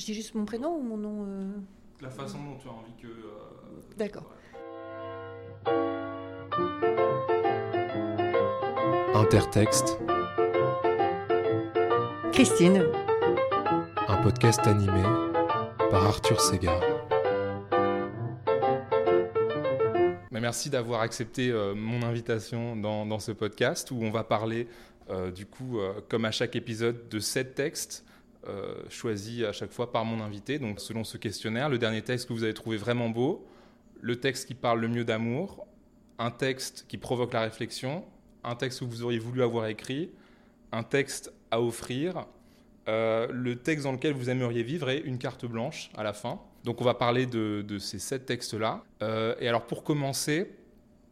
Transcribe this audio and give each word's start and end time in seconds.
Je 0.00 0.06
dis 0.06 0.14
juste 0.14 0.34
mon 0.34 0.46
prénom 0.46 0.78
ou 0.78 0.80
mon 0.82 0.96
nom 0.96 1.26
euh 1.26 1.52
La 2.00 2.08
façon 2.08 2.38
dont 2.42 2.56
tu 2.56 2.68
as 2.68 2.70
envie 2.70 2.94
que. 3.02 3.06
euh, 3.06 3.82
D'accord. 3.98 4.32
Intertexte, 9.14 9.98
Christine. 12.32 12.82
un 14.08 14.22
podcast 14.22 14.60
animé 14.66 15.02
par 15.90 16.06
Arthur 16.06 16.40
Segar. 16.40 16.80
Mais 20.30 20.40
merci 20.40 20.70
d'avoir 20.70 21.02
accepté 21.02 21.50
euh, 21.50 21.74
mon 21.74 22.02
invitation 22.02 22.74
dans, 22.74 23.04
dans 23.04 23.18
ce 23.18 23.32
podcast 23.32 23.90
où 23.90 23.98
on 24.00 24.10
va 24.10 24.24
parler, 24.24 24.66
euh, 25.10 25.30
du 25.30 25.44
coup, 25.44 25.78
euh, 25.78 25.92
comme 26.08 26.24
à 26.24 26.30
chaque 26.30 26.56
épisode, 26.56 27.10
de 27.10 27.18
sept 27.18 27.54
textes 27.54 28.06
euh, 28.46 28.74
choisis 28.88 29.44
à 29.44 29.52
chaque 29.52 29.72
fois 29.72 29.92
par 29.92 30.04
mon 30.04 30.22
invité. 30.22 30.58
Donc, 30.58 30.80
selon 30.80 31.04
ce 31.04 31.18
questionnaire, 31.18 31.68
le 31.68 31.78
dernier 31.78 32.02
texte 32.02 32.28
que 32.28 32.32
vous 32.32 32.44
avez 32.44 32.54
trouvé 32.54 32.76
vraiment 32.76 33.08
beau, 33.10 33.46
le 34.00 34.18
texte 34.18 34.48
qui 34.48 34.54
parle 34.54 34.80
le 34.80 34.88
mieux 34.88 35.04
d'amour, 35.04 35.66
un 36.18 36.30
texte 36.30 36.86
qui 36.88 36.96
provoque 36.96 37.32
la 37.32 37.42
réflexion, 37.42 38.04
un 38.44 38.54
texte 38.54 38.80
que 38.80 38.84
vous 38.84 39.02
auriez 39.02 39.18
voulu 39.18 39.42
avoir 39.42 39.66
écrit, 39.66 40.10
un 40.72 40.82
texte 40.82 41.32
à 41.50 41.60
offrir, 41.60 42.26
euh, 42.88 43.28
le 43.30 43.56
texte 43.56 43.84
dans 43.84 43.92
lequel 43.92 44.14
vous 44.14 44.30
aimeriez 44.30 44.62
vivre 44.62 44.88
et 44.90 45.00
une 45.00 45.18
carte 45.18 45.44
blanche 45.44 45.90
à 45.96 46.02
la 46.02 46.12
fin. 46.12 46.40
Donc 46.64 46.80
on 46.80 46.84
va 46.84 46.94
parler 46.94 47.26
de, 47.26 47.64
de 47.66 47.78
ces 47.78 47.98
sept 47.98 48.26
textes-là. 48.26 48.84
Euh, 49.02 49.34
et 49.40 49.48
alors 49.48 49.66
pour 49.66 49.84
commencer, 49.84 50.50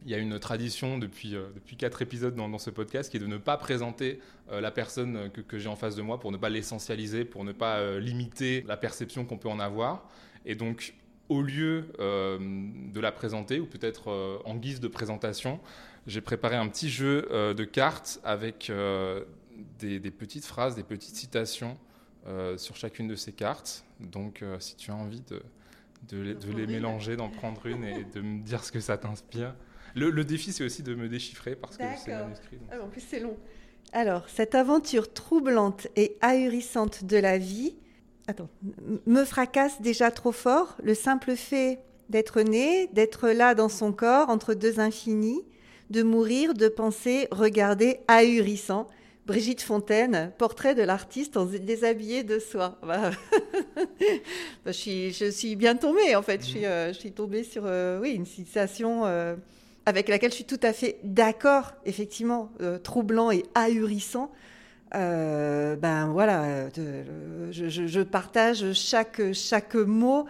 il 0.05 0.11
y 0.11 0.15
a 0.15 0.17
une 0.17 0.39
tradition 0.39 0.97
depuis, 0.97 1.35
euh, 1.35 1.47
depuis 1.55 1.75
quatre 1.75 2.01
épisodes 2.01 2.35
dans, 2.35 2.47
dans 2.47 2.57
ce 2.57 2.69
podcast 2.69 3.09
qui 3.11 3.17
est 3.17 3.19
de 3.19 3.27
ne 3.27 3.37
pas 3.37 3.57
présenter 3.57 4.19
euh, 4.51 4.61
la 4.61 4.71
personne 4.71 5.29
que, 5.31 5.41
que 5.41 5.57
j'ai 5.57 5.69
en 5.69 5.75
face 5.75 5.95
de 5.95 6.01
moi 6.01 6.19
pour 6.19 6.31
ne 6.31 6.37
pas 6.37 6.49
l'essentialiser, 6.49 7.25
pour 7.25 7.43
ne 7.43 7.51
pas 7.51 7.79
euh, 7.79 7.99
limiter 7.99 8.63
la 8.67 8.77
perception 8.77 9.25
qu'on 9.25 9.37
peut 9.37 9.49
en 9.49 9.59
avoir. 9.59 10.09
Et 10.45 10.55
donc 10.55 10.93
au 11.27 11.43
lieu 11.43 11.91
de 11.99 12.99
la 12.99 13.11
présenter, 13.11 13.59
ou 13.59 13.67
peut-être 13.67 14.41
en 14.45 14.55
guise 14.55 14.79
de 14.79 14.87
présentation, 14.87 15.59
j'ai 16.07 16.21
préparé 16.21 16.55
un 16.55 16.67
petit 16.67 16.89
jeu 16.89 17.27
de 17.55 17.63
cartes 17.65 18.19
avec 18.23 18.71
des, 19.77 19.99
des 19.99 20.09
petites 20.09 20.45
phrases, 20.45 20.75
des 20.75 20.81
petites 20.81 21.15
citations 21.15 21.77
sur 22.57 22.75
chacune 22.75 23.07
de 23.07 23.13
ces 23.13 23.31
cartes. 23.31 23.85
Donc, 23.99 24.43
si 24.57 24.75
tu 24.75 24.89
as 24.89 24.95
envie 24.95 25.21
de, 25.29 25.43
de 26.09 26.19
les, 26.19 26.33
de 26.33 26.51
les 26.51 26.65
mélanger, 26.65 27.15
d'en 27.15 27.29
prendre 27.29 27.63
une 27.67 27.83
et 27.83 28.05
de 28.05 28.21
me 28.21 28.41
dire 28.41 28.63
ce 28.63 28.71
que 28.71 28.79
ça 28.79 28.97
t'inspire. 28.97 29.53
Le, 29.99 30.09
le 30.09 30.23
défi, 30.23 30.53
c'est 30.53 30.63
aussi 30.63 30.81
de 30.81 30.95
me 30.95 31.09
déchiffrer 31.09 31.55
parce 31.55 31.77
que 31.77 31.83
c'est 32.03 32.11
manuscrit. 32.11 32.57
donc 32.57 32.69
Ah, 32.71 32.83
en 32.83 32.87
plus, 32.87 33.01
c'est 33.01 33.19
long. 33.19 33.37
Alors, 33.91 34.29
cette 34.29 34.55
aventure 34.55 35.11
troublante 35.13 35.87
et 35.95 36.15
ahurissante 36.21 37.05
de 37.05 37.17
la 37.17 37.37
vie, 37.37 37.75
attends, 38.27 38.49
me 39.05 39.23
fracasse 39.25 39.81
déjà 39.81 40.11
trop 40.11 40.31
fort 40.31 40.77
le 40.83 40.93
simple 40.93 41.35
fait 41.35 41.79
d'être 42.09 42.41
né, 42.41 42.87
d'être 42.93 43.29
là 43.29 43.55
dans 43.55 43.69
son 43.69 43.91
corps, 43.91 44.29
entre 44.29 44.53
deux 44.53 44.79
infinis, 44.79 45.41
de 45.89 46.03
mourir, 46.03 46.53
de 46.53 46.67
penser, 46.67 47.27
regarder, 47.31 47.99
ahurissant. 48.07 48.87
Brigitte 49.25 49.61
Fontaine, 49.61 50.31
portrait 50.39 50.73
de 50.73 50.81
l'artiste 50.81 51.37
en 51.37 51.45
déshabillé 51.45 52.23
de 52.23 52.39
soie. 52.39 52.79
Bah, 52.81 53.11
bah, 53.77 53.91
je, 54.65 54.71
suis, 54.71 55.11
je 55.11 55.29
suis 55.29 55.55
bien 55.55 55.75
tombée, 55.75 56.15
en 56.15 56.23
fait. 56.23 56.41
Je 56.41 56.47
suis, 56.47 56.65
euh, 56.65 56.93
je 56.93 56.99
suis 56.99 57.11
tombée 57.11 57.43
sur 57.43 57.63
euh, 57.65 57.99
oui, 58.01 58.13
une 58.13 58.25
citation 58.25 59.05
euh, 59.05 59.35
avec 59.89 60.07
laquelle 60.07 60.29
je 60.29 60.35
suis 60.35 60.45
tout 60.45 60.59
à 60.63 60.71
fait 60.71 60.99
d'accord, 61.03 61.73
effectivement, 61.85 62.51
euh, 62.61 62.77
troublant 62.77 63.31
et 63.31 63.43
ahurissant. 63.55 64.31
Euh, 64.95 65.75
ben 65.75 66.07
voilà, 66.07 66.69
je 66.69 68.01
partage 68.01 68.73
chaque, 68.73 69.33
chaque 69.33 69.75
mot 69.75 70.25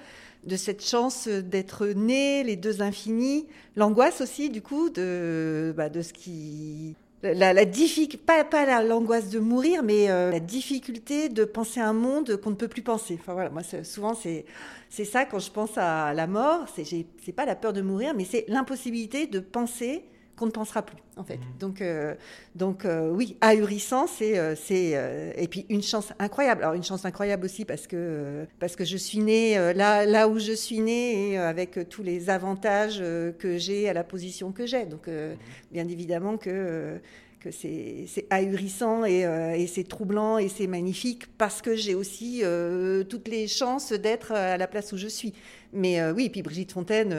de 0.45 0.55
cette 0.55 0.83
chance 0.83 1.27
d'être 1.27 1.87
né, 1.87 2.43
les 2.43 2.55
deux 2.55 2.81
infinis, 2.81 3.47
l'angoisse 3.75 4.21
aussi 4.21 4.49
du 4.49 4.61
coup 4.61 4.89
de, 4.89 5.73
bah, 5.75 5.89
de 5.89 6.01
ce 6.01 6.13
qui... 6.13 6.95
La, 7.21 7.51
la 7.53 7.65
diffic- 7.65 8.17
pas, 8.17 8.45
pas 8.45 8.65
la- 8.65 8.81
l'angoisse 8.81 9.29
de 9.29 9.39
mourir, 9.39 9.83
mais 9.83 10.09
euh, 10.09 10.31
la 10.31 10.39
difficulté 10.39 11.27
de 11.27 11.43
penser 11.43 11.81
un 11.81 11.91
monde 11.91 12.37
qu'on 12.37 12.51
ne 12.51 12.55
peut 12.55 12.69
plus 12.69 12.81
penser. 12.81 13.17
Enfin 13.19 13.33
voilà, 13.33 13.49
moi 13.49 13.61
souvent 13.83 14.13
c'est 14.13 14.45
c'est 14.89 15.03
ça 15.03 15.25
quand 15.25 15.39
je 15.39 15.51
pense 15.51 15.77
à 15.77 16.13
la 16.13 16.27
mort, 16.27 16.65
c'est 16.73 16.85
c'est 16.85 17.31
pas 17.33 17.45
la 17.45 17.55
peur 17.55 17.73
de 17.73 17.81
mourir, 17.81 18.13
mais 18.15 18.23
c'est 18.23 18.45
l'impossibilité 18.47 19.27
de 19.27 19.39
penser 19.41 20.03
qu'on 20.39 20.45
ne 20.45 20.51
pensera 20.51 20.81
plus 20.81 20.97
en 21.17 21.23
fait. 21.23 21.37
Mhm. 21.37 21.43
Donc 21.59 21.81
euh, 21.81 22.15
donc 22.55 22.85
euh, 22.85 23.09
oui, 23.09 23.35
ahurissant, 23.41 24.07
c'est 24.07 24.39
euh, 24.39 24.55
c'est 24.55 25.33
et 25.37 25.47
puis 25.47 25.65
une 25.69 25.83
chance 25.83 26.13
incroyable. 26.17 26.63
Alors 26.63 26.75
une 26.75 26.83
chance 26.83 27.05
incroyable 27.05 27.45
aussi 27.45 27.65
parce 27.65 27.85
que 27.85 28.47
parce 28.59 28.75
que 28.75 28.85
je 28.85 28.97
suis 28.97 29.19
née 29.19 29.55
là 29.73 30.05
là 30.05 30.27
où 30.29 30.39
je 30.39 30.53
suis 30.53 30.79
née 30.79 31.31
et 31.31 31.37
avec 31.37 31.89
tous 31.89 32.03
les 32.03 32.29
avantages 32.29 32.99
que 32.99 33.57
j'ai 33.57 33.89
à 33.89 33.93
la 33.93 34.03
position 34.03 34.51
que 34.51 34.65
j'ai. 34.65 34.85
Donc 34.85 35.07
euh, 35.07 35.35
bien 35.71 35.87
évidemment 35.87 36.37
que 36.37 36.99
que 37.39 37.51
c'est 37.51 38.05
c'est 38.07 38.25
ahurissant 38.29 39.05
et, 39.05 39.25
euh, 39.25 39.53
et 39.53 39.67
c'est 39.67 39.87
troublant 39.87 40.37
et 40.37 40.49
c'est 40.49 40.67
magnifique 40.67 41.25
parce 41.37 41.61
que 41.61 41.75
j'ai 41.75 41.95
aussi 41.95 42.41
euh, 42.43 43.03
toutes 43.03 43.27
les 43.27 43.47
chances 43.47 43.93
d'être 43.93 44.33
à 44.33 44.57
la 44.57 44.67
place 44.67 44.91
où 44.91 44.97
je 44.97 45.07
suis. 45.07 45.33
Mais 45.73 45.99
euh, 45.99 46.13
oui, 46.13 46.29
puis 46.29 46.41
Brigitte 46.41 46.71
Fontaine, 46.71 47.15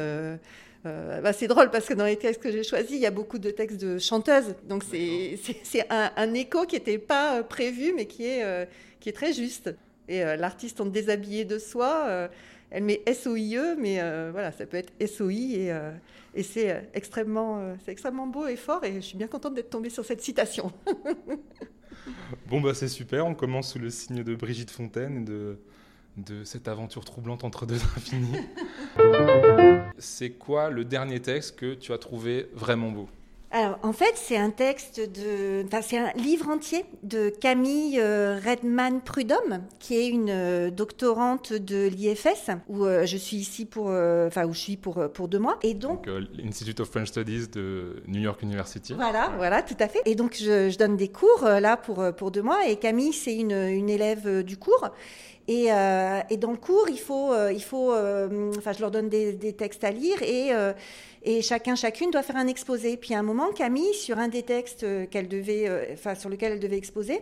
euh, 0.87 1.21
bah, 1.21 1.33
c'est 1.33 1.47
drôle 1.47 1.71
parce 1.71 1.87
que 1.87 1.95
dans 1.95 2.07
les 2.07 2.17
textes 2.17 2.43
que 2.43 2.51
j'ai 2.51 2.63
choisis, 2.63 2.93
il 2.93 3.01
y 3.01 3.07
a 3.07 3.11
beaucoup 3.11 3.39
de 3.39 3.51
textes 3.51 3.81
de 3.81 3.99
chanteuses. 3.99 4.55
Donc 4.69 4.83
c'est 4.85 5.39
un, 5.91 6.11
un 6.17 6.35
écho 6.35 6.65
qui 6.65 6.77
n'était 6.77 6.99
pas 6.99 7.39
euh, 7.39 7.43
prévu 7.43 7.93
mais 7.95 8.07
qui 8.07 8.25
est, 8.27 8.45
euh, 8.45 8.65
qui 8.99 9.09
est 9.11 9.13
très 9.13 9.33
juste. 9.33 9.75
Et 10.09 10.25
euh, 10.25 10.37
l'artiste 10.37 10.81
en 10.81 10.87
déshabillé 10.87 11.45
de 11.45 11.59
soi, 11.59 12.29
elle 12.71 12.85
met 12.85 13.03
SOIE, 13.13 13.77
mais 13.79 14.01
voilà, 14.31 14.53
ça 14.53 14.67
peut 14.67 14.77
être 14.77 14.93
SOI 15.07 15.33
et, 15.33 15.73
et 16.35 16.43
c'est 16.43 16.89
extrêmement, 16.95 17.77
c'est 17.85 17.93
extrêmement 17.93 18.27
beau 18.27 18.47
et 18.47 18.57
fort 18.57 18.85
et 18.85 18.95
je 18.95 19.01
suis 19.01 19.17
bien 19.17 19.29
contente 19.29 19.55
d'être 19.55 19.71
tombée 19.71 19.91
sur 19.91 20.05
cette 20.05 20.23
citation. 20.23 20.73
Bon, 22.49 22.61
bah 22.61 22.75
c'est 22.75 22.89
super. 22.89 23.27
On 23.27 23.35
commence 23.35 23.73
sous 23.73 23.79
le 23.79 23.91
signe 23.91 24.25
de 24.25 24.35
Brigitte 24.35 24.71
Fontaine 24.71 25.19
et 25.19 25.25
de, 25.25 25.59
de 26.17 26.45
cette 26.45 26.67
aventure 26.67 27.05
troublante 27.05 27.45
entre 27.45 27.67
deux 27.67 27.77
infinis. 27.97 28.39
C'est 30.01 30.31
quoi 30.31 30.71
le 30.71 30.85
dernier 30.85 31.21
texte 31.21 31.57
que 31.57 31.75
tu 31.75 31.93
as 31.93 31.99
trouvé 31.99 32.49
vraiment 32.55 32.91
beau? 32.91 33.09
Alors, 33.53 33.81
en 33.83 33.93
fait, 33.93 34.13
c'est 34.15 34.37
un 34.37 34.51
texte 34.51 35.01
de. 35.01 35.65
Enfin, 35.67 35.83
c'est 35.83 35.99
un 35.99 36.13
livre 36.13 36.49
entier 36.49 36.85
de 37.03 37.31
Camille 37.31 37.99
euh, 37.99 38.39
Redman 38.39 39.01
Prudhomme, 39.01 39.63
qui 39.81 39.97
est 39.97 40.09
une 40.09 40.31
euh, 40.31 40.71
doctorante 40.71 41.53
de 41.53 41.89
l'IFS, 41.89 42.51
où 42.69 42.85
euh, 42.85 43.07
je 43.07 43.17
suis 43.17 43.39
ici 43.39 43.65
pour. 43.65 43.87
Enfin, 43.87 44.47
où 44.47 44.53
je 44.53 44.61
suis 44.61 44.77
pour, 44.77 45.11
pour 45.13 45.27
deux 45.27 45.41
mois. 45.41 45.59
Et 45.65 45.75
donc. 45.75 46.07
Donc, 46.07 46.29
l'Institute 46.33 46.79
of 46.79 46.91
French 46.91 47.09
Studies 47.09 47.49
de 47.49 48.05
New 48.07 48.21
York 48.21 48.41
University. 48.43 48.95
Voilà, 48.95 49.33
voilà, 49.37 49.63
tout 49.63 49.75
à 49.81 49.89
fait. 49.89 50.01
Et 50.07 50.15
donc, 50.15 50.37
je, 50.39 50.71
je 50.71 50.79
donne 50.79 50.97
des 50.97 51.09
cours 51.09 51.43
là 51.43 51.77
pour, 51.77 52.05
pour 52.17 52.31
deux 52.31 52.43
mois. 52.43 52.69
Et 52.69 52.77
Camille, 52.77 53.13
c'est 53.13 53.35
une, 53.35 53.51
une 53.51 53.91
élève 53.91 54.45
du 54.45 54.59
cours. 54.59 54.91
Et, 55.51 55.73
euh, 55.73 56.21
et 56.31 56.37
dans 56.37 56.53
le 56.53 56.57
cours, 56.57 56.89
il 56.89 56.97
faut, 56.97 57.33
euh, 57.33 57.53
euh, 57.53 58.53
je 58.53 58.81
leur 58.81 58.93
donne 58.93 59.09
des, 59.09 59.53
textes 59.53 59.83
à 59.83 59.91
lire 59.91 60.23
et, 60.23 61.43
chacun, 61.43 61.75
chacune 61.75 62.13
doit 62.13 62.23
faire 62.23 62.37
un 62.37 62.47
exposé. 62.47 62.97
Puis 62.97 63.15
à 63.15 63.19
un 63.19 63.25
moment, 63.25 63.51
Camille, 63.51 63.93
sur 63.95 64.21
un 64.21 64.29
des 64.29 64.45
textes 64.45 64.87
qu'elle 65.11 65.27
devait, 65.27 65.91
enfin, 65.93 66.15
sur 66.15 66.31
lequel 66.31 66.53
elle 66.53 66.61
devait 66.61 66.77
exposer, 66.77 67.21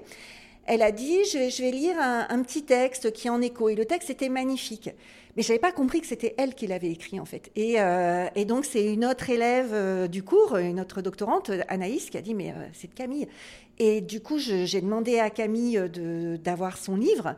elle 0.67 0.83
a 0.83 0.93
dit, 0.93 1.25
je 1.25 1.63
vais, 1.63 1.71
lire 1.71 1.97
un, 1.99 2.43
petit 2.43 2.65
texte 2.65 3.13
qui 3.15 3.29
est 3.29 3.31
en 3.31 3.41
écho. 3.41 3.71
Et 3.71 3.75
le 3.75 3.87
texte 3.87 4.11
était 4.11 4.29
magnifique. 4.29 4.91
Mais 5.35 5.43
je 5.43 5.49
n'avais 5.49 5.61
pas 5.61 5.73
compris 5.73 6.03
que 6.03 6.07
c'était 6.07 6.35
elle 6.37 6.55
qui 6.55 6.67
l'avait 6.67 6.91
écrit, 6.91 7.19
en 7.19 7.25
fait. 7.25 7.51
Et, 7.57 7.77
donc, 8.45 8.67
c'est 8.67 8.93
une 8.93 9.07
autre 9.07 9.31
élève 9.31 10.07
du 10.11 10.23
cours, 10.23 10.59
une 10.59 10.81
autre 10.81 11.01
doctorante, 11.01 11.51
Anaïs, 11.69 12.11
qui 12.11 12.19
a 12.19 12.21
dit, 12.21 12.35
mais 12.35 12.53
c'est 12.75 12.91
de 12.91 12.95
Camille. 12.95 13.27
Et 13.79 14.03
du 14.03 14.21
coup, 14.21 14.37
j'ai 14.37 14.83
demandé 14.83 15.19
à 15.19 15.31
Camille 15.31 15.81
d'avoir 16.45 16.77
son 16.77 16.95
livre. 16.95 17.35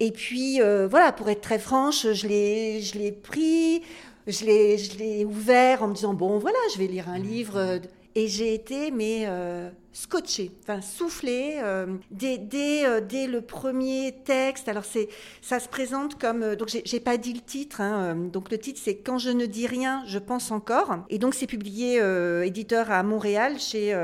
Et 0.00 0.10
puis, 0.10 0.60
euh, 0.60 0.86
voilà, 0.88 1.12
pour 1.12 1.28
être 1.30 1.40
très 1.40 1.58
franche, 1.58 2.06
je 2.12 2.26
l'ai, 2.26 2.80
je 2.82 2.98
l'ai 2.98 3.12
pris, 3.12 3.82
je 4.26 4.44
l'ai, 4.44 4.76
je 4.78 4.98
l'ai 4.98 5.24
ouvert 5.24 5.82
en 5.82 5.88
me 5.88 5.94
disant, 5.94 6.14
bon, 6.14 6.38
voilà, 6.38 6.58
je 6.72 6.78
vais 6.78 6.86
lire 6.86 7.08
un 7.08 7.18
livre. 7.18 7.56
euh, 7.56 7.78
Et 8.16 8.28
j'ai 8.28 8.54
été, 8.54 8.90
mais 8.90 9.24
euh, 9.26 9.70
scotché, 9.94 10.50
enfin 10.62 10.82
soufflé, 10.82 11.58
euh, 11.62 11.86
dès, 12.10 12.36
dès, 12.36 12.84
euh, 12.84 13.00
dès 13.00 13.26
le 13.28 13.40
premier 13.40 14.12
texte. 14.24 14.68
Alors, 14.68 14.84
c'est, 14.84 15.08
ça 15.40 15.60
se 15.60 15.68
présente 15.68 16.20
comme. 16.20 16.42
euh, 16.42 16.56
donc, 16.56 16.68
j'ai, 16.84 17.00
pas 17.00 17.16
dit 17.16 17.32
le 17.32 17.40
titre. 17.40 17.80
hein, 17.80 18.14
euh, 18.16 18.28
donc, 18.28 18.50
le 18.50 18.58
titre, 18.58 18.80
c'est 18.82 18.96
Quand 18.96 19.18
je 19.18 19.30
ne 19.30 19.46
dis 19.46 19.66
rien, 19.66 20.02
je 20.06 20.18
pense 20.18 20.50
encore. 20.50 20.96
Et 21.08 21.18
donc, 21.18 21.34
c'est 21.34 21.46
publié, 21.46 22.00
éditeur 22.44 22.90
à 22.90 23.02
Montréal, 23.02 23.58
chez 23.58 23.96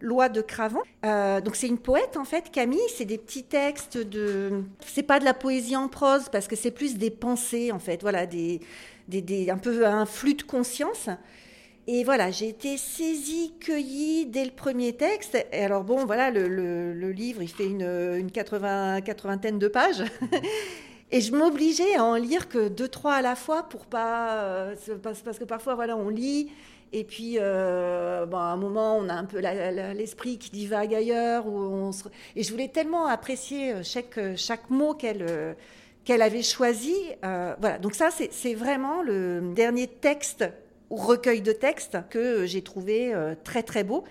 Loi 0.00 0.28
de 0.28 0.40
Cravant. 0.40 0.82
Donc, 1.04 1.54
c'est 1.54 1.68
une 1.68 1.78
poète, 1.78 2.16
en 2.16 2.24
fait, 2.24 2.50
Camille. 2.50 2.80
C'est 2.96 3.04
des 3.04 3.18
petits 3.18 3.44
textes 3.44 3.96
de. 3.98 4.64
C'est 4.84 5.04
pas 5.04 5.20
de 5.20 5.24
la 5.24 5.34
poésie 5.34 5.76
en 5.76 5.88
prose, 5.88 6.28
parce 6.30 6.48
que 6.48 6.56
c'est 6.56 6.70
plus 6.72 6.96
des 6.96 7.10
pensées, 7.10 7.70
en 7.70 7.78
fait. 7.78 8.02
Voilà, 8.02 8.26
des, 8.26 8.60
des, 9.08 9.22
des- 9.22 9.50
un 9.50 9.58
peu 9.58 9.86
un 9.86 10.06
flux 10.06 10.34
de 10.34 10.42
conscience. 10.42 11.08
Et 11.92 12.04
voilà, 12.04 12.30
j'ai 12.30 12.48
été 12.48 12.76
saisie, 12.76 13.52
cueillie 13.58 14.26
dès 14.26 14.44
le 14.44 14.52
premier 14.52 14.92
texte. 14.92 15.36
Et 15.52 15.64
alors 15.64 15.82
bon, 15.82 16.04
voilà, 16.04 16.30
le, 16.30 16.46
le- 16.46 16.92
le 16.94 17.10
livre, 17.10 17.42
il 17.42 17.48
fait 17.48 17.66
une, 17.66 17.82
une 18.16 18.30
80, 18.30 19.00
quatre-vingtaine 19.00 19.58
de 19.58 19.66
pages. 19.66 20.04
Et 21.10 21.20
je 21.20 21.34
m'obligeais 21.34 21.96
à 21.96 22.04
en 22.04 22.14
lire 22.14 22.48
que 22.48 22.68
deux, 22.68 22.86
trois 22.86 23.14
à 23.14 23.22
la 23.22 23.34
fois 23.34 23.64
pour 23.64 23.86
pas. 23.86 24.68
parce, 25.02 25.20
parce 25.22 25.38
que 25.40 25.44
parfois, 25.44 25.74
voilà, 25.74 25.96
on 25.96 26.08
lit. 26.08 26.50
Et 26.92 27.02
puis, 27.02 27.38
euh, 27.40 28.24
bon, 28.26 28.36
à 28.36 28.42
un 28.52 28.56
moment, 28.56 28.96
on 28.96 29.08
a 29.08 29.14
un 29.14 29.24
peu 29.24 29.40
l'esprit 29.40 30.38
qui 30.38 30.50
divague 30.50 30.94
ailleurs. 30.94 31.48
Où 31.48 31.58
on 31.58 31.90
Et 32.36 32.44
je 32.44 32.52
voulais 32.52 32.68
tellement 32.68 33.06
apprécier 33.06 33.82
chaque, 33.82 34.20
chaque 34.36 34.70
mot 34.70 34.94
qu'elle 34.94 35.56
qu'elle 36.04 36.22
avait 36.22 36.42
choisi. 36.42 36.94
voilà, 37.22 37.78
donc 37.80 37.94
ça, 37.94 38.10
c'est 38.12 38.54
vraiment 38.54 39.02
le 39.02 39.52
dernier 39.54 39.88
texte 39.88 40.44
recueil 40.90 41.40
de 41.40 41.52
textes 41.52 41.98
que 42.10 42.46
j'ai 42.46 42.62
trouvé 42.62 43.14
très, 43.44 43.62
très 43.62 43.84
beau. 43.84 44.04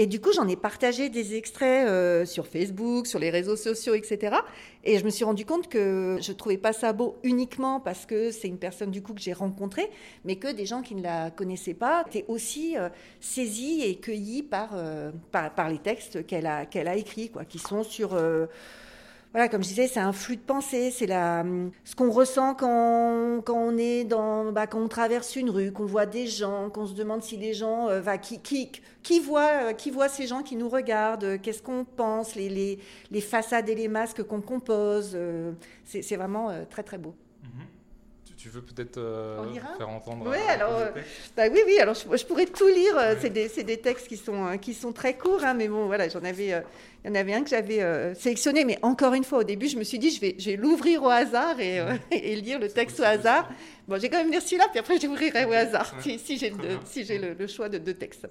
Et 0.00 0.06
du 0.06 0.18
coup, 0.18 0.32
j'en 0.32 0.48
ai 0.48 0.56
partagé 0.56 1.10
des 1.10 1.34
extraits 1.34 1.86
euh, 1.86 2.24
sur 2.24 2.46
Facebook, 2.46 3.06
sur 3.06 3.18
les 3.18 3.28
réseaux 3.28 3.54
sociaux, 3.54 3.92
etc. 3.92 4.34
Et 4.82 4.98
je 4.98 5.04
me 5.04 5.10
suis 5.10 5.24
rendu 5.24 5.44
compte 5.44 5.68
que 5.68 6.16
je 6.22 6.32
trouvais 6.32 6.56
pas 6.56 6.72
ça 6.72 6.94
beau 6.94 7.18
uniquement 7.22 7.80
parce 7.80 8.06
que 8.06 8.30
c'est 8.30 8.48
une 8.48 8.56
personne 8.56 8.90
du 8.90 9.02
coup 9.02 9.12
que 9.12 9.20
j'ai 9.20 9.34
rencontrée, 9.34 9.90
mais 10.24 10.36
que 10.36 10.50
des 10.50 10.64
gens 10.64 10.80
qui 10.80 10.94
ne 10.94 11.02
la 11.02 11.30
connaissaient 11.30 11.74
pas 11.74 12.04
étaient 12.06 12.24
aussi 12.28 12.78
euh, 12.78 12.88
saisis 13.20 13.82
et 13.82 13.96
cueillis 13.96 14.42
par, 14.42 14.70
euh, 14.72 15.10
par, 15.32 15.54
par, 15.54 15.68
les 15.68 15.78
textes 15.78 16.26
qu'elle 16.26 16.46
a, 16.46 16.64
qu'elle 16.64 16.88
a 16.88 16.96
écrits, 16.96 17.28
quoi, 17.28 17.44
qui 17.44 17.58
sont 17.58 17.82
sur 17.82 18.18
voilà, 19.32 19.48
comme 19.48 19.62
je 19.62 19.68
disais, 19.68 19.86
c'est 19.86 20.00
un 20.00 20.12
flux 20.12 20.36
de 20.36 20.40
pensée, 20.40 20.90
c'est 20.90 21.06
la, 21.06 21.44
ce 21.84 21.94
qu'on 21.94 22.10
ressent 22.10 22.54
quand, 22.54 23.44
on 23.48 23.78
est 23.78 24.02
dans, 24.02 24.50
bah, 24.50 24.66
quand 24.66 24.80
on 24.80 24.88
traverse 24.88 25.36
une 25.36 25.50
rue, 25.50 25.70
qu'on 25.70 25.86
voit 25.86 26.06
des 26.06 26.26
gens, 26.26 26.68
qu'on 26.68 26.86
se 26.86 26.94
demande 26.94 27.22
si 27.22 27.36
les 27.36 27.54
gens, 27.54 27.88
euh, 27.88 28.02
qui, 28.16 28.40
qui, 28.40 28.72
qui 29.04 29.20
voit, 29.20 29.68
euh, 29.68 29.72
qui 29.72 29.92
voit 29.92 30.08
ces 30.08 30.26
gens 30.26 30.42
qui 30.42 30.56
nous 30.56 30.68
regardent, 30.68 31.24
euh, 31.24 31.38
qu'est-ce 31.40 31.62
qu'on 31.62 31.84
pense, 31.84 32.34
les, 32.34 32.48
les, 32.48 32.80
les, 33.12 33.20
façades 33.20 33.68
et 33.68 33.76
les 33.76 33.86
masques 33.86 34.24
qu'on 34.24 34.40
compose, 34.40 35.16
c'est 35.84 36.16
vraiment 36.16 36.50
très 36.68 36.82
très 36.82 36.98
beau. 36.98 37.14
Tu 38.40 38.48
veux 38.48 38.62
peut-être 38.62 38.96
euh, 38.96 39.36
faire 39.76 39.90
entendre 39.90 40.26
Oui, 40.26 40.38
alors, 40.48 40.78
euh, 40.78 40.88
bah 41.36 41.42
oui, 41.52 41.60
oui, 41.66 41.78
alors 41.78 41.94
je, 41.94 42.24
pourrais 42.24 42.46
tout 42.46 42.68
lire. 42.68 42.96
Euh, 42.96 43.14
c'est 43.20 43.28
des, 43.28 43.48
des, 43.48 43.76
textes 43.76 44.08
qui 44.08 44.16
sont, 44.16 44.56
qui 44.56 44.72
sont 44.72 44.92
très 44.92 45.12
courts, 45.18 45.44
hein, 45.44 45.52
mais 45.52 45.68
bon, 45.68 45.84
voilà, 45.84 46.08
j'en 46.08 46.24
avais, 46.24 46.46
il 46.46 47.06
y 47.06 47.10
en 47.10 47.14
avait 47.14 47.34
un 47.34 47.42
que 47.42 47.50
j'avais 47.50 48.14
sélectionné, 48.14 48.64
mais 48.64 48.78
encore 48.80 49.12
une 49.12 49.24
fois, 49.24 49.40
au 49.40 49.44
début, 49.44 49.68
je 49.68 49.76
me 49.76 49.84
suis 49.84 49.98
dit, 49.98 50.10
je 50.10 50.22
vais, 50.22 50.36
je 50.38 50.52
vais 50.52 50.56
l'ouvrir 50.56 51.02
au 51.02 51.10
hasard 51.10 51.60
et, 51.60 51.82
et, 52.10 52.34
lire 52.36 52.58
le 52.58 52.70
texte 52.70 52.98
au 53.00 53.02
hasard. 53.02 53.46
Bon, 53.86 54.00
j'ai 54.00 54.08
quand 54.08 54.16
même 54.16 54.30
lire 54.30 54.40
celui-là, 54.40 54.68
puis 54.70 54.78
après, 54.78 54.98
j'ouvrirai 54.98 55.44
au 55.44 55.52
hasard 55.52 55.94
si, 56.00 56.18
si 56.18 56.38
j'ai 56.38 56.50
si 56.86 57.04
le, 57.18 57.34
le, 57.34 57.46
choix 57.46 57.68
de 57.68 57.76
deux 57.76 57.94
textes. 57.94 58.26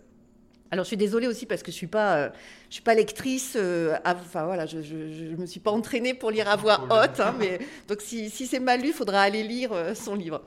Alors 0.71 0.85
je 0.85 0.89
suis 0.89 0.97
désolée 0.97 1.27
aussi 1.27 1.45
parce 1.45 1.63
que 1.63 1.71
je 1.71 1.75
suis 1.75 1.87
pas, 1.87 2.17
euh, 2.17 2.29
je 2.69 2.75
suis 2.75 2.83
pas 2.83 2.93
lectrice. 2.93 3.53
Euh, 3.55 3.97
enfin 4.05 4.45
voilà, 4.45 4.65
je, 4.65 4.81
je, 4.81 5.35
me 5.35 5.45
suis 5.45 5.59
pas 5.59 5.71
entraînée 5.71 6.13
pour 6.13 6.29
lire 6.29 6.47
à 6.47 6.55
voix 6.55 6.83
haute. 6.83 7.19
Hein, 7.19 7.35
mais 7.39 7.59
donc 7.87 8.01
si, 8.01 8.29
si 8.29 8.45
c'est 8.45 8.59
mal 8.59 8.81
lu, 8.81 8.89
il 8.89 8.93
faudra 8.93 9.21
aller 9.21 9.43
lire 9.43 9.73
euh, 9.73 9.95
son 9.95 10.13
livre. 10.13 10.43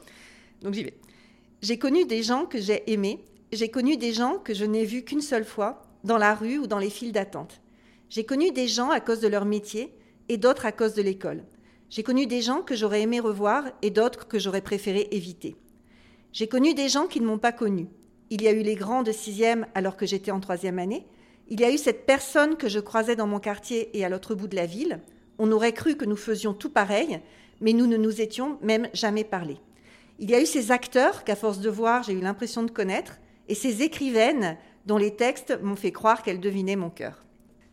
Donc 0.63 0.75
j'y 0.75 0.85
vais. 0.85 0.95
J'ai 1.61 1.79
connu 1.79 2.05
des 2.05 2.23
gens 2.23 2.45
que 2.45 2.61
j'ai 2.61 2.91
aimés. 2.93 3.25
J'ai 3.53 3.69
connu 3.69 3.97
des 3.97 4.13
gens 4.13 4.39
que 4.39 4.55
je 4.55 4.65
n'ai 4.65 4.85
vus 4.85 5.03
qu'une 5.03 5.21
seule 5.21 5.45
fois 5.45 5.83
dans 6.05 6.19
la 6.19 6.35
rue 6.35 6.59
ou 6.59 6.67
dans 6.67 6.79
les 6.79 6.91
files 6.91 7.13
d'attente. 7.13 7.61
J'ai 8.09 8.25
connu 8.25 8.53
des 8.53 8.69
gens 8.69 8.91
à 8.91 9.01
cause 9.01 9.21
de 9.21 9.29
leur 9.29 9.45
métier 9.45 9.93
et 10.29 10.37
d'autres 10.37 10.67
à 10.67 10.73
cause 10.73 10.95
de 10.95 11.03
l'école. 11.03 11.45
J'ai 11.91 12.03
connu 12.03 12.27
des 12.27 12.43
gens 12.43 12.63
que 12.63 12.75
j'aurais 12.75 13.03
aimé 13.03 13.21
revoir 13.21 13.65
et 13.83 13.91
d'autres 13.91 14.27
que 14.27 14.39
j'aurais 14.39 14.63
préféré 14.63 15.09
éviter. 15.11 15.57
J'ai 16.33 16.47
connu 16.47 16.75
des 16.75 16.89
gens 16.89 17.07
qui 17.07 17.21
ne 17.21 17.27
m'ont 17.27 17.39
pas 17.39 17.53
connu 17.53 17.89
il 18.33 18.41
y 18.41 18.49
a 18.49 18.53
eu 18.53 18.63
les 18.63 18.77
grands 18.77 19.03
de 19.03 19.13
sixième 19.13 19.67
alors 19.75 19.95
que 19.95 20.07
j'étais 20.07 20.31
en 20.31 20.41
troisième 20.41 20.79
année. 20.79 21.05
Il 21.51 21.61
y 21.61 21.65
a 21.65 21.71
eu 21.71 21.77
cette 21.77 22.07
personne 22.07 22.57
que 22.57 22.67
je 22.67 22.81
croisais 22.81 23.15
dans 23.15 23.27
mon 23.27 23.41
quartier 23.41 23.91
et 23.93 24.07
à 24.07 24.09
l'autre 24.09 24.35
bout 24.35 24.49
de 24.49 24.57
la 24.57 24.65
ville. 24.65 25.01
On 25.39 25.53
aurait 25.53 25.75
cru 25.75 25.97
que 25.97 26.07
nous 26.07 26.17
faisions 26.17 26.55
tout 26.55 26.71
pareil, 26.71 27.21
mais 27.61 27.75
nous 27.75 27.87
ne 27.87 27.99
nous 27.99 28.23
étions 28.23 28.59
même 28.63 28.89
jamais 28.95 29.25
parlé. 29.25 29.59
Il 30.19 30.31
y 30.31 30.35
a 30.35 30.41
eu 30.41 30.47
ces 30.47 30.71
acteurs 30.71 31.25
qu'à 31.25 31.37
force 31.37 31.61
de 31.61 31.69
voir, 31.69 32.05
j'ai 32.05 32.15
eu 32.15 32.21
l'impression 32.21 32.63
de 32.63 32.71
connaître, 32.71 33.19
et 33.49 33.55
ces 33.55 33.83
écrivaines 33.83 34.57
dont 34.87 34.97
les 34.97 35.15
textes 35.15 35.59
m'ont 35.61 35.77
fait 35.77 35.93
croire 35.93 36.23
qu'elles 36.23 36.41
devinaient 36.41 36.77
mon 36.77 36.89
cœur. 36.89 37.23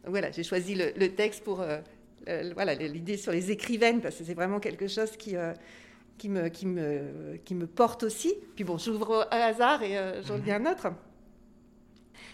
voilà, 0.07 0.29
j'ai 0.31 0.43
choisi 0.43 0.75
le, 0.75 1.07
texte 1.15 1.45
pour 1.45 1.61
euh, 1.61 1.79
voilà 2.53 2.73
l'idée 2.73 3.15
sur 3.15 3.31
les 3.31 3.49
écrivaines 3.49 4.01
parce 4.01 4.17
que 4.17 4.25
c'est 4.25 4.33
vraiment 4.33 4.59
quelque 4.59 4.87
chose 4.87 5.11
qui 5.11 5.37
euh, 5.37 5.53
qui 6.19 6.29
me, 6.29 6.49
qui 6.49 6.67
me, 6.67 7.37
qui 7.43 7.55
me 7.55 7.65
porte 7.65 8.03
aussi. 8.03 8.35
Puis 8.55 8.63
bon, 8.63 8.77
j'ouvre 8.77 9.25
au 9.31 9.33
hasard 9.33 9.81
et 9.81 9.97
euh, 9.97 10.21
j'en 10.21 10.37
dis 10.37 10.51
un 10.51 10.71
autre. 10.71 10.89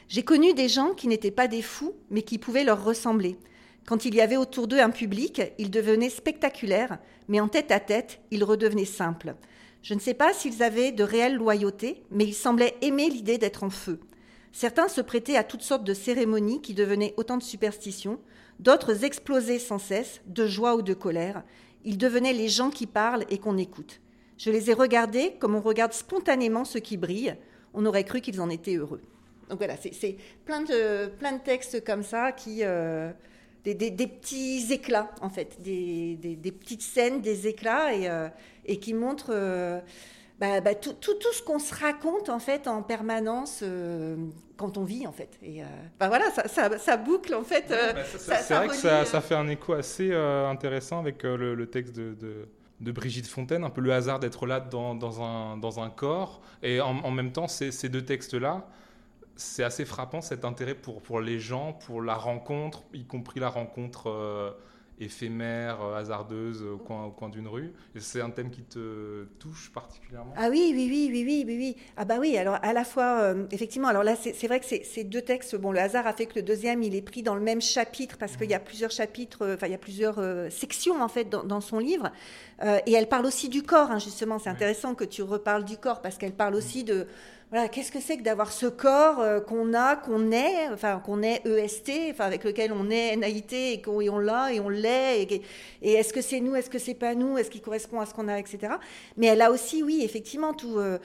J'ai 0.10 0.24
connu 0.24 0.54
des 0.54 0.68
gens 0.68 0.94
qui 0.94 1.08
n'étaient 1.08 1.32
pas 1.32 1.48
des 1.48 1.62
fous, 1.62 1.94
mais 2.10 2.24
qui 2.24 2.38
pouvaient 2.38 2.66
leur 2.66 2.84
ressembler. 2.84 3.38
Quand 3.86 4.04
il 4.04 4.16
y 4.16 4.22
avait 4.22 4.38
autour 4.38 4.68
d'eux 4.68 4.80
un 4.80 4.90
public, 4.90 5.42
ils 5.58 5.72
devenaient 5.72 6.10
spectaculaires, 6.10 6.98
mais 7.28 7.40
en 7.40 7.48
tête 7.48 7.72
à 7.72 7.80
tête, 7.80 8.20
ils 8.32 8.44
redevenaient 8.44 8.84
simples. 8.84 9.36
Je 9.84 9.94
ne 9.94 10.00
sais 10.00 10.16
pas 10.16 10.34
s'ils 10.34 10.64
avaient 10.64 10.92
de 10.92 11.04
réelle 11.04 11.36
loyauté, 11.36 12.04
mais 12.10 12.26
ils 12.26 12.34
semblaient 12.34 12.76
aimer 12.82 13.10
l'idée 13.10 13.38
d'être 13.38 13.64
en 13.64 13.70
feu. 13.70 14.00
Certains 14.52 14.88
se 14.88 15.02
prêtaient 15.02 15.38
à 15.38 15.44
toutes 15.44 15.62
sortes 15.62 15.84
de 15.84 15.94
cérémonies 15.94 16.62
qui 16.62 16.74
devenaient 16.74 17.14
autant 17.18 17.38
de 17.38 17.44
superstitions, 17.44 18.20
d'autres 18.60 19.04
explosaient 19.04 19.60
sans 19.60 19.80
cesse, 19.80 20.22
de 20.26 20.48
joie 20.48 20.76
ou 20.76 20.82
de 20.82 20.94
colère, 20.94 21.44
ils 21.86 21.98
devenaient 21.98 22.34
les 22.34 22.50
gens 22.50 22.70
qui 22.70 22.88
parlent 22.88 23.26
et 23.30 23.38
qu'on 23.38 23.58
écoute. 23.58 24.02
Je 24.38 24.50
les 24.50 24.70
ai 24.70 24.74
regardés 24.74 25.36
comme 25.40 25.56
on 25.56 25.62
regarde 25.62 25.94
spontanément 25.94 26.66
ceux 26.66 26.82
qui 26.82 26.98
brillent. 26.98 27.36
On 27.74 27.86
aurait 27.86 28.04
cru 28.04 28.22
qu'ils 28.22 28.42
en 28.42 28.50
étaient 28.50 28.76
heureux. 28.76 29.02
Donc 29.50 29.60
voilà, 29.60 29.76
c'est 29.78 30.18
plein 30.44 30.62
de, 30.62 31.38
textes 31.44 31.84
comme 31.84 32.04
ça 32.04 32.32
qui. 32.32 32.60
Euh, 32.64 33.12
des, 33.64 34.08
petits 34.08 34.68
éclats, 34.72 35.12
en 35.22 35.30
fait, 35.30 35.62
des, 35.62 36.36
petites 36.60 36.82
scènes, 36.82 37.22
des 37.22 37.48
éclats, 37.48 37.94
et, 37.94 38.10
euh, 38.10 38.28
qui 38.82 38.94
montrent. 38.94 39.32
Euh, 39.34 39.80
bah, 40.40 40.62
bah, 40.62 40.76
tout, 40.76 40.94
tout, 40.94 41.14
tout, 41.16 41.34
ce 41.34 41.42
qu'on 41.42 41.60
se 41.60 41.74
raconte 41.74 42.30
en 42.30 42.40
fait 42.40 42.68
en 42.68 42.82
permanence 42.82 43.64
quand 44.58 44.78
on 44.78 44.84
vit 44.84 45.08
en 45.08 45.12
fait. 45.12 45.38
Et 45.42 45.62
bah, 46.00 46.08
voilà, 46.08 46.30
ça, 46.32 46.48
ça, 46.48 46.78
ça, 46.78 46.98
boucle 46.98 47.34
en 47.34 47.44
fait. 47.44 47.66
Bah, 47.70 48.04
c'est 48.04 48.54
vrai 48.54 48.68
que 48.68 48.76
ça, 48.76 49.06
ça, 49.06 49.22
fait 49.22 49.36
un 49.36 49.48
écho 49.48 49.74
assez 49.74 50.14
intéressant 50.14 51.00
avec 51.00 51.24
le, 51.24 51.66
texte 51.68 51.96
de, 51.96 52.16
de, 52.82 52.92
Brigitte 52.92 53.28
Fontaine, 53.28 53.64
un 53.64 53.70
peu 53.70 53.82
le 53.82 53.94
hasard 53.94 54.20
d'être 54.20 54.46
là 54.46 54.60
dans, 54.60 54.96
dans, 54.96 55.22
un, 55.22 55.58
dans, 55.58 55.80
un, 55.80 55.90
corps. 55.90 56.42
Et 56.62 56.82
en, 56.82 56.98
en 56.98 57.12
même 57.12 57.32
temps, 57.32 57.48
ces, 57.48 57.72
ces 57.72 57.90
deux 57.90 58.04
textes-là, 58.04 58.68
c'est 59.36 59.64
assez 59.64 59.86
frappant 59.86 60.22
cet 60.22 60.46
intérêt 60.46 60.76
pour, 60.76 61.02
pour 61.02 61.20
les 61.20 61.40
gens, 61.40 61.74
pour 61.74 62.02
la 62.02 62.16
rencontre, 62.16 62.84
y 62.94 63.06
compris 63.06 63.40
la 63.40 63.50
rencontre 63.50 64.56
éphémère, 65.00 65.82
euh, 65.82 65.96
hasardeuse 65.96 66.64
au 66.64 66.78
coin, 66.78 67.06
au 67.06 67.12
coin 67.12 67.30
d'une 67.30 67.48
rue. 67.48 67.74
C'est 67.98 68.22
un 68.22 68.30
thème 68.30 68.50
qui 68.50 68.64
te 68.64 69.26
touche 69.40 69.72
particulièrement? 69.74 70.34
Ah 70.38 70.50
oui, 70.50 70.72
oui, 70.74 70.88
oui, 70.90 71.10
oui, 71.12 71.24
oui, 71.26 71.44
oui, 71.46 71.58
oui. 71.58 71.76
Ah 71.98 72.06
bah 72.06 72.16
oui, 72.20 72.38
alors 72.38 72.58
à 72.62 72.74
la 72.74 72.84
fois, 72.84 73.20
euh, 73.22 73.46
effectivement, 73.52 73.88
alors 73.88 74.04
là, 74.04 74.16
c'est 74.16 74.48
vrai 74.48 74.60
que 74.60 74.66
ces 74.66 75.04
deux 75.04 75.22
textes, 75.22 75.56
bon, 75.56 75.72
le 75.72 75.80
hasard 75.80 76.08
a 76.08 76.14
fait 76.14 76.26
que 76.26 76.36
le 76.36 76.44
deuxième, 76.44 76.84
il 76.84 76.96
est 76.96 77.02
pris 77.02 77.24
dans 77.24 77.36
le 77.36 77.42
même 77.42 77.62
chapitre 77.62 78.18
parce 78.18 78.38
qu'il 78.38 78.50
y 78.50 78.54
a 78.54 78.60
plusieurs 78.60 78.92
chapitres, 78.92 79.44
euh, 79.44 79.56
enfin, 79.56 79.68
il 79.68 79.72
y 79.72 79.76
a 79.76 79.80
plusieurs 79.80 80.20
sections, 80.52 81.02
en 81.02 81.08
fait, 81.08 81.30
dans, 81.30 81.62
son 81.62 81.80
livre. 81.80 82.12
et 82.62 82.94
elle 82.94 83.08
parle 83.08 83.26
aussi 83.26 83.50
du 83.50 83.64
corps, 83.64 83.92
hein, 83.92 84.00
justement. 84.00 84.40
C'est 84.40 84.50
intéressant 84.50 84.94
que 84.94 85.04
tu 85.04 85.24
reparles 85.24 85.66
du 85.66 85.78
corps 85.78 86.02
parce 86.02 86.18
qu'elle 86.18 86.34
parle 86.34 86.56
aussi 86.56 86.84
de 86.84 87.08
qu'est-ce 87.72 87.92
que 87.92 88.00
c'est 88.02 88.18
que 88.18 88.24
d'avoir 88.24 88.52
ce 88.52 88.66
corps 88.66 89.20
euh, 89.20 89.40
qu'on 89.40 89.74
a, 89.74 89.96
qu'on 89.96 90.32
est, 90.32 90.70
enfin 90.74 91.00
qu'on 91.04 91.22
est 91.22 91.46
EST, 91.46 92.12
enfin 92.12 92.26
avec 92.26 92.44
lequel 92.44 92.74
on 92.74 92.90
est 92.90 93.16
NAIT 93.16 93.54
et 93.54 93.82
qu'on 93.82 94.02
on 94.10 94.20
l'a 94.20 94.52
et 94.52 94.60
on 94.60 94.70
l'est, 94.70 95.24
et, 95.24 95.42
est-ce 95.82 96.12
que 96.12 96.22
c'est 96.22 96.40
nous, 96.40 96.56
est-ce 96.56 96.70
que 96.70 96.80
c'est 96.80 96.96
pas 96.96 97.16
nous, 97.16 97.38
est-ce 97.38 97.50
qu'il 97.50 97.62
correspond 97.62 98.00
à 98.00 98.06
ce 98.06 98.14
qu'on 98.14 98.28
a, 98.28 98.40
etc. 98.40 98.74
Mais 99.18 99.28
elle 99.28 99.42
a 99.42 99.52
aussi, 99.52 99.84
oui, 99.84 100.02
effectivement, 100.04 100.54
tout, 100.54 100.80
euh, 100.80 100.98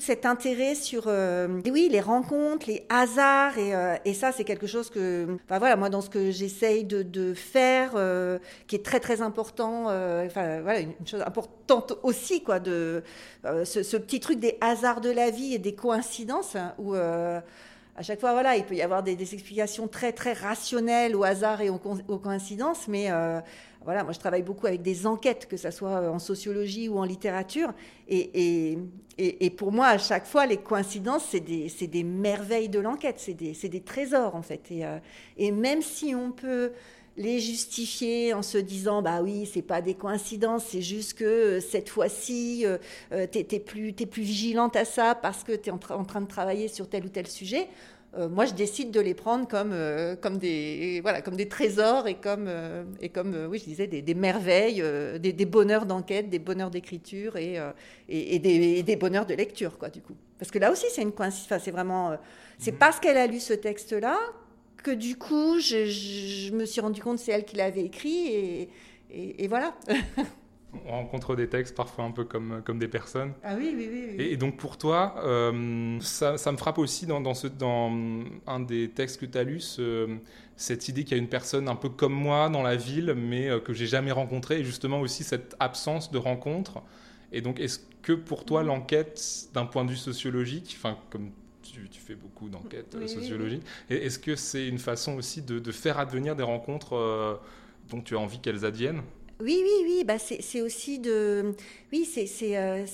cet 0.00 0.24
intérêt 0.26 0.74
sur, 0.74 1.04
euh, 1.06 1.60
oui, 1.70 1.88
les 1.90 2.00
rencontres, 2.00 2.68
les 2.68 2.86
hasards, 2.88 3.58
et, 3.58 3.72
et 4.04 4.14
ça, 4.14 4.32
c'est 4.32 4.44
quelque 4.44 4.66
chose 4.66 4.90
que, 4.90 5.26
enfin 5.44 5.58
voilà, 5.58 5.76
moi 5.76 5.90
dans 5.90 6.00
ce 6.00 6.08
que 6.08 6.30
j'essaye 6.30 6.84
de, 6.84 7.02
de, 7.02 7.34
faire, 7.34 7.92
qui 8.66 8.76
est 8.76 8.84
très 8.84 9.00
très 9.00 9.20
important, 9.22 9.86
enfin 9.86 10.60
voilà, 10.60 10.80
une, 10.80 10.94
chose 11.04 11.22
importante 11.22 11.98
aussi, 12.02 12.42
quoi, 12.42 12.60
de 12.60 13.02
ce, 13.64 13.82
ce, 13.82 13.96
petit 13.96 14.20
truc 14.20 14.38
des 14.38 14.56
hasards 14.60 15.00
de 15.00 15.10
la 15.10 15.30
vie 15.30 15.54
et 15.54 15.58
des 15.58 15.74
coïncidence 15.88 16.56
où 16.78 16.94
euh, 16.94 17.40
à 17.96 18.02
chaque 18.02 18.20
fois, 18.20 18.32
voilà, 18.32 18.56
il 18.56 18.64
peut 18.64 18.76
y 18.76 18.82
avoir 18.82 19.02
des, 19.02 19.20
explications 19.20 19.88
très 19.88 20.12
très 20.12 20.32
rationnelles 20.32 21.16
au 21.16 21.24
hasard 21.24 21.60
et 21.62 21.70
aux, 21.70 21.78
coïncidences, 21.78 22.86
mais 22.88 23.10
euh, 23.10 23.40
voilà, 23.84 24.04
moi 24.04 24.12
je 24.12 24.18
travaille 24.18 24.42
beaucoup 24.42 24.66
avec 24.66 24.82
des 24.82 25.06
enquêtes, 25.06 25.48
que 25.48 25.56
ce 25.56 25.70
soit 25.70 26.08
en 26.08 26.18
sociologie 26.18 26.88
ou 26.88 26.98
en 26.98 27.04
littérature, 27.04 27.72
et, 28.06 28.78
et, 29.18 29.50
pour 29.50 29.72
moi, 29.72 29.88
à 29.88 29.98
chaque 29.98 30.26
fois, 30.26 30.46
les 30.46 30.58
coïncidences, 30.58 31.26
c'est 31.30 31.40
des, 31.40 31.68
des, 31.88 32.04
merveilles 32.04 32.68
de 32.68 32.78
l'enquête, 32.78 33.16
c'est 33.18 33.34
des, 33.34 33.52
des, 33.52 33.80
trésors 33.80 34.36
en 34.36 34.42
fait, 34.42 34.62
euh, 34.70 34.98
et 35.36 35.50
même 35.50 35.82
si 35.82 36.14
on 36.14 36.30
peut 36.30 36.72
les 37.18 37.40
justifier 37.40 38.32
en 38.32 38.42
se 38.42 38.58
disant 38.58 39.02
bah 39.02 39.20
oui 39.22 39.48
c'est 39.52 39.62
pas 39.62 39.82
des 39.82 39.94
coïncidences 39.94 40.64
c'est 40.68 40.82
juste 40.82 41.14
que 41.14 41.24
euh, 41.24 41.60
cette 41.60 41.88
fois-ci 41.88 42.64
euh, 42.64 42.78
euh, 43.12 43.26
tu 43.30 43.38
es, 43.38 43.60
plus 43.60 43.88
es 43.88 44.06
plus 44.06 44.22
vigilante 44.22 44.76
à 44.76 44.84
ça 44.84 45.14
parce 45.14 45.42
que 45.44 45.52
tu 45.52 45.68
es 45.68 45.72
en, 45.72 45.78
train 45.78 46.20
de 46.20 46.28
travailler 46.28 46.68
sur 46.68 46.88
tel 46.88 47.04
ou 47.04 47.08
tel 47.08 47.26
sujet 47.26 47.68
euh, 48.16 48.26
moi, 48.26 48.46
je 48.46 48.54
décide 48.54 48.90
de 48.90 49.00
les 49.00 49.12
prendre 49.12 49.46
comme, 49.46 49.72
euh, 49.72 50.16
comme, 50.16 50.38
des, 50.38 51.00
voilà, 51.02 51.20
comme 51.20 51.36
des 51.36 51.46
trésors 51.46 52.08
et 52.08 52.14
comme, 52.14 52.50
et 53.02 53.10
comme 53.10 53.36
oui, 53.50 53.58
je 53.58 53.64
disais, 53.64 53.86
des, 53.86 54.00
des 54.00 54.14
merveilles, 54.14 54.82
des, 55.20 55.34
des, 55.34 55.44
bonheurs 55.44 55.84
d'enquête, 55.84 56.30
des 56.30 56.38
bonheurs 56.38 56.70
d'écriture 56.70 57.36
et, 57.36 57.58
et, 58.08 58.34
et, 58.34 58.38
des, 58.38 58.82
des, 58.82 58.96
bonheurs 58.96 59.26
de 59.26 59.34
lecture, 59.34 59.76
quoi, 59.76 59.90
du 59.90 60.00
coup. 60.00 60.16
Parce 60.38 60.50
que 60.50 60.58
là 60.58 60.72
aussi, 60.72 60.86
c'est 60.88 61.02
une 61.02 61.12
coïncidence. 61.12 61.44
Enfin, 61.44 61.58
c'est 61.62 61.70
vraiment. 61.70 62.16
c'est 62.56 62.72
mmh. 62.72 62.78
parce 62.78 62.98
qu'elle 62.98 63.18
a 63.18 63.26
lu 63.26 63.40
ce 63.40 63.52
texte-là 63.52 64.16
que, 64.82 64.90
du 64.90 65.16
coup, 65.16 65.58
je, 65.58 65.86
je, 65.86 66.52
me 66.52 66.64
suis 66.64 66.80
rendu 66.80 67.00
compte 67.00 67.18
que 67.18 67.22
c'est 67.22 67.32
elle 67.32 67.44
qui 67.44 67.56
l'avait 67.56 67.84
écrit 67.84 68.28
et, 68.28 68.70
et 69.10 69.48
voilà. 69.48 69.74
on 70.86 70.90
rencontre 70.90 71.36
des 71.36 71.48
textes 71.48 71.74
parfois 71.74 72.04
un 72.04 72.10
peu 72.10 72.24
comme, 72.24 72.62
comme 72.64 72.78
des 72.78 72.88
personnes. 72.88 73.32
Ah 73.42 73.54
oui, 73.56 73.72
oui, 73.76 73.88
oui. 73.90 74.14
Et, 74.18 74.36
donc 74.36 74.56
pour 74.56 74.76
toi, 74.76 75.14
euh, 75.24 75.98
ça, 76.00 76.36
ça, 76.36 76.52
me 76.52 76.56
frappe 76.56 76.78
aussi 76.78 77.06
dans, 77.06 77.20
dans, 77.20 77.34
ce, 77.34 77.46
dans 77.46 77.92
un 78.46 78.60
des 78.60 78.90
textes 78.90 79.20
que 79.20 79.26
tu 79.26 79.38
as 79.38 79.44
lu, 79.44 79.60
cette 80.56 80.88
idée 80.88 81.04
qu'il 81.04 81.16
y 81.16 81.20
a 81.20 81.22
une 81.22 81.28
personne 81.28 81.68
un 81.68 81.76
peu 81.76 81.88
comme 81.88 82.12
moi 82.12 82.48
dans 82.48 82.62
la 82.62 82.76
ville, 82.76 83.14
mais 83.16 83.48
euh, 83.48 83.60
que 83.60 83.72
j'ai 83.72 83.86
jamais 83.86 84.12
rencontrée, 84.12 84.60
et 84.60 84.64
justement 84.64 85.00
aussi 85.00 85.24
cette 85.24 85.56
absence 85.60 86.10
de 86.10 86.18
rencontre. 86.18 86.82
Et 87.32 87.40
donc 87.40 87.60
est-ce 87.60 87.80
que 88.02 88.12
pour 88.12 88.44
toi 88.44 88.62
l'enquête, 88.62 89.48
d'un 89.54 89.66
point 89.66 89.84
de 89.84 89.90
vue 89.90 89.96
sociologique, 89.96 90.76
enfin 90.78 90.98
comme 91.10 91.30
tu, 91.72 91.88
tu 91.88 92.00
fais 92.00 92.14
beaucoup 92.14 92.48
d'enquêtes 92.48 92.96
oui, 92.98 93.08
sociologiques, 93.08 93.62
est-ce 93.90 94.18
que 94.18 94.36
c'est 94.36 94.66
une 94.66 94.78
façon 94.78 95.16
aussi 95.16 95.42
de, 95.42 95.58
de, 95.58 95.72
faire 95.72 95.98
advenir 95.98 96.36
des 96.36 96.42
rencontres 96.42 96.94
euh, 96.94 97.36
dont 97.90 98.00
tu 98.00 98.16
as 98.16 98.18
envie 98.18 98.38
qu'elles 98.40 98.64
adviennent? 98.64 99.02
Oui, 99.40 99.60
oui, 99.62 99.84
oui. 99.84 100.04
Bah 100.04 100.18
c'est 100.18 100.60
aussi 100.60 100.98
de. 100.98 101.54
Oui, 101.92 102.04
c'est. 102.04 102.56
Euh, 102.56 102.84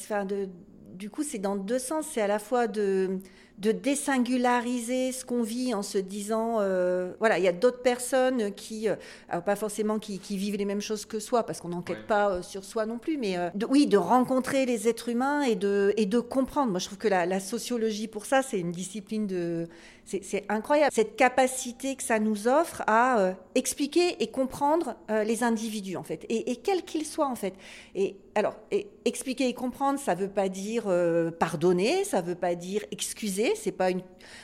du 0.95 1.11
coup, 1.11 1.23
c'est 1.23 1.38
dans 1.38 1.57
deux 1.57 1.78
sens. 1.78 2.07
C'est 2.12 2.21
à 2.21 2.26
la 2.26 2.38
fois 2.38 2.66
de 2.66 3.19
de 3.59 3.71
désingulariser 3.71 5.13
ce 5.13 5.25
qu'on 5.25 5.43
vit 5.43 5.75
en 5.75 5.83
se 5.83 5.99
disant, 5.99 6.57
euh, 6.59 7.13
voilà, 7.21 7.39
il 7.39 7.45
y 7.45 7.49
a 7.49 7.53
d'autres 7.53 7.83
personnes 7.83 8.53
qui, 8.53 8.89
euh, 8.89 8.97
pas 9.47 9.55
forcément 9.55 9.99
qui, 10.01 10.19
vivent 10.37 10.57
les 10.57 10.65
mêmes 10.65 10.81
choses 10.81 11.07
que 11.07 11.21
soi, 11.21 11.45
parce 11.45 11.61
qu'on 11.61 11.69
n'enquête 11.69 12.07
pas 12.09 12.31
euh, 12.31 12.43
sur 12.43 12.65
soi 12.65 12.85
non 12.85 12.99
plus, 12.99 13.17
mais 13.17 13.37
oui, 13.69 13.87
de 13.87 13.97
rencontrer 13.97 14.67
les 14.67 14.89
êtres 14.89 15.09
humains 15.09 15.43
et 15.43 15.55
de, 15.55 15.95
et 15.97 16.07
de 16.07 16.19
comprendre. 16.19 16.73
Moi, 16.73 16.81
je 16.81 16.87
trouve 16.87 16.99
que 16.99 17.09
la, 17.09 17.41
sociologie, 17.41 18.09
pour 18.09 18.27
ça, 18.27 18.43
c'est 18.43 18.59
une 18.59 18.73
discipline 18.73 19.27
de... 19.27 19.69
C'est 20.05 20.45
incroyable, 20.49 20.93
cette 20.93 21.17
capacité 21.17 21.97
que 21.97 22.03
ça 22.03 22.19
nous 22.19 22.47
offre 22.47 22.83
à 22.87 23.35
expliquer 23.55 24.23
et 24.23 24.27
comprendre 24.27 24.97
les 25.09 25.43
individus, 25.43 25.97
en 25.97 26.03
fait, 26.03 26.27
et, 26.29 26.57
quels 26.57 26.85
qu'ils 26.85 27.07
soient, 27.07 27.29
en 27.29 27.35
fait. 27.35 27.55
Et 27.95 28.17
alors, 28.35 28.57
expliquer 29.05 29.49
et 29.49 29.55
comprendre, 29.55 29.99
ça 29.99 30.15
ne 30.15 30.21
veut 30.21 30.29
pas 30.29 30.49
dire 30.49 30.85
pardonner, 31.39 32.05
ça 32.05 32.21
ne 32.21 32.27
veut 32.27 32.35
pas 32.35 32.55
dire 32.55 32.85
excuser, 32.91 33.53
c'est 33.57 33.73
pas 33.73 33.91
une. 33.91 34.03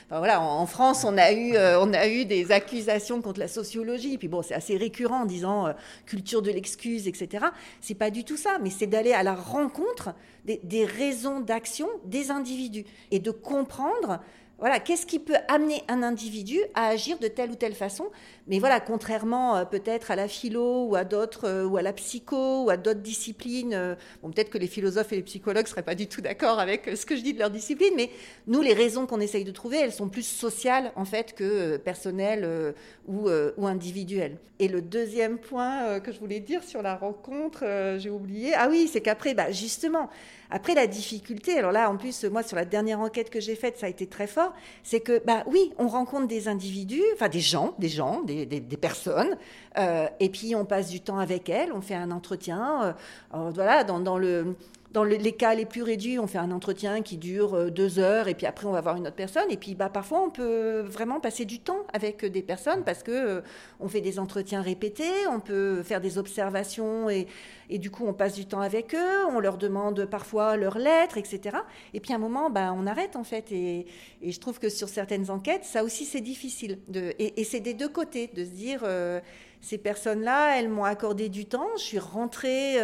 voilà, 0.09 0.41
en, 0.41 0.65
France, 0.65 1.03
on 1.03 1.17
a 1.17 1.31
eu, 1.31 1.55
euh, 1.55 1.79
on 1.79 1.93
a 1.93 2.07
eu 2.07 2.25
des 2.25 2.51
accusations 2.51 3.21
contre 3.21 3.39
la 3.39 3.47
sociologie. 3.47 4.17
Puis 4.17 4.27
bon, 4.27 4.41
c'est 4.41 4.53
assez 4.53 4.77
récurrent 4.77 5.21
en 5.21 5.25
disant 5.25 5.67
euh, 5.67 5.73
culture 6.05 6.41
de 6.41 6.51
l'excuse, 6.51 7.07
etc. 7.07 7.45
C'est 7.81 7.95
pas 7.95 8.09
du 8.09 8.23
tout 8.23 8.37
ça, 8.37 8.57
mais 8.61 8.69
c'est 8.69 8.87
d'aller 8.87 9.13
à 9.13 9.23
la 9.23 9.35
rencontre 9.35 10.13
des 10.45 10.85
raisons 10.85 11.39
d'action 11.39 11.87
des 12.05 12.31
individus 12.31 12.83
et 13.11 13.19
de 13.19 13.29
comprendre 13.29 14.19
voilà, 14.61 14.79
qu'est-ce 14.79 15.07
qui 15.07 15.17
peut 15.17 15.37
amener 15.47 15.81
un 15.87 16.03
individu 16.03 16.59
à 16.75 16.89
agir 16.89 17.17
de 17.17 17.27
telle 17.27 17.49
ou 17.49 17.55
telle 17.55 17.73
façon? 17.73 18.05
Mais 18.45 18.59
voilà, 18.59 18.79
contrairement 18.79 19.57
euh, 19.57 19.65
peut-être 19.65 20.11
à 20.11 20.15
la 20.15 20.27
philo 20.27 20.85
ou 20.85 20.95
à 20.95 21.03
d'autres, 21.03 21.47
euh, 21.47 21.65
ou 21.65 21.77
à 21.77 21.81
la 21.81 21.93
psycho 21.93 22.65
ou 22.65 22.69
à 22.69 22.77
d'autres 22.77 22.99
disciplines, 22.99 23.73
euh, 23.73 23.95
bon, 24.21 24.29
peut-être 24.29 24.51
que 24.51 24.59
les 24.59 24.67
philosophes 24.67 25.11
et 25.13 25.15
les 25.15 25.23
psychologues 25.23 25.65
seraient 25.65 25.81
pas 25.81 25.95
du 25.95 26.05
tout 26.05 26.21
d'accord 26.21 26.59
avec 26.59 26.91
ce 26.95 27.07
que 27.07 27.15
je 27.15 27.21
dis 27.21 27.33
de 27.33 27.39
leur 27.39 27.49
discipline, 27.49 27.93
mais 27.95 28.11
nous, 28.45 28.61
les 28.61 28.73
raisons 28.73 29.07
qu'on 29.07 29.19
essaye 29.19 29.45
de 29.45 29.51
trouver, 29.51 29.77
elles 29.79 29.93
sont 29.93 30.09
plus 30.09 30.27
sociales 30.27 30.91
en 30.95 31.05
fait 31.05 31.33
que 31.33 31.77
personnelles 31.77 32.75
ou, 33.07 33.29
ou 33.57 33.67
individuelles. 33.67 34.37
Et 34.59 34.67
le 34.67 34.81
deuxième 34.83 35.39
point 35.39 35.99
que 36.01 36.11
je 36.11 36.19
voulais 36.19 36.39
dire 36.39 36.63
sur 36.63 36.83
la 36.83 36.95
rencontre, 36.95 37.63
j'ai 37.97 38.11
oublié. 38.11 38.53
Ah 38.55 38.67
oui, 38.69 38.87
c'est 38.91 39.01
qu'après, 39.01 39.33
bah, 39.33 39.51
justement. 39.51 40.09
Après, 40.53 40.75
la 40.75 40.85
difficulté, 40.85 41.57
alors 41.57 41.71
là, 41.71 41.89
en 41.89 41.95
plus, 41.95 42.25
moi, 42.25 42.43
sur 42.43 42.57
la 42.57 42.65
dernière 42.65 42.99
enquête 42.99 43.29
que 43.29 43.39
j'ai 43.39 43.55
faite, 43.55 43.77
ça 43.77 43.85
a 43.85 43.89
été 43.89 44.05
très 44.05 44.27
fort, 44.27 44.53
c'est 44.83 44.99
que, 44.99 45.23
bah 45.25 45.43
oui, 45.47 45.71
on 45.77 45.87
rencontre 45.87 46.27
des 46.27 46.49
individus, 46.49 47.03
enfin 47.13 47.29
des 47.29 47.39
gens, 47.39 47.73
des 47.79 47.87
gens, 47.87 48.21
des, 48.21 48.45
personnes, 48.79 49.37
euh, 49.77 50.07
et 50.19 50.29
puis 50.29 50.53
on 50.55 50.65
passe 50.65 50.89
du 50.89 50.99
temps 50.99 51.19
avec 51.19 51.47
elles, 51.47 51.71
on 51.71 51.79
fait 51.79 51.95
un 51.95 52.11
entretien, 52.11 52.95
euh, 53.33 53.49
voilà, 53.53 53.85
dans, 53.85 54.01
dans 54.01 54.17
le 54.17 54.55
dans 54.91 55.03
les 55.05 55.31
cas 55.31 55.55
les 55.55 55.65
plus 55.65 55.83
réduits, 55.83 56.19
on 56.19 56.27
fait 56.27 56.37
un 56.37 56.51
entretien 56.51 57.01
qui 57.01 57.17
dure 57.17 57.53
euh, 57.53 57.69
deux 57.69 57.99
heures 57.99 58.27
et 58.27 58.33
puis 58.33 58.45
après 58.45 58.67
on 58.67 58.71
va 58.71 58.81
voir 58.81 58.97
une 58.97 59.07
autre 59.07 59.15
personne. 59.15 59.49
Et 59.49 59.57
puis 59.57 59.73
bah, 59.73 59.89
parfois 59.89 60.21
on 60.21 60.29
peut 60.29 60.81
vraiment 60.81 61.19
passer 61.19 61.45
du 61.45 61.59
temps 61.59 61.85
avec 61.93 62.25
des 62.25 62.41
personnes 62.41 62.83
parce 62.83 63.01
que 63.03 63.11
euh, 63.11 63.41
on 63.79 63.87
fait 63.87 64.01
des 64.01 64.19
entretiens 64.19 64.61
répétés, 64.61 65.27
on 65.29 65.39
peut 65.39 65.81
faire 65.83 66.01
des 66.01 66.17
observations 66.17 67.09
et, 67.09 67.27
et, 67.69 67.77
du 67.77 67.89
coup 67.89 68.05
on 68.05 68.13
passe 68.13 68.35
du 68.35 68.45
temps 68.45 68.59
avec 68.59 68.93
eux, 68.93 69.25
on 69.29 69.39
leur 69.39 69.57
demande 69.57 70.05
parfois 70.05 70.57
leurs 70.57 70.77
lettres, 70.77 71.17
etc. 71.17 71.57
Et 71.93 72.01
puis 72.01 72.11
à 72.11 72.17
un 72.17 72.19
moment, 72.19 72.49
bah, 72.49 72.73
on 72.75 72.85
arrête 72.85 73.15
en 73.15 73.23
fait. 73.23 73.51
Et, 73.51 73.85
et 74.21 74.31
je 74.31 74.39
trouve 74.39 74.59
que 74.59 74.69
sur 74.69 74.89
certaines 74.89 75.29
enquêtes, 75.29 75.63
ça 75.63 75.83
aussi 75.83 76.05
c'est 76.05 76.21
difficile. 76.21 76.79
Et, 77.17 77.43
c'est 77.45 77.59
des 77.59 77.73
deux 77.73 77.89
côtés 77.89 78.27
de 78.27 78.43
se 78.43 78.49
dire 78.49 78.81
euh, 78.83 79.19
ces 79.61 79.77
personnes-là, 79.77 80.59
elles 80.59 80.69
m'ont 80.69 80.83
accordé 80.83 81.29
du 81.29 81.45
temps, 81.45 81.67
je 81.77 81.83
suis 81.83 81.99
rentrée 81.99 82.77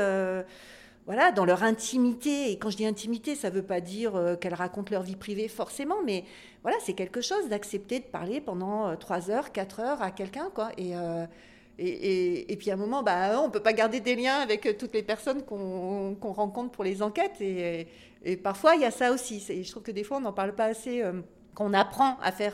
voilà, 1.08 1.32
dans 1.32 1.46
leur 1.46 1.64
intimité. 1.64 2.52
Et 2.52 2.60
quand 2.60 2.70
je 2.70 2.78
dis 2.78 2.86
intimité, 2.86 3.34
ça 3.34 3.50
ne 3.50 3.56
veut 3.56 3.64
pas 3.64 3.80
dire 3.80 4.16
euh, 4.16 4.36
qu'elles 4.36 4.54
racontent 4.54 4.92
leur 4.92 5.04
vie 5.04 5.16
privée 5.16 5.48
forcément, 5.48 5.96
mais 6.06 6.26
voilà, 6.64 6.78
c'est 6.82 6.94
quelque 6.94 7.22
chose 7.22 7.48
d'accepter 7.50 8.00
de 8.00 8.06
parler 8.06 8.42
pendant 8.42 8.96
3 8.96 9.30
euh, 9.30 9.34
heures, 9.34 9.52
4 9.54 9.80
heures 9.80 10.02
à 10.02 10.12
quelqu'un, 10.12 10.50
quoi. 10.54 10.72
Euh, 10.80 11.26
et, 11.80 11.88
et, 11.88 12.52
et, 12.52 12.58
puis 12.58 12.72
à 12.72 12.74
un 12.74 12.78
moment, 12.78 13.04
bah, 13.04 13.40
on 13.42 13.48
ne 13.48 13.52
peut 13.52 13.62
pas 13.62 13.72
garder 13.72 14.02
des 14.02 14.16
liens 14.16 14.36
avec 14.36 14.78
toutes 14.78 14.94
les 14.94 15.04
personnes 15.04 15.44
qu'on 15.44 16.18
rencontre 16.34 16.72
pour 16.72 16.84
les 16.84 17.02
enquêtes. 17.02 17.40
Et, 17.40 17.88
parfois, 18.44 18.76
il 18.76 18.82
y 18.82 18.86
a 18.86 18.92
ça 18.92 19.12
aussi. 19.14 19.40
Je 19.40 19.70
trouve 19.70 19.84
que 19.84 19.92
des 19.92 20.04
fois, 20.04 20.18
on 20.18 20.22
n'en 20.22 20.34
parle 20.34 20.56
pas 20.56 20.66
assez. 20.66 21.04
qu'on 21.54 21.74
apprend 21.74 22.18
à 22.20 22.32
faire 22.32 22.54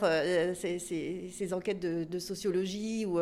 ces, 0.54 1.54
enquêtes 1.54 1.80
de, 1.80 2.04
de 2.04 2.18
sociologie 2.18 3.06
ou, 3.06 3.18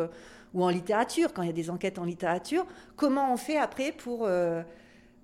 ou, 0.53 0.63
en 0.63 0.69
littérature, 0.69 1.31
quand 1.31 1.41
il 1.41 1.47
y 1.47 1.51
a 1.51 1.53
des 1.53 1.69
enquêtes 1.69 1.97
en 1.97 2.03
littérature, 2.03 2.65
comment 2.97 3.33
on 3.33 3.37
fait 3.37 3.57
après 3.57 3.93
pour 3.93 4.27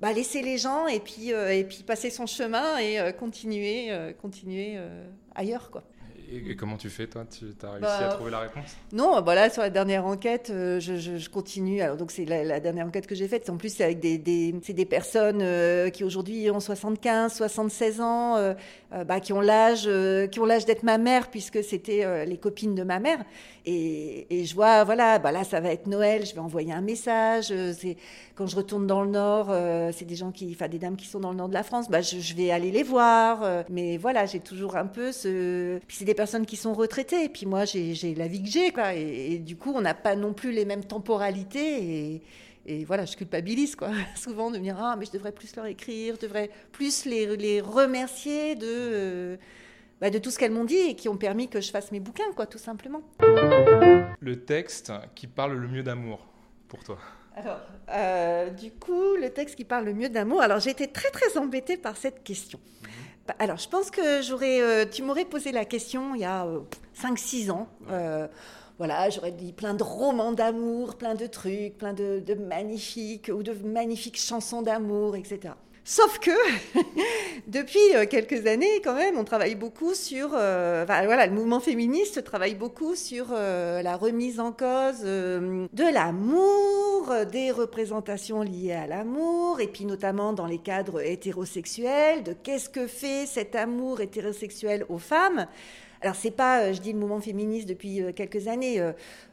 bah, 0.02 0.14
laisser 0.14 0.42
les 0.42 0.58
gens 0.58 0.88
et 0.88 1.00
puis, 1.00 1.34
euh, 1.34 1.54
et 1.54 1.64
puis 1.64 1.84
passer 1.84 2.10
son 2.10 2.26
chemin 2.26 2.78
et 2.78 3.00
euh, 3.00 3.12
continuer, 3.12 3.88
euh, 3.90 4.14
continuer 4.14 4.78
ailleurs. 5.36 5.72
Quoi. 5.72 5.84
Et, 6.32 6.56
comment 6.56 6.78
tu 6.78 6.90
fais, 6.90 7.08
toi? 7.08 7.26
Tu 7.30 7.46
as 7.64 7.72
réussi 7.72 7.86
à 7.86 8.08
bah, 8.08 8.14
trouver 8.14 8.32
la 8.32 8.40
réponse? 8.40 8.78
Non, 8.94 9.20
voilà, 9.22 9.48
bah, 9.48 9.50
sur 9.50 9.64
la 9.64 9.72
dernière 9.72 10.06
enquête, 10.06 10.52
je, 10.54 10.80
je, 10.80 11.30
continue. 11.30 11.82
Alors, 11.82 11.98
donc, 11.98 12.12
c'est 12.12 12.24
la, 12.24 12.60
dernière 12.60 12.86
enquête 12.86 13.08
que 13.08 13.16
j'ai 13.16 13.28
faite. 13.28 13.50
En 13.50 13.58
plus, 13.58 13.74
c'est 13.74 13.84
avec 13.84 14.00
des, 14.00 14.20
des, 14.20 14.52
des 14.52 14.86
personnes 14.86 15.44
qui 15.92 16.04
aujourd'hui 16.04 16.52
ont 16.52 16.60
75, 16.60 17.34
76 17.34 18.02
ans, 18.02 18.54
bah, 18.92 19.20
qui 19.20 19.34
ont 19.34 19.42
l'âge 19.42 19.90
qui 20.30 20.40
ont 20.40 20.46
l'âge 20.46 20.66
d'être 20.66 20.84
ma 20.84 21.00
mère, 21.00 21.32
puisque 21.32 21.64
c'était 21.64 22.26
les 22.28 22.38
copines 22.38 22.76
de 22.76 22.84
ma 22.84 23.00
mère. 23.00 23.26
Et, 23.72 24.46
je 24.46 24.56
vois, 24.56 24.84
voilà, 24.84 25.20
bah 25.20 25.32
là, 25.32 25.44
ça 25.44 25.60
va 25.60 25.72
être 25.72 25.86
Noël, 25.86 26.26
je 26.26 26.34
vais 26.34 26.40
envoyer 26.40 26.74
un 26.74 26.82
message. 26.82 27.50
Euh, 27.52 27.74
quand 28.34 28.48
je 28.48 28.56
retourne 28.56 28.88
dans 28.88 29.04
le 29.04 29.12
Nord, 29.12 29.50
euh, 29.52 29.92
c'est 29.94 30.06
des 30.06 30.16
gens 30.16 30.32
qui, 30.32 30.52
enfin, 30.56 30.68
des 30.68 30.80
dames 30.80 30.96
qui 30.96 31.06
sont 31.06 31.20
dans 31.20 31.30
le 31.30 31.38
Nord 31.38 31.50
de 31.50 31.54
la 31.54 31.62
France, 31.62 31.88
bah, 31.88 32.02
je, 32.02 32.34
vais 32.34 32.50
aller 32.50 32.72
les 32.72 32.82
voir. 32.82 33.44
Euh. 33.44 33.64
mais 33.70 33.98
voilà, 33.98 34.26
j'ai 34.26 34.40
toujours 34.40 34.76
un 34.76 34.88
peu 34.88 35.12
ce. 35.12 35.78
Puis 35.88 35.98
c'est 35.98 36.06
des 36.06 36.16
personnes 36.16 36.48
qui 36.48 36.56
sont 36.56 36.74
retraitées. 36.74 37.26
Et 37.26 37.30
puis 37.30 37.46
moi, 37.46 37.66
j'ai 37.66 38.16
la 38.16 38.28
vie 38.28 38.42
que 38.42 38.50
j'ai, 38.50 38.72
quoi. 38.72 38.96
Et, 38.96 39.38
du 39.38 39.56
coup, 39.56 39.72
on 39.76 39.82
n'a 39.82 39.94
pas 39.94 40.16
non 40.16 40.34
plus 40.34 40.52
les 40.52 40.66
mêmes 40.66 40.86
temporalités. 40.86 42.24
Et, 42.66 42.86
voilà, 42.86 43.06
je 43.06 43.16
culpabilise, 43.16 43.76
quoi. 43.76 43.90
Souvent 44.16 44.50
de 44.50 44.58
me 44.58 44.64
dire, 44.64 44.78
ah, 44.80 44.96
mais 44.98 45.06
je 45.06 45.12
devrais 45.12 45.32
plus 45.32 45.56
leur 45.56 45.68
écrire, 45.68 46.16
je 46.16 46.26
devrais 46.26 46.50
plus 46.72 47.06
les 47.06 47.62
remercier 47.62 48.56
de. 48.56 49.38
Bah, 50.02 50.10
de 50.10 50.18
tout 50.18 50.32
ce 50.32 50.40
qu'elles 50.40 50.52
m'ont 50.52 50.66
dit 50.66 50.78
et 50.78 50.96
qui 50.96 51.10
ont 51.10 51.18
permis 51.18 51.50
que 51.50 51.60
je 51.60 51.72
fasse 51.72 51.92
mes 51.92 52.00
bouquins, 52.00 52.32
quoi, 52.36 52.46
tout 52.46 52.58
simplement. 52.58 53.02
Le 54.20 54.36
texte 54.46 54.94
qui 55.14 55.28
parle 55.28 55.54
le 55.54 55.68
mieux 55.68 55.84
d'amour 55.84 56.26
pour 56.68 56.84
toi 56.84 56.98
alors, 57.36 57.60
euh, 57.90 58.50
du 58.50 58.72
coup, 58.72 59.16
le 59.16 59.30
texte 59.30 59.56
qui 59.56 59.64
parle 59.64 59.86
le 59.86 59.94
mieux 59.94 60.10
d'amour. 60.10 60.42
Alors, 60.42 60.60
j'ai 60.60 60.72
été 60.72 60.88
très 60.88 61.10
très 61.10 61.38
embêtée 61.38 61.78
par 61.78 61.96
cette 61.96 62.22
question. 62.24 62.60
Mhm. 62.82 62.90
Bah, 63.28 63.36
alors, 63.40 63.58
je 63.58 63.70
pense 63.70 63.92
que 63.92 64.22
j'aurais, 64.22 64.62
euh, 64.62 64.86
tu 64.86 65.04
m'aurais 65.04 65.24
posé 65.24 65.54
la 65.54 65.64
question 65.64 66.16
il 66.16 66.22
y 66.22 66.26
a 66.26 66.46
5-6 66.94 67.48
euh, 67.48 67.54
ans. 67.54 67.68
voilà, 68.78 69.10
j'aurais 69.10 69.32
dit 69.32 69.54
plein 69.54 69.74
de 69.74 69.84
romans 69.84 70.34
d'amour, 70.34 70.98
plein 70.98 71.16
de 71.16 71.28
trucs, 71.28 71.78
plein 71.78 71.94
de, 71.94 72.20
de 72.20 72.34
magnifiques 72.34 73.32
ou 73.34 73.42
de 73.42 73.54
magnifiques 73.54 74.20
chansons 74.20 74.62
d'amour, 74.62 75.16
etc. 75.16 75.54
Sauf 75.90 76.20
que 76.20 76.30
depuis 77.48 77.80
euh, 77.96 78.06
quelques 78.06 78.46
années, 78.46 78.80
quand 78.84 78.94
même, 78.94 79.18
on 79.18 79.24
travaille 79.24 79.56
beaucoup 79.56 79.96
sur, 79.96 80.30
euh, 80.36 80.84
voilà, 80.86 81.26
le 81.26 81.34
mouvement 81.34 81.60
féministe 81.60 82.24
travaille 82.24 82.54
beaucoup 82.54 82.94
sur 82.94 83.30
euh, 83.32 83.82
la 83.82 83.98
remise 83.98 84.40
en 84.40 84.52
cause 84.52 85.02
de 85.02 85.92
l'amour, 85.92 87.12
des 87.32 87.50
représentations 87.50 88.44
liées 88.44 88.74
à 88.74 88.86
l'amour, 88.86 89.62
et 89.62 89.68
puis 89.68 89.86
notamment 89.86 90.32
dans 90.32 90.46
les 90.46 90.60
cadres 90.60 91.02
hétérosexuels, 91.04 92.22
de 92.22 92.34
qu'est-ce 92.34 92.70
que 92.70 92.86
fait 92.86 93.26
cet 93.26 93.56
amour 93.56 94.00
hétérosexuel 94.00 94.86
aux 94.90 95.00
femmes. 95.00 95.48
Alors 96.02 96.16
c'est 96.16 96.30
pas, 96.30 96.72
je 96.72 96.82
dis 96.82 96.94
le 96.94 97.00
mouvement 97.00 97.20
féministe 97.20 97.68
depuis 97.68 98.04
quelques 98.16 98.48
années 98.48 98.80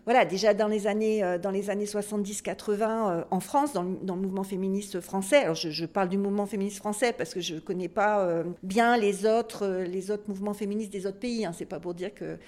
voilà, 0.06 0.24
déjà 0.24 0.54
dans 0.54 0.68
les 0.68 0.86
années, 0.86 1.24
euh, 1.24 1.36
dans 1.36 1.50
les 1.50 1.68
années 1.68 1.84
70-80 1.84 2.80
euh, 2.80 3.24
en 3.32 3.40
France, 3.40 3.72
dans 3.72 3.82
le, 3.82 4.20
mouvement 4.20 4.44
féministe 4.44 5.00
français, 5.00 5.38
alors 5.38 5.56
je, 5.56 5.84
parle 5.84 6.08
du 6.08 6.16
mouvement 6.16 6.46
féministe 6.46 6.76
français 6.76 7.12
parce 7.12 7.34
que 7.34 7.40
je 7.40 7.56
ne 7.56 7.60
connais 7.60 7.88
pas 7.88 8.20
euh, 8.20 8.44
bien 8.62 8.96
les 8.96 9.26
autres, 9.26 9.66
les 9.66 10.12
autres 10.12 10.22
mouvements 10.28 10.54
féministes 10.54 10.92
des 10.92 11.06
autres 11.06 11.18
pays, 11.18 11.44
hein, 11.44 11.52
c'est 11.52 11.64
pas 11.66 11.80
pour 11.80 11.92
dire 11.92 12.14
que... 12.14 12.38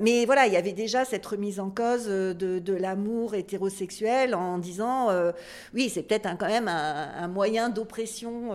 mais 0.00 0.24
voilà, 0.26 0.46
il 0.46 0.52
y 0.52 0.56
avait 0.56 0.72
déjà 0.72 1.04
cette 1.04 1.26
remise 1.26 1.58
en 1.58 1.70
cause 1.70 2.06
de, 2.06 2.72
l'amour 2.72 3.34
hétérosexuel 3.34 4.36
en 4.36 4.58
disant, 4.58 5.08
oui, 5.74 5.90
c'est 5.90 6.04
peut-être 6.04 6.28
quand 6.38 6.46
même 6.46 6.68
un, 6.68 7.28
moyen 7.28 7.68
d'oppression 7.68 8.50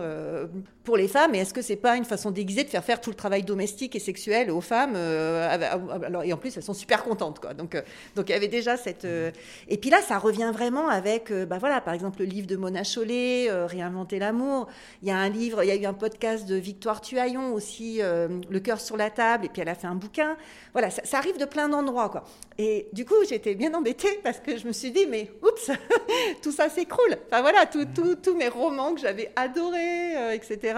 pour 0.84 0.96
les 0.96 1.08
femmes, 1.08 1.34
et 1.34 1.38
est-ce 1.38 1.52
que 1.52 1.62
c'est 1.62 1.76
pas 1.76 1.96
une 1.96 2.04
façon 2.04 2.30
déguisée 2.30 2.64
de 2.64 2.70
faire 2.70 2.84
faire 2.84 3.00
tout 3.00 3.10
le 3.10 3.16
travail 3.16 3.42
domestique 3.42 3.94
et 3.94 4.00
sexuel 4.00 4.50
aux 4.50 4.62
femmes 4.62 4.96
alors, 4.96 6.24
Et 6.24 6.32
en 6.32 6.38
plus, 6.38 6.56
elles 6.56 6.62
sont 6.62 6.74
super 6.74 7.04
contentes, 7.04 7.40
quoi. 7.40 7.52
Donc, 7.52 7.76
donc 8.16 8.30
avait 8.38 8.48
déjà 8.48 8.76
cette. 8.76 9.04
Euh, 9.04 9.30
et 9.68 9.76
puis 9.76 9.90
là, 9.90 10.00
ça 10.00 10.18
revient 10.18 10.50
vraiment 10.52 10.88
avec, 10.88 11.30
euh, 11.30 11.44
bah 11.44 11.58
voilà, 11.58 11.80
par 11.80 11.94
exemple, 11.94 12.20
le 12.20 12.24
livre 12.24 12.46
de 12.46 12.56
Mona 12.56 12.82
Chollet, 12.84 13.50
euh, 13.50 13.66
Réinventer 13.66 14.18
l'amour. 14.18 14.68
Il 15.02 15.08
y 15.08 15.10
a 15.10 15.16
un 15.16 15.28
livre, 15.28 15.62
il 15.62 15.68
y 15.68 15.70
a 15.70 15.76
eu 15.76 15.84
un 15.84 15.92
podcast 15.92 16.48
de 16.48 16.54
Victoire 16.54 17.00
Tuaillon 17.00 17.52
aussi, 17.52 18.00
Le 18.00 18.58
cœur 18.60 18.80
sur 18.80 18.96
la 18.96 19.10
table, 19.10 19.46
et 19.46 19.48
puis 19.48 19.62
elle 19.62 19.68
a 19.68 19.74
fait 19.74 19.86
un 19.86 19.94
bouquin. 19.94 20.36
Voilà, 20.72 20.90
ça, 20.90 21.18
arrive 21.18 21.38
de 21.38 21.44
plein 21.44 21.68
d'endroits, 21.68 22.08
quoi. 22.08 22.24
Et 22.58 22.88
du 22.92 23.04
coup, 23.04 23.14
j'étais 23.28 23.54
bien 23.54 23.74
embêtée 23.74 24.20
parce 24.22 24.38
que 24.38 24.56
je 24.56 24.66
me 24.66 24.72
suis 24.72 24.90
dit, 24.90 25.06
mais 25.06 25.30
oups, 25.42 25.70
tout 26.42 26.52
ça 26.52 26.68
s'écroule. 26.68 27.16
Enfin 27.26 27.42
voilà, 27.42 27.66
tous 27.66 28.34
mes 28.34 28.48
romans 28.48 28.94
que 28.94 29.00
j'avais 29.00 29.30
adorés, 29.36 30.34
etc 30.34 30.74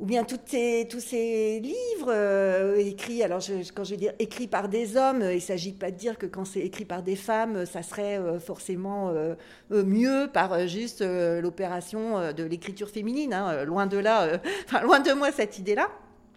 ou 0.00 0.06
bien 0.06 0.24
tous 0.24 0.40
ces 0.46 1.60
livres 1.60 2.08
euh, 2.08 2.76
écrits, 2.76 3.22
alors 3.22 3.40
quand 3.74 3.84
je 3.84 3.90
veux 3.90 3.96
dire 3.98 4.14
écrits 4.18 4.46
par 4.46 4.70
des 4.70 4.96
hommes, 4.96 5.20
il 5.20 5.34
ne 5.34 5.40
s'agit 5.40 5.72
pas 5.72 5.90
de 5.90 5.96
dire 5.96 6.16
que 6.16 6.24
quand 6.24 6.46
c'est 6.46 6.60
écrit 6.60 6.86
par 6.86 7.02
des 7.02 7.16
femmes, 7.16 7.66
ça 7.66 7.82
serait 7.82 8.18
euh, 8.18 8.40
forcément 8.40 9.10
euh, 9.10 9.34
mieux 9.70 10.30
par 10.32 10.66
juste 10.66 11.02
l'opération 11.02 12.32
de 12.32 12.42
l'écriture 12.44 12.88
féminine. 12.88 13.34
Hein, 13.34 13.64
loin 13.64 13.86
de 13.86 13.98
là, 13.98 14.40
loin 14.82 15.00
de 15.00 15.12
moi 15.12 15.32
cette 15.32 15.58
idée-là, 15.58 15.88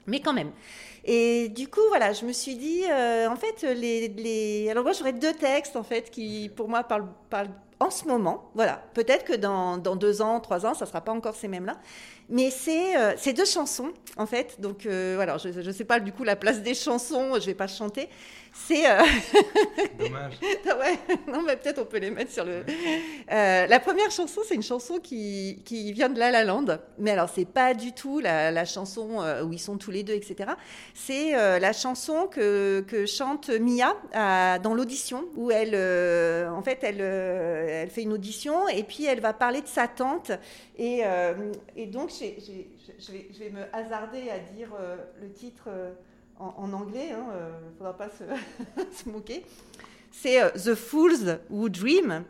mais 0.07 0.19
quand 0.19 0.33
même. 0.33 0.51
Et 1.05 1.47
du 1.49 1.69
coup, 1.69 1.81
voilà, 1.87 2.11
je 2.11 2.25
me 2.25 2.33
suis 2.33 2.55
dit, 2.55 2.83
en 2.85 3.35
fait, 3.37 3.63
les, 3.75 4.67
alors 4.69 4.83
moi 4.83 4.91
j'aurais 4.91 5.13
deux 5.13 5.33
textes 5.33 5.77
en 5.77 5.83
fait 5.83 6.09
qui, 6.09 6.51
pour 6.53 6.67
moi, 6.67 6.83
parlent, 6.83 7.07
en 7.83 7.89
ce 7.89 8.07
moment. 8.07 8.49
Voilà, 8.55 8.81
peut-être 8.93 9.25
que 9.25 9.33
dans, 9.33 9.77
deux 9.77 10.21
ans, 10.21 10.39
trois 10.39 10.65
ans, 10.65 10.73
ça 10.73 10.85
ne 10.85 10.89
sera 10.89 11.01
pas 11.01 11.11
encore 11.11 11.35
ces 11.35 11.47
mêmes-là. 11.47 11.77
Mais 12.33 12.49
c'est 12.49 12.97
euh, 12.97 13.33
deux 13.37 13.45
chansons, 13.45 13.91
en 14.17 14.25
fait. 14.25 14.59
Donc, 14.59 14.87
euh, 14.87 15.13
voilà, 15.13 15.37
je 15.37 15.49
ne 15.49 15.71
sais 15.71 15.85
pas 15.85 15.99
du 15.99 16.11
coup 16.11 16.23
la 16.23 16.35
place 16.35 16.63
des 16.63 16.73
chansons, 16.73 17.35
je 17.35 17.41
ne 17.41 17.45
vais 17.45 17.53
pas 17.53 17.67
chanter. 17.67 18.09
C'est. 18.53 18.89
Euh, 18.89 19.01
Dommage. 19.99 20.33
ouais, 20.41 21.17
non, 21.27 21.41
mais 21.41 21.57
peut-être 21.57 21.79
on 21.79 21.85
peut 21.85 21.97
les 21.97 22.11
mettre 22.11 22.31
sur 22.31 22.45
le. 22.45 22.63
Euh, 23.31 23.67
la 23.67 23.79
première 23.79 24.11
chanson, 24.11 24.41
c'est 24.47 24.55
une 24.55 24.63
chanson 24.63 24.99
qui, 24.99 25.61
qui, 25.65 25.91
vient 25.91 26.09
de 26.09 26.19
La 26.19 26.31
La 26.31 26.43
Land. 26.43 26.65
Mais 26.99 27.11
alors, 27.11 27.29
c'est 27.29 27.45
pas 27.45 27.73
du 27.73 27.93
tout 27.93 28.19
la, 28.19 28.51
la, 28.51 28.65
chanson 28.65 29.23
où 29.43 29.51
ils 29.51 29.59
sont 29.59 29.77
tous 29.77 29.91
les 29.91 30.03
deux, 30.03 30.13
etc. 30.13 30.51
C'est 30.93 31.31
la 31.31 31.73
chanson 31.73 32.27
que, 32.27 32.81
que, 32.81 33.05
chante 33.05 33.49
Mia 33.49 33.95
dans 34.59 34.73
l'audition, 34.73 35.25
où 35.35 35.51
elle. 35.51 35.75
en 36.49 36.61
fait, 36.61 36.79
elle, 36.83 37.01
elle 37.01 37.89
fait 37.89 38.03
une 38.03 38.13
audition 38.13 38.67
et 38.69 38.83
puis 38.83 39.05
elle 39.05 39.19
va 39.19 39.33
parler 39.33 39.61
de 39.61 39.67
sa 39.67 39.87
tante. 39.87 40.31
Et, 40.77 41.01
et 41.75 41.87
donc, 41.87 42.11
je, 42.11 43.11
vais, 43.11 43.23
je, 43.31 43.39
vais, 43.39 43.49
me 43.49 43.63
hasarder 43.73 44.29
à 44.29 44.39
dire 44.39 44.69
euh, 44.79 44.95
le 45.21 45.31
titre 45.31 45.69
euh, 46.39 46.43
en, 46.57 46.73
anglais, 46.73 47.07
il 47.09 47.13
hein, 47.13 47.25
ne 47.29 47.33
euh, 47.33 47.51
faudra 47.77 47.93
pas 47.97 48.09
se, 48.09 49.09
moquer. 49.09 49.45
C'est 50.11 50.39
The 50.53 50.75
Fools 50.75 51.39
Who 51.49 51.69
Dream. 51.69 52.07
Mhm. 52.07 52.23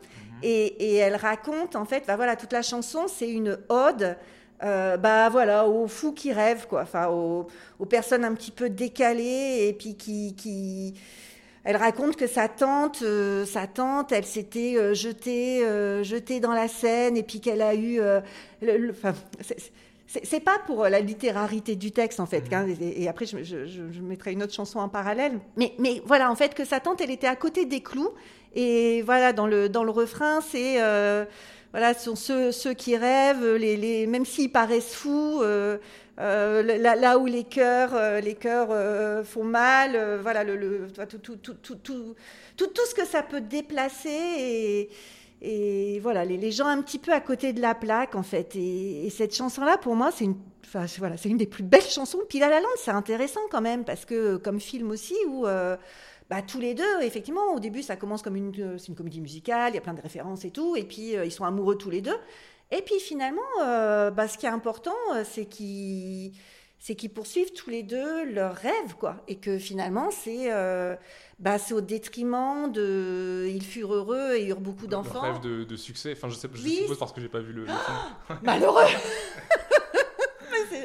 Et, 0.44 0.96
elle 0.96 1.16
raconte, 1.16 1.76
en 1.76 1.86
fait, 1.86 2.04
bah 2.08 2.16
voilà, 2.16 2.36
toute 2.36 2.54
la 2.54 2.62
chanson, 2.62 3.08
c'est 3.08 3.30
une 3.30 3.58
ode 3.70 4.18
bah 4.62 5.28
voilà, 5.28 5.68
aux 5.68 5.90
fous 5.90 6.14
qui 6.14 6.32
rêvent, 6.32 6.68
quoi. 6.68 6.84
Enfin, 6.84 7.10
aux, 7.10 7.48
personnes 7.86 8.24
un 8.24 8.34
petit 8.34 8.52
peu 8.52 8.70
décalées 8.70 9.68
et 9.68 9.74
puis 9.74 9.96
qui, 9.96 10.36
qui... 10.36 10.94
Elle 11.66 11.76
raconte 11.76 12.16
que 12.16 12.28
sa 12.28 12.48
tante, 12.48 13.04
sa 13.46 13.68
tante, 13.68 14.14
elle 14.14 14.24
s'était 14.24 14.96
jetée, 14.96 15.66
jetée 16.04 16.40
dans 16.40 16.54
la 16.54 16.70
Seine 16.70 17.18
et 17.18 17.24
puis 17.24 17.42
qu'elle 17.42 17.62
a 17.62 17.76
eu, 17.76 18.00
le, 18.62 18.92
enfin, 18.92 19.14
c'est 20.24 20.40
pas 20.40 20.60
pour 20.66 20.84
la 20.84 21.00
littérarité 21.00 21.76
du 21.76 21.92
texte 21.92 22.20
en 22.20 22.26
fait, 22.26 22.52
mhm. 22.52 22.76
et, 22.82 23.08
après 23.08 23.26
je, 23.26 24.02
mettrai 24.02 24.34
une 24.34 24.44
autre 24.44 24.54
chanson 24.54 24.80
en 24.80 24.90
parallèle. 24.90 25.40
Mais, 25.56 25.74
mais 25.80 26.02
voilà, 26.06 26.30
en 26.32 26.36
fait 26.36 26.54
que 26.54 26.66
sa 26.66 26.80
tante, 26.80 27.02
elle 27.02 27.12
était 27.12 27.28
à 27.28 27.36
côté 27.36 27.66
des 27.66 27.82
clous, 27.82 28.14
et 28.56 29.02
voilà 29.04 29.34
dans 29.34 29.48
le 29.48 29.70
dans 29.70 29.84
le 29.84 29.92
refrain, 29.92 30.42
c'est 30.42 30.82
euh, 30.82 31.26
voilà, 31.72 31.94
ce 31.94 32.06
sont 32.06 32.16
ceux, 32.16 32.52
ceux 32.52 32.74
qui 32.74 32.96
rêvent, 32.96 33.56
les, 33.56 33.76
les 33.78 34.08
même 34.08 34.26
s'ils 34.26 34.52
paraissent 34.52 34.94
fous. 34.94 35.42
Euh, 35.42 35.78
euh, 36.20 36.62
là, 36.62 36.96
là, 36.96 37.18
où 37.18 37.26
les 37.26 37.44
cœurs, 37.44 38.22
les 38.22 38.36
cœurs 38.36 39.26
font 39.26 39.44
mal, 39.44 40.20
voilà, 40.22 40.44
le, 40.44 40.56
le 40.56 40.88
tout, 40.92 41.18
tout, 41.18 41.38
tout, 41.38 41.56
tout, 41.56 41.76
tout, 41.76 42.68
tout, 42.68 42.86
ce 42.88 42.94
que 42.94 43.06
ça 43.06 43.24
peut 43.24 43.42
déplacer 43.42 44.12
et, 44.38 44.90
et 45.46 46.00
voilà, 46.00 46.24
les, 46.24 46.52
gens 46.52 46.68
un 46.68 46.82
petit 46.82 46.98
peu 46.98 47.12
à 47.12 47.20
côté 47.20 47.52
de 47.52 47.60
la 47.60 47.76
plaque, 47.76 48.16
en 48.16 48.24
fait. 48.24 48.56
Et, 48.56 49.10
cette 49.10 49.36
chanson-là, 49.36 49.78
pour 49.78 49.94
moi, 49.94 50.10
c'est 50.10 50.24
une, 50.24 50.38
enfin, 50.64 50.86
voilà, 51.00 51.18
c'est 51.18 51.28
une 51.28 51.38
des 51.38 51.46
plus 51.46 51.64
belles 51.64 51.82
chansons. 51.82 52.20
Puis 52.30 52.40
La 52.40 52.48
La 52.48 52.62
Land, 52.62 52.68
c'est 52.78 52.92
intéressant 52.92 53.42
quand 53.52 53.60
même, 53.60 53.84
parce 53.84 54.06
que 54.06 54.38
comme 54.38 54.62
film 54.62 54.90
aussi, 54.90 55.16
où 55.28 55.46
euh, 55.46 55.76
bah, 56.30 56.42
tous 56.42 56.62
les 56.62 56.74
deux, 56.74 57.02
effectivement, 57.02 57.54
au 57.54 57.60
début, 57.60 57.84
ça 57.84 57.98
commence 57.98 58.22
comme 58.22 58.38
une, 58.38 58.80
c'est 58.80 58.88
une 58.88 58.96
comédie 58.96 59.20
musicale, 59.20 59.74
il 59.74 59.76
y 59.76 59.78
a 59.78 59.82
plein 59.82 59.94
de 59.94 60.02
références 60.02 60.46
et 60.46 60.52
tout, 60.52 60.78
et 60.78 60.84
puis 60.84 61.18
euh, 61.18 61.26
ils 61.26 61.32
sont 61.32 61.44
amoureux 61.44 61.76
tous 61.76 61.90
les 61.90 62.00
deux. 62.00 62.18
Et 62.72 62.82
puis 62.82 63.00
finalement, 63.02 63.42
euh, 63.64 64.12
bah, 64.12 64.30
ce 64.30 64.38
qui 64.38 64.46
est 64.46 64.50
important, 64.50 64.96
c'est 65.26 65.46
qu'ils 65.46 66.32
c'est 66.84 66.96
qu'ils 66.96 67.14
poursuivent 67.14 67.54
tous 67.54 67.70
les 67.70 67.82
deux 67.82 68.30
leurs 68.30 68.56
rêves, 68.56 68.96
quoi. 69.00 69.16
Et 69.30 69.38
que 69.38 69.58
finalement, 69.58 70.12
c'est 70.12 70.52
euh, 70.52 70.98
bah, 71.40 71.56
au 71.72 71.80
détriment 71.80 72.70
de. 72.70 73.48
Ils 73.50 73.64
furent 73.64 73.94
heureux 73.94 74.34
et 74.36 74.48
eurent 74.48 74.60
beaucoup 74.60 74.88
d'enfants. 74.88 75.22
Rêve 75.22 75.40
de, 75.40 75.64
de, 75.64 75.76
succès. 75.78 76.12
Enfin, 76.12 76.28
je, 76.28 76.36
sais, 76.36 76.50
je 76.54 76.60
suppose 76.62 77.00
parce 77.00 77.14
que 77.14 77.22
j'ai 77.22 77.30
pas 77.30 77.40
vu 77.40 77.54
le, 77.54 77.62
le 77.62 77.68
film. 77.68 78.40
Malheureux 78.44 78.84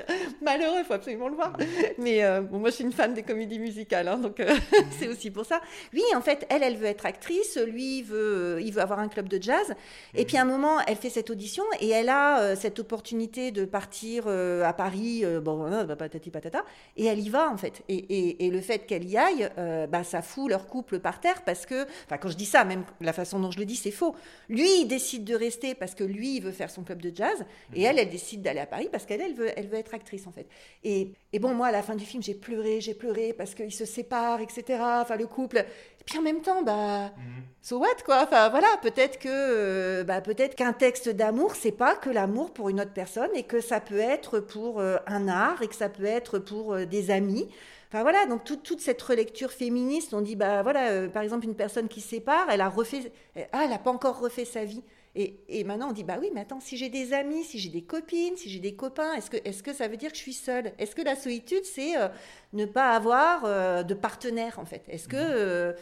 malheureux, 0.42 0.78
il 0.80 0.84
faut 0.84 0.94
absolument 0.94 1.28
le 1.28 1.34
voir. 1.34 1.56
Mais 1.98 2.24
euh, 2.24 2.40
bon, 2.40 2.58
moi, 2.58 2.70
je 2.70 2.76
suis 2.76 2.84
une 2.84 2.92
fan 2.92 3.14
des 3.14 3.22
comédies 3.22 3.58
musicales, 3.58 4.08
hein, 4.08 4.18
donc 4.18 4.40
euh, 4.40 4.54
c'est 4.98 5.08
aussi 5.08 5.30
pour 5.30 5.44
ça. 5.44 5.60
Oui, 5.92 6.02
en 6.14 6.20
fait, 6.20 6.46
elle, 6.50 6.62
elle 6.62 6.76
veut 6.76 6.86
être 6.86 7.06
actrice, 7.06 7.58
lui, 7.58 7.98
il 7.98 8.04
veut, 8.04 8.58
il 8.62 8.72
veut 8.72 8.82
avoir 8.82 8.98
un 8.98 9.08
club 9.08 9.28
de 9.28 9.40
jazz. 9.40 9.74
Et 10.14 10.24
puis, 10.24 10.36
à 10.36 10.42
un 10.42 10.46
moment, 10.46 10.78
elle 10.86 10.96
fait 10.96 11.10
cette 11.10 11.30
audition 11.30 11.64
et 11.80 11.88
elle 11.88 12.08
a 12.08 12.40
euh, 12.40 12.56
cette 12.56 12.78
opportunité 12.78 13.50
de 13.50 13.64
partir 13.64 14.28
à 14.28 14.72
Paris, 14.72 15.24
bon, 15.42 15.70
patati 15.96 16.30
patata, 16.30 16.64
et 16.96 17.06
elle 17.06 17.18
y 17.18 17.28
va, 17.28 17.50
en 17.50 17.56
fait. 17.56 17.82
Et, 17.88 18.46
et, 18.46 18.50
le 18.50 18.60
fait 18.60 18.86
qu'elle 18.86 19.04
y 19.04 19.16
aille, 19.16 19.50
bah, 19.88 20.04
ça 20.04 20.22
fout 20.22 20.50
leur 20.50 20.66
couple 20.66 20.98
par 20.98 21.20
terre 21.20 21.42
parce 21.44 21.66
que, 21.66 21.84
enfin, 22.06 22.16
quand 22.18 22.28
je 22.28 22.36
dis 22.36 22.46
ça, 22.46 22.64
même 22.64 22.84
la 23.00 23.12
façon 23.12 23.38
dont 23.38 23.50
je 23.50 23.58
le 23.58 23.64
dis, 23.64 23.76
c'est 23.76 23.90
faux. 23.90 24.14
Lui, 24.48 24.68
il 24.80 24.86
décide 24.86 25.24
de 25.24 25.34
rester 25.34 25.74
parce 25.74 25.94
que 25.94 26.04
lui, 26.04 26.36
il 26.36 26.42
veut 26.42 26.52
faire 26.52 26.70
son 26.70 26.82
club 26.82 27.02
de 27.02 27.14
jazz, 27.14 27.44
et 27.74 27.82
elle, 27.82 27.98
elle 27.98 28.10
décide 28.10 28.42
d'aller 28.42 28.60
à 28.60 28.66
Paris 28.66 28.88
parce 28.90 29.06
qu'elle, 29.06 29.20
elle 29.20 29.34
veut, 29.34 29.50
elle 29.56 29.68
veut 29.68 29.78
être 29.78 29.94
actrice, 29.94 29.97
en 30.26 30.32
fait. 30.32 30.46
Et, 30.84 31.12
bon, 31.38 31.54
moi, 31.54 31.68
à 31.68 31.72
la 31.72 31.82
fin 31.82 31.94
du 31.94 32.04
film, 32.04 32.22
j'ai 32.22 32.34
pleuré, 32.34 32.80
j'ai 32.80 32.94
pleuré 32.94 33.32
parce 33.32 33.54
qu'ils 33.54 33.72
se 33.72 33.84
séparent, 33.84 34.40
etc. 34.40 34.80
Enfin, 34.80 35.16
le 35.16 35.26
couple. 35.26 35.58
Et 35.58 36.04
puis 36.04 36.18
en 36.18 36.22
même 36.22 36.40
temps, 36.40 36.62
bah, 36.62 37.12
mhm. 37.16 37.42
so 37.60 37.78
what, 37.78 37.88
quoi? 38.04 38.22
Enfin, 38.22 38.48
voilà, 38.48 38.68
peut-être 38.82 39.18
que, 39.18 39.28
euh, 39.28 40.04
bah, 40.04 40.20
peut-être 40.20 40.54
qu'un 40.54 40.72
texte 40.72 41.08
d'amour, 41.08 41.54
c'est 41.54 41.72
pas 41.72 41.96
que 41.96 42.10
l'amour 42.10 42.52
pour 42.52 42.68
une 42.68 42.80
autre 42.80 42.92
personne 42.92 43.30
et 43.34 43.42
que 43.42 43.60
ça 43.60 43.80
peut 43.80 43.98
être 43.98 44.40
pour 44.40 44.80
euh, 44.80 44.96
un 45.06 45.28
art 45.28 45.62
et 45.62 45.68
que 45.68 45.74
ça 45.74 45.88
peut 45.88 46.04
être 46.04 46.38
pour 46.38 46.74
euh, 46.74 46.86
des 46.86 47.10
amis. 47.10 47.48
Enfin 47.90 48.02
voilà, 48.02 48.26
donc 48.26 48.44
toute 48.44 48.80
cette 48.82 49.00
relecture 49.00 49.50
féministe, 49.50 50.12
on 50.12 50.20
dit, 50.20 50.36
bah 50.36 50.62
voilà, 50.62 51.08
par 51.08 51.22
exemple, 51.22 51.46
une 51.46 51.54
personne 51.54 51.88
qui 51.88 52.02
se 52.02 52.08
sépare, 52.08 52.46
elle 52.50 52.60
a 52.60 52.68
refait, 52.68 53.10
ah, 53.52 53.60
elle 53.64 53.70
n'a 53.70 53.78
pas 53.78 53.90
encore 53.90 54.18
refait 54.18 54.44
sa 54.44 54.62
vie. 54.62 54.82
Et, 55.20 55.64
maintenant, 55.64 55.88
on 55.88 55.92
dit, 55.92 56.04
bah 56.04 56.16
oui, 56.20 56.30
mais 56.32 56.42
attends, 56.42 56.60
si 56.60 56.76
j'ai 56.76 56.90
des 56.90 57.12
amis, 57.12 57.42
si 57.42 57.58
j'ai 57.58 57.70
des 57.70 57.82
copines, 57.82 58.36
si 58.36 58.48
j'ai 58.48 58.60
des 58.60 58.76
copains, 58.76 59.14
est-ce 59.14 59.30
que, 59.30 59.36
est 59.36 59.62
que 59.62 59.72
ça 59.72 59.88
veut 59.88 59.96
dire 59.96 60.12
que 60.12 60.16
je 60.16 60.22
suis 60.22 60.32
seule? 60.32 60.72
Est-ce 60.78 60.94
que 60.94 61.02
la 61.02 61.16
solitude, 61.16 61.64
c'est 61.64 61.96
euh, 61.96 62.06
ne 62.52 62.66
pas 62.66 62.92
avoir 62.92 63.44
euh, 63.44 63.82
de 63.82 63.94
partenaire, 63.94 64.60
en 64.60 64.64
fait? 64.64 64.84
Est-ce 64.88 65.08
que, 65.08 65.16
mhm. 65.16 65.22
euh, 65.24 65.72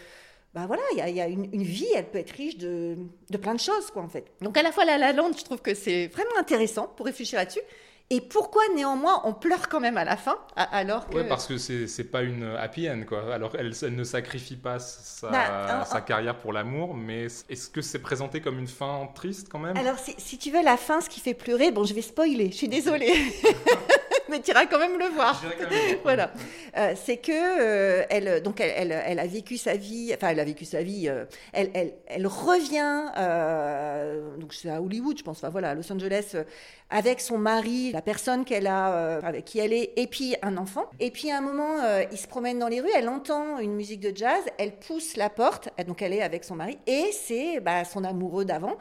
bah 0.55 0.65
voilà, 0.67 0.83
il 0.93 1.15
y 1.15 1.21
a, 1.21 1.29
une, 1.29 1.63
vie, 1.63 1.89
elle 1.95 2.07
peut 2.07 2.17
être 2.17 2.31
riche 2.31 2.57
de, 2.57 2.97
de, 3.29 3.37
plein 3.37 3.55
de 3.55 3.61
choses, 3.61 3.91
quoi, 3.91 4.03
en 4.03 4.09
fait. 4.09 4.25
Donc 4.41 4.57
à 4.57 4.63
la 4.63 4.73
fois, 4.73 4.87
La 4.87 4.97
La 4.97 5.13
Land, 5.13 5.33
je 5.37 5.45
trouve 5.45 5.61
que 5.61 5.75
c'est 5.75 6.07
vraiment 6.07 6.39
intéressant 6.39 6.87
pour 6.97 7.05
réfléchir 7.05 7.39
là-dessus. 7.39 7.61
Et 8.09 8.21
pourquoi 8.21 8.63
néanmoins 8.77 9.21
on 9.25 9.33
pleure 9.33 9.69
quand 9.69 9.81
même 9.81 9.97
à 9.97 10.05
la 10.05 10.17
fin 10.17 10.39
alors 10.55 11.09
que... 11.09 11.17
Ouais, 11.17 11.29
parce 11.29 11.49
que 11.49 11.59
c'est 11.59 12.05
pas 12.05 12.23
une 12.23 12.45
happy 12.57 12.89
end 12.89 13.03
quoi. 13.07 13.35
Alors 13.35 13.57
elle, 13.59 13.73
elle 13.83 13.97
ne 13.97 14.05
sacrifie 14.05 14.55
pas 14.57 14.79
sa, 14.79 15.29
bah, 15.29 15.85
sa 15.85 16.01
carrière 16.01 16.39
pour 16.39 16.53
l'amour, 16.53 16.95
mais 16.95 17.25
est-ce 17.25 17.69
que 17.69 17.83
c'est 17.83 17.99
présenté 17.99 18.41
comme 18.41 18.61
une 18.61 18.69
fin 18.69 19.09
triste 19.13 19.49
quand 19.51 19.59
même? 19.59 19.77
Alors 19.77 19.99
si, 19.99 20.39
tu 20.39 20.53
veux 20.53 20.63
la 20.63 20.77
fin, 20.77 21.01
ce 21.01 21.09
qui 21.09 21.19
fait 21.19 21.35
pleurer, 21.35 21.73
bon 21.73 21.83
je 21.83 21.95
vais 21.95 22.03
spoiler, 22.03 22.53
je 22.53 22.57
suis 22.57 22.69
désolée. 22.69 23.13
mais 24.29 24.41
tu 24.41 24.51
iras 24.51 24.67
quand 24.67 24.79
même 24.79 24.99
le 24.99 25.07
voir. 25.07 25.43
Même. 25.43 25.99
voilà. 26.03 26.31
Euh, 26.77 26.95
c'est 26.97 27.17
que 27.17 27.33
euh, 27.33 28.05
elle, 28.09 28.43
donc 28.43 28.61
elle, 28.61 28.93
elle, 28.93 29.03
elle 29.05 29.19
a 29.19 29.27
vécu 29.27 29.57
sa 29.57 29.77
vie, 29.77 30.13
enfin 30.15 30.29
elle 30.29 30.41
a 30.41 30.45
vécu 30.45 30.65
sa 30.65 30.83
vie. 30.83 31.09
euh, 31.09 31.25
elle, 31.53 31.71
elle, 31.75 31.95
elle 32.07 32.27
revient, 32.27 33.11
euh, 33.17 34.37
donc 34.37 34.55
c'est 34.55 34.71
à 34.71 34.81
Hollywood, 34.81 35.19
je 35.19 35.23
pense. 35.23 35.39
Enfin 35.39 35.51
voilà, 35.51 35.71
à 35.71 35.75
Los 35.75 35.91
Angeles, 35.93 36.33
euh, 36.35 36.45
avec 36.89 37.21
son 37.21 37.39
mari, 37.39 37.91
la 37.93 38.03
personne 38.03 38.45
qu'elle 38.45 38.67
a, 38.67 38.95
euh, 38.95 39.21
avec 39.23 39.45
qui 39.45 39.59
elle 39.59 39.73
est, 39.73 39.93
et 39.97 40.07
puis 40.07 40.37
un 40.43 40.57
enfant. 40.57 40.89
Et 41.01 41.11
puis 41.11 41.31
à 41.31 41.39
un 41.39 41.41
moment, 41.41 41.81
euh, 41.83 42.05
il 42.13 42.19
se 42.19 42.29
promène 42.29 42.59
dans 42.59 42.69
les 42.69 42.81
rues, 42.81 42.91
elle 42.95 43.09
entend 43.09 43.59
une 43.59 43.75
musique 43.75 44.01
de 44.01 44.17
jazz, 44.17 44.43
elle 44.59 44.77
pousse 44.77 45.17
la 45.17 45.29
porte, 45.29 45.69
donc 45.87 46.01
elle 46.03 46.13
est 46.13 46.23
avec 46.23 46.45
son 46.45 46.55
mari, 46.55 46.79
et 46.87 47.11
c'est 47.13 47.61
bah, 47.61 47.85
son 47.85 48.05
amoureux 48.05 48.45
d'avant. 48.45 48.77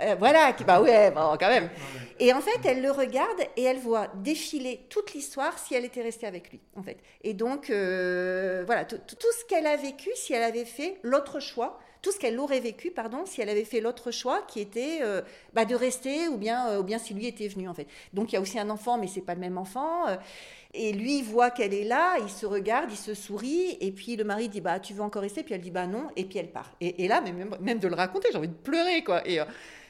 Euh, 0.00 0.16
voilà, 0.18 0.54
qui, 0.54 0.64
bah 0.64 0.80
ouais, 0.80 1.12
quand 1.14 1.48
même. 1.48 1.68
Et 2.18 2.32
en 2.32 2.40
fait, 2.40 2.58
elle 2.64 2.80
le 2.80 2.90
regarde 2.90 3.40
et 3.56 3.64
elle 3.64 3.78
voit 3.78 4.08
défiler 4.14 4.86
toute 4.88 5.12
l'histoire 5.12 5.58
si 5.58 5.74
elle 5.74 5.84
était 5.84 6.02
restée 6.02 6.26
avec 6.26 6.50
lui, 6.50 6.60
en 6.76 6.82
fait. 6.82 6.96
Et 7.22 7.34
donc, 7.34 7.66
voilà, 7.66 8.86
tout 8.86 9.32
ce 9.38 9.44
qu'elle 9.44 9.66
a 9.66 9.76
vécu, 9.76 10.08
si 10.14 10.32
elle 10.32 10.42
avait 10.42 10.64
fait 10.64 10.98
l'autre 11.02 11.40
choix, 11.40 11.78
tout 12.02 12.12
ce 12.12 12.18
qu'elle 12.18 12.38
aurait 12.38 12.60
vécu, 12.60 12.90
pardon, 12.90 13.24
si 13.26 13.40
elle 13.40 13.48
avait 13.48 13.64
fait 13.64 13.80
l'autre 13.80 14.10
choix, 14.10 14.42
qui 14.48 14.60
était 14.60 15.00
euh, 15.02 15.22
bah, 15.52 15.64
de 15.64 15.74
rester, 15.74 16.28
ou 16.28 16.36
bien, 16.36 16.68
euh, 16.68 16.80
ou 16.80 16.82
bien 16.82 16.98
si 16.98 17.14
lui 17.14 17.26
était 17.26 17.48
venu, 17.48 17.68
en 17.68 17.74
fait. 17.74 17.86
Donc, 18.12 18.32
il 18.32 18.36
y 18.36 18.38
a 18.38 18.40
aussi 18.40 18.58
un 18.58 18.70
enfant, 18.70 18.98
mais 18.98 19.06
c'est 19.06 19.20
pas 19.20 19.34
le 19.34 19.40
même 19.40 19.58
enfant. 19.58 20.08
euh, 20.08 20.16
et 20.72 20.92
lui 20.92 21.18
il 21.18 21.24
voit 21.24 21.50
qu'elle 21.50 21.74
est 21.74 21.84
là, 21.84 22.16
il 22.20 22.28
se 22.28 22.46
regarde, 22.46 22.90
il 22.92 22.96
se 22.96 23.14
sourit, 23.14 23.76
et 23.80 23.90
puis 23.90 24.14
le 24.16 24.22
mari 24.22 24.48
dit 24.48 24.60
bah 24.60 24.78
tu 24.78 24.94
veux 24.94 25.02
encore 25.02 25.22
rester, 25.22 25.42
puis 25.42 25.54
elle 25.54 25.60
dit 25.60 25.70
bah 25.70 25.86
non, 25.86 26.08
et 26.16 26.24
puis 26.24 26.38
elle 26.38 26.50
part. 26.50 26.72
Et, 26.80 27.08
là, 27.08 27.20
même, 27.20 27.56
même 27.60 27.78
de 27.78 27.88
le 27.88 27.94
raconter, 27.94 28.28
j'ai 28.30 28.38
envie 28.38 28.48
de 28.48 28.52
pleurer 28.54 29.02
quoi. 29.02 29.26
Et, 29.26 29.40
euh, 29.40 29.44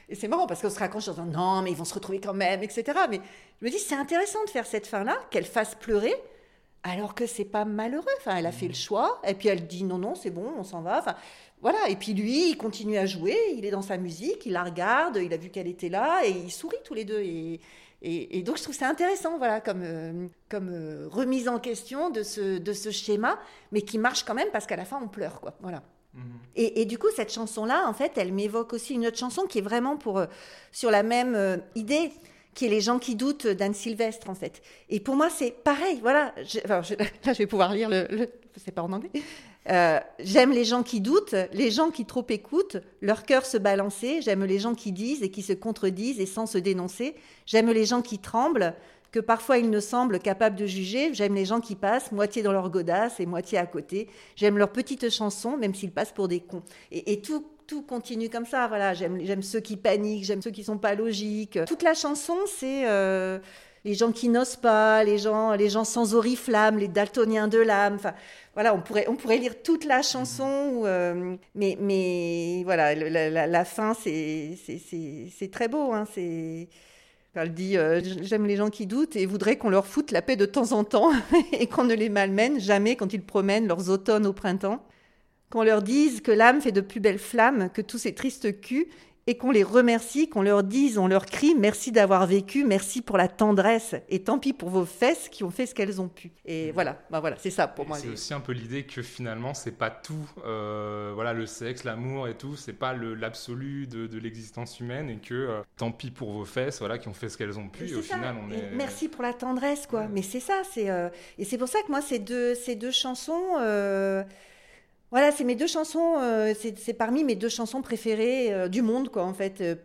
et 0.09 0.15
c'est 0.15 0.27
marrant 0.27 0.47
parce 0.47 0.61
qu'on 0.61 0.69
se 0.69 0.79
raconte 0.79 1.07
en 1.07 1.11
disant 1.11 1.25
non, 1.25 1.61
mais 1.61 1.71
ils 1.71 1.77
vont 1.77 1.85
se 1.85 1.93
retrouver 1.93 2.19
quand 2.19 2.33
même, 2.33 2.63
etc. 2.63 2.83
Mais 3.09 3.21
je 3.61 3.65
me 3.65 3.69
dis 3.69 3.77
c'est 3.77 3.95
intéressant 3.95 4.43
de 4.43 4.49
faire 4.49 4.65
cette 4.65 4.87
fin 4.87 5.03
là, 5.03 5.19
qu'elle 5.29 5.45
fasse 5.45 5.75
pleurer, 5.75 6.15
alors 6.83 7.13
que 7.15 7.25
c'est 7.25 7.45
pas 7.45 7.65
malheureux. 7.65 8.05
Enfin, 8.19 8.35
elle 8.37 8.45
a 8.45 8.51
fait 8.51 8.67
le 8.67 8.73
choix, 8.73 9.21
et 9.27 9.33
puis 9.33 9.49
elle 9.49 9.67
dit 9.67 9.83
non 9.83 9.97
non 9.97 10.15
c'est 10.15 10.31
bon, 10.31 10.51
on 10.57 10.63
s'en 10.63 10.81
va. 10.81 10.99
Enfin 10.99 11.15
voilà. 11.61 11.89
Et 11.89 11.95
puis 11.95 12.13
lui, 12.13 12.49
il 12.49 12.57
continue 12.57 12.97
à 12.97 13.05
jouer, 13.05 13.37
il 13.55 13.65
est 13.65 13.71
dans 13.71 13.81
sa 13.83 13.97
musique, 13.97 14.45
il 14.45 14.53
la 14.53 14.63
regarde, 14.63 15.17
il 15.17 15.31
a 15.33 15.37
vu 15.37 15.49
qu'elle 15.49 15.67
était 15.67 15.89
là, 15.89 16.21
et 16.25 16.31
ils 16.31 16.51
sourient 16.51 16.81
tous 16.83 16.93
les 16.95 17.05
deux. 17.05 17.19
Et, 17.19 17.59
et, 18.01 18.39
et 18.39 18.41
donc 18.41 18.57
je 18.57 18.63
trouve 18.63 18.75
ça 18.75 18.89
intéressant, 18.89 19.37
voilà, 19.37 19.61
comme, 19.61 19.81
euh, 19.83 20.27
comme 20.49 20.69
euh, 20.69 21.07
remise 21.09 21.47
en 21.47 21.59
question 21.59 22.09
de 22.09 22.23
ce, 22.23 22.57
de 22.57 22.73
ce 22.73 22.89
schéma, 22.89 23.39
mais 23.71 23.83
qui 23.83 23.99
marche 23.99 24.23
quand 24.23 24.33
même 24.33 24.49
parce 24.51 24.65
qu'à 24.65 24.75
la 24.75 24.85
fin 24.85 24.99
on 25.01 25.07
pleure, 25.07 25.39
quoi. 25.39 25.53
Voilà. 25.61 25.83
Mhm. 26.15 26.23
Et, 26.55 26.81
et 26.81 26.85
du 26.85 26.97
coup, 26.97 27.07
cette 27.15 27.31
chanson-là, 27.31 27.87
en 27.87 27.93
fait, 27.93 28.13
elle 28.17 28.33
m'évoque 28.33 28.73
aussi 28.73 28.95
une 28.95 29.05
autre 29.05 29.17
chanson 29.17 29.43
qui 29.43 29.59
est 29.59 29.61
vraiment 29.61 29.97
pour, 29.97 30.17
euh, 30.17 30.25
sur 30.71 30.89
la 30.89 31.03
même 31.03 31.61
idée, 31.75 32.11
qui 32.53 32.65
est 32.65 32.69
Les 32.69 32.81
gens 32.81 32.99
qui 32.99 33.15
doutent 33.15 33.47
d'Anne 33.47 33.73
Sylvestre, 33.73 34.29
en 34.29 34.35
fait. 34.35 34.61
Et 34.89 34.99
pour 34.99 35.15
moi, 35.15 35.29
c'est 35.29 35.51
pareil, 35.51 35.99
voilà. 36.01 36.33
Je- 36.43 36.59
là, 36.67 36.81
je 37.33 37.37
vais 37.37 37.47
pouvoir 37.47 37.73
lire 37.73 37.89
le. 37.89 38.07
c'est 38.57 38.71
pas 38.71 38.83
en 38.83 38.91
anglais. 38.91 39.09
Euh, 39.69 39.99
J'aime 40.19 40.51
les 40.51 40.65
gens 40.65 40.81
qui 40.83 41.01
doutent, 41.01 41.35
les 41.53 41.69
gens 41.71 41.91
qui 41.91 42.05
trop 42.05 42.25
écoutent, 42.29 42.77
leur 43.01 43.23
cœur 43.25 43.45
se 43.45 43.57
balancer. 43.57 44.21
J'aime 44.21 44.43
les 44.43 44.57
gens 44.59 44.73
qui 44.73 44.91
disent 44.91 45.21
et 45.23 45.29
qui 45.29 45.43
se 45.43 45.53
contredisent 45.53 46.19
et 46.19 46.25
sans 46.25 46.45
se 46.47 46.57
dénoncer. 46.57 47.15
J'aime 47.45 47.69
les 47.69 47.85
gens 47.85 48.01
qui 48.01 48.17
tremblent, 48.17 48.73
que 49.11 49.19
parfois 49.19 49.57
ils 49.59 49.69
ne 49.69 49.79
semblent 49.79 50.19
capables 50.19 50.55
de 50.55 50.65
juger. 50.65 51.13
J'aime 51.13 51.35
les 51.35 51.45
gens 51.45 51.59
qui 51.61 51.75
passent, 51.75 52.11
moitié 52.11 52.41
dans 52.41 52.53
leur 52.53 52.69
godasse 52.71 53.19
et 53.19 53.25
moitié 53.27 53.57
à 53.59 53.65
côté. 53.67 54.07
J'aime 54.35 54.57
leurs 54.57 54.71
petites 54.71 55.09
chansons, 55.11 55.57
même 55.57 55.75
s'ils 55.75 55.91
passent 55.91 56.13
pour 56.13 56.27
des 56.27 56.39
cons. 56.39 56.63
Et 56.91 57.21
tout, 57.21 57.45
tout 57.71 57.81
continue 57.83 58.29
comme 58.29 58.45
ça. 58.45 58.67
Voilà, 58.67 58.93
j'aime, 58.93 59.41
ceux 59.41 59.61
qui 59.61 59.77
paniquent, 59.77 60.25
j'aime 60.25 60.41
ceux 60.41 60.51
qui 60.51 60.65
sont 60.65 60.77
pas 60.77 60.93
logiques. 60.93 61.57
Toute 61.65 61.83
la 61.83 61.93
chanson, 61.93 62.35
c'est 62.45 62.85
euh, 62.85 63.39
les 63.85 63.93
gens 63.93 64.11
qui 64.11 64.27
n'osent 64.27 64.57
pas, 64.57 65.05
les 65.05 65.17
gens, 65.17 65.53
les 65.53 65.69
gens 65.69 65.85
sans 65.85 66.13
oriflamme, 66.13 66.77
les 66.77 66.89
daltoniens 66.89 67.47
de 67.47 67.59
l'âme. 67.59 67.93
Enfin, 67.95 68.13
voilà, 68.55 68.75
on 68.75 68.81
pourrait, 68.81 69.05
on 69.07 69.15
pourrait 69.15 69.37
lire 69.37 69.63
toute 69.63 69.85
la 69.85 70.01
chanson, 70.01 70.71
ou, 70.73 70.85
euh, 70.85 71.37
mais, 71.55 71.77
mais 71.79 72.63
voilà, 72.65 72.93
la, 72.93 73.29
la- 73.29 73.47
la 73.47 73.63
fin, 73.65 73.93
c'est, 73.93 74.57
très 75.49 75.69
beau. 75.69 75.93
Hein, 75.93 76.05
c'est, 76.13 76.67
elle 77.35 77.53
dit 77.53 77.77
euh, 77.77 78.01
J'aime 78.21 78.47
les 78.47 78.57
gens 78.57 78.69
qui 78.69 78.85
doutent 78.85 79.15
et 79.15 79.25
voudraient 79.25 79.55
qu'on 79.57 79.69
leur 79.69 79.87
foute 79.87 80.11
la 80.11 80.21
paix 80.21 80.35
de 80.35 80.45
temps 80.45 80.73
en 80.73 80.83
temps 80.83 81.11
et 81.53 81.67
qu'on 81.67 81.85
ne 81.85 81.93
les 81.93 82.09
malmène 82.09 82.59
jamais 82.59 82.97
quand 82.97 83.13
ils 83.13 83.23
promènent 83.23 83.69
leurs 83.69 83.89
automnes 83.89 84.25
au 84.25 84.33
printemps. 84.33 84.83
Qu'on 85.51 85.63
leur 85.63 85.81
dise 85.83 86.21
que 86.21 86.31
l'âme 86.31 86.61
fait 86.61 86.71
de 86.71 86.81
plus 86.81 86.99
belles 86.99 87.19
flammes 87.19 87.69
que 87.73 87.81
tous 87.81 87.97
ces 87.99 88.15
tristes 88.15 88.59
culs 88.61 88.87
et 89.27 89.37
qu'on 89.37 89.51
les 89.51 89.61
remercie, 89.61 90.27
qu'on 90.27 90.41
leur 90.41 90.63
dise, 90.63 90.97
on 90.97 91.05
leur 91.07 91.27
crie 91.27 91.53
merci 91.55 91.91
d'avoir 91.91 92.25
vécu, 92.25 92.65
merci 92.65 93.03
pour 93.03 93.17
la 93.17 93.27
tendresse 93.27 93.93
et 94.09 94.23
tant 94.23 94.39
pis 94.39 94.51
pour 94.51 94.69
vos 94.69 94.83
fesses 94.83 95.29
qui 95.29 95.43
ont 95.43 95.51
fait 95.51 95.67
ce 95.67 95.75
qu'elles 95.75 96.01
ont 96.01 96.07
pu. 96.07 96.31
Et 96.43 96.71
voilà, 96.71 96.99
bah 97.11 97.19
voilà, 97.19 97.35
c'est 97.37 97.51
ça 97.51 97.67
pour 97.67 97.85
moi. 97.87 97.97
C'est 97.97 98.07
aussi 98.07 98.33
un 98.33 98.39
peu 98.39 98.51
l'idée 98.51 98.83
que 98.83 99.03
finalement, 99.03 99.53
c'est 99.53 99.77
pas 99.77 99.91
tout. 99.91 100.27
euh, 100.43 101.11
voilà, 101.13 101.33
le 101.33 101.45
sexe, 101.45 101.83
l'amour 101.83 102.27
et 102.29 102.33
tout, 102.33 102.55
c'est 102.55 102.73
pas 102.73 102.93
l'absolu 102.93 103.85
de, 103.85 104.07
de 104.07 104.17
l'existence 104.17 104.79
humaine 104.79 105.09
et 105.11 105.17
que 105.17 105.35
euh, 105.35 105.61
tant 105.77 105.91
pis 105.91 106.09
pour 106.09 106.31
vos 106.31 106.45
fesses, 106.45 106.79
voilà, 106.79 106.97
qui 106.97 107.07
ont 107.07 107.13
fait 107.13 107.29
ce 107.29 107.37
qu'elles 107.37 107.59
ont 107.59 107.67
pu. 107.69 107.87
Et 107.89 107.93
au 107.93 108.01
ça. 108.01 108.15
final, 108.15 108.35
on 108.43 108.51
est. 108.51 108.71
Merci 108.73 109.07
pour 109.07 109.21
la 109.21 109.33
tendresse, 109.33 109.85
quoi. 109.85 110.07
Mais 110.11 110.23
c'est 110.23 110.39
ça, 110.39 110.63
c'est 110.73 110.89
euh, 110.89 111.09
et 111.37 111.45
c'est 111.45 111.59
pour 111.59 111.67
ça 111.67 111.77
que 111.85 111.91
moi 111.91 112.01
ces 112.01 112.17
deux 112.17 112.55
ces 112.55 112.75
deux 112.75 112.91
chansons, 112.91 113.59
voilà, 115.11 115.31
c'est 115.31 115.43
mes 115.43 115.55
deux 115.55 115.67
chansons, 115.67 116.15
euh, 116.19 116.53
c'est 116.55 116.93
parmi 116.93 117.23
mes 117.23 117.35
deux 117.35 117.49
chansons 117.49 117.81
préférées 117.81 118.53
euh, 118.53 118.67
du 118.69 118.81
monde, 118.81 119.09
quoi, 119.09 119.23
en 119.23 119.33
fait, 119.33 119.61
euh, 119.61 119.75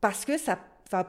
parce 0.00 0.24
que 0.24 0.38
ça. 0.38 0.58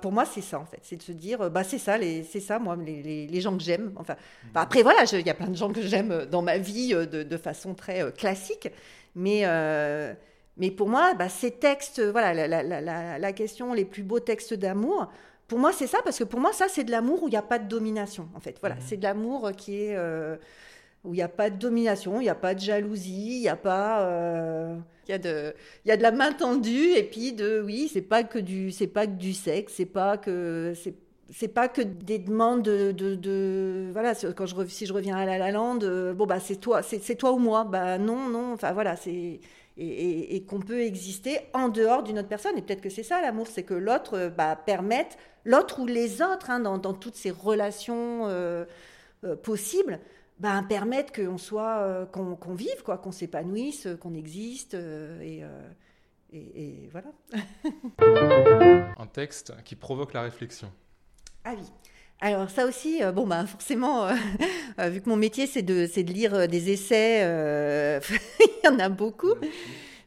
Pour 0.01 0.13
moi, 0.13 0.23
c'est 0.23 0.39
ça, 0.39 0.59
en 0.59 0.65
fait. 0.65 0.79
C'est 0.81 0.95
de 0.95 1.01
se 1.03 1.11
dire, 1.11 1.49
bah, 1.51 1.65
c'est 1.65 1.77
ça, 1.77 1.97
c'est 1.99 2.39
ça, 2.39 2.57
moi, 2.57 2.77
les, 2.77 3.03
les, 3.03 3.27
les 3.27 3.41
gens 3.41 3.57
que 3.57 3.61
j'aime. 3.63 3.91
Enfin, 3.97 4.15
après, 4.55 4.81
voilà, 4.81 5.03
il 5.11 5.27
y 5.27 5.29
a 5.29 5.33
plein 5.33 5.49
de 5.49 5.57
gens 5.57 5.73
que 5.73 5.81
j'aime 5.81 6.25
dans 6.31 6.41
ma 6.41 6.57
vie 6.57 6.93
de, 6.93 7.23
de 7.23 7.37
façon 7.37 7.73
très 7.73 8.09
classique. 8.13 8.69
Mais, 9.13 9.43
mais 10.55 10.71
pour 10.71 10.87
moi, 10.87 11.13
bah, 11.15 11.27
ces 11.27 11.51
textes, 11.51 11.99
voilà, 12.01 12.33
la, 12.33 12.47
la, 12.47 12.63
la- 12.63 12.79
la, 12.79 13.19
la 13.19 13.33
question, 13.33 13.73
les 13.73 13.83
plus 13.83 14.03
beaux 14.03 14.21
textes 14.21 14.53
d'amour, 14.53 15.11
pour 15.49 15.59
moi, 15.59 15.73
c'est 15.73 15.87
ça, 15.87 15.97
parce 16.05 16.17
que 16.17 16.23
pour 16.23 16.39
moi, 16.39 16.53
ça, 16.53 16.67
c'est 16.69 16.85
de 16.85 16.91
l'amour 16.91 17.21
où 17.21 17.27
il 17.27 17.31
n'y 17.31 17.37
a 17.37 17.41
pas 17.41 17.59
de 17.59 17.67
domination, 17.67 18.29
en 18.35 18.39
fait. 18.39 18.55
Voilà, 18.61 18.75
Mhm. 18.75 18.81
c'est 18.87 18.95
de 18.97 19.03
l'amour 19.03 19.51
qui 19.57 19.81
est. 19.81 19.97
où 21.03 21.13
il 21.13 21.17
n'y 21.17 21.23
a 21.23 21.27
pas 21.27 21.49
de 21.49 21.57
domination, 21.57 22.19
il 22.21 22.23
n'y 22.23 22.29
a 22.29 22.35
pas 22.35 22.53
de 22.55 22.59
jalousie, 22.59 23.37
il 23.37 23.41
n'y 23.41 23.49
a 23.49 23.55
pas. 23.55 24.07
euh, 24.07 24.77
il 25.07 25.11
y 25.11 25.13
a 25.15 25.17
de, 25.17 25.53
il 25.85 25.89
y 25.89 25.91
a 25.91 25.97
de 25.97 26.01
la 26.01 26.11
main 26.11 26.31
tendue 26.31 26.93
et 26.95 27.03
puis 27.03 27.33
de, 27.33 27.61
oui, 27.65 27.89
c'est 27.91 28.01
pas 28.01 28.23
que 28.23 28.39
du, 28.39 28.71
c'est 28.71 28.87
pas 28.87 29.05
que 29.05 29.11
du 29.13 29.33
sexe, 29.33 29.73
c'est 29.75 29.85
pas 29.85 30.17
que, 30.17 30.73
c'est, 30.81 30.95
c'est 31.29 31.49
pas 31.49 31.67
que 31.67 31.81
des 31.81 32.19
demandes 32.19 32.61
de, 32.63 32.91
de, 32.93 33.15
de- 33.15 33.89
voilà, 33.91 34.13
quand 34.35 34.45
je, 34.45 34.55
si 34.67 34.85
je 34.85 34.93
reviens 34.93 35.17
à 35.17 35.25
la 35.25 35.37
La 35.37 35.51
Land, 35.51 35.79
euh, 35.83 36.13
bon 36.13 36.25
bah 36.25 36.39
c'est 36.39 36.55
toi, 36.57 36.81
c'est, 36.83 37.03
c'est 37.03 37.15
toi 37.15 37.33
ou 37.33 37.39
moi, 37.39 37.65
bah 37.65 37.97
non, 37.97 38.29
non, 38.29 38.53
enfin 38.53 38.71
voilà, 38.73 38.95
c'est, 38.95 39.11
et, 39.11 39.39
et- 39.77 40.35
et 40.35 40.43
qu'on 40.45 40.59
peut 40.59 40.81
exister 40.81 41.39
en 41.53 41.69
dehors 41.69 42.03
d'une 42.03 42.19
autre 42.19 42.27
personne. 42.29 42.57
Et 42.57 42.61
peut-être 42.61 42.81
que 42.81 42.89
c'est 42.89 43.03
ça 43.03 43.21
l'amour, 43.21 43.47
c'est 43.47 43.63
que 43.63 43.73
l'autre 43.73 44.13
euh, 44.17 44.29
bah, 44.29 44.55
permette, 44.55 45.17
l'autre 45.45 45.79
ou 45.81 45.85
les 45.85 46.21
autres, 46.21 46.49
hein, 46.49 46.59
dans, 46.59 46.77
dans 46.77 46.93
toutes 46.93 47.15
ces 47.15 47.31
relations 47.31 48.27
euh, 48.27 48.65
euh, 49.25 49.35
possibles, 49.35 49.99
bah, 50.39 50.63
permettent 50.67 51.15
qu'on 51.15 51.37
soit, 51.37 51.79
euh, 51.79 52.05
qu'on, 52.05 52.53
vive, 52.53 52.83
quoi, 52.83 52.97
qu'on 52.97 53.11
s'épanouisse, 53.11 53.87
euh, 53.87 53.97
qu'on 53.97 54.13
existe, 54.13 54.73
euh, 54.73 55.21
et, 55.21 55.43
euh, 55.43 55.47
et, 56.31 56.63
et 56.63 56.89
voilà. 56.91 57.11
Un 58.97 59.07
texte 59.07 59.53
qui 59.63 59.75
provoque 59.75 60.13
la 60.13 60.21
réflexion. 60.23 60.71
Ah 61.43 61.53
oui. 61.57 61.65
Alors 62.19 62.49
ça 62.49 62.65
aussi, 62.65 63.01
bon 63.13 63.27
bah 63.27 63.45
forcément, 63.45 64.07
vu 64.77 65.01
que 65.01 65.09
mon 65.09 65.17
métier 65.17 65.45
c'est 65.45 65.61
de, 65.61 65.85
de 65.85 66.13
lire 66.13 66.47
des 66.47 66.71
essais, 66.71 67.19
il 68.39 68.65
y 68.65 68.67
en 68.69 68.79
a 68.79 68.87
beaucoup. 68.87 69.33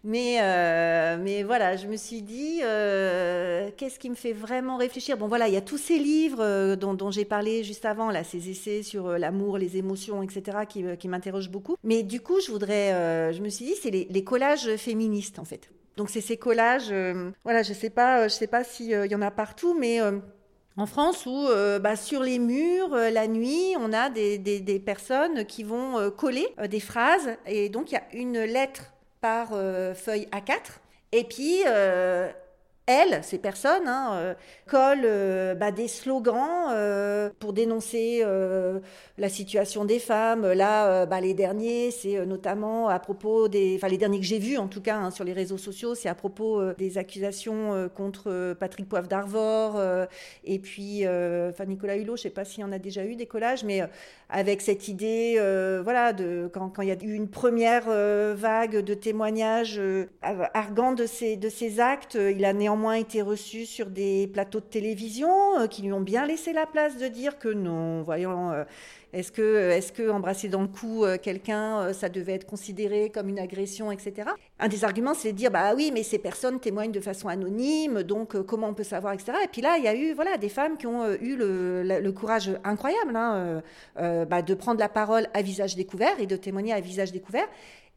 Mais, 0.06 0.38
euh, 0.40 1.18
mais 1.20 1.42
voilà, 1.42 1.74
je 1.74 1.88
me 1.88 1.96
suis 1.96 2.22
dit, 2.22 2.60
euh, 2.62 3.70
qu'est-ce 3.76 3.98
qui 3.98 4.08
me 4.08 4.14
fait 4.14 4.32
vraiment 4.32 4.76
réfléchir? 4.76 5.16
Bon 5.18 5.26
voilà, 5.26 5.48
il 5.48 5.54
y 5.54 5.56
a 5.56 5.60
tous 5.60 5.78
ces 5.78 5.98
livres 5.98 6.40
euh, 6.40 6.76
dont, 6.76 7.10
j'ai 7.10 7.24
parlé 7.24 7.64
juste 7.64 7.84
avant, 7.84 8.12
là, 8.12 8.22
ces 8.22 8.48
essais 8.48 8.84
sur 8.84 9.18
l'amour, 9.18 9.58
les 9.58 9.76
émotions, 9.78 10.22
etc., 10.22 10.58
qui, 10.68 10.84
qui 10.96 11.08
m'interrogent 11.08 11.50
beaucoup. 11.50 11.74
Mais 11.82 12.04
du 12.04 12.20
coup, 12.20 12.40
je 12.40 12.52
voudrais, 12.52 13.32
je 13.32 13.42
me 13.42 13.48
suis 13.48 13.64
dit, 13.64 13.74
c'est 13.74 13.90
les, 13.90 14.22
collages 14.24 14.76
féministes 14.76 15.40
en 15.40 15.44
fait. 15.44 15.70
Donc 15.96 16.08
c'est 16.08 16.20
ces 16.20 16.36
collages, 16.36 16.94
voilà, 17.42 17.64
je 17.64 17.72
sais 17.72 17.90
pas, 17.90 18.28
sais 18.28 18.46
pas 18.46 18.62
s'il 18.62 18.90
y 18.90 19.14
en 19.14 19.22
a 19.22 19.32
partout, 19.32 19.76
mais 19.76 20.00
en 20.76 20.86
France 20.86 21.26
où 21.26 21.48
bah, 21.80 21.96
sur 21.96 22.22
les 22.22 22.38
murs, 22.38 22.94
la 22.94 23.26
nuit, 23.26 23.74
on 23.80 23.92
a 23.92 24.08
des, 24.08 24.38
des- 24.38 24.78
personnes 24.78 25.46
qui 25.46 25.64
vont 25.64 26.12
coller 26.12 26.46
des 26.68 26.80
phrases. 26.80 27.36
Et 27.46 27.70
donc, 27.70 27.90
il 27.90 27.94
y 27.94 27.98
a 27.98 28.04
une 28.12 28.38
lettre 28.38 28.92
par 29.20 29.48
euh, 29.52 29.94
feuille 29.94 30.28
A4. 30.32 30.78
Et 31.12 31.24
puis, 31.24 31.62
euh, 31.66 32.30
elles, 32.86 33.24
ces 33.24 33.38
personnes, 33.38 33.88
hein, 33.88 34.10
euh, 34.14 34.34
collent 34.66 35.56
bah, 35.58 35.72
des 35.72 35.88
slogans 35.88 36.70
pour 37.40 37.52
dénoncer 37.52 38.24
la 39.18 39.28
situation 39.28 39.84
des 39.84 39.98
femmes. 39.98 40.52
Là, 40.52 41.06
bah, 41.06 41.20
les 41.20 41.34
derniers, 41.34 41.90
c'est 41.90 42.24
notamment 42.26 42.88
à 42.88 42.98
propos 43.00 43.48
des, 43.48 43.74
enfin 43.76 43.88
les 43.88 43.98
derniers 43.98 44.20
que 44.20 44.26
j'ai 44.26 44.38
vus 44.38 44.56
en 44.56 44.68
tout 44.68 44.80
cas 44.80 44.96
hein, 44.96 45.10
sur 45.10 45.24
les 45.24 45.32
réseaux 45.32 45.58
sociaux, 45.58 45.94
c'est 45.94 46.08
à 46.08 46.14
propos 46.14 46.72
des 46.74 46.98
accusations 46.98 47.88
contre 47.94 48.54
Patrick 48.54 48.88
Poivre 48.88 49.08
d'Arvor 49.08 49.80
et 50.44 50.58
puis, 50.58 51.02
enfin 51.06 51.64
Nicolas 51.64 51.96
Hulot, 51.96 52.16
je 52.16 52.22
sais 52.22 52.30
pas 52.30 52.44
s'il 52.44 52.60
y 52.60 52.64
en 52.64 52.72
a 52.72 52.78
déjà 52.78 53.04
eu 53.04 53.16
des 53.16 53.26
collages, 53.26 53.64
mais 53.64 53.82
avec 54.28 54.60
cette 54.60 54.88
idée, 54.88 55.34
voilà, 55.82 56.12
de 56.12 56.50
quand, 56.52 56.72
il 56.80 56.88
y 56.88 56.90
a 56.90 56.96
eu 57.02 57.14
une 57.14 57.28
première 57.28 57.84
vague 58.34 58.78
de 58.78 58.94
témoignages 58.94 59.80
argants 60.22 60.92
de 60.92 61.06
ces 61.06 61.36
de 61.36 61.48
ces 61.48 61.80
actes, 61.80 62.14
il 62.14 62.44
a 62.44 62.52
néanmoins 62.52 62.76
moins 62.76 62.94
été 62.94 63.22
reçu 63.22 63.66
sur 63.66 63.86
des 63.86 64.26
plateaux 64.26 64.60
de 64.60 64.66
télévision 64.66 65.58
euh, 65.58 65.66
qui 65.66 65.82
lui 65.82 65.92
ont 65.92 66.00
bien 66.00 66.26
laissé 66.26 66.52
la 66.52 66.66
place 66.66 66.98
de 66.98 67.08
dire 67.08 67.38
que 67.38 67.48
non, 67.48 68.02
voyons, 68.02 68.52
euh, 68.52 68.64
est-ce 69.12 69.32
que, 69.32 69.70
est 69.70 69.92
que 69.92 70.10
embrasser 70.10 70.48
dans 70.48 70.62
le 70.62 70.68
cou 70.68 71.04
euh, 71.04 71.16
quelqu'un, 71.20 71.92
ça 71.92 72.08
devait 72.08 72.34
être 72.34 72.46
considéré 72.46 73.10
comme 73.10 73.28
une 73.28 73.38
agression, 73.38 73.90
etc. 73.92 74.30
Un 74.58 74.68
des 74.68 74.84
arguments, 74.84 75.14
c'est 75.14 75.32
de 75.32 75.36
dire, 75.36 75.50
bah 75.50 75.74
oui, 75.74 75.90
mais 75.92 76.02
ces 76.02 76.18
personnes 76.18 76.60
témoignent 76.60 76.92
de 76.92 77.00
façon 77.00 77.28
anonyme, 77.28 78.02
donc 78.02 78.40
comment 78.42 78.68
on 78.68 78.74
peut 78.74 78.84
savoir, 78.84 79.12
etc. 79.12 79.32
Et 79.44 79.48
puis 79.48 79.62
là, 79.62 79.76
il 79.78 79.84
y 79.84 79.88
a 79.88 79.94
eu 79.94 80.14
voilà, 80.14 80.36
des 80.36 80.48
femmes 80.48 80.76
qui 80.76 80.86
ont 80.86 81.10
eu 81.14 81.36
le, 81.36 82.10
courage 82.12 82.50
incroyable 82.64 83.14
hein, 83.16 83.62
bah, 83.96 84.42
de 84.42 84.54
prendre 84.54 84.80
la 84.80 84.88
parole 84.88 85.26
à 85.34 85.42
visage 85.42 85.76
découvert 85.76 86.18
et 86.18 86.26
de 86.26 86.36
témoigner 86.36 86.72
à 86.72 86.80
visage 86.80 87.12
découvert. 87.12 87.46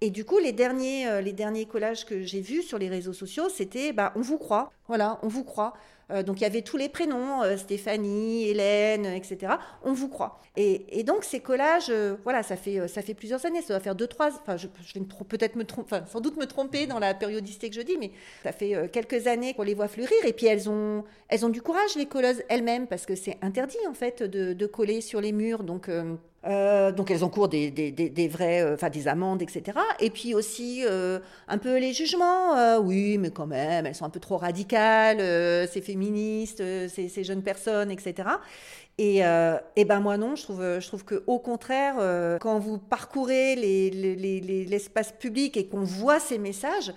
Et 0.02 0.12
du 0.12 0.24
coup, 0.24 0.38
les 0.38 0.54
derniers, 0.54 1.08
euh, 1.08 1.22
les 1.22 1.34
derniers 1.34 1.66
collages 1.66 2.06
que 2.06 2.22
j'ai 2.22 2.40
vus 2.40 2.62
sur 2.62 2.78
les 2.78 2.88
réseaux 2.88 3.14
sociaux, 3.14 3.50
c'était 3.50 3.92
bah, 3.92 4.14
on 4.16 4.22
vous 4.22 4.38
croit. 4.38 4.72
Voilà, 4.88 5.20
on 5.24 5.28
vous 5.28 5.44
croit. 5.44 5.74
Euh, 6.12 6.24
donc 6.24 6.40
il 6.40 6.44
y 6.44 6.46
avait 6.46 6.62
tous 6.62 6.78
les 6.78 6.90
prénoms, 6.90 7.44
euh, 7.44 7.58
Stéphanie, 7.58 8.50
Hélène, 8.50 9.06
etc. 9.06 9.54
On 9.84 9.94
vous 9.94 10.10
croit. 10.10 10.42
Et, 10.56 11.04
donc 11.04 11.24
ces 11.24 11.40
collages, 11.40 11.92
voilà, 12.26 12.44
ça 12.44 12.58
fait, 12.58 12.86
ça 12.90 13.02
fait 13.02 13.14
plusieurs 13.14 13.46
années, 13.46 13.62
ça 13.62 13.70
doit 13.70 13.80
faire 13.80 13.96
deux, 13.96 14.08
trois, 14.08 14.28
enfin 14.28 14.58
je, 14.58 14.68
vais 14.68 15.06
peut-être 15.30 15.56
me 15.56 15.64
tromper, 15.64 16.00
sans 16.12 16.20
doute 16.20 16.36
me 16.36 16.46
tromper 16.46 16.86
dans 16.86 17.00
la 17.00 17.14
périodicité 17.14 17.70
que 17.70 17.76
je 17.76 17.82
dis, 17.82 17.96
mais 17.98 18.12
ça 18.44 18.52
fait 18.52 18.90
quelques 18.92 19.28
années 19.28 19.54
qu'on 19.54 19.64
les 19.64 19.74
voit 19.74 19.88
fleurir. 19.88 20.18
Et 20.26 20.34
puis 20.34 20.48
elles 20.48 20.70
ont, 20.70 21.06
elles 21.30 21.46
ont 21.46 21.50
du 21.50 21.62
courage, 21.62 21.96
les 21.96 22.08
colleuses 22.08 22.44
elles-mêmes, 22.50 22.88
parce 22.88 23.06
que 23.06 23.16
c'est 23.16 23.38
interdit 23.42 23.78
en 23.88 23.94
fait 23.94 24.22
de, 24.22 24.52
de, 24.52 24.66
coller 24.66 25.00
sur 25.00 25.22
les 25.22 25.32
murs. 25.32 25.64
Donc 25.64 25.90
euh, 26.46 26.94
donc 26.94 27.12
elles 27.12 27.24
encourent 27.26 27.50
des, 27.50 27.70
des, 27.70 27.92
des, 27.92 28.28
vrais, 28.30 28.62
euh, 28.62 28.76
enfin 28.76 28.90
des 28.90 29.08
amendes, 29.08 29.42
etc. 29.42 29.78
Et 30.00 30.10
puis 30.10 30.34
aussi 30.34 30.84
euh, 30.86 31.20
un 31.50 31.58
peu 31.58 31.78
les 31.78 31.92
jugements. 31.92 32.78
oui, 32.80 33.18
mais 33.18 33.30
quand 33.30 33.48
même, 33.48 33.86
elles 33.86 33.96
sont 33.96 34.06
un 34.06 34.10
peu 34.10 34.20
trop 34.20 34.38
radicales, 34.38 35.20
ces 35.68 35.82
féministes, 35.82 36.64
ces, 36.88 37.10
ces, 37.10 37.24
jeunes 37.24 37.44
personnes, 37.44 37.92
etc. 37.92 38.30
Et, 38.98 39.20
et, 39.76 39.86
ben 39.86 40.00
moi 40.00 40.18
non, 40.18 40.36
je 40.36 40.44
trouve, 40.44 40.62
je 40.62 41.04
que 41.04 41.24
au 41.28 41.40
contraire, 41.40 41.96
quand 42.40 42.60
vous 42.60 42.78
parcourez 42.78 43.56
l'espace 43.56 44.42
les, 44.42 44.66
les, 44.66 45.20
public 45.20 45.58
et 45.58 45.68
qu'on 45.68 45.84
voit 45.84 46.20
ces 46.20 46.38
messages, 46.38 46.94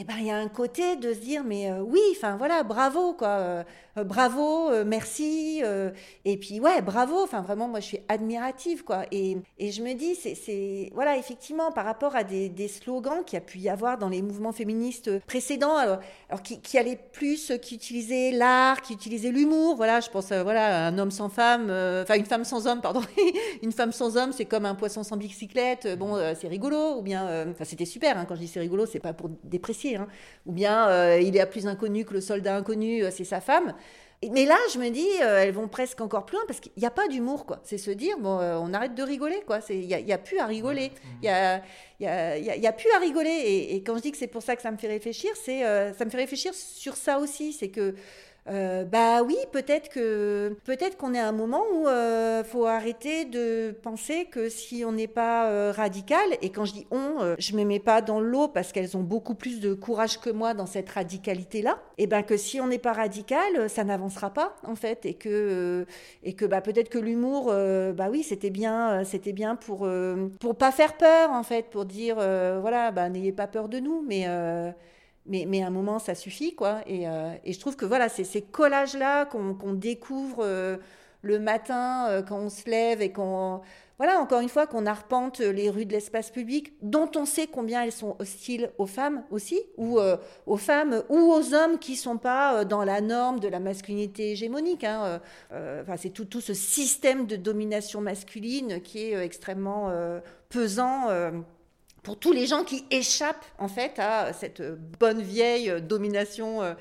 eh 0.00 0.04
ben 0.04 0.14
il 0.20 0.26
y 0.26 0.30
a 0.30 0.36
un 0.36 0.48
côté 0.48 0.96
de 0.96 1.12
se 1.12 1.18
dire 1.18 1.42
mais 1.44 1.72
oui, 1.80 2.00
enfin 2.12 2.36
voilà, 2.36 2.62
bravo 2.62 3.14
quoi. 3.14 3.64
Euh, 3.98 4.04
bravo, 4.04 4.70
euh, 4.70 4.84
merci. 4.86 5.60
Euh, 5.64 5.90
et 6.24 6.36
puis, 6.36 6.60
ouais, 6.60 6.82
bravo. 6.82 7.22
Enfin, 7.22 7.40
vraiment, 7.42 7.68
moi, 7.68 7.80
je 7.80 7.86
suis 7.86 8.00
admirative, 8.08 8.84
quoi. 8.84 9.04
Et, 9.12 9.38
et 9.58 9.70
je 9.70 9.82
me 9.82 9.94
dis, 9.94 10.14
c'est, 10.14 10.90
voilà, 10.94 11.16
effectivement, 11.16 11.72
par 11.72 11.84
rapport 11.84 12.16
à 12.16 12.24
des, 12.24 12.68
slogans 12.68 13.24
qu'il 13.24 13.36
y 13.36 13.42
a 13.42 13.44
pu 13.44 13.58
y 13.58 13.68
avoir 13.68 13.98
dans 13.98 14.08
les 14.08 14.22
mouvements 14.22 14.52
féministes 14.52 15.18
précédents, 15.26 15.76
alors, 15.76 16.00
qui, 16.42 16.60
qui, 16.60 16.78
allaient 16.78 16.98
plus, 17.12 17.52
qui 17.62 17.74
utilisaient 17.74 18.30
l'art, 18.30 18.82
qui 18.82 18.92
utilisaient 18.92 19.30
l'humour. 19.30 19.76
Voilà, 19.76 20.00
je 20.00 20.10
pense, 20.10 20.32
voilà, 20.32 20.86
un 20.86 20.98
homme 20.98 21.10
sans 21.10 21.28
femme, 21.28 21.64
enfin, 22.02 22.14
une 22.16 22.26
femme 22.26 22.44
sans 22.44 22.66
homme, 22.66 22.80
pardon. 22.80 23.00
une 23.62 23.72
femme 23.72 23.92
sans 23.92 24.16
homme, 24.16 24.32
c'est 24.32 24.44
comme 24.44 24.66
un 24.66 24.74
poisson 24.74 25.02
sans 25.02 25.16
bicyclette. 25.16 25.98
Bon, 25.98 26.18
c'est 26.38 26.48
rigolo. 26.48 26.98
Ou 26.98 27.02
bien, 27.02 27.46
enfin, 27.50 27.64
c'était 27.64 27.84
super. 27.84 28.18
Hein, 28.18 28.26
quand 28.28 28.34
je 28.34 28.40
dis 28.40 28.48
c'est 28.48 28.60
rigolo, 28.60 28.86
c'est 28.86 29.00
pas 29.00 29.12
pour 29.12 29.30
déprécier. 29.44 29.87
Hein. 29.96 30.08
Ou 30.46 30.52
bien, 30.52 31.16
il 31.16 31.36
est 31.36 31.40
à 31.40 31.46
plus 31.46 31.66
inconnu 31.66 32.04
que 32.04 32.14
le 32.14 32.20
soldat 32.20 32.56
inconnu, 32.56 33.02
c'est 33.10 33.24
sa 33.24 33.40
femme. 33.40 33.74
Mais 34.32 34.46
là, 34.46 34.56
je 34.74 34.80
me 34.80 34.88
dis, 34.90 35.06
euh, 35.22 35.38
elles 35.38 35.52
vont 35.52 35.68
presque 35.68 36.00
encore 36.00 36.26
plus 36.26 36.36
loin 36.36 36.44
parce 36.48 36.58
qu'il 36.58 36.72
n'y 36.76 36.84
a 36.84 36.90
pas 36.90 37.06
d'humour, 37.06 37.46
quoi. 37.46 37.60
C'est 37.62 37.78
se 37.78 37.92
dire, 37.92 38.18
bon, 38.18 38.40
euh, 38.40 38.58
on 38.60 38.74
arrête 38.74 38.96
de 38.96 39.02
rigoler, 39.04 39.42
quoi. 39.46 39.60
Il 39.70 39.86
n'y 39.86 39.94
a, 39.94 40.00
y 40.00 40.12
a, 40.12 40.18
plus 40.18 40.38
à 40.40 40.46
rigoler. 40.46 40.90
Il 41.18 41.20
n'y 41.20 41.28
a, 41.28 41.62
y 42.00 42.06
a, 42.06 42.36
y 42.36 42.66
a, 42.66 42.72
plus 42.72 42.90
à 42.96 42.98
rigoler. 42.98 43.68
Et, 43.70 43.82
quand 43.84 43.96
je 43.96 44.02
dis 44.02 44.10
que 44.10 44.16
c'est 44.16 44.26
pour 44.26 44.42
ça 44.42 44.56
que 44.56 44.62
ça 44.62 44.72
me 44.72 44.76
fait 44.76 44.88
réfléchir, 44.88 45.30
c'est 45.36 45.64
euh, 45.64 45.94
ça 45.94 46.04
me 46.04 46.10
fait 46.10 46.16
réfléchir 46.16 46.52
sur 46.52 46.96
ça 46.96 47.20
aussi. 47.20 47.52
C'est 47.52 47.68
que 47.68 47.94
euh, 48.48 48.84
bah 48.84 49.22
oui, 49.22 49.36
peut-être 49.52 49.90
que 49.90 50.56
peut-être 50.64 50.96
qu'on 50.96 51.12
est 51.12 51.18
à 51.18 51.28
un 51.28 51.32
moment 51.32 51.62
où 51.74 51.86
euh, 51.86 52.42
faut 52.44 52.64
arrêter 52.64 53.24
de 53.24 53.72
penser 53.82 54.24
que 54.26 54.48
si 54.48 54.84
on 54.86 54.92
n'est 54.92 55.06
pas 55.06 55.50
euh, 55.50 55.72
radical 55.74 56.24
et 56.40 56.50
quand 56.50 56.64
je 56.64 56.72
dis 56.72 56.86
on, 56.90 57.20
euh, 57.20 57.34
je 57.38 57.54
me 57.54 57.64
mets 57.64 57.78
pas 57.78 58.00
dans 58.00 58.20
l'eau 58.20 58.48
parce 58.48 58.72
qu'elles 58.72 58.96
ont 58.96 59.02
beaucoup 59.02 59.34
plus 59.34 59.60
de 59.60 59.74
courage 59.74 60.18
que 60.20 60.30
moi 60.30 60.54
dans 60.54 60.66
cette 60.66 60.88
radicalité 60.88 61.60
là. 61.60 61.78
Et 61.98 62.06
ben 62.06 62.22
que 62.22 62.36
si 62.36 62.60
on 62.60 62.68
n'est 62.68 62.78
pas 62.78 62.92
radical, 62.92 63.68
ça 63.68 63.84
n'avancera 63.84 64.30
pas 64.30 64.56
en 64.64 64.76
fait 64.76 65.04
et 65.04 65.14
que 65.14 65.84
et 66.22 66.32
que 66.32 66.46
bah 66.46 66.62
peut-être 66.62 66.88
que 66.88 66.98
l'humour, 66.98 67.46
bah 67.94 68.08
oui, 68.10 68.22
c'était 68.22 68.50
bien, 68.50 69.04
c'était 69.04 69.32
bien 69.32 69.56
pour 69.56 69.88
pour 70.40 70.54
pas 70.56 70.72
faire 70.72 70.96
peur 70.96 71.30
en 71.30 71.42
fait, 71.42 71.66
pour 71.70 71.84
dire 71.84 72.16
voilà, 72.16 72.90
bah 72.92 73.08
n'ayez 73.08 73.32
pas 73.32 73.46
peur 73.46 73.68
de 73.68 73.78
nous, 73.78 74.02
mais 74.06 74.26
mais, 75.28 75.44
mais, 75.46 75.62
à 75.62 75.66
un 75.66 75.70
moment, 75.70 75.98
ça 75.98 76.14
suffit, 76.14 76.54
quoi. 76.54 76.80
Et, 76.86 77.08
euh, 77.08 77.32
et 77.44 77.52
je 77.52 77.60
trouve 77.60 77.76
que 77.76 77.84
voilà, 77.84 78.08
c'est 78.08 78.24
ces 78.24 78.42
collages-là 78.42 79.26
qu'on 79.26 79.72
découvre 79.74 80.38
euh, 80.40 80.76
le 81.22 81.38
matin 81.38 82.06
euh, 82.08 82.22
quand 82.22 82.38
on 82.38 82.48
se 82.48 82.68
lève 82.68 83.02
et 83.02 83.12
qu'on, 83.12 83.60
voilà, 83.98 84.20
encore 84.20 84.40
une 84.40 84.48
fois, 84.48 84.66
qu'on 84.66 84.86
arpente 84.86 85.40
les 85.40 85.70
rues 85.70 85.84
de 85.84 85.92
l'espace 85.92 86.30
public, 86.30 86.72
dont 86.82 87.10
on 87.16 87.24
sait 87.24 87.46
combien 87.46 87.82
elles 87.82 87.92
sont 87.92 88.16
hostiles 88.18 88.70
aux 88.78 88.86
femmes 88.86 89.24
aussi, 89.30 89.60
ou 89.76 89.98
aux 90.46 90.56
femmes 90.56 91.02
ou 91.08 91.16
aux 91.16 91.54
hommes 91.54 91.78
qui 91.78 91.96
sont 91.96 92.16
pas 92.16 92.64
dans 92.64 92.84
la 92.84 93.00
norme 93.00 93.40
de 93.40 93.48
la 93.48 93.58
masculinité 93.58 94.32
hégémonique. 94.32 94.84
Hein. 94.84 95.20
Enfin, 95.50 95.96
c'est 95.96 96.10
tout, 96.10 96.26
tout 96.26 96.40
ce 96.40 96.54
système 96.54 97.26
de 97.26 97.34
domination 97.34 98.00
masculine 98.00 98.80
qui 98.80 99.10
est 99.10 99.24
extrêmement 99.24 99.92
pesant 100.48 101.08
pour 102.08 102.18
tous 102.18 102.32
les 102.32 102.46
gens 102.46 102.64
qui 102.64 102.86
échappent 102.90 103.44
en 103.58 103.68
fait 103.68 103.98
à 103.98 104.32
cette 104.32 104.62
bonne 104.98 105.20
vieille 105.20 105.82
domination, 105.82 106.62
euh, 106.62 106.72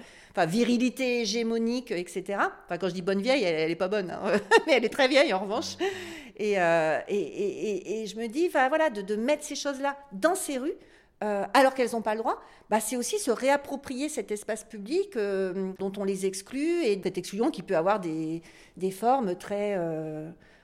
virilité 0.47 1.19
hégémonique, 1.19 1.91
etc. 1.91 2.39
Enfin 2.63 2.77
quand 2.77 2.87
je 2.87 2.93
dis 2.93 3.01
bonne 3.01 3.21
vieille, 3.21 3.43
elle, 3.43 3.67
n'est 3.67 3.75
pas 3.75 3.89
bonne, 3.89 4.09
hein, 4.09 4.39
mais 4.67 4.75
elle 4.75 4.85
est 4.85 4.89
très 4.89 5.09
vieille 5.09 5.33
en 5.33 5.39
revanche. 5.39 5.75
Euh, 6.39 6.99
et, 7.09 8.03
et, 8.03 8.05
je 8.05 8.15
me 8.15 8.27
dis, 8.27 8.47
voilà, 8.47 8.89
de, 8.89 9.15
mettre 9.17 9.43
ces 9.43 9.55
choses-là 9.55 9.97
dans 10.13 10.35
ces 10.35 10.59
rues. 10.59 10.77
Euh, 11.25 11.43
alors 11.53 11.73
qu'elles 11.73 11.91
n'ont 11.91 12.01
pas 12.01 12.13
le 12.13 12.21
droit, 12.21 12.41
bah, 12.69 12.79
c'est 12.79 12.95
aussi 12.95 13.19
se 13.19 13.31
réapproprier 13.31 14.07
cet 14.07 14.31
espace 14.31 14.63
public 14.63 15.17
dont 15.17 15.91
on 15.97 16.05
les 16.05 16.25
exclut 16.25 16.85
et 16.85 17.01
cette 17.03 17.17
exclusion 17.17 17.51
qui 17.51 17.63
peut 17.63 17.75
avoir 17.75 17.99
des 17.99 18.91
formes 18.91 19.35
très, 19.35 19.75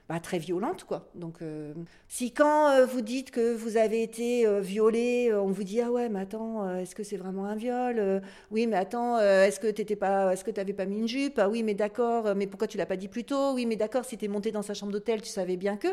bah, 0.10 0.20
très 0.20 0.38
violente, 0.38 0.84
quoi. 0.84 1.10
Donc, 1.16 1.42
euh, 1.42 1.74
si 2.10 2.34
quand 2.34 2.72
euh, 2.72 2.86
vous 2.86 3.00
dites 3.02 3.32
que 3.32 3.56
vous 3.56 3.78
avez 3.78 4.04
été 4.04 4.46
euh, 4.46 4.60
violé, 4.60 5.34
on 5.34 5.48
vous 5.48 5.64
dit 5.64 5.80
ah 5.80 5.92
ouais, 5.92 6.10
mais 6.10 6.20
attends, 6.20 6.78
est-ce 6.78 6.94
que 6.94 7.04
c'est 7.04 7.16
vraiment 7.16 7.46
un 7.46 7.56
viol 7.56 8.22
Oui, 8.52 8.68
mais 8.68 8.76
attends, 8.76 9.18
est-ce 9.20 9.60
que 9.60 9.68
t'étais 9.68 9.96
pas, 9.96 10.34
est-ce 10.34 10.44
que 10.44 10.52
t'avais 10.52 10.74
pas 10.74 10.86
mis 10.86 11.00
une 11.00 11.08
jupe 11.08 11.40
Ah 11.40 11.48
oui, 11.50 11.64
mais 11.64 11.74
d'accord, 11.74 12.36
mais 12.36 12.48
pourquoi 12.48 12.68
tu 12.68 12.78
l'as 12.78 12.86
pas 12.86 12.98
dit 12.98 13.08
plus 13.08 13.24
tôt 13.24 13.54
Oui, 13.54 13.66
mais 13.66 13.78
d'accord, 13.78 14.04
si 14.04 14.18
t'es 14.18 14.28
monté 14.28 14.52
dans 14.52 14.62
sa 14.62 14.74
chambre 14.74 14.92
d'hôtel, 14.92 15.22
tu 15.22 15.30
savais 15.30 15.58
bien 15.58 15.78
que. 15.78 15.88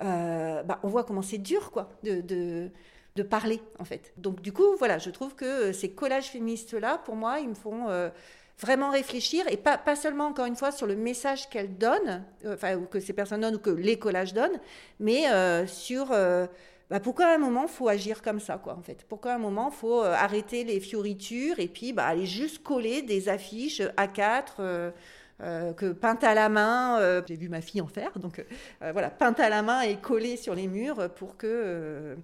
bah, 0.00 0.78
on 0.82 0.88
voit 0.88 1.04
comment 1.04 1.22
c'est 1.22 1.38
dur, 1.38 1.70
quoi, 1.70 1.88
de, 2.02 2.20
de 2.20 2.70
de 3.16 3.22
parler 3.22 3.62
en 3.78 3.86
fait. 3.86 4.12
Donc 4.18 4.42
du 4.42 4.52
coup, 4.52 4.76
voilà, 4.78 4.98
je 4.98 5.08
trouve 5.08 5.34
que 5.34 5.72
ces 5.72 5.90
collages 5.90 6.26
féministes 6.26 6.74
là, 6.74 6.98
pour 6.98 7.16
moi, 7.16 7.40
ils 7.40 7.48
me 7.48 7.54
font 7.54 7.88
vraiment 8.60 8.90
réfléchir 8.90 9.44
et 9.50 9.56
pas, 9.56 9.76
pas 9.76 9.96
seulement 9.96 10.26
encore 10.26 10.46
une 10.46 10.56
fois 10.56 10.72
sur 10.72 10.86
le 10.86 10.96
message 10.96 11.48
qu'elle 11.50 11.76
donne, 11.76 12.24
euh, 12.44 12.54
enfin 12.54 12.76
ou 12.76 12.86
que 12.86 13.00
ces 13.00 13.12
personnes 13.12 13.42
donnent 13.42 13.56
ou 13.56 13.60
que 13.60 13.70
les 13.70 13.98
collages 13.98 14.32
donnent, 14.32 14.58
mais 14.98 15.30
euh, 15.30 15.66
sur 15.66 16.10
euh, 16.12 16.46
bah, 16.88 17.00
pourquoi 17.00 17.26
à 17.26 17.34
un 17.34 17.38
moment 17.38 17.66
faut 17.68 17.88
agir 17.88 18.22
comme 18.22 18.40
ça 18.40 18.56
quoi 18.56 18.74
en 18.74 18.82
fait? 18.82 19.04
Pourquoi 19.08 19.32
à 19.32 19.34
un 19.34 19.38
moment 19.38 19.70
faut 19.70 20.00
arrêter 20.00 20.64
les 20.64 20.80
fioritures 20.80 21.58
et 21.58 21.68
puis 21.68 21.92
bah, 21.92 22.06
aller 22.06 22.26
juste 22.26 22.62
coller 22.62 23.02
des 23.02 23.28
affiches 23.28 23.82
A4. 23.96 24.92
que 25.76 25.92
peinte 25.92 26.24
à 26.24 26.32
la 26.32 26.48
main, 26.48 27.22
j'ai 27.28 27.36
vu 27.36 27.50
ma 27.50 27.60
fille 27.60 27.82
en 27.82 27.86
faire, 27.86 28.18
donc 28.18 28.42
voilà, 28.80 29.10
peinte 29.10 29.38
à 29.38 29.50
la 29.50 29.62
main 29.62 29.82
et 29.82 29.96
collée 29.96 30.38
sur 30.38 30.54
les 30.54 30.66
murs 30.66 31.10
pour 31.14 31.36
que 31.36 32.16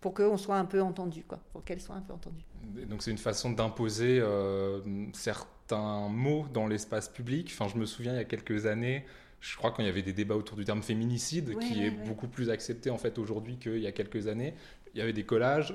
pour 0.00 0.14
qu'on 0.14 0.36
soit 0.36 0.56
un 0.56 0.64
peu 0.64 0.82
entendu, 0.82 1.24
quoi, 1.24 1.38
pour 1.52 1.64
qu'elle 1.64 1.80
soit 1.80 1.94
un 1.94 2.02
peu 2.02 2.12
entendue. 2.12 2.44
Donc 2.88 3.02
c'est 3.02 3.10
une 3.10 3.18
façon 3.18 3.50
d'imposer 3.52 4.22
certains 5.14 5.57
un 5.72 6.08
mot 6.08 6.46
dans 6.52 6.66
l'espace 6.66 7.08
public. 7.08 7.50
Enfin, 7.52 7.68
je 7.72 7.78
me 7.78 7.86
souviens 7.86 8.12
il 8.12 8.16
y 8.16 8.20
a 8.20 8.24
quelques 8.24 8.66
années, 8.66 9.04
je 9.40 9.56
crois 9.56 9.70
quand 9.70 9.82
il 9.82 9.86
y 9.86 9.90
avait 9.90 10.02
des 10.02 10.12
débats 10.12 10.36
autour 10.36 10.56
du 10.56 10.64
terme 10.64 10.82
féminicide, 10.82 11.58
qui 11.58 11.84
est 11.84 11.90
beaucoup 11.90 12.28
plus 12.28 12.50
accepté 12.50 12.90
en 12.90 12.98
fait 12.98 13.18
aujourd'hui 13.18 13.56
qu'il 13.58 13.78
y 13.78 13.86
a 13.86 13.92
quelques 13.92 14.26
années. 14.28 14.54
Il 14.94 14.98
y 14.98 15.02
avait 15.02 15.12
des 15.12 15.24
collages. 15.24 15.74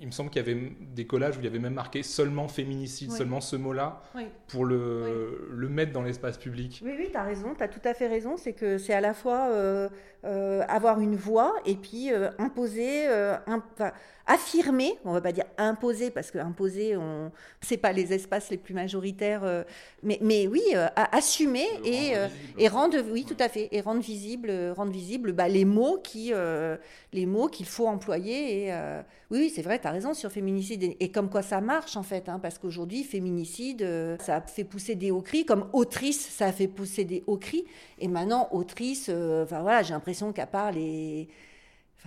il 0.00 0.06
me 0.06 0.12
semble 0.12 0.30
qu'il 0.30 0.40
y 0.46 0.48
avait 0.48 0.72
des 0.94 1.06
collages 1.06 1.36
où 1.36 1.40
il 1.40 1.44
y 1.44 1.48
avait 1.48 1.58
même 1.58 1.74
marqué 1.74 2.02
seulement 2.02 2.48
féminicide, 2.48 3.10
seulement 3.10 3.40
ce 3.40 3.56
mot-là, 3.56 4.02
pour 4.46 4.64
le, 4.66 5.48
le 5.50 5.68
mettre 5.68 5.92
dans 5.92 6.02
l'espace 6.02 6.36
public. 6.38 6.80
Oui, 6.84 6.92
oui, 6.96 7.08
tu 7.10 7.16
as 7.16 7.22
raison, 7.24 7.54
tu 7.56 7.62
as 7.64 7.68
tout 7.68 7.80
à 7.82 7.94
fait 7.94 8.06
raison. 8.08 8.36
C'est 8.36 8.52
que 8.52 8.78
c'est 8.78 8.92
à 8.92 9.00
la 9.00 9.14
fois 9.14 9.48
euh, 9.50 9.88
euh, 10.24 10.62
avoir 10.68 11.00
une 11.00 11.16
voix 11.16 11.54
et 11.64 11.76
puis 11.76 12.12
euh, 12.12 12.30
imposer, 12.38 13.08
euh, 13.08 13.36
un- 13.46 13.62
enfin, 13.72 13.90
affirmer, 14.32 14.94
on 15.04 15.12
va 15.12 15.20
pas 15.20 15.32
dire 15.32 15.44
imposer, 15.58 16.10
parce 16.10 16.30
que 16.30 16.38
imposer, 16.38 16.96
on 16.96 17.32
c'est 17.60 17.76
pas 17.76 17.92
les 17.92 18.12
espaces 18.12 18.50
les 18.50 18.56
plus 18.58 18.74
majoritaires, 18.74 19.42
euh, 19.44 19.64
mais, 20.02 20.18
mais 20.22 20.46
oui, 20.46 20.62
euh, 20.74 20.86
à- 20.94 21.16
assumer 21.16 21.66
Le 21.80 21.86
et, 21.86 22.14
rendre 22.14 22.16
euh, 22.16 22.26
visible. 22.28 22.60
et 22.62 22.68
rendre, 22.68 22.96
oui, 23.12 23.24
tout 23.24 23.36
à 23.40 23.48
fait, 23.48 23.68
et 23.72 23.80
rendre 23.80 24.00
visible, 24.00 24.48
euh, 24.50 24.72
rendre 24.72 24.92
visible 24.92 25.32
bah, 25.32 25.48
les 25.48 25.64
mots 25.64 25.98
qui, 26.02 26.32
euh, 26.32 26.76
les 27.12 27.26
mots 27.26 27.48
qu'il 27.48 27.66
faut 27.66 27.86
employer. 27.88 28.66
Et, 28.66 28.72
euh, 28.72 29.02
oui, 29.32 29.50
c'est 29.54 29.62
vrai, 29.62 29.80
tu 29.80 29.86
as 29.88 29.90
raison 29.90 30.14
sur 30.14 30.30
féminicide. 30.30 30.82
Et, 30.84 30.96
et 31.00 31.10
comme 31.10 31.28
quoi 31.28 31.42
ça 31.42 31.60
marche, 31.60 31.96
en 31.96 32.02
fait, 32.04 32.28
hein, 32.28 32.38
parce 32.40 32.58
qu'aujourd'hui, 32.58 33.02
féminicide, 33.04 33.82
euh, 33.82 34.16
ça 34.20 34.36
a 34.36 34.40
fait 34.42 34.64
pousser 34.64 34.94
des 34.94 35.10
hauts 35.10 35.22
cris, 35.22 35.44
comme 35.44 35.68
autrice, 35.72 36.20
ça 36.20 36.46
a 36.46 36.52
fait 36.52 36.68
pousser 36.68 37.04
des 37.04 37.24
hauts 37.26 37.36
cris. 37.38 37.64
Et 37.98 38.08
maintenant, 38.08 38.48
autrice, 38.52 39.06
euh, 39.08 39.44
enfin 39.44 39.60
voilà, 39.60 39.82
j'ai 39.82 39.92
l'impression 39.92 40.32
qu'à 40.32 40.46
part 40.46 40.70
les. 40.72 41.28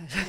Enfin, 0.00 0.20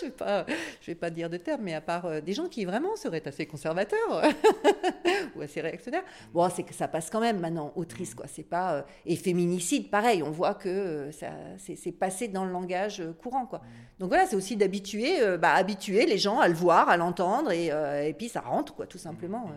je 0.00 0.04
ne 0.04 0.10
vais, 0.10 0.16
pas- 0.16 0.46
je 0.80 0.86
vais 0.86 0.94
pas 0.94 1.10
dire 1.10 1.28
de 1.28 1.36
terme, 1.36 1.62
mais 1.62 1.74
à 1.74 1.80
part 1.80 2.06
euh, 2.06 2.20
des 2.20 2.32
gens 2.34 2.48
qui 2.48 2.64
vraiment 2.64 2.94
seraient 2.96 3.26
assez 3.26 3.46
conservateurs 3.46 3.98
ou 5.36 5.40
assez 5.42 5.60
réactionnaires, 5.60 6.04
bon, 6.32 6.48
c'est 6.54 6.62
que 6.62 6.74
ça 6.74 6.88
passe 6.88 7.10
quand 7.10 7.20
même 7.20 7.40
maintenant, 7.40 7.72
autrice, 7.76 8.14
quoi. 8.14 8.26
C'est 8.28 8.42
pas. 8.48 8.74
euh, 8.74 8.82
et 9.06 9.16
féminicide, 9.16 9.90
pareil, 9.90 10.22
on 10.22 10.30
voit 10.30 10.54
que 10.54 10.68
euh, 10.68 11.12
ça, 11.12 11.30
c'est, 11.58 11.92
passé 11.92 12.28
dans 12.28 12.44
le 12.44 12.52
langage 12.52 13.00
euh, 13.00 13.12
courant, 13.12 13.46
quoi. 13.46 13.60
Donc 13.98 14.08
voilà, 14.08 14.26
c'est 14.26 14.36
aussi 14.36 14.56
d'habituer, 14.56 15.20
bah, 15.38 15.52
habituer 15.54 16.06
les 16.06 16.18
gens 16.18 16.40
à 16.40 16.48
le 16.48 16.54
voir, 16.54 16.88
à 16.88 16.96
l'entendre, 16.96 17.52
et, 17.52 17.66
et 17.66 18.12
puis 18.14 18.28
ça 18.28 18.40
rentre, 18.40 18.74
quoi, 18.74 18.86
tout 18.86 18.98
simplement. 18.98 19.48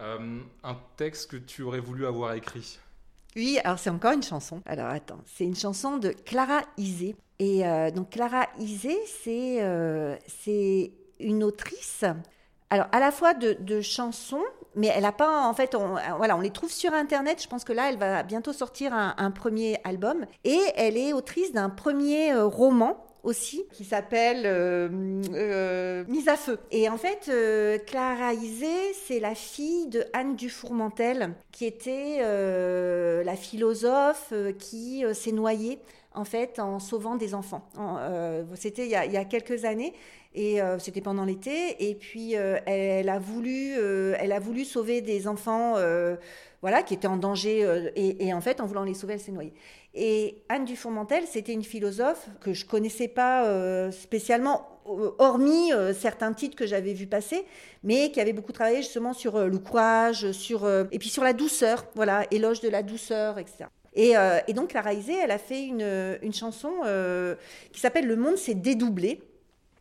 un 0.00 0.76
texte 0.96 1.30
que 1.30 1.36
tu 1.36 1.62
aurais 1.62 1.78
voulu 1.78 2.04
avoir 2.06 2.34
écrit? 2.34 2.78
Oui, 3.36 3.58
alors 3.64 3.78
c'est 3.78 3.90
encore 3.90 4.12
une 4.12 4.22
chanson. 4.22 4.60
Alors 4.66 4.88
attends, 4.88 5.20
c'est 5.24 5.44
une 5.44 5.54
chanson 5.54 5.98
de 5.98 6.08
Clara 6.10 6.62
Isé. 6.76 7.14
Et 7.42 7.66
euh, 7.66 7.90
donc 7.90 8.10
Clara 8.10 8.46
Isé, 8.60 8.96
c'est 9.24 9.56
euh, 9.62 10.14
c'est 10.28 10.92
une 11.18 11.42
autrice. 11.42 12.04
Alors 12.70 12.86
à 12.92 13.00
la 13.00 13.10
fois 13.10 13.34
de, 13.34 13.80
chansons, 13.80 14.44
mais 14.76 14.86
elle 14.94 15.04
a 15.04 15.10
pas 15.10 15.48
en 15.48 15.52
fait, 15.52 15.74
on, 15.74 15.96
voilà, 16.16 16.36
on 16.36 16.40
les 16.40 16.52
trouve 16.52 16.70
sur 16.70 16.94
internet. 16.94 17.42
Je 17.42 17.48
pense 17.48 17.64
que 17.64 17.72
là, 17.72 17.90
elle 17.90 17.98
va 17.98 18.22
bientôt 18.22 18.52
sortir 18.52 18.94
un, 18.94 19.30
premier 19.32 19.80
album. 19.82 20.24
Et 20.44 20.60
elle 20.76 20.96
est 20.96 21.12
autrice 21.12 21.52
d'un 21.52 21.68
premier 21.68 22.32
euh, 22.32 22.46
roman 22.46 23.04
aussi 23.22 23.64
qui 23.72 23.84
s'appelle 23.84 24.42
euh, 24.46 24.88
euh, 25.34 26.04
Mise 26.08 26.28
à 26.28 26.36
feu. 26.36 26.58
Et 26.70 26.88
en 26.88 26.96
fait, 26.96 27.28
euh, 27.28 27.78
Clara 27.86 28.34
Isé, 28.34 28.92
c'est 29.06 29.20
la 29.20 29.34
fille 29.34 29.86
de 29.88 30.04
Anne 30.12 30.36
Dufourmentel, 30.36 31.34
qui 31.50 31.66
était 31.66 32.18
euh, 32.20 33.22
la 33.24 33.36
philosophe 33.36 34.28
euh, 34.32 34.52
qui 34.52 35.04
euh, 35.04 35.14
s'est 35.14 35.32
noyée 35.32 35.78
en 36.14 36.24
fait 36.24 36.58
en 36.58 36.78
sauvant 36.78 37.16
des 37.16 37.34
enfants. 37.34 37.68
En, 37.76 37.96
euh, 37.98 38.44
c'était 38.54 38.84
il, 38.86 38.90
y 38.90 38.96
a- 38.96 39.24
quelques 39.24 39.64
années. 39.64 39.92
Et 40.34 40.62
euh, 40.62 40.78
c'était 40.78 41.00
pendant 41.02 41.24
l'été. 41.24 41.90
Et 41.90 41.94
puis 41.94 42.36
euh, 42.36 42.58
elle, 42.66 43.08
a 43.08 43.18
voulu, 43.18 43.72
elle 43.72 44.32
a 44.32 44.40
voulu 44.40 44.64
sauver 44.64 45.00
des 45.00 45.28
enfants, 45.28 45.74
voilà, 46.62 46.82
qui 46.82 46.94
étaient 46.94 47.08
en 47.08 47.16
danger. 47.16 47.90
et, 47.96 48.32
en 48.32 48.40
fait, 48.40 48.60
en 48.60 48.66
voulant 48.66 48.84
les 48.84 48.94
sauver, 48.94 49.14
elle 49.14 49.20
s'est 49.20 49.32
noyée. 49.32 49.52
Et 49.94 50.42
Anne 50.48 50.64
Dufourmentel, 50.64 51.24
c'était 51.26 51.52
une 51.52 51.64
philosophe 51.64 52.28
que 52.40 52.54
je 52.54 52.64
connaissais 52.64 53.08
pas 53.08 53.90
spécialement, 53.90 54.68
hormis 54.84 55.70
certains 55.94 56.32
titres 56.32 56.56
que 56.56 56.66
j'avais 56.66 56.94
vus 56.94 57.06
passer, 57.06 57.44
mais 57.82 58.10
qui 58.10 58.20
avait 58.20 58.32
beaucoup 58.32 58.52
travaillé 58.52 58.78
justement 58.78 59.12
sur 59.12 59.38
le 59.38 59.58
courage, 59.58 60.32
sur 60.32 60.66
et 60.90 60.98
puis 60.98 61.08
sur 61.10 61.24
la 61.24 61.32
douceur, 61.34 61.84
voilà, 61.94 62.24
éloge 62.30 62.60
de 62.60 62.68
la 62.68 62.82
douceur, 62.82 63.38
etc. 63.38 63.64
Et, 63.94 64.16
euh, 64.16 64.38
et 64.46 64.52
donc 64.52 64.70
Clara 64.70 64.94
Isé, 64.94 65.14
elle 65.14 65.30
a 65.30 65.38
fait 65.38 65.64
une, 65.64 66.32
chanson 66.32 66.72
euh, 66.84 67.34
qui 67.72 67.80
s'appelle 67.80 68.06
Le 68.06 68.16
monde 68.16 68.36
s'est 68.36 68.54
dédoublé. 68.54 69.20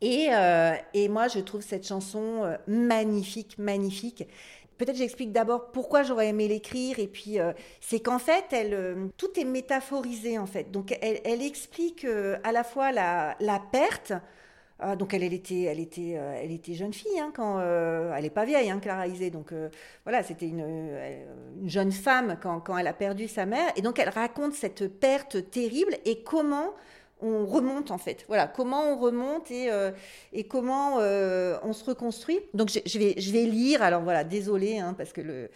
Et, 0.01 0.29
euh, 0.31 0.73
moi, 1.09 1.27
je 1.27 1.39
trouve 1.39 1.61
cette 1.61 1.87
chanson 1.87 2.57
magnifique, 2.67 3.57
magnifique. 3.57 4.27
Peut-être 4.77 4.97
j'explique 4.97 5.31
d'abord 5.31 5.71
pourquoi 5.71 6.01
j'aurais 6.01 6.29
aimé 6.29 6.47
l'écrire. 6.47 6.97
Et 6.99 7.07
puis, 7.07 7.37
c'est 7.79 7.99
qu'en 7.99 8.17
fait, 8.17 8.55
tout 9.17 9.39
est 9.39 9.43
métaphorisé, 9.43 10.39
en 10.39 10.47
fait. 10.47 10.71
Donc, 10.71 10.97
elle, 11.01 11.41
explique 11.43 12.05
à 12.43 12.51
la 12.51 12.63
fois 12.63 12.91
la 12.91 13.61
perte. 13.71 14.13
Ah, 14.83 14.95
donc, 14.95 15.13
euh, 15.13 15.17
elle 15.21 16.51
était 16.51 16.73
jeune 16.73 16.91
fille, 16.91 17.19
hein, 17.19 17.31
quand, 17.35 17.59
euh, 17.59 18.11
elle 18.15 18.23
n'est 18.23 18.31
pas 18.31 18.45
vieille, 18.45 18.71
hein, 18.71 18.79
Clara 18.79 19.05
Isé. 19.07 19.29
Donc, 19.29 19.51
euh, 19.51 19.69
voilà, 20.05 20.23
c'était 20.23 20.47
une, 20.47 20.65
une 21.61 21.69
jeune 21.69 21.91
femme 21.91 22.37
quand, 22.41 22.75
elle 22.75 22.87
a 22.87 22.93
perdu 22.93 23.27
sa 23.27 23.45
mère. 23.45 23.71
Et 23.75 23.83
donc, 23.83 23.99
elle 23.99 24.09
raconte 24.09 24.53
cette 24.53 24.87
perte 24.87 25.51
terrible 25.51 25.95
et 26.05 26.23
comment 26.23 26.73
on 27.21 27.45
remonte 27.45 27.91
en 27.91 27.99
fait. 27.99 28.25
Voilà, 28.27 28.47
comment 28.47 28.93
on 28.93 28.97
remonte 28.97 29.51
et, 29.51 29.69
comment 30.49 30.95
on 30.97 31.73
se 31.73 31.85
reconstruit. 31.85 32.39
Donc 32.55 32.69
je, 32.69 32.97
vais, 32.97 33.45
lire, 33.45 33.83
alors 33.83 34.01
voilà, 34.01 34.23
désolé, 34.23 34.79
hein, 34.79 34.95
parce 34.97 35.13
que 35.13 35.21
le... 35.21 35.49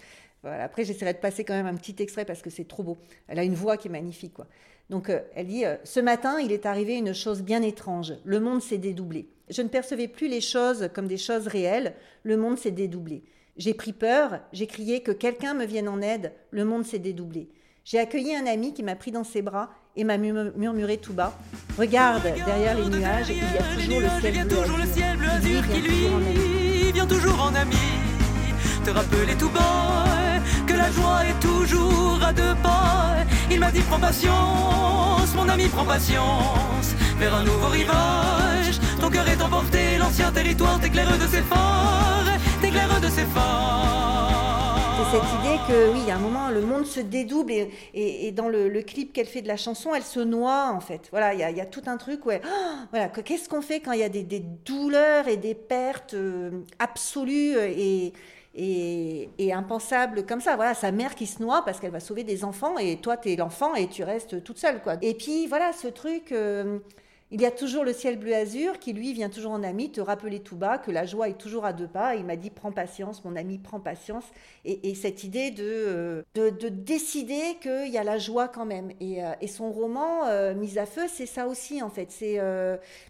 Après 0.44 0.84
j'essaierai 0.84 1.14
de 1.14 1.18
passer 1.18 1.44
quand 1.44 1.56
même 1.56 1.66
un 1.66 1.74
petit 1.74 1.96
extrait 2.04 2.24
parce 2.24 2.44
que 2.44 2.52
c'est 2.52 2.68
trop 2.68 2.84
beau. 2.84 2.98
Elle 3.28 3.40
a 3.40 3.44
une 3.44 3.56
voix 3.56 3.78
qui 3.78 3.88
est 3.88 3.92
magnifique. 3.92 4.34
Quoi. 4.34 4.46
Donc 4.89 5.10
euh, 5.10 5.19
elle 5.36 5.48
dit, 5.48 5.65
euh, 5.65 5.76
ce 5.84 6.00
matin 6.00 6.39
il 6.39 6.52
est 6.52 6.65
arrivé 6.65 6.95
une 6.95 7.13
chose 7.13 7.41
bien 7.41 7.62
étrange. 7.62 8.13
Le 8.24 8.39
monde 8.39 8.62
s'est 8.62 8.78
dédoublé. 8.78 9.30
Je 9.50 9.62
ne 9.62 9.67
percevais 9.67 10.08
plus 10.08 10.28
les 10.28 10.41
choses 10.41 10.89
comme 10.93 11.08
des 11.08 11.17
choses 11.17 11.48
réelles. 11.48 11.93
Le 12.24 12.38
monde 12.38 12.58
s'est 12.58 12.71
dédoublé. 12.71 13.24
J'ai 13.58 13.74
pris 13.74 13.93
peur, 13.93 14.39
j'ai 14.54 14.67
crié 14.67 15.02
que 15.02 15.12
quelqu'un 15.12 15.54
me 15.54 15.65
vienne 15.65 15.88
en 15.88 16.02
aide. 16.02 16.34
Le 16.52 16.65
monde 16.65 16.86
s'est 16.86 17.00
dédoublé. 17.00 17.50
J'ai 17.84 18.00
accueilli 18.00 18.36
un 18.36 18.48
ami 18.48 18.74
qui 18.74 18.82
m'a 18.84 18.95
pris 18.95 19.12
dans 19.12 19.24
ses 19.24 19.41
bras 19.43 19.69
et 19.95 20.04
m'a 20.04 20.17
murm- 20.17 20.52
murmuré 20.58 20.98
tout 20.98 21.13
bas 21.13 21.38
Regarde, 21.78 22.24
derrière 22.45 22.76
les 22.78 22.86
nuages, 22.98 23.30
il 23.30 23.38
y 23.38 23.41
a 23.41 23.76
toujours 23.76 24.00
le 24.02 24.06
il 24.08 24.21
ciel 24.21 25.17
bleu 25.17 25.28
qui 25.41 25.52
vient 25.52 25.95
toujours 25.95 26.15
en 26.15 26.26
ami. 26.26 26.34
lui 26.84 26.91
vient 26.91 27.06
toujours 27.08 27.41
en 27.41 27.56
ami 27.56 27.76
te 28.84 28.89
rappeler 28.91 29.36
tout 29.38 29.50
bas 29.50 30.06
que 30.06 30.14
la 30.86 30.91
joie 30.91 31.26
est 31.26 31.39
toujours 31.39 32.19
à 32.24 32.32
deux 32.32 32.54
pas. 32.62 33.15
Il 33.50 33.60
m'a 33.60 33.71
dit 33.71 33.82
prends 33.89 34.00
patience, 34.00 35.34
mon 35.36 35.48
ami 35.50 35.67
prends 35.67 35.86
patience 35.86 36.89
vers 37.17 37.34
un 37.34 37.43
nouveau 37.43 37.67
rivage. 37.69 38.80
Ton 39.02 39.10
cœur 39.10 39.28
est 39.28 39.41
emporté, 39.41 39.98
l'ancien 39.98 40.32
territoire 40.32 40.80
t'éclaire 40.80 41.12
de 41.17 41.26
ses 41.28 41.41
phares, 41.41 42.26
t'éclaire 42.62 43.02
de 43.02 43.08
ses 43.08 43.26
phares. 43.36 43.95
C'est 44.98 45.17
cette 45.17 45.30
idée 45.39 45.60
que, 45.67 45.91
oui, 45.93 46.10
à 46.12 46.15
un 46.15 46.19
moment, 46.19 46.50
le 46.50 46.62
monde 46.62 46.86
se 46.86 47.00
dédouble 47.00 47.52
et, 47.52 47.69
et- 47.93 48.32
dans 48.32 48.48
le, 48.48 48.69
clip 48.82 49.12
qu'elle 49.13 49.26
fait 49.28 49.41
de 49.41 49.48
la 49.48 49.58
chanson, 49.58 49.93
elle 49.95 50.04
se 50.04 50.19
noie, 50.19 50.71
en 50.74 50.80
fait. 50.80 51.08
Voilà, 51.12 51.34
il 51.34 51.39
y 51.39 51.62
a, 51.62 51.65
tout 51.65 51.84
un 51.88 51.98
truc 51.98 52.26
où 52.26 52.32
Oh, 52.32 52.48
voilà, 52.91 53.08
que- 53.10 53.21
qu'est-ce 53.21 53.50
qu'on 53.50 53.62
fait 53.62 53.80
quand 53.82 53.91
il 53.91 54.00
y 54.00 54.04
a 54.04 54.10
des, 54.10 54.24
des 54.24 54.39
douleurs 54.39 55.28
et 55.28 55.38
des 55.38 55.54
pertes 55.56 56.13
euh, 56.13 56.52
absolues 56.80 57.56
et, 57.58 58.13
et, 58.56 59.54
impensables 59.54 60.26
comme 60.26 60.41
ça 60.41 60.56
Voilà, 60.56 60.74
sa 60.74 60.91
mère 60.91 61.15
qui 61.15 61.26
se 61.26 61.41
noie 61.41 61.63
parce 61.65 61.80
qu'elle 61.80 61.91
va 61.91 62.00
sauver 62.00 62.24
des 62.24 62.44
enfants 62.44 62.78
et 62.78 62.98
toi, 62.98 63.18
tu 63.18 63.32
es 63.32 63.36
l'enfant 63.36 63.76
et 63.76 63.88
tu 63.88 64.04
restes 64.04 64.44
toute 64.44 64.58
seule, 64.58 64.82
quoi. 64.82 64.96
Et 65.02 65.13
puis, 65.13 65.48
voilà, 65.48 65.74
ce 65.74 65.88
truc... 65.88 66.32
euh, 66.32 66.80
il 67.32 67.42
y 67.42 67.46
a 67.46 67.52
toujours 67.52 67.84
le 67.84 67.92
ciel 67.92 68.20
bleu 68.20 68.36
azur 68.36 68.78
qui, 68.78 68.94
lui, 68.94 69.12
vient 69.12 69.30
toujours 69.30 69.52
en 69.52 69.64
ami 69.64 69.92
te 69.92 70.00
rappeler 70.00 70.42
tout 70.42 70.56
bas 70.56 70.78
que 70.78 70.92
la 70.92 71.08
joie 71.08 71.28
est 71.28 71.38
toujours 71.40 71.66
à 71.66 71.74
deux 71.74 71.88
pas. 71.88 72.14
Il 72.16 72.24
m'a 72.24 72.36
dit 72.36 72.52
Prends 72.52 72.72
patience, 72.72 73.26
mon 73.26 73.36
ami, 73.36 73.58
prends 73.58 73.80
patience. 73.80 74.26
Et, 74.64 74.92
et 74.92 74.96
cette 74.96 75.24
idée 75.24 75.50
de, 75.50 75.64
euh, 75.64 76.22
de, 76.36 76.52
de 76.52 76.70
décider 76.70 77.58
qu'il 77.62 77.90
y 77.90 77.98
a 77.98 78.04
la 78.04 78.20
joie 78.20 78.48
quand 78.48 78.66
même. 78.66 78.92
Et, 79.00 79.24
euh, 79.24 79.32
son 79.48 79.72
roman, 79.72 80.26
euh, 80.28 80.54
Mise 80.54 80.78
à 80.78 80.86
feu, 80.86 81.04
c'est 81.08 81.26
ça 81.26 81.48
aussi, 81.48 81.82
en 81.82 81.90
fait. 81.90 82.12
C'est, 82.12 82.40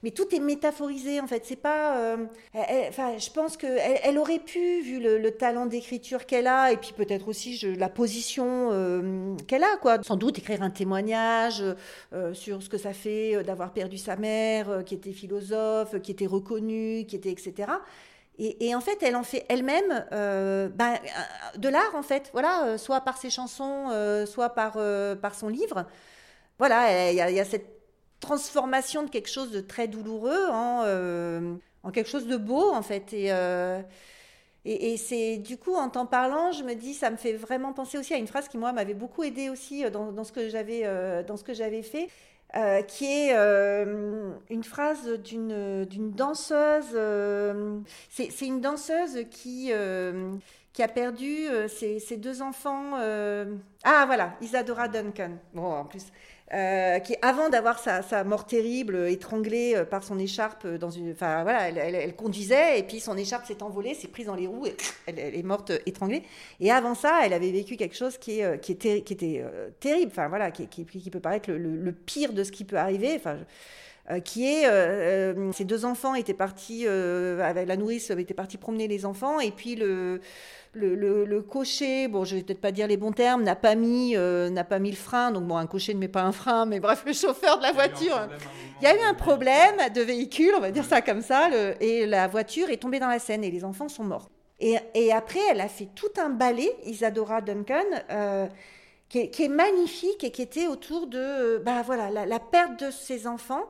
mais 0.01 0.11
tout 0.11 0.33
est 0.33 0.39
métaphorisé, 0.39 1.19
en 1.19 1.27
fait. 1.27 1.43
C'est 1.45 1.55
pas. 1.55 2.17
Enfin, 2.87 3.17
je 3.17 3.29
pense 3.31 3.57
qu'elle 3.57 3.99
elle, 4.01 4.17
aurait 4.17 4.39
pu, 4.39 4.81
vu 4.81 4.99
le, 4.99 5.17
le 5.17 5.31
talent 5.31 5.65
d'écriture 5.65 6.25
qu'elle 6.25 6.47
a, 6.47 6.71
et 6.71 6.77
puis 6.77 6.93
peut-être 6.95 7.27
aussi 7.27 7.59
la 7.77 7.89
position 7.89 9.35
qu'elle 9.47 9.63
a, 9.63 9.75
quoi. 9.77 9.97
Sans 10.03 10.15
doute 10.15 10.39
écrire 10.39 10.61
un 10.61 10.69
témoignage 10.69 11.63
sur 12.33 12.61
ce 12.61 12.69
que 12.69 12.77
ça 12.77 12.93
fait 12.93 13.43
d'avoir 13.43 13.73
perdu 13.73 13.97
sa 14.05 14.15
mère, 14.15 14.69
euh, 14.69 14.83
qui 14.83 14.95
était 14.95 15.11
philosophe, 15.11 15.99
qui 16.01 16.11
était 16.11 16.25
reconnue, 16.27 17.05
qui 17.07 17.15
était 17.15 17.31
etc. 17.31 17.71
Et, 18.37 18.75
en 18.75 18.81
fait, 18.81 19.01
elle 19.01 19.15
en 19.15 19.23
fait 19.23 19.45
elle-même 19.47 20.05
euh, 20.11 20.67
ben, 20.67 20.95
euh, 20.95 21.57
de 21.57 21.69
l'art, 21.69 21.95
en 21.95 22.03
fait, 22.03 22.29
voilà, 22.33 22.77
soit 22.77 22.99
par 23.01 23.17
ses 23.17 23.29
chansons, 23.29 23.89
soit 24.27 24.49
par, 24.49 24.77
par 25.21 25.35
son 25.35 25.47
livre. 25.47 25.85
Voilà, 26.59 27.11
il 27.11 27.15
y, 27.15 27.21
a- 27.39 27.45
cette 27.45 27.67
transformation 28.19 29.03
de 29.03 29.09
quelque 29.09 29.29
chose 29.29 29.51
de 29.51 29.61
très 29.61 29.87
douloureux 29.87 30.49
en, 30.51 31.91
quelque 31.93 32.09
chose 32.09 32.27
de 32.27 32.37
beau, 32.37 32.71
en 32.71 32.81
fait. 32.81 33.13
Et, 33.13 33.31
et, 34.93 34.97
c'est 34.97 35.37
du 35.37 35.57
coup, 35.57 35.75
en 35.75 35.89
t'en 35.89 36.07
parlant, 36.07 36.51
je 36.51 36.63
me 36.63 36.73
dis, 36.73 36.93
ça 36.95 37.11
me 37.11 37.17
fait 37.17 37.33
vraiment 37.33 37.71
penser 37.71 37.97
aussi 37.99 38.13
à 38.13 38.17
une 38.17 38.27
phrase 38.27 38.47
qui, 38.47 38.57
moi, 38.57 38.73
m'avait 38.73 38.95
beaucoup 38.95 39.23
aidé 39.23 39.49
aussi 39.49 39.89
dans, 39.91 40.11
dans 40.11 40.23
ce 40.23 40.31
que 40.33 40.49
j'avais 40.49 41.83
fait. 41.83 42.09
Euh, 42.55 42.81
qui 42.83 43.05
est 43.05 43.33
euh, 43.33 44.31
une 44.49 44.63
phrase 44.63 45.09
d'une 45.19 46.11
danseuse. 46.11 46.91
Euh, 46.93 47.79
c'est 48.09 48.45
une 48.45 48.61
danseuse 48.61 49.25
qui, 49.29 49.71
qui 50.71 50.83
a 50.83 50.87
perdu 50.87 51.47
ses, 51.67 51.99
ses, 51.99 52.17
deux 52.17 52.41
enfants. 52.41 52.93
ah 53.83 54.05
voilà, 54.05 54.35
Isadora 54.41 54.87
Duncan. 54.87 55.31
Bon, 55.53 55.73
en 55.73 55.85
plus, 55.85 56.05
euh, 56.53 56.99
qui, 56.99 57.15
avant 57.23 57.49
d'avoir 57.49 57.79
sa, 57.79 58.23
mort 58.23 58.45
terrible, 58.45 59.07
étranglée 59.07 59.73
euh, 59.75 59.83
par 59.83 60.03
son 60.03 60.19
écharpe 60.19 60.67
dans 60.67 60.91
une, 60.91 61.11
enfin 61.11 61.41
voilà, 61.41 61.69
elle, 61.69 62.15
conduisait 62.15 62.77
et 62.77 62.83
puis 62.83 62.99
son 62.99 63.17
écharpe 63.17 63.47
s'est 63.47 63.63
envolée, 63.63 63.95
s'est 63.95 64.07
prise 64.07 64.27
dans 64.27 64.35
les 64.35 64.45
roues, 64.45 64.67
et 64.67 64.75
elle, 65.07 65.17
est 65.17 65.43
morte 65.43 65.71
euh, 65.71 65.79
étranglée. 65.87 66.21
Et 66.59 66.71
avant 66.71 66.93
ça, 66.93 67.21
elle 67.23 67.33
avait 67.33 67.51
vécu 67.51 67.77
quelque 67.77 67.95
chose 67.95 68.19
qui, 68.19 68.41
est, 68.41 68.59
qui, 68.61 68.73
était, 68.73 69.01
qui 69.01 69.13
était 69.13 69.43
terrible, 69.79 70.11
enfin 70.11 70.27
voilà, 70.27 70.51
qui, 70.51 70.67
qui, 70.67 71.09
peut 71.09 71.19
paraître 71.19 71.51
le, 71.51 71.91
pire 71.91 72.31
de 72.31 72.43
ce 72.43 72.51
qui 72.51 72.63
peut 72.63 72.77
arriver. 72.77 73.19
Qui 74.23 74.45
est 74.45 74.65
ses 75.53 75.65
deux 75.65 75.85
enfants 75.85 76.15
étaient 76.15 76.33
partis 76.33 76.87
avec 76.87 77.67
la 77.67 77.75
nourrice 77.77 78.11
était 78.11 78.33
partie 78.33 78.57
promener 78.57 78.87
les 78.87 79.05
enfants 79.05 79.39
et 79.39 79.51
puis 79.51 79.75
le 79.75 80.21
le, 80.75 81.41
cocher, 81.41 82.07
bon, 82.07 82.23
je 82.23 82.35
vais 82.35 82.43
peut-être 82.43 82.61
pas 82.61 82.71
dire 82.71 82.87
les 82.87 82.97
bons 82.97 83.11
termes, 83.11 83.43
n'a 83.43 83.55
pas 83.55 83.75
mis, 83.75 84.15
euh, 84.15 84.49
n'a 84.49 84.63
pas 84.63 84.79
mis 84.79 84.91
le 84.91 84.97
frein. 84.97 85.31
Donc 85.31 85.45
bon, 85.45 85.57
un 85.57 85.67
cocher 85.67 85.93
ne 85.93 85.99
met 85.99 86.07
pas 86.07 86.23
un 86.23 86.31
frein, 86.31 86.65
mais 86.65 86.79
bref, 86.79 87.03
le 87.05 87.13
chauffeur 87.13 87.57
de 87.57 87.63
la 87.63 87.71
voiture. 87.71 88.27
Il 88.81 88.83
y 88.83 88.87
a 88.87 88.95
eu 88.95 88.99
un 88.99 89.13
problème 89.13 89.75
de 89.93 90.01
véhicule, 90.01 90.51
on 90.57 90.61
va 90.61 90.71
dire 90.71 90.85
ça 90.85 91.01
comme 91.01 91.21
ça, 91.21 91.49
et 91.79 92.05
la 92.05 92.27
voiture 92.27 92.69
est 92.69 92.77
tombée 92.77 92.99
dans 92.99 93.07
la 93.07 93.19
Seine 93.19 93.43
et 93.43 93.51
les 93.51 93.63
enfants 93.63 93.89
sont 93.89 94.03
morts. 94.03 94.29
Et, 94.59 95.11
après, 95.11 95.39
elle 95.51 95.59
a 95.59 95.67
fait 95.67 95.89
tout 95.95 96.11
un 96.17 96.29
ballet, 96.29 96.71
Isadora 96.85 97.41
Duncan. 97.41 97.83
Qui, 99.15 99.43
est, 99.43 99.47
magnifique 99.47 100.25
et 100.25 100.31
qui 100.31 100.41
était 100.41 100.67
autour 100.67 101.07
de 101.07 101.57
bah 101.59 101.81
voilà 101.83 102.25
la, 102.25 102.39
perte 102.39 102.83
de 102.83 102.91
ses 102.91 103.27
enfants. 103.27 103.63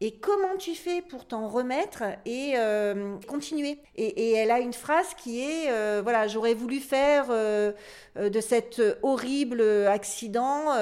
Et 0.00 0.12
comment 0.12 0.56
tu 0.58 0.74
fais 0.74 1.02
pour 1.02 1.26
t'en 1.26 1.48
remettre 1.48 2.02
et 2.24 2.54
euh, 2.56 3.16
continuer? 3.26 3.78
Et, 3.94 4.32
elle 4.32 4.50
a 4.50 4.58
une 4.58 4.72
phrase 4.72 5.12
qui 5.14 5.42
est 5.42 5.70
euh, 5.70 6.00
voilà 6.02 6.28
j'aurais 6.28 6.54
voulu 6.54 6.80
faire 6.80 7.26
euh, 7.28 7.72
de 8.16 8.40
cet 8.40 8.80
horrible 9.02 9.60
accident 9.86 10.72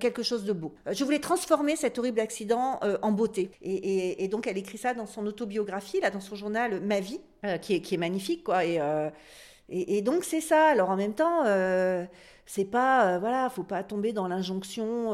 quelque 0.00 0.24
chose 0.24 0.44
de 0.44 0.52
beau. 0.52 0.74
Je 0.90 1.04
voulais 1.04 1.20
transformer 1.20 1.76
cet 1.76 2.00
horrible 2.00 2.18
accident 2.18 2.80
en 3.00 3.12
beauté 3.12 3.52
et, 3.62 4.26
donc 4.26 4.48
elle 4.48 4.58
écrit 4.58 4.78
ça 4.78 4.92
dans 4.92 5.06
son 5.06 5.24
autobiographie 5.24 6.00
là 6.00 6.10
dans 6.10 6.20
son 6.20 6.34
journal 6.34 6.80
Ma 6.80 6.98
vie 6.98 7.20
qui 7.62 7.74
est, 7.74 7.80
qui, 7.80 7.94
est, 7.94 7.98
magnifique 7.98 8.42
quoi. 8.42 8.64
Et, 8.64 8.80
et, 9.68 10.02
donc 10.02 10.24
c'est 10.24 10.40
ça. 10.40 10.66
Alors 10.66 10.90
en 10.90 10.96
même 10.96 11.14
temps 11.14 11.44
c'est 12.54 12.66
pas 12.66 13.18
voilà 13.18 13.48
faut 13.48 13.62
pas 13.62 13.82
tomber 13.82 14.12
dans 14.12 14.28
l'injonction 14.28 15.12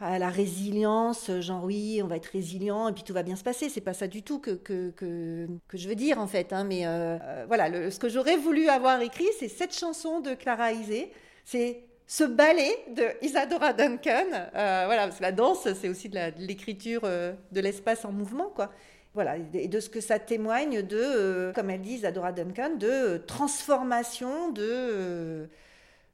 à 0.00 0.18
la 0.18 0.28
résilience, 0.28 1.30
genre 1.40 1.64
oui, 1.64 2.00
on 2.04 2.06
va 2.06 2.16
être 2.16 2.26
résilient 2.26 2.88
et 2.88 2.92
puis 2.92 3.02
tout 3.02 3.12
va 3.12 3.24
bien 3.24 3.34
se 3.34 3.42
passer. 3.42 3.68
C'est 3.68 3.80
pas 3.80 3.94
ça 3.94 4.06
du 4.06 4.22
tout 4.22 4.38
que, 4.38 4.52
que, 4.52 4.90
que, 4.90 5.48
je 5.74 5.88
veux 5.88 5.96
dire 5.96 6.18
en 6.18 6.28
fait. 6.28 6.52
Hein, 6.52 6.64
mais 6.64 6.86
euh, 6.86 7.18
euh, 7.20 7.44
voilà, 7.48 7.90
ce 7.90 7.98
que 7.98 8.08
j'aurais 8.08 8.36
voulu 8.36 8.68
avoir 8.68 9.00
écrit, 9.00 9.26
c'est 9.38 9.48
cette 9.48 9.76
chanson 9.76 10.20
de 10.20 10.34
Clara 10.34 10.72
Isé. 10.72 11.10
C'est 11.44 11.82
ce 12.06 12.24
ballet 12.24 12.70
de 12.94 13.04
Isadora 13.22 13.72
Duncan. 13.72 14.26
Euh, 14.32 14.84
voilà, 14.86 15.04
parce 15.04 15.16
que 15.16 15.22
la 15.22 15.32
danse, 15.32 15.66
c'est 15.74 15.88
aussi 15.88 16.08
de 16.08 16.18
l'écriture 16.38 17.02
de 17.02 17.60
l'espace 17.60 18.04
en 18.04 18.12
mouvement, 18.12 18.50
quoi. 18.54 18.70
Voilà, 19.14 19.36
et 19.52 19.66
de 19.66 19.80
ce 19.80 19.88
que 19.88 20.00
ça 20.00 20.20
témoigne 20.20 20.82
de, 20.82 21.50
comme 21.54 21.70
elle 21.70 21.80
dit 21.80 21.94
Isadora 21.94 22.30
Duncan, 22.30 22.76
de 22.78 23.16
transformation, 23.26 24.50
de 24.50 25.48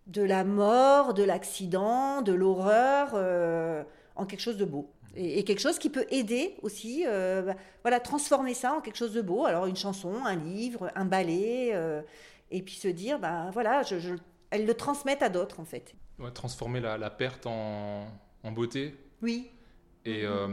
de 0.07 0.23
la 0.23 0.45
mort, 0.45 1.15
de 1.15 1.23
l'accident, 1.23 2.23
de 2.23 2.33
l'horreur 2.33 3.13
euh, 3.15 3.83
en 4.17 4.27
quelque 4.27 4.41
chose 4.41 4.57
de 4.57 4.65
beau. 4.65 4.91
Et, 5.17 5.45
quelque 5.45 5.61
chose 5.61 5.79
qui 5.79 5.91
peut 5.91 6.07
aider 6.11 6.57
aussi, 6.63 7.05
euh, 7.07 7.43
bah, 7.43 7.55
voilà, 7.83 8.01
transformer 8.01 8.55
ça 8.55 8.75
en 8.75 8.81
quelque 8.81 8.97
chose 8.97 9.13
de 9.13 9.23
beau. 9.23 9.47
Alors 9.47 9.67
une 9.67 9.77
chanson, 9.77 10.25
un 10.25 10.37
livre, 10.37 10.91
un 10.95 11.05
ballet, 11.05 11.71
euh, 11.73 12.03
et 12.51 12.63
puis 12.63 12.75
se 12.75 12.89
dire, 12.89 13.19
ben 13.19 13.51
voilà, 13.53 13.83
je, 13.83 14.17
elles 14.51 14.67
le 14.67 14.75
transmettent 14.75 15.23
à 15.23 15.29
d'autres 15.29 15.61
en 15.61 15.65
fait. 15.65 15.95
transformer 16.35 16.81
la, 16.81 17.11
perte 17.11 17.47
en, 17.47 18.07
en 18.43 18.53
beauté. 18.53 18.97
Oui. 19.23 19.51
Et 20.07 20.21
euh, 20.25 20.47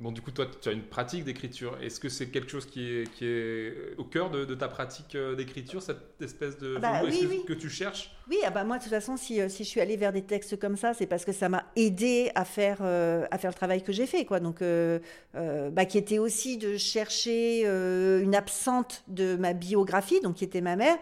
bon, 0.00 0.10
du 0.10 0.20
coup, 0.20 0.32
toi, 0.32 0.46
tu 0.60 0.68
as 0.68 0.72
une 0.72 0.82
pratique 0.82 1.22
d'écriture. 1.22 1.78
Est-ce 1.80 2.00
que 2.00 2.08
c'est 2.08 2.26
quelque 2.26 2.50
chose 2.50 2.66
qui 2.66 2.90
est, 2.90 3.12
qui 3.12 3.24
est 3.24 3.72
au 3.98 4.04
cœur 4.04 4.30
de, 4.30 4.52
ta 4.56 4.66
pratique 4.66 5.14
euh, 5.14 5.36
d'écriture, 5.36 5.80
cette 5.80 6.20
espèce 6.20 6.58
de 6.58 6.76
bah, 6.76 7.02
que, 7.46 7.52
tu 7.52 7.70
cherches? 7.70 8.10
Oui, 8.28 8.38
ah 8.44 8.50
bah 8.50 8.64
moi, 8.64 8.78
de 8.78 8.82
toute 8.82 8.90
façon, 8.90 9.16
si, 9.16 9.40
euh, 9.40 9.48
si, 9.48 9.62
je 9.62 9.68
suis 9.68 9.80
allée 9.80 9.96
vers 9.96 10.12
des 10.12 10.22
textes 10.22 10.58
comme 10.58 10.76
ça, 10.76 10.92
c'est 10.92 11.06
parce 11.06 11.24
que 11.24 11.30
ça 11.30 11.48
m'a 11.48 11.66
aidé 11.76 12.32
à 12.34 12.44
faire, 12.44 12.82
à 12.82 13.38
faire 13.38 13.50
le 13.50 13.56
travail 13.56 13.84
que 13.84 13.92
j'ai 13.92 14.06
fait, 14.06 14.24
quoi. 14.24 14.40
Donc, 14.40 14.60
bah, 15.34 15.84
qui 15.84 15.96
était 15.96 16.18
aussi 16.18 16.58
de 16.58 16.76
chercher 16.76 17.64
une 17.64 18.34
absente 18.34 19.04
de 19.06 19.36
ma 19.36 19.52
biographie, 19.52 20.20
donc 20.20 20.34
qui 20.36 20.44
était 20.44 20.62
ma 20.62 20.74
mère, 20.74 20.98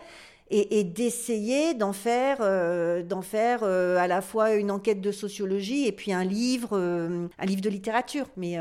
et, 0.50 0.84
d'essayer 0.84 1.74
d'en 1.74 1.92
faire, 1.92 2.38
euh, 2.40 3.02
d'en 3.02 3.22
faire 3.22 3.60
euh, 3.62 3.98
à 3.98 4.06
la 4.06 4.20
fois 4.20 4.54
une 4.54 4.70
enquête 4.70 5.00
de 5.00 5.12
sociologie 5.12 5.86
et 5.86 5.92
puis 5.92 6.12
un 6.12 6.24
livre, 6.24 6.70
euh, 6.72 7.28
un 7.38 7.46
livre 7.46 7.60
de 7.60 7.68
littérature. 7.68 8.26
Mais 8.36 8.56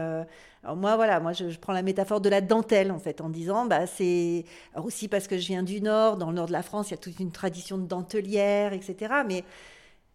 moi, 0.75 0.97
voilà, 0.97 1.19
moi, 1.21 1.31
je, 1.31 1.57
prends 1.57 1.73
la 1.73 1.81
métaphore 1.81 2.19
de 2.19 2.29
la 2.29 2.41
dentelle, 2.41 2.91
en 2.91 2.99
fait, 2.99 3.21
en 3.21 3.29
disant, 3.29 3.65
bah, 3.65 3.87
c'est 3.87 4.43
aussi 4.75 5.07
parce 5.07 5.27
que 5.27 5.37
je 5.37 5.47
viens 5.47 5.63
du 5.63 5.81
Nord, 5.81 6.17
dans 6.17 6.29
le 6.29 6.35
Nord 6.35 6.47
de 6.47 6.51
la 6.51 6.63
France, 6.63 6.89
il 6.89 6.91
y 6.91 6.93
a 6.95 6.97
toute 6.97 7.19
une 7.19 7.31
tradition 7.31 7.77
de 7.77 7.85
dentelière, 7.85 8.73
etc. 8.73 9.13
Mais 9.25 9.43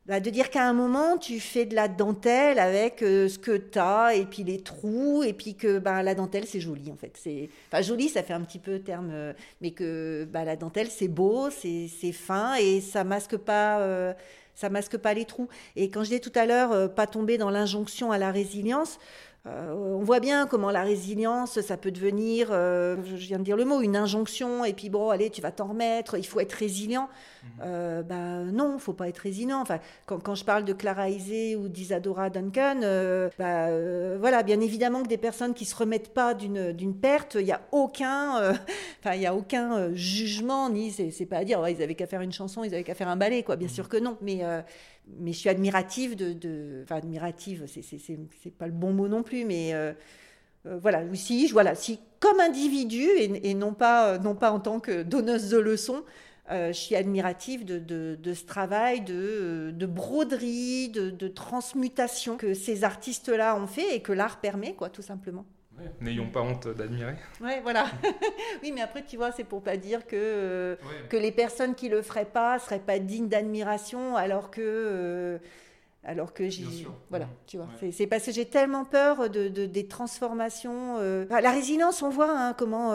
bah, 0.07 0.19
de 0.19 0.31
dire 0.31 0.51
qu'à 0.51 0.69
un 0.69 0.73
moment, 0.73 1.17
tu 1.17 1.39
fais 1.39 1.65
de 1.65 1.77
la 1.77 1.87
dentelle 1.87 2.59
avec 2.59 3.03
euh, 3.03 3.29
ce 3.29 3.39
que 3.39 3.57
tu 3.57 3.79
as, 3.79 4.15
et 4.15 4.25
puis 4.27 4.43
les 4.43 4.61
trous, 4.61 5.23
et 5.23 5.33
puis 5.33 5.55
que 5.55 5.79
bah, 5.79 6.03
la 6.03 6.17
dentelle, 6.17 6.45
c'est 6.45 6.61
joli, 6.61 6.91
en 6.91 6.97
fait. 6.97 7.17
C'est... 7.17 7.49
Enfin, 7.69 7.83
joli, 7.83 8.09
ça 8.09 8.25
fait 8.25 8.33
un 8.33 8.41
petit 8.41 8.59
peu 8.59 8.81
terme, 8.81 9.11
euh, 9.13 9.33
mais 9.61 9.71
que 9.71 10.27
bah, 10.31 10.45
la 10.45 10.57
dentelle, 10.57 10.89
c'est 10.89 11.07
beau, 11.07 11.51
c'est, 11.51 11.89
fin, 12.13 12.55
et 12.57 12.81
ça 12.81 13.05
masque 13.05 13.37
pas... 13.37 13.81
Euh, 13.81 14.13
ça 14.55 14.69
masque 14.69 14.99
pas 14.99 15.15
les 15.15 15.25
trous. 15.25 15.49
Et 15.77 15.89
quand 15.89 16.01
je 16.01 16.11
disais 16.11 16.21
tout 16.21 16.33
à 16.35 16.45
l'heure, 16.45 16.93
pas 16.93 17.07
tomber 17.07 17.39
dans 17.39 17.49
l'injonction 17.49 18.13
à 18.13 18.19
la 18.19 18.31
résilience, 18.31 18.99
euh, 19.45 19.75
on 19.75 20.05
voit 20.05 20.21
bien 20.21 20.47
comment 20.47 20.71
la 20.71 20.85
résilience, 20.85 21.61
ça 21.61 21.77
peut 21.77 21.91
devenir, 21.91 22.49
euh, 22.53 22.97
je 23.05 23.27
viens 23.27 23.41
de 23.41 23.43
dire 23.43 23.57
le 23.57 23.65
mot, 23.65 23.81
une 23.81 23.97
injonction, 23.97 24.65
et 24.65 24.73
puis 24.73 24.89
bon, 24.89 25.11
allez, 25.11 25.31
tu 25.31 25.41
vas 25.41 25.51
t'en 25.51 25.67
remettre, 25.67 26.17
il 26.17 26.25
faut 26.25 26.39
être 26.39 26.53
résilient. 26.53 27.09
Mhm. 27.43 27.51
Euh, 27.65 28.03
bah, 28.03 28.45
non, 28.53 28.79
faut 28.79 28.93
pas 28.93 29.09
être 29.09 29.19
résilient. 29.19 29.61
Enfin, 29.61 29.81
quand, 30.07 30.37
je 30.37 30.45
parle 30.45 30.65
de 30.65 30.73
Clara 30.73 31.09
Isé 31.09 31.57
ou 31.57 31.69
d'Isadora 31.69 32.31
Duncan, 32.31 32.83
bah, 33.37 33.69
voilà, 34.19 34.45
bien 34.45 34.61
évidemment 34.61 35.03
que 35.03 35.09
des 35.09 35.19
personnes 35.19 35.55
qui 35.55 35.65
se 35.65 35.75
remettent 35.75 36.15
pas 36.15 36.35
d'une 36.35 36.95
perte, 36.95 37.35
il 37.35 37.47
n'y 37.47 37.53
a 37.53 37.63
aucun, 37.73 38.53
enfin, 39.01 39.17
il 39.17 39.23
y 39.23 39.27
a 39.27 39.35
aucun 39.35 39.93
jugement, 39.93 40.71
ni 40.71 40.93
c'est 40.93 41.27
pas 41.27 41.39
à 41.39 41.45
dire, 41.45 41.67
ils 41.69 41.83
avaient 41.83 41.97
qu'à 41.97 42.07
faire 42.07 42.21
une 42.21 42.33
chanson, 42.33 42.63
ils 42.63 42.73
avaient 42.75 42.85
qu'à 42.85 42.95
faire 42.95 43.09
un 43.09 43.17
ballet, 43.17 43.43
quoi. 43.43 43.57
Bien 43.57 43.67
mhm. 43.67 43.75
sûr 43.75 43.89
que 43.89 43.97
non, 43.97 44.17
mais 44.21 44.43
mais 45.07 45.33
je 45.33 45.39
suis 45.39 45.49
admirative 45.49 46.17
de, 46.17 46.83
enfin 46.83 46.97
admirative, 46.97 47.65
c'est 47.67 48.57
pas 48.57 48.67
le 48.67 48.73
bon 48.73 48.93
mot 48.93 49.09
non 49.09 49.23
plus, 49.23 49.45
mais 49.45 49.75
euh, 49.75 49.93
euh, 50.67 50.79
voilà, 50.81 51.03
si, 51.15 51.47
voilà, 51.49 51.75
si 51.75 52.01
comme 52.21 52.41
individu 52.41 53.03
et, 53.19 53.55
non 53.55 53.75
pas 53.75 54.19
non 54.19 54.35
pas 54.35 54.53
en 54.53 54.61
tant 54.61 54.81
que 54.81 55.03
donneuse 55.03 55.51
de 55.51 55.59
leçons, 55.59 56.05
euh, 56.51 56.69
je 56.69 56.79
suis 56.79 56.97
admirative 56.97 57.65
de, 57.65 57.79
de, 57.79 58.35
ce 58.35 58.45
travail 58.45 59.01
de, 59.03 59.73
de 59.75 59.87
broderie, 59.87 60.89
de, 60.89 61.29
transmutation 61.29 62.37
que 62.37 62.53
ces 62.53 62.85
artistes-là 62.85 63.57
ont 63.57 63.67
fait 63.67 63.97
et 63.97 64.03
que 64.03 64.13
l'art 64.13 64.41
permet, 64.41 64.75
quoi, 64.75 64.91
tout 64.91 65.03
simplement. 65.03 65.47
N'ayons 66.01 66.29
pas 66.29 66.41
honte 66.41 66.69
d'admirer. 66.69 67.15
Ouais, 67.41 67.61
voilà. 67.63 67.87
oui, 68.63 68.73
mais 68.73 68.81
après, 68.81 69.05
tu 69.05 69.17
vois, 69.17 69.33
c'est 69.33 69.45
pour 69.45 69.63
pas 69.63 69.77
dire 69.77 70.07
que, 70.07 70.17
euh, 70.17 70.77
que 71.09 71.17
les 71.17 71.33
personnes 71.33 71.75
qui 71.75 71.89
le 71.89 72.03
feraient 72.03 72.25
pas 72.25 72.59
seraient 72.59 72.81
pas 72.81 72.99
dignes 72.99 73.29
d'admiration, 73.29 74.17
alors 74.17 74.51
que. 74.51 74.61
Euh, 74.61 75.39
alors 76.05 76.35
que 76.35 76.49
j'y. 76.49 76.87
Voilà, 77.11 77.29
tu 77.47 77.59
vois. 77.59 77.69
C'est 77.93 78.07
parce 78.07 78.27
que 78.27 78.33
j'ai 78.33 78.47
tellement 78.47 78.85
peur 78.85 79.31
de, 79.31 79.49
des 79.49 79.87
transformations. 79.87 80.97
Euh, 80.99 81.27
la 81.29 81.51
résilience, 81.51 82.03
on 82.03 82.11
voit 82.11 82.31
hein, 82.31 82.55
comment. 82.55 82.93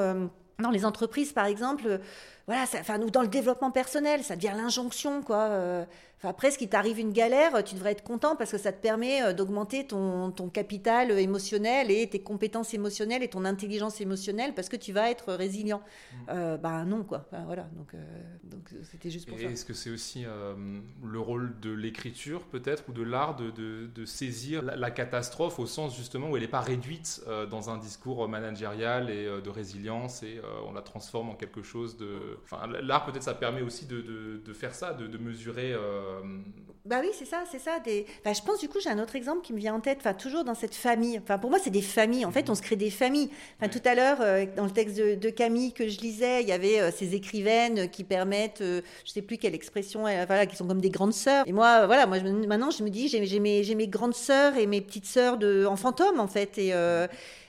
dans 0.60 0.72
les 0.72 0.86
entreprises, 0.86 1.32
par 1.32 1.46
exemple, 1.46 2.00
voilà, 2.48 2.66
ça, 2.66 2.80
enfin, 2.80 2.98
nous, 2.98 3.10
dans 3.10 3.22
le 3.22 3.28
développement 3.28 3.72
personnel, 3.72 4.24
ça 4.24 4.36
devient 4.36 4.54
l'injonction, 4.56 5.22
quoi. 5.22 5.86
Enfin, 6.20 6.30
après, 6.30 6.50
ce 6.50 6.58
qui 6.58 6.68
t'arrive 6.68 6.98
une 6.98 7.12
galère, 7.12 7.64
tu 7.64 7.76
devrais 7.76 7.91
être 7.91 8.04
content 8.04 8.36
parce 8.36 8.50
que 8.50 8.58
ça 8.58 8.72
te 8.72 8.82
permet 8.82 9.22
euh, 9.22 9.34
d'augmenter 9.34 9.86
ton, 9.86 10.32
ton, 10.32 10.50
capital 10.50 11.12
émotionnel 11.12 11.91
et 11.91 12.10
tes 12.10 12.22
compétences 12.22 12.74
émotionnelles 12.74 13.22
et 13.22 13.28
ton 13.28 13.45
intelligence 13.45 14.02
émotionnelle 14.02 14.56
parce 14.56 14.68
que 14.68 14.76
tu 14.76 14.93
vas 14.93 15.12
être 15.12 15.34
résilient. 15.34 15.80
Mm. 15.80 16.16
Euh, 16.30 16.58
bah 16.58 16.86
non, 16.86 17.04
quoi. 17.04 17.28
voilà, 17.45 17.70
donc 17.76 17.93
euh, 17.93 17.98
donc 18.45 18.68
c'était 18.82 19.12
juste 19.12 19.30
pour 19.30 19.38
ça. 19.38 19.45
Est-ce 19.45 19.64
que 19.64 19.76
c'est 19.76 19.91
aussi 19.91 20.26
le 21.04 21.20
rôle 21.20 21.60
de 21.60 21.72
l'écriture, 21.72 22.41
peut-être, 22.45 22.86
ou 22.89 22.93
de 22.93 23.04
l'art 23.04 23.36
de, 23.36 23.52
de, 23.52 24.06
saisir 24.06 24.64
la, 24.64 24.89
catastrophe 24.89 25.60
au 25.60 25.68
sens 25.68 25.95
justement 25.95 26.30
où 26.32 26.38
elle 26.38 26.41
n'est 26.41 26.48
pas 26.48 26.62
réduite 26.62 27.22
dans 27.52 27.70
un 27.70 27.78
discours 27.78 28.28
managérial 28.28 29.10
et 29.10 29.26
de 29.26 29.50
résilience 29.50 30.24
et 30.24 30.41
on 30.68 30.74
la 30.74 30.82
transforme 30.82 31.30
en 31.30 31.36
quelque 31.36 31.62
chose 31.62 31.98
de 31.98 32.37
enfin, 32.44 32.68
l'art 32.82 33.06
peut-être 33.06 33.24
ça 33.24 33.34
permet 33.34 33.62
aussi 33.62 33.86
de, 33.86 34.02
de, 34.02 34.54
faire 34.54 34.74
ça, 34.74 34.94
de, 34.94 35.08
de 35.08 35.18
mesurer. 35.18 35.76
Bah 36.86 37.02
oui, 37.02 37.10
c'est 37.12 37.26
ça, 37.26 37.44
c'est 37.52 37.60
ça. 37.60 37.80
Des... 37.84 38.06
je 38.26 38.42
pense 38.42 38.62
du 38.62 38.70
coup, 38.70 38.80
j'ai 38.82 38.90
un 38.90 39.00
autre 39.00 39.18
exemple 39.18 39.42
qui 39.42 39.52
me 39.52 39.58
vient 39.58 39.74
en 39.74 39.82
tête. 39.82 39.98
Enfin, 40.00 40.14
toujours 40.14 40.46
dans 40.46 40.56
cette 40.56 40.74
famille. 40.74 41.20
Enfin, 41.22 41.38
pour 41.38 41.50
moi, 41.50 41.60
c'est 41.62 41.70
des 41.70 41.82
familles. 41.82 42.26
En 42.26 42.32
fait, 42.32 42.50
on 42.50 42.56
se 42.56 42.62
crée 42.62 42.78
des 42.78 42.90
familles. 42.90 43.30
Enfin, 43.60 43.68
tout 43.68 43.82
à 43.84 43.94
l'heure, 43.94 44.20
dans 44.56 44.64
le 44.64 44.72
texte 44.72 44.98
de, 44.98 45.30
Camille 45.30 45.74
que 45.74 45.90
je 45.90 46.00
lisais, 46.00 46.42
il 46.42 46.48
y 46.48 46.54
avait 46.54 46.90
ces 46.92 47.14
écrivaines 47.14 47.90
qui 47.90 48.06
permettent, 48.06 48.64
je 48.64 49.12
sais 49.12 49.22
plus 49.22 49.38
quelle 49.38 49.54
expression, 49.54 50.04
voilà, 50.04 50.46
qui 50.46 50.56
sont 50.56 50.66
comme 50.66 50.80
des 50.80 50.90
grandes 50.90 51.14
sœurs. 51.14 51.44
Et 51.46 51.52
moi, 51.52 51.86
voilà, 51.88 52.06
moi, 52.06 52.20
maintenant, 52.48 52.72
je 52.72 52.84
me 52.84 52.90
dis, 52.90 53.10
j'ai 53.10 53.40
mes, 53.40 53.76
mes, 53.76 53.88
grandes 53.88 54.16
sœurs 54.16 54.56
et 54.56 54.66
mes 54.66 54.80
petites 54.80 55.06
sœurs 55.06 55.38
de, 55.38 55.66
en 55.66 55.76
fantôme, 55.76 56.20
en 56.20 56.28
fait. 56.28 56.58
Et, 56.58 56.74
euh, 56.74 57.08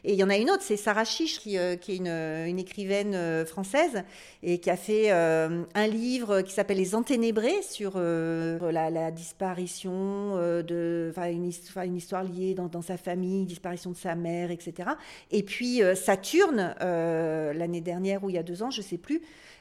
et 0.09 0.13
il 0.13 0.19
y 0.19 0.25
en 0.25 0.31
a 0.31 0.39
une 0.39 0.51
autre, 0.51 0.63
c'est 0.63 0.79
Sarah 0.79 1.05
Chiche, 1.05 1.39
qui, 1.39 1.59
euh, 1.59 1.75
est 1.75 1.89
une, 1.89 2.07
une, 2.07 2.59
écrivaine 2.59 3.15
euh, 3.15 3.45
française 3.45 4.05
et 4.43 4.59
qui 4.59 4.71
a 4.71 4.77
fait 4.79 5.11
un 5.11 5.87
livre 5.87 6.41
qui 6.41 6.55
s'appelle 6.55 6.79
Les 6.79 6.95
Enténébrés 6.95 7.61
sur 7.61 7.99
la, 7.99 9.11
disparition 9.11 10.37
de, 10.63 11.09
enfin, 11.11 11.31
une, 11.31 11.45
histoire 11.45 12.25
liée 12.25 12.55
dans, 12.55 12.81
sa 12.81 12.97
famille, 12.97 13.45
disparition 13.45 13.91
de 13.91 13.97
sa 13.97 14.15
mère, 14.15 14.51
etc. 14.51 14.91
Et 15.31 15.43
puis 15.43 15.83
Saturne, 15.95 16.75
l'année 16.81 17.83
dernière 17.83 18.25
ou 18.25 18.31
il 18.31 18.37
y 18.37 18.39
a 18.39 18.43
deux 18.43 18.63
ans, 18.63 18.71
je 18.71 18.81
sais 18.81 18.99
plus. 18.99 19.21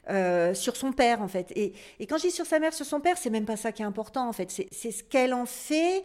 Euh, 0.09 0.53
sur 0.53 0.77
son 0.77 0.93
père, 0.93 1.21
en 1.21 1.27
fait. 1.27 1.51
Et, 1.55 1.73
et, 1.99 2.07
quand 2.07 2.17
je 2.17 2.27
dis 2.27 2.31
sur 2.31 2.45
sa 2.45 2.59
mère, 2.59 2.73
sur 2.73 2.85
son 2.85 3.01
père, 3.01 3.17
c'est 3.17 3.29
même 3.29 3.43
pas 3.43 3.57
ça 3.57 3.73
qui 3.73 3.81
est 3.81 3.85
important, 3.85 4.29
en 4.29 4.31
fait. 4.31 4.49
C'est 4.71 4.91
ce 4.91 5.03
qu'elle 5.03 5.33
en 5.33 5.45
fait 5.45 6.03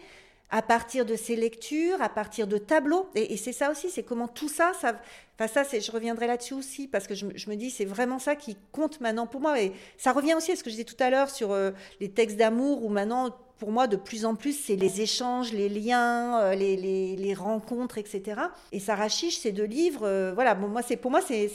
à 0.52 0.60
partir 0.60 1.06
de 1.06 1.16
ses 1.16 1.34
lectures, 1.34 2.00
à 2.02 2.10
partir 2.10 2.46
de 2.46 2.58
tableaux. 2.58 3.08
Et, 3.14 3.38
c'est 3.38 3.54
ça 3.54 3.70
aussi, 3.70 3.88
c'est 3.88 4.02
comment 4.02 4.28
tout 4.28 4.50
ça, 4.50 4.72
ça, 4.78 5.00
enfin 5.34 5.48
ça, 5.48 5.64
c'est, 5.64 5.80
je 5.80 5.90
reviendrai 5.90 6.26
là-dessus 6.26 6.52
aussi 6.52 6.86
parce 6.86 7.06
que 7.06 7.14
je, 7.14 7.24
me 7.24 7.54
dis, 7.54 7.70
c'est 7.70 7.86
vraiment 7.86 8.18
ça 8.18 8.36
qui 8.36 8.58
compte 8.70 9.00
maintenant 9.00 9.26
pour 9.26 9.40
moi. 9.40 9.58
Et 9.60 9.72
ça 9.96 10.12
revient 10.12 10.34
aussi 10.34 10.52
à 10.52 10.56
ce 10.56 10.62
que 10.62 10.68
je 10.68 10.74
disais 10.76 10.84
tout 10.84 11.02
à 11.02 11.08
l'heure 11.08 11.30
sur 11.30 11.52
euh, 11.52 11.70
les 12.00 12.10
textes 12.10 12.36
d'amour 12.36 12.84
où 12.84 12.90
maintenant, 12.90 13.34
pour 13.58 13.70
moi, 13.70 13.86
de 13.86 13.96
plus 13.96 14.24
en 14.24 14.34
plus, 14.34 14.58
c'est 14.58 14.76
les 14.76 15.00
échanges, 15.00 15.52
les 15.52 15.68
liens, 15.68 16.40
euh, 16.40 16.54
les, 16.54 16.76
les, 16.76 17.16
les, 17.16 17.34
rencontres, 17.34 17.98
etc. 17.98 18.40
Et 18.72 18.80
Sarah 18.80 19.08
Chiche, 19.08 19.38
ces 19.38 19.52
deux 19.52 19.64
livres, 19.64 20.32
voilà, 20.34 20.54
bon, 20.54 20.68
moi, 20.68 20.82
c'est 20.82 20.96
pour 20.96 21.10
moi, 21.10 21.20
c'est 21.20 21.48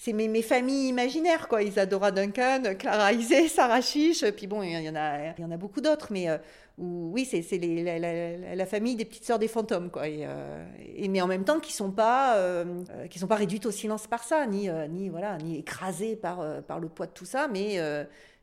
c'est 0.00 0.14
mes, 0.14 0.28
mes, 0.28 0.40
familles 0.40 0.88
imaginaires, 0.88 1.46
quoi. 1.46 1.62
Isadora 1.62 2.10
Duncan, 2.10 2.62
Clara 2.78 3.12
Isé, 3.12 3.48
Sarah 3.48 3.82
Chiche, 3.82 4.24
puis 4.30 4.46
bon, 4.46 4.62
il 4.62 4.70
y 4.70 4.88
en 4.88 4.96
a, 4.96 5.38
y 5.38 5.44
en 5.44 5.50
a 5.50 5.58
beaucoup 5.58 5.82
d'autres, 5.82 6.08
mais 6.10 6.30
euh, 6.30 6.38
oui, 6.78 7.26
c'est 7.26 7.42
la, 7.58 7.98
la, 7.98 8.54
la, 8.54 8.66
famille 8.66 8.96
des 8.96 9.04
petites 9.04 9.24
sœurs 9.24 9.38
des 9.38 9.46
fantômes, 9.46 9.90
quoi. 9.90 10.08
Et, 10.08 10.20
euh, 10.22 10.64
mais 11.10 11.20
en 11.20 11.26
même 11.26 11.44
temps, 11.44 11.60
qui 11.60 11.74
sont 11.74 11.94
euh, 11.98 12.64
sont 13.14 13.26
pas 13.26 13.34
réduites 13.34 13.66
au 13.66 13.70
silence 13.70 14.06
par 14.06 14.24
ça, 14.24 14.46
ni, 14.46 14.70
ni 14.88 15.10
voilà, 15.10 15.36
ni 15.36 15.58
écrasées 15.58 16.16
par, 16.16 16.62
par 16.62 16.80
le 16.80 16.88
poids 16.88 17.04
de 17.04 17.12
tout 17.12 17.26
ça, 17.26 17.46
mais 17.46 17.78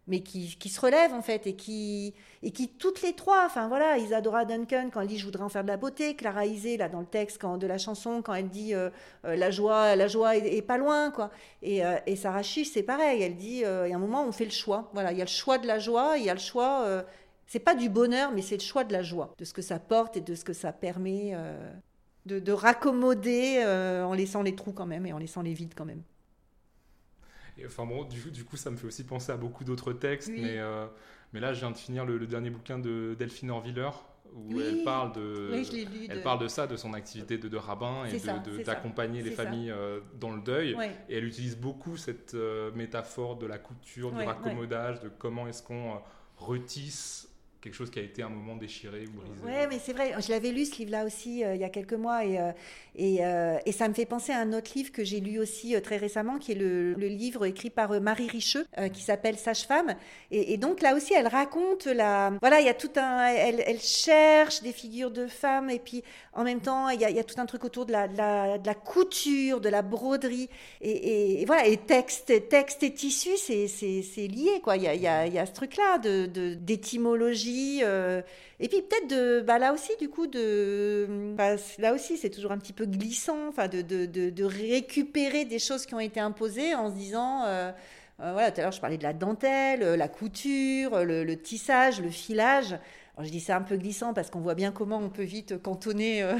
mais 0.07 0.21
qui, 0.21 0.55
qui, 0.57 0.69
se 0.69 0.79
relèvent 0.79 1.13
en 1.13 1.21
fait 1.21 1.47
et 1.47 1.55
qui 1.55 2.13
et 2.41 2.51
qui 2.51 2.69
toutes 2.69 3.01
les 3.01 3.13
trois 3.13 3.45
enfin 3.45 3.67
voilà 3.67 3.97
Isadora 3.97 4.45
Duncan 4.45 4.89
quand 4.91 5.01
elle 5.01 5.07
dit 5.07 5.17
je 5.17 5.25
voudrais 5.25 5.43
en 5.43 5.49
faire 5.49 5.63
de 5.63 5.67
la 5.67 5.77
beauté 5.77 6.15
Clara 6.15 6.45
Isé 6.45 6.77
là 6.77 6.87
dans 6.89 7.01
le 7.01 7.05
texte 7.05 7.39
quand, 7.41 7.57
de 7.57 7.67
la 7.67 7.77
chanson 7.77 8.21
quand 8.21 8.33
elle 8.33 8.49
dit 8.49 8.73
euh, 8.73 8.89
euh, 9.25 9.35
la 9.35 9.51
joie 9.51 9.95
la 9.95 10.07
joie 10.07 10.37
est, 10.37 10.61
pas 10.61 10.77
loin 10.77 11.11
quoi. 11.11 11.29
Et, 11.61 11.85
euh, 11.85 11.97
et 12.05 12.15
Sarah 12.15 12.43
Chiche 12.43 12.71
c'est 12.73 12.83
pareil 12.83 13.21
elle 13.21 13.35
dit 13.35 13.57
il 13.57 13.61
y 13.61 13.65
a 13.65 13.95
un 13.95 13.99
moment 13.99 14.23
on 14.25 14.31
fait 14.31 14.45
le 14.45 14.51
choix. 14.51 14.89
Voilà 14.93 15.11
il 15.11 15.17
y 15.17 15.21
a 15.21 15.25
le 15.25 15.29
choix 15.29 15.57
de 15.57 15.67
la 15.67 15.79
joie 15.79 16.17
il 16.17 16.23
y 16.23 16.29
a 16.29 16.33
le 16.33 16.39
choix 16.39 16.85
c'est 17.45 17.59
pas 17.59 17.75
du 17.75 17.89
bonheur 17.89 18.31
mais 18.31 18.41
c'est 18.41 18.57
le 18.57 18.61
choix 18.61 18.83
de 18.83 18.93
la 18.93 19.03
joie 19.03 19.33
de 19.37 19.45
ce 19.45 19.53
que 19.53 19.61
ça 19.61 19.79
porte 19.79 20.17
et 20.17 20.21
de 20.21 20.35
ce 20.35 20.45
que 20.45 20.53
ça 20.53 20.71
permet 20.71 21.35
de 22.25 22.51
raccommoder 22.51 23.63
en 23.65 24.13
laissant 24.13 24.41
les 24.41 24.55
trous 24.55 24.73
quand 24.73 24.85
même 24.85 25.05
et 25.05 25.13
en 25.13 25.17
laissant 25.17 25.41
les 25.41 25.53
vides 25.53 25.73
quand 25.75 25.85
même 25.85 26.03
enfin 27.65 27.85
bon, 27.85 28.03
du, 28.03 28.43
coup, 28.43 28.57
ça 28.57 28.71
me 28.71 28.77
fait 28.77 28.87
aussi 28.87 29.03
penser 29.03 29.31
à 29.31 29.37
beaucoup 29.37 29.63
d'autres 29.63 29.93
textes, 29.93 30.29
mais, 30.29 30.57
euh, 30.57 30.85
mais 31.33 31.39
là, 31.39 31.53
je 31.53 31.59
viens 31.59 31.71
de 31.71 31.77
finir 31.77 32.05
le, 32.05 32.25
dernier 32.27 32.49
bouquin 32.49 32.79
de 32.79 33.15
Delphine 33.17 33.51
Orviller, 33.51 33.89
où 34.33 34.59
elle 34.59 34.83
parle 34.83 35.13
de, 35.13 35.51
elle 36.09 36.21
parle 36.21 36.39
de 36.39 36.47
ça, 36.47 36.67
de 36.67 36.75
son 36.75 36.93
activité 36.93 37.37
de, 37.37 37.47
de 37.47 37.57
rabbin 37.57 38.05
et 38.05 38.63
d'accompagner 38.63 39.21
les 39.21 39.31
familles 39.31 39.71
euh, 39.71 39.99
dans 40.19 40.31
le 40.31 40.41
deuil. 40.41 40.75
Et 41.09 41.17
elle 41.17 41.25
utilise 41.25 41.57
beaucoup 41.57 41.97
cette 41.97 42.33
euh, 42.33 42.71
métaphore 42.73 43.37
de 43.37 43.47
la 43.47 43.57
couture, 43.57 44.11
du 44.11 44.23
raccommodage, 44.23 44.99
de 45.01 45.09
comment 45.09 45.47
est-ce 45.47 45.63
qu'on 45.63 45.99
retisse 46.37 47.29
quelque 47.61 47.73
chose 47.73 47.89
qui 47.89 47.99
a 47.99 48.03
été 48.03 48.23
un 48.23 48.29
moment 48.29 48.55
déchiré 48.55 49.05
ou 49.07 49.11
brisé. 49.11 49.43
Ouais, 49.43 49.67
mais 49.67 49.79
c'est 49.79 49.93
vrai. 49.93 50.13
Je 50.19 50.29
l'avais 50.29 50.51
lu 50.51 50.65
ce 50.65 50.77
livre-là 50.77 51.05
aussi 51.05 51.39
il 51.39 51.57
y 51.57 51.63
a 51.63 51.69
quelques 51.69 51.93
mois 51.93 52.25
et, 52.25 52.39
et, 52.97 53.19
euh, 53.21 53.59
et, 53.67 53.71
ça 53.71 53.87
me 53.87 53.93
fait 53.93 54.05
penser 54.05 54.31
à 54.31 54.39
un 54.39 54.53
autre 54.53 54.71
livre 54.75 54.91
que 54.91 55.03
j'ai 55.03 55.19
lu 55.19 55.37
aussi 55.39 55.75
euh, 55.75 55.81
très 55.81 55.97
récemment, 55.97 56.39
qui 56.39 56.53
est 56.53 56.55
le, 56.55 56.93
le 56.93 57.07
livre 57.07 57.45
écrit 57.45 57.69
par 57.69 57.91
euh, 57.91 57.99
Marie 57.99 58.27
Richeux, 58.27 58.65
qui 58.91 59.03
s'appelle 59.03 59.37
Sage-femme. 59.37 59.95
Et, 60.31 60.57
donc 60.57 60.81
là 60.81 60.95
aussi, 60.95 61.13
elle 61.13 61.27
raconte 61.27 61.85
la. 61.85 62.33
Voilà, 62.41 62.59
il 62.59 62.65
y 62.65 62.69
a 62.69 62.73
tout 62.73 62.89
un. 62.95 63.27
Elle, 63.27 63.63
elle, 63.65 63.79
cherche 63.79 64.63
des 64.63 64.71
figures 64.71 65.11
de 65.11 65.27
femmes, 65.27 65.69
et 65.69 65.77
puis 65.77 66.03
en 66.33 66.43
même 66.43 66.59
temps, 66.59 66.89
il 66.89 66.99
y 66.99 67.05
a, 67.05 67.11
il 67.11 67.15
y 67.15 67.19
a 67.19 67.23
tout 67.23 67.39
un 67.39 67.45
truc 67.45 67.63
autour 67.63 67.85
de 67.85 67.91
la, 67.91 68.07
de 68.07 68.65
la, 68.65 68.73
couture, 68.73 69.61
de 69.61 69.69
la 69.69 69.83
broderie. 69.83 70.49
Et, 70.81 71.43
voilà, 71.45 71.67
et 71.67 71.77
texte, 71.77 72.49
texte 72.49 72.81
et 72.81 72.93
tissu, 72.93 73.37
c'est 73.37 74.27
lié, 74.27 74.59
quoi. 74.63 74.75
Il 74.75 74.83
y 74.83 74.87
a, 74.87 74.95
il 74.95 75.01
y 75.01 75.07
a, 75.07 75.27
il 75.27 75.33
y 75.33 75.39
a 75.39 75.45
ce 75.45 75.53
truc-là 75.53 75.99
d'étymologie. 75.99 77.46
De, 77.46 77.46
et 77.49 78.67
puis 78.67 78.81
peut-être 78.81 79.07
de, 79.09 79.41
bah 79.41 79.59
là 79.59 79.73
aussi 79.73 79.91
du 79.99 80.09
coup 80.09 80.27
de, 80.27 81.07
bah, 81.35 81.55
là 81.79 81.93
aussi 81.93 82.17
c'est 82.17 82.29
toujours 82.29 82.51
un 82.51 82.57
petit 82.57 82.73
peu 82.73 82.85
glissant, 82.85 83.49
de, 83.51 84.43
récupérer 84.43 85.45
des 85.45 85.59
choses 85.59 85.85
qui 85.85 85.93
ont 85.93 85.99
été 85.99 86.19
imposées 86.19 86.75
en 86.75 86.89
se 86.89 86.95
disant, 86.95 87.43
euh, 87.45 87.71
euh, 88.21 88.31
voilà, 88.33 88.51
tout 88.51 88.59
à 88.59 88.63
l'heure 88.63 88.71
je 88.71 88.81
parlais 88.81 88.97
de 88.97 89.03
la 89.03 89.13
dentelle, 89.13 89.81
la 89.81 90.07
couture, 90.07 91.03
le 91.03 91.35
tissage, 91.35 92.01
le 92.01 92.09
filage 92.09 92.77
je 93.23 93.29
dis 93.29 93.39
ça 93.39 93.57
un 93.57 93.61
peu 93.61 93.77
glissant 93.77 94.13
parce 94.13 94.29
qu'on 94.29 94.41
voit 94.41 94.53
bien 94.53 94.71
comment 94.71 94.97
on 94.97 95.09
peut 95.09 95.23
vite 95.23 95.59
cantonner 95.61 96.21
euh, 96.21 96.35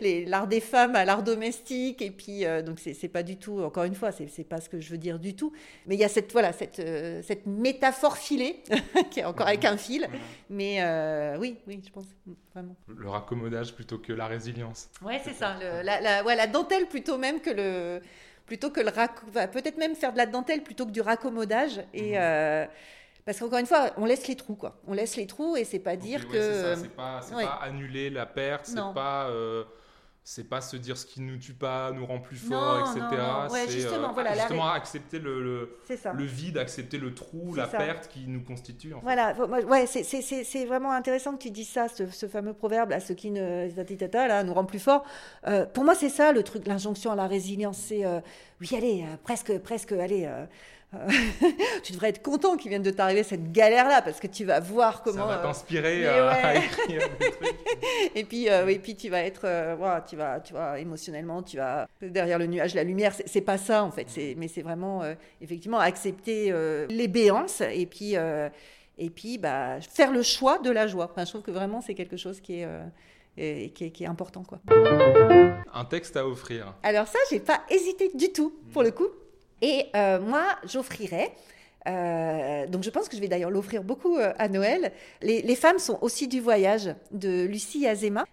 l'art 0.26 0.48
des 0.48 0.60
femmes 0.60 0.96
à 0.96 1.04
l'art 1.04 1.22
domestique. 1.22 2.02
Et 2.02 2.10
puis, 2.10 2.44
euh, 2.44 2.60
donc, 2.60 2.80
c'est 2.80 3.08
pas 3.08 3.22
du 3.22 3.36
tout, 3.36 3.60
encore 3.60 3.84
une 3.84 3.94
fois, 3.94 4.10
c'est 4.10 4.48
pas 4.48 4.60
ce 4.60 4.68
que 4.68 4.80
je 4.80 4.90
veux 4.90 4.98
dire 4.98 5.20
du 5.20 5.34
tout. 5.36 5.52
Mais 5.86 5.94
il 5.94 6.00
y 6.00 6.04
a 6.04 6.08
cette, 6.08 6.32
voilà, 6.32 6.52
cette, 6.52 6.80
euh, 6.80 7.22
cette 7.22 7.46
métaphore 7.46 8.18
filée, 8.18 8.62
qui 9.10 9.20
est 9.20 9.24
encore 9.24 9.46
avec 9.46 9.64
un 9.64 9.76
fil. 9.76 10.08
Mais 10.50 10.82
oui, 11.38 11.56
oui, 11.68 11.80
je 11.84 11.90
pense, 11.90 12.06
vraiment. 12.52 12.74
Le 12.88 13.08
raccommodage 13.08 13.74
plutôt 13.74 13.98
que 13.98 14.12
la 14.12 14.26
résilience. 14.26 14.90
Ouais, 15.02 15.20
c'est 15.24 15.34
ça. 15.34 15.56
la, 15.84 16.00
la, 16.00 16.24
ouais, 16.24 16.34
la 16.34 16.48
dentelle 16.48 16.86
plutôt 16.86 17.18
même 17.18 17.40
que 17.40 17.50
le. 17.50 18.00
Plutôt 18.46 18.70
que 18.70 18.80
le 18.80 18.90
peut-être 19.48 19.76
même 19.76 19.94
faire 19.94 20.14
de 20.14 20.16
la 20.16 20.24
dentelle 20.24 20.62
plutôt 20.62 20.86
que 20.86 20.90
du 20.90 21.00
raccommodage. 21.00 21.80
Et. 21.92 22.18
Mmh. 22.18 22.68
Parce 23.28 23.40
qu'encore 23.40 23.58
une 23.58 23.66
fois, 23.66 23.90
on 23.98 24.06
laisse 24.06 24.26
les 24.26 24.36
trous, 24.36 24.54
quoi. 24.54 24.80
On 24.86 24.94
laisse 24.94 25.16
les 25.16 25.26
trous 25.26 25.54
et 25.54 25.64
c'est 25.64 25.80
pas 25.80 25.96
dire 25.96 26.26
que. 26.28 26.74
C'est 26.76 26.88
pas, 26.88 27.20
pas, 27.30 27.60
annuler 27.62 28.08
la 28.08 28.24
perte, 28.24 28.64
c'est 28.64 28.94
pas. 28.94 29.28
Euh, 29.28 29.64
c'est 30.24 30.48
pas 30.48 30.62
se 30.62 30.78
dire 30.78 30.96
ce 30.96 31.04
qui 31.04 31.20
nous 31.20 31.36
tue 31.36 31.52
pas 31.52 31.90
nous 31.90 32.06
rend 32.06 32.20
plus 32.20 32.38
fort, 32.38 32.90
etc. 32.90 33.22
c'est 33.50 33.70
justement, 33.70 34.08
euh, 34.08 34.12
voilà, 34.12 34.34
justement 34.34 34.68
accepter 34.68 35.18
le, 35.18 35.42
le, 35.42 35.78
le, 36.14 36.24
vide, 36.24 36.56
accepter 36.56 36.96
le 36.96 37.14
trou, 37.14 37.54
la 37.54 37.66
perte 37.66 38.08
qui 38.08 38.26
nous 38.28 38.42
constitue. 38.42 38.94
En 38.94 39.00
fait. 39.00 39.04
Voilà, 39.04 39.34
ouais, 39.34 39.86
c'est 39.86 40.64
vraiment 40.64 40.92
intéressant 40.92 41.32
que 41.32 41.42
tu 41.42 41.50
dises 41.50 41.68
ça, 41.68 41.86
ce, 41.88 42.26
fameux 42.26 42.54
proverbe, 42.54 42.92
à 42.92 43.00
ce 43.00 43.12
qui 43.12 43.30
ne, 43.30 43.68
là, 44.28 44.44
nous 44.44 44.54
rend 44.54 44.64
plus 44.64 44.80
fort. 44.80 45.04
Euh, 45.46 45.66
pour 45.66 45.84
moi, 45.84 45.94
c'est 45.94 46.10
ça 46.10 46.32
le 46.32 46.42
truc, 46.42 46.66
l'injonction 46.66 47.10
à 47.10 47.16
la 47.16 47.26
résilience. 47.26 47.76
C'est, 47.76 48.04
oui, 48.60 48.70
allez, 48.74 49.04
presque, 49.22 49.58
presque, 49.58 49.92
allez 49.92 50.28
tu 51.82 51.92
devrais 51.92 52.08
être 52.08 52.22
content 52.22 52.56
qu'il 52.56 52.70
vienne 52.70 52.82
de 52.82 52.90
t'arriver 52.90 53.22
cette 53.22 53.52
galère-là 53.52 54.00
parce 54.00 54.20
que 54.20 54.26
tu 54.26 54.46
vas 54.46 54.58
voir 54.58 55.02
comment. 55.02 55.28
Ça 55.28 55.36
va 55.36 55.40
euh, 55.40 55.42
t'inspirer 55.42 56.06
à 56.06 56.56
écrire 56.56 57.08
des 57.20 57.30
trucs. 57.30 57.56
et 58.14 58.24
puis, 58.24 58.48
euh, 58.48 58.74
puis 58.82 58.96
tu 58.96 59.10
vas 59.10 59.22
être, 59.22 59.42
euh, 59.44 59.76
tu 60.08 60.16
vas, 60.16 60.40
tu 60.40 60.54
vois, 60.54 60.78
émotionnellement, 60.78 61.42
tu 61.42 61.58
vas 61.58 61.86
derrière 62.00 62.38
le 62.38 62.46
nuage, 62.46 62.74
la 62.74 62.84
lumière. 62.84 63.12
C'est 63.26 63.42
pas 63.42 63.58
ça 63.58 63.84
en 63.84 63.90
fait. 63.90 64.06
Mais 64.36 64.48
c'est 64.48 64.62
vraiment 64.62 65.02
effectivement 65.42 65.78
accepter 65.78 66.54
les 66.88 67.08
béances 67.08 67.60
et 67.60 67.86
puis 67.86 68.14
et 69.00 69.10
puis 69.10 69.38
bah, 69.38 69.80
faire 69.80 70.10
le 70.10 70.22
choix 70.22 70.58
de 70.58 70.70
la 70.70 70.86
joie. 70.86 71.10
Enfin, 71.10 71.24
je 71.24 71.30
trouve 71.30 71.42
que 71.42 71.50
vraiment 71.50 71.82
c'est 71.82 71.94
quelque 71.94 72.16
chose 72.16 72.40
qui 72.40 72.62
est, 72.62 73.70
qui, 73.74 73.84
est, 73.84 73.90
qui 73.90 74.04
est 74.04 74.08
important 74.08 74.42
quoi. 74.42 74.58
Un 75.74 75.84
texte 75.84 76.16
à 76.16 76.26
offrir. 76.26 76.74
Alors 76.82 77.06
ça, 77.06 77.18
j'ai 77.30 77.40
pas 77.40 77.60
hésité 77.68 78.10
du 78.14 78.32
tout 78.32 78.54
pour 78.72 78.82
le 78.82 78.90
coup. 78.90 79.08
Et 79.62 79.86
euh, 79.96 80.20
moi, 80.20 80.44
j'offrirais, 80.64 81.32
euh, 81.88 82.66
donc 82.66 82.82
je 82.82 82.90
pense 82.90 83.08
que 83.08 83.16
je 83.16 83.20
vais 83.20 83.28
d'ailleurs 83.28 83.50
l'offrir 83.50 83.82
beaucoup 83.82 84.16
euh, 84.16 84.32
à 84.38 84.48
Noël. 84.48 84.92
Les, 85.22 85.56
femmes 85.56 85.78
sont 85.78 85.98
aussi 86.02 86.28
du 86.28 86.40
voyage 86.40 86.94
de 87.10 87.44
Lucie 87.44 87.86
Azema, 87.86 88.24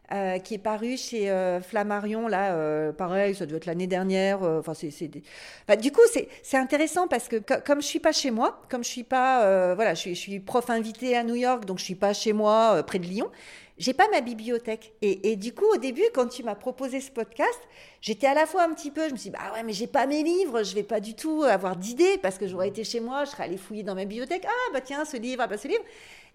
qui 0.44 0.56
est 0.56 0.62
paru 0.62 0.98
chez 0.98 1.32
Flammarion 1.64 2.28
là, 2.28 2.92
pareil, 2.94 3.34
ça 3.34 3.46
doit 3.46 3.58
être 3.58 3.66
l'année 3.66 3.88
dernière. 3.88 4.44
Enfin, 4.44 4.74
c'est, 4.74 5.08
du 5.08 5.92
coup 5.92 6.02
c'est 6.12 6.58
intéressant 6.58 7.08
parce 7.08 7.28
que 7.28 7.38
comme 7.38 7.82
je 7.82 7.88
suis 7.88 8.00
pas 8.00 8.12
chez 8.12 8.30
moi, 8.32 8.62
comme 8.70 8.84
je 8.84 8.90
suis 8.90 9.04
pas, 9.04 9.74
voilà, 9.74 9.94
je 9.94 10.02
suis, 10.02 10.16
je 10.16 10.20
suis, 10.20 10.40
prof 10.40 10.70
invité 10.70 11.16
à 11.16 11.24
New 11.24 11.36
York, 11.36 11.66
donc 11.66 11.80
je 11.80 11.84
suis 11.84 11.96
pas 11.96 12.14
chez 12.14 12.34
moi 12.34 12.84
près 12.84 13.00
de 13.00 13.06
Lyon. 13.06 13.32
J'ai 13.78 13.94
pas 13.94 14.08
ma 14.10 14.22
bibliothèque. 14.22 14.94
Et, 15.02 15.36
du 15.36 15.54
coup, 15.54 15.66
au 15.74 15.78
début, 15.78 16.04
quand 16.14 16.28
tu 16.28 16.44
m'as 16.44 16.56
proposé 16.56 17.02
ce 17.02 17.12
podcast, 17.12 17.60
j'étais 18.02 18.28
à 18.28 18.34
la 18.34 18.46
fois 18.46 18.64
un 18.64 18.74
petit 18.74 18.92
peu, 18.92 19.08
je 19.08 19.14
me 19.14 19.18
suis 19.18 19.30
dit, 19.30 19.36
bah 19.36 19.52
ouais, 19.54 19.64
mais 19.64 19.74
j'ai 19.74 19.88
pas 19.88 20.06
mes 20.06 20.24
livres, 20.24 20.64
je 20.64 20.74
vais 20.76 20.84
pas 20.84 21.00
du 21.00 21.14
tout 21.14 21.44
avoir 21.44 21.76
d'idées 21.76 22.18
parce 22.22 22.38
que 22.38 22.48
j'aurais 22.48 22.70
été 22.70 22.84
chez 22.84 23.00
moi, 23.02 23.26
je 23.26 23.32
serais 23.32 23.44
allée 23.44 23.58
fouiller 23.58 23.84
dans 23.84 23.96
ma 23.96 24.06
bibliothèque. 24.06 24.46
Ah, 24.48 24.72
bah 24.74 24.82
tiens, 24.82 25.04
ce 25.04 25.18
livre, 25.18 25.42
ah, 25.44 25.48
bah 25.48 25.58
ce 25.58 25.68
livre. 25.68 25.84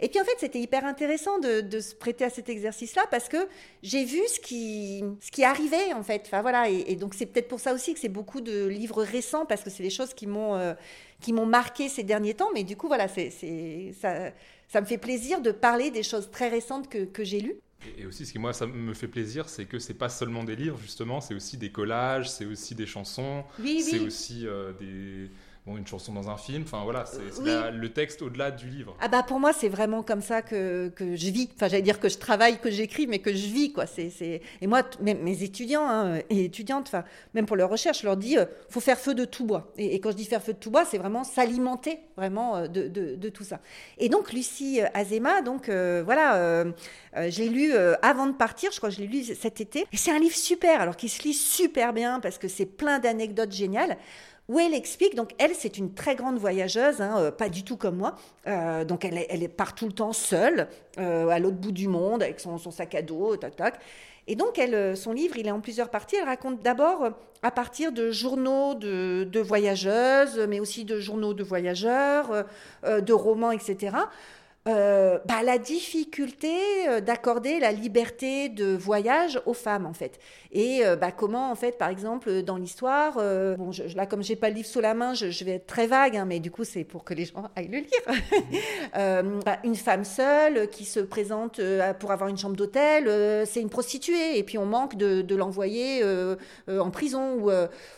Et 0.02 0.08
puis 0.08 0.20
en 0.20 0.24
fait, 0.24 0.36
c'était 0.38 0.60
hyper 0.60 0.84
intéressant 0.84 1.38
de, 1.38 1.80
se 1.80 1.94
prêter 1.94 2.24
à 2.24 2.30
cet 2.30 2.48
exercice-là 2.48 3.02
parce 3.10 3.28
que 3.28 3.48
j'ai 3.82 4.04
vu 4.04 4.20
ce 4.28 4.40
qui, 4.40 5.04
ce 5.20 5.30
qui 5.30 5.44
arrivait 5.44 5.92
en 5.94 6.02
fait. 6.02 6.22
Enfin 6.26 6.42
voilà, 6.42 6.70
et, 6.70 6.84
et 6.88 6.96
donc 6.96 7.14
c'est 7.14 7.26
peut-être 7.26 7.48
pour 7.48 7.60
ça 7.60 7.74
aussi 7.74 7.92
que 7.92 8.00
c'est 8.00 8.08
beaucoup 8.08 8.40
de 8.40 8.66
livres 8.66 9.02
récents 9.02 9.44
parce 9.44 9.62
que 9.62 9.70
c'est 9.70 9.82
des 9.82 9.90
choses 9.90 10.14
qui 10.14 10.26
m'ont 10.26 10.54
euh, 10.54 10.72
qui 11.20 11.34
m'ont 11.34 11.46
marqué 11.46 11.90
ces 11.90 12.02
derniers 12.02 12.34
temps. 12.34 12.48
Mais 12.54 12.64
du 12.64 12.76
coup, 12.76 12.86
voilà, 12.86 13.08
c'est 13.08 13.92
ça 14.00 14.30
ça 14.70 14.80
me 14.80 14.86
fait 14.86 14.98
plaisir 14.98 15.40
de 15.40 15.50
parler 15.50 15.90
des 15.90 16.04
choses 16.04 16.30
très 16.30 16.48
récentes 16.48 16.88
que, 16.88 17.04
que 17.04 17.24
j'ai 17.24 17.40
lues. 17.40 17.56
Et 17.98 18.06
aussi, 18.06 18.24
ce 18.24 18.32
qui 18.32 18.38
moi, 18.38 18.52
ça 18.52 18.66
me 18.66 18.94
fait 18.94 19.08
plaisir, 19.08 19.48
c'est 19.48 19.64
que 19.64 19.78
c'est 19.78 19.94
pas 19.94 20.08
seulement 20.08 20.44
des 20.44 20.54
livres, 20.54 20.78
justement, 20.80 21.20
c'est 21.20 21.34
aussi 21.34 21.56
des 21.56 21.72
collages, 21.72 22.30
c'est 22.30 22.44
aussi 22.44 22.74
des 22.74 22.86
chansons, 22.86 23.42
oui, 23.58 23.82
c'est 23.82 23.98
oui. 23.98 24.06
aussi 24.06 24.46
euh, 24.46 24.72
des 24.78 25.30
bon, 25.66 25.76
une 25.76 25.86
chanson 25.86 26.12
dans 26.12 26.30
un 26.30 26.36
film. 26.36 26.62
Enfin 26.64 26.82
voilà, 26.84 27.04
c'est 27.06 27.40
oui. 27.40 27.50
le 27.72 27.92
texte 27.92 28.22
au-delà 28.22 28.50
du 28.50 28.68
livre. 28.68 28.96
Ah 29.00 29.08
bah 29.08 29.22
pour 29.22 29.40
moi 29.40 29.52
c'est 29.52 29.68
vraiment 29.68 30.02
comme 30.02 30.20
ça 30.20 30.42
que, 30.42 30.88
que 30.88 31.16
je 31.16 31.30
vis. 31.30 31.48
Enfin 31.54 31.68
j'allais 31.68 31.82
dire 31.82 32.00
que 32.00 32.08
je 32.08 32.18
travaille, 32.18 32.58
que 32.58 32.70
j'écris, 32.70 33.06
mais 33.06 33.18
que 33.18 33.32
je 33.32 33.46
vis 33.46 33.72
quoi. 33.72 33.86
C'est 33.86 34.10
et 34.60 34.66
moi 34.66 34.82
mes 35.00 35.42
étudiants 35.42 35.88
hein, 35.88 36.20
et 36.30 36.44
étudiantes, 36.44 36.86
enfin 36.88 37.04
même 37.34 37.46
pour 37.46 37.56
leur 37.56 37.70
recherche, 37.70 38.00
je 38.00 38.06
leur 38.06 38.16
dis 38.16 38.38
euh, 38.38 38.44
faut 38.68 38.80
faire 38.80 38.98
feu 38.98 39.14
de 39.14 39.24
tout 39.24 39.44
bois. 39.44 39.72
Et, 39.76 39.94
et, 39.94 40.00
quand 40.00 40.10
je 40.10 40.16
dis 40.16 40.24
faire 40.24 40.42
feu 40.42 40.52
de 40.52 40.58
tout 40.58 40.70
bois, 40.70 40.84
c'est 40.84 40.98
vraiment 40.98 41.24
s'alimenter 41.24 42.00
vraiment 42.20 42.56
euh, 42.56 42.66
de, 42.68 42.86
de, 42.86 43.16
de, 43.16 43.28
tout 43.30 43.44
ça. 43.44 43.60
Et 43.98 44.08
donc 44.08 44.32
Lucie 44.32 44.80
Azema, 44.94 45.40
donc 45.40 45.68
euh, 45.68 46.02
voilà, 46.04 46.36
euh, 46.36 46.72
je 47.14 47.38
l'ai 47.40 47.48
lu 47.48 47.72
avant 48.02 48.26
de 48.26 48.32
partir. 48.32 48.70
Je 48.72 48.76
crois 48.76 48.90
que 48.90 48.96
je 48.96 49.00
l'ai 49.00 49.06
lu 49.06 49.24
cet 49.24 49.60
été. 49.60 49.86
Et 49.92 49.96
c'est 49.96 50.12
un 50.12 50.18
livre 50.18 50.36
super, 50.36 50.80
alors 50.80 50.96
qui 50.96 51.08
se 51.08 51.22
lit 51.22 51.34
super 51.34 51.92
bien 51.92 52.20
parce 52.20 52.38
que 52.38 52.48
c'est 52.48 52.66
plein 52.66 52.98
d'anecdotes 52.98 53.52
géniales 53.52 53.96
où 54.50 54.58
elle 54.58 54.74
explique, 54.74 55.14
donc 55.14 55.30
elle, 55.38 55.54
c'est 55.54 55.78
une 55.78 55.94
très 55.94 56.16
grande 56.16 56.36
voyageuse, 56.36 57.00
hein, 57.00 57.14
euh, 57.18 57.30
pas 57.30 57.48
du 57.48 57.62
tout 57.62 57.76
comme 57.76 57.96
moi, 57.96 58.16
euh, 58.48 58.84
donc 58.84 59.04
elle, 59.04 59.24
elle 59.28 59.48
part 59.48 59.76
tout 59.76 59.86
le 59.86 59.92
temps 59.92 60.12
seule, 60.12 60.66
euh, 60.98 61.28
à 61.28 61.38
l'autre 61.38 61.58
bout 61.58 61.70
du 61.70 61.86
monde, 61.86 62.20
avec 62.24 62.40
son, 62.40 62.58
sac 62.58 62.96
à 62.96 63.02
dos, 63.02 63.36
tac, 63.36 63.54
tac. 63.54 63.80
Et 64.26 64.34
donc, 64.34 64.60
son 64.94 65.12
livre, 65.12 65.36
il 65.38 65.48
est 65.48 65.50
en 65.50 65.60
plusieurs 65.60 65.88
parties. 65.88 66.14
Elle 66.14 66.26
raconte 66.26 66.62
d'abord 66.62 67.08
à 67.42 67.50
partir 67.50 67.90
de 67.90 68.12
journaux 68.12 68.74
de, 68.74 69.40
voyageuses, 69.40 70.38
mais 70.48 70.60
aussi 70.60 70.84
de 70.84 71.00
journaux 71.00 71.34
de 71.34 71.42
voyageurs, 71.42 72.44
de 72.84 73.12
romans, 73.12 73.50
etc., 73.50 73.96
euh, 74.68 75.18
bah, 75.24 75.42
la 75.42 75.56
difficulté 75.56 76.52
euh, 76.86 77.00
d'accorder 77.00 77.60
la 77.60 77.72
liberté 77.72 78.50
de 78.50 78.76
voyage 78.76 79.40
aux 79.46 79.54
femmes 79.54 79.86
en 79.86 79.94
fait. 79.94 80.18
Et 80.52 80.84
euh, 80.84 80.96
bah, 80.96 81.12
comment 81.12 81.50
en 81.50 81.54
fait 81.54 81.78
par 81.78 81.88
exemple 81.88 82.42
dans 82.42 82.58
l'histoire 82.58 83.16
euh, 83.16 83.56
bon 83.56 83.72
je, 83.72 83.84
là 83.96 84.04
comme 84.04 84.22
j'ai 84.22 84.36
pas 84.36 84.50
le 84.50 84.56
livre 84.56 84.68
sous 84.68 84.80
la 84.80 84.92
main 84.92 85.14
je, 85.14 85.30
je 85.30 85.44
vais 85.44 85.52
être 85.52 85.66
très 85.66 85.86
vague 85.86 86.14
hein, 86.14 86.26
mais 86.26 86.40
du 86.40 86.50
coup 86.50 86.64
c'est 86.64 86.84
pour 86.84 87.04
que 87.04 87.14
les 87.14 87.24
gens 87.24 87.44
aillent 87.56 87.68
le 87.68 87.78
lire. 87.78 87.88
Bah, 89.44 89.58
une 89.64 89.76
femme 89.76 90.04
seule 90.04 90.68
qui 90.68 90.84
se 90.84 91.00
présente 91.00 91.60
pour 91.98 92.10
avoir 92.10 92.28
une 92.28 92.36
chambre 92.36 92.56
d'hôtel 92.56 93.46
c'est 93.46 93.60
une 93.60 93.70
prostituée 93.70 94.38
et 94.38 94.42
puis 94.42 94.58
on 94.58 94.66
manque 94.66 94.96
de, 94.96 95.22
de 95.22 95.34
l'envoyer 95.36 96.02
en 96.68 96.90
prison 96.90 97.36
ou, 97.36 97.50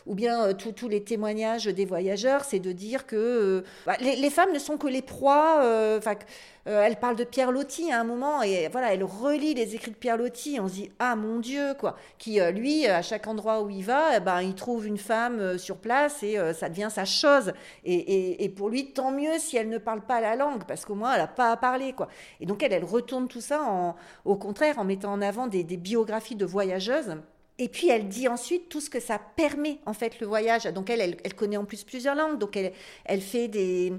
ou 0.07 0.15
bien 0.15 0.53
tous 0.55 0.89
les 0.89 1.03
témoignages 1.03 1.65
des 1.65 1.85
voyageurs 1.85 2.45
c'est 2.45 2.59
de 2.61 2.73
dire 2.73 3.07
que 3.07 3.65
bah, 3.87 3.97
les, 4.01 4.17
les, 4.17 4.31
femmes 4.31 4.53
ne 4.53 4.59
sont 4.59 4.77
que 4.77 4.87
les 4.87 5.03
proies 5.03 5.97
enfin 5.99 6.15
euh, 6.69 6.83
elle 6.83 6.97
parle 6.97 7.17
de 7.17 7.25
Pierre 7.25 7.51
Loti 7.51 7.91
à 7.91 8.01
un 8.01 8.05
moment 8.05 8.43
et 8.43 8.69
voilà, 8.69 8.95
elle 8.95 9.03
relit 9.03 9.55
les 9.55 9.75
écrits 9.75 9.91
de 9.91 9.97
Pierre 9.97 10.17
Loti. 10.17 10.59
On 10.61 10.69
se 10.69 10.75
dit 10.75 10.91
ah 10.99 11.17
mon 11.17 11.41
Dieu 11.41 11.75
quoi, 11.79 11.97
qui 12.19 12.41
euh, 12.41 12.53
lui 12.53 12.87
à 12.87 13.03
chaque 13.03 13.27
endroit 13.27 13.63
où 13.63 13.71
il 13.71 13.85
va, 13.85 14.17
eh 14.17 14.21
ben 14.21 14.41
il 14.43 14.55
trouve 14.55 14.87
une 14.87 14.99
femme 14.99 15.41
euh, 15.41 15.59
sur 15.59 15.79
place 15.79 16.23
et 16.23 16.39
euh, 16.39 16.55
ça 16.55 16.69
devient 16.69 16.89
sa 16.91 17.05
chose. 17.05 17.53
Et, 17.85 18.45
et, 18.45 18.49
pour 18.49 18.69
lui 18.69 18.93
tant 18.93 19.11
mieux 19.11 19.39
si 19.39 19.57
elle 19.57 19.69
ne 19.69 19.79
parle 19.79 20.03
pas 20.03 20.21
la 20.21 20.37
langue 20.37 20.65
parce 20.69 20.85
qu'au 20.85 20.95
moins 20.95 21.15
elle 21.15 21.23
a 21.23 21.27
pas 21.27 21.51
à 21.51 21.57
parler 21.57 21.95
quoi. 21.95 22.09
Et 22.41 22.47
donc 22.47 22.63
elle 22.63 22.73
elle 22.73 22.85
retourne 22.85 23.27
tout 23.27 23.41
ça 23.41 23.63
en, 23.63 23.97
au 24.25 24.37
contraire 24.37 24.79
en 24.79 24.85
mettant 24.85 25.13
en 25.13 25.21
avant 25.21 25.49
des, 25.49 25.65
des 25.65 25.77
biographies 25.77 26.37
de 26.37 26.45
voyageuses. 26.45 27.17
Et 27.59 27.69
puis 27.69 27.89
elle 27.89 28.09
dit 28.09 28.29
ensuite 28.29 28.69
tout 28.69 28.81
ce 28.81 28.89
que 28.89 29.01
ça 29.01 29.19
permet 29.19 29.79
en 29.85 29.93
fait 29.93 30.21
le 30.21 30.27
voyage. 30.27 30.65
Donc 30.65 30.91
elle, 30.91 31.01
elle, 31.01 31.17
elle 31.25 31.35
connaît 31.35 31.57
en 31.57 31.65
plus 31.65 31.85
plusieurs 31.85 32.15
langues, 32.15 32.39
donc 32.39 32.57
elle, 32.57 32.73
elle 33.05 33.21
fait 33.21 33.49
des 33.49 33.93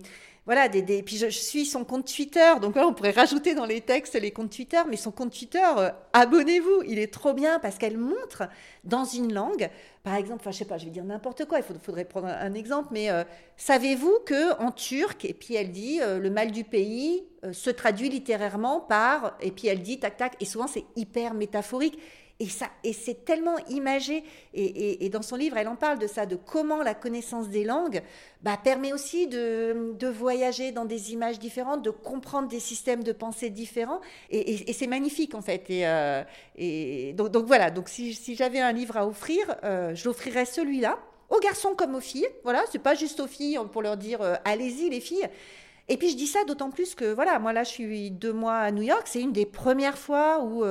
voilà, 0.45 0.67
des, 0.67 0.81
des, 0.81 1.03
puis 1.03 1.15
je, 1.15 1.27
suis 1.27 1.65
son 1.65 1.85
compte 1.85 2.13
Twitter, 2.13 2.53
donc 2.61 2.75
là 2.75 2.85
on 2.85 2.93
pourrait 2.93 3.11
rajouter 3.11 3.55
dans 3.55 3.65
les 3.65 3.79
textes 3.79 4.15
les 4.15 4.31
comptes 4.31 4.53
Twitter, 4.53 4.81
mais 4.89 4.97
son 4.97 5.11
compte 5.11 5.31
Twitter, 5.31 5.63
euh, 5.77 5.89
abonnez-vous, 6.11 6.83
il 6.85 6.99
est 6.99 7.13
trop 7.13 7.33
bien 7.33 7.59
parce 7.59 7.77
qu'elle 7.77 7.97
montre 7.97 8.43
dans 8.83 9.05
une 9.05 9.33
langue, 9.33 9.69
par 10.03 10.15
exemple, 10.15 10.41
enfin 10.41 10.51
je 10.51 10.57
sais 10.57 10.65
pas, 10.65 10.77
je 10.77 10.85
vais 10.85 10.91
dire 10.91 11.05
n'importe 11.05 11.45
quoi, 11.45 11.59
il 11.59 11.63
faudrait 11.63 12.03
prendre 12.03 12.27
un, 12.27 12.37
un 12.37 12.53
exemple, 12.55 12.89
mais 12.91 13.09
euh, 13.09 13.23
savez-vous 13.55 14.19
que 14.25 14.59
en 14.61 14.71
turc, 14.71 15.23
et 15.23 15.33
puis 15.33 15.55
elle 15.55 15.71
dit 15.71 16.01
euh, 16.01 16.19
le 16.19 16.29
mal 16.29 16.51
du 16.51 16.65
pays 16.65 17.23
se 17.51 17.69
traduit 17.69 18.09
littérairement 18.09 18.81
par, 18.81 19.37
et 19.41 19.51
puis 19.51 19.67
elle 19.67 19.81
dit 19.81 19.99
tac 19.99 20.17
tac, 20.17 20.35
et 20.41 20.45
souvent 20.45 20.67
c'est 20.67 20.85
hyper 20.95 21.33
métaphorique. 21.33 21.99
Et, 22.39 22.47
et 22.83 22.93
c'est 22.93 23.25
tellement 23.25 23.57
imagé. 23.69 24.23
Et, 24.53 25.09
dans 25.09 25.21
son 25.21 25.35
livre, 25.35 25.57
elle 25.57 25.67
en 25.67 25.75
parle 25.75 25.99
de 25.99 26.07
ça, 26.07 26.25
de 26.25 26.35
comment 26.35 26.81
la 26.81 26.95
connaissance 26.95 27.49
des 27.49 27.63
langues 27.63 28.01
bah, 28.41 28.57
permet 28.61 28.91
aussi 28.91 29.27
de, 29.27 29.93
de, 29.97 30.07
voyager 30.07 30.71
dans 30.71 30.85
des 30.85 31.13
images 31.13 31.39
différentes, 31.39 31.83
de 31.83 31.91
comprendre 31.91 32.47
des 32.47 32.59
systèmes 32.59 33.03
de 33.03 33.11
pensée 33.11 33.49
différents. 33.49 34.01
Et, 34.29 34.73
c'est 34.73 34.87
magnifique, 34.87 35.35
en 35.35 35.41
fait. 35.41 35.69
Et, 35.69 35.83
euh, 35.85 37.13
donc, 37.13 37.45
voilà, 37.45 37.69
donc 37.69 37.87
si, 37.87 38.13
j'avais 38.35 38.59
un 38.59 38.71
livre 38.71 38.97
à 38.97 39.07
offrir, 39.07 39.55
euh, 39.63 39.93
je 39.93 40.05
l'offrirais 40.05 40.45
celui-là, 40.45 40.97
aux 41.29 41.39
garçons 41.39 41.75
comme 41.75 41.95
aux 41.95 42.01
filles. 42.01 42.27
Voilà, 42.43 42.63
c'est 42.71 42.79
pas 42.81 42.95
juste 42.95 43.19
aux 43.19 43.27
filles 43.27 43.59
pour 43.71 43.81
leur 43.81 43.95
dire 43.95 44.21
euh, 44.21 44.35
allez-y, 44.43 44.89
les 44.89 44.99
filles. 44.99 45.27
Et 45.87 45.97
puis 45.97 46.09
je 46.09 46.15
dis 46.15 46.27
ça 46.27 46.43
d'autant 46.45 46.71
plus 46.71 46.95
que, 46.95 47.13
voilà, 47.13 47.39
moi 47.39 47.53
là, 47.53 47.63
je 47.63 47.69
suis 47.69 48.11
deux 48.11 48.33
mois 48.33 48.55
à 48.55 48.71
New 48.71 48.83
York. 48.83 49.03
C'est 49.05 49.21
une 49.21 49.33
des 49.33 49.45
premières 49.45 49.97
fois 49.97 50.41
où 50.43 50.63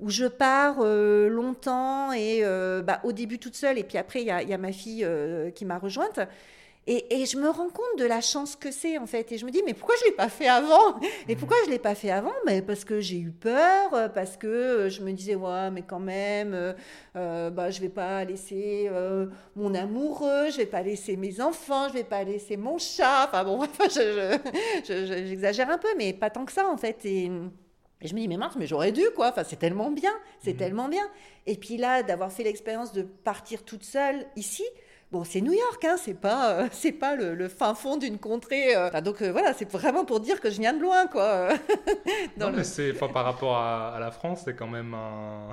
où 0.00 0.10
je 0.10 0.26
pars 0.26 0.76
euh, 0.80 1.28
longtemps 1.28 2.12
et 2.12 2.40
euh, 2.42 2.82
bah, 2.82 3.00
au 3.04 3.12
début 3.12 3.38
toute 3.38 3.54
seule. 3.54 3.78
Et 3.78 3.84
puis 3.84 3.98
après 3.98 4.22
il 4.22 4.26
y 4.26 4.30
a, 4.30 4.58
ma 4.58 4.72
fille 4.72 5.04
euh, 5.04 5.50
qui 5.50 5.64
m'a 5.64 5.78
rejointe. 5.78 6.20
Et, 6.86 7.24
je 7.24 7.36
me 7.36 7.48
rends 7.48 7.68
compte 7.68 7.98
de 7.98 8.04
la 8.04 8.20
chance 8.20 8.56
que 8.56 8.72
c'est 8.72 8.98
en 8.98 9.06
fait. 9.06 9.30
Et 9.30 9.38
je 9.38 9.46
me 9.46 9.52
dis 9.52 9.62
mais 9.64 9.74
pourquoi 9.74 9.94
je 10.00 10.06
l'ai 10.06 10.16
pas 10.16 10.28
fait 10.28 10.48
avant? 10.48 10.98
Et 11.28 11.36
pourquoi 11.36 11.56
je 11.64 11.70
l'ai 11.70 11.78
pas 11.78 11.94
fait 11.94 12.10
avant? 12.10 12.32
Mais 12.46 12.62
parce 12.62 12.84
que 12.84 12.98
j'ai 12.98 13.18
eu 13.18 13.30
peur 13.30 14.10
parce 14.12 14.36
que 14.36 14.88
je 14.88 15.02
me 15.02 15.12
disais 15.12 15.36
ouais 15.36 15.70
mais 15.70 15.82
quand 15.82 16.00
même 16.00 16.74
bah 17.14 17.70
je 17.70 17.80
vais 17.80 17.90
pas 17.90 18.24
laisser 18.24 18.90
mon 19.54 19.72
amoureux 19.74 20.50
je 20.50 20.56
vais 20.56 20.66
pas 20.66 20.82
laisser 20.82 21.16
mes 21.16 21.40
enfants 21.40 21.88
je 21.88 21.94
vais 21.94 22.02
pas 22.02 22.24
laisser 22.24 22.56
mon 22.56 22.78
chat. 22.78 23.26
Enfin 23.28 23.44
bon 23.44 23.60
j'exagère 23.84 24.40
je, 24.84 25.52
je, 25.52 25.62
un 25.62 25.78
peu 25.78 25.88
mais 25.96 26.12
pas 26.12 26.30
tant 26.30 26.44
que 26.44 26.52
ça 26.52 26.66
en 26.66 26.78
fait. 26.78 27.04
Et 27.04 27.30
et 28.02 28.08
je 28.08 28.14
me 28.14 28.20
dis, 28.20 28.28
mais 28.28 28.36
mince, 28.36 28.54
mais 28.58 28.66
j'aurais 28.66 28.92
dû, 28.92 29.04
quoi. 29.14 29.28
Enfin, 29.28 29.44
c'est 29.44 29.58
tellement 29.58 29.90
bien, 29.90 30.12
c'est 30.42 30.54
mmh. 30.54 30.56
tellement 30.56 30.88
bien. 30.88 31.06
Et 31.46 31.56
puis 31.56 31.76
là, 31.76 32.02
d'avoir 32.02 32.32
fait 32.32 32.44
l'expérience 32.44 32.92
de 32.92 33.02
partir 33.02 33.62
toute 33.62 33.84
seule 33.84 34.26
ici, 34.36 34.64
bon, 35.12 35.24
c'est 35.24 35.40
New 35.40 35.52
York, 35.52 35.84
hein, 35.84 35.96
c'est 35.98 36.18
pas, 36.18 36.52
euh, 36.52 36.68
c'est 36.72 36.92
pas 36.92 37.14
le, 37.14 37.34
le, 37.34 37.48
fin 37.48 37.74
fond 37.74 37.96
d'une 37.96 38.18
contrée. 38.18 38.74
Euh... 38.74 38.88
Enfin, 38.88 39.02
donc 39.02 39.20
euh, 39.20 39.30
voilà, 39.30 39.52
c'est 39.52 39.70
vraiment 39.70 40.04
pour 40.04 40.20
dire 40.20 40.40
que 40.40 40.50
je 40.50 40.60
viens 40.60 40.72
de 40.72 40.80
loin, 40.80 41.06
quoi. 41.08 41.48
non, 42.38 42.50
le... 42.50 42.58
mais 42.58 42.64
c'est, 42.64 42.92
par 42.94 43.24
rapport 43.24 43.56
à, 43.56 43.94
à 43.94 44.00
la 44.00 44.10
France, 44.10 44.42
c'est 44.44 44.54
quand 44.54 44.68
même 44.68 44.94
un 44.94 45.48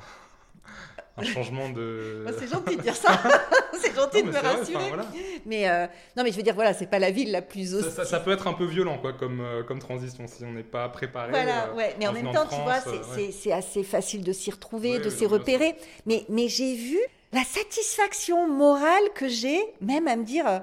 un 1.18 1.24
changement 1.24 1.70
de. 1.70 2.26
c'est 2.38 2.48
gentil 2.48 2.78
de 2.78 2.82
dire 2.82 2.96
ça. 2.96 3.20
c'est 3.74 3.96
gentil 3.96 4.24
non, 4.24 4.32
de 4.32 4.32
me 4.32 4.40
rassurer. 4.40 4.74
Vrai, 4.74 4.88
voilà. 4.90 5.06
Mais 5.46 5.68
euh, 5.68 5.88
non, 6.16 6.24
mais 6.24 6.32
je 6.32 6.38
veux 6.38 6.44
dire, 6.44 6.54
voilà, 6.54 6.74
c'est 6.74 6.88
pas 6.88 7.00
la 7.00 7.12
ville 7.12 7.32
la 7.32 7.42
plus 7.42 7.74
hostile. 7.74 7.92
Ça, 7.92 8.04
ça, 8.04 8.12
ça, 8.12 8.20
peut 8.20 8.32
être 8.32 8.48
un 8.48 8.54
peu 8.54 8.66
violent, 8.66 8.98
quoi, 9.00 9.14
comme, 9.14 9.42
euh, 9.42 9.64
comme 9.64 9.80
transition, 9.80 10.26
si 10.28 10.44
on 10.46 10.52
n'est 10.52 10.64
pas 10.64 10.88
préparé. 10.90 11.32
Voilà, 11.32 11.68
euh, 11.68 11.74
ouais. 11.74 11.96
Mais 12.00 12.08
en 12.08 12.14
même 12.14 12.32
temps, 12.32 12.46
France, 12.46 12.54
tu 12.56 12.62
vois, 12.62 12.80
c'est 12.80 13.50
ouais. 13.50 13.54
assez 13.54 13.84
facile 13.84 14.24
de 14.24 14.32
s'y 14.32 14.52
retrouver, 14.52 14.94
ouais, 14.94 15.00
de 15.00 15.10
s'y 15.10 15.26
repérer. 15.26 15.76
Mais, 16.06 16.26
mais 16.30 16.48
j'ai 16.48 16.76
vu 16.76 17.00
la 17.34 17.44
satisfaction 17.44 18.48
morale 18.48 19.04
que 19.16 19.28
j'ai, 19.28 19.60
même 19.82 20.08
à 20.08 20.16
me 20.16 20.24
dire 20.24 20.62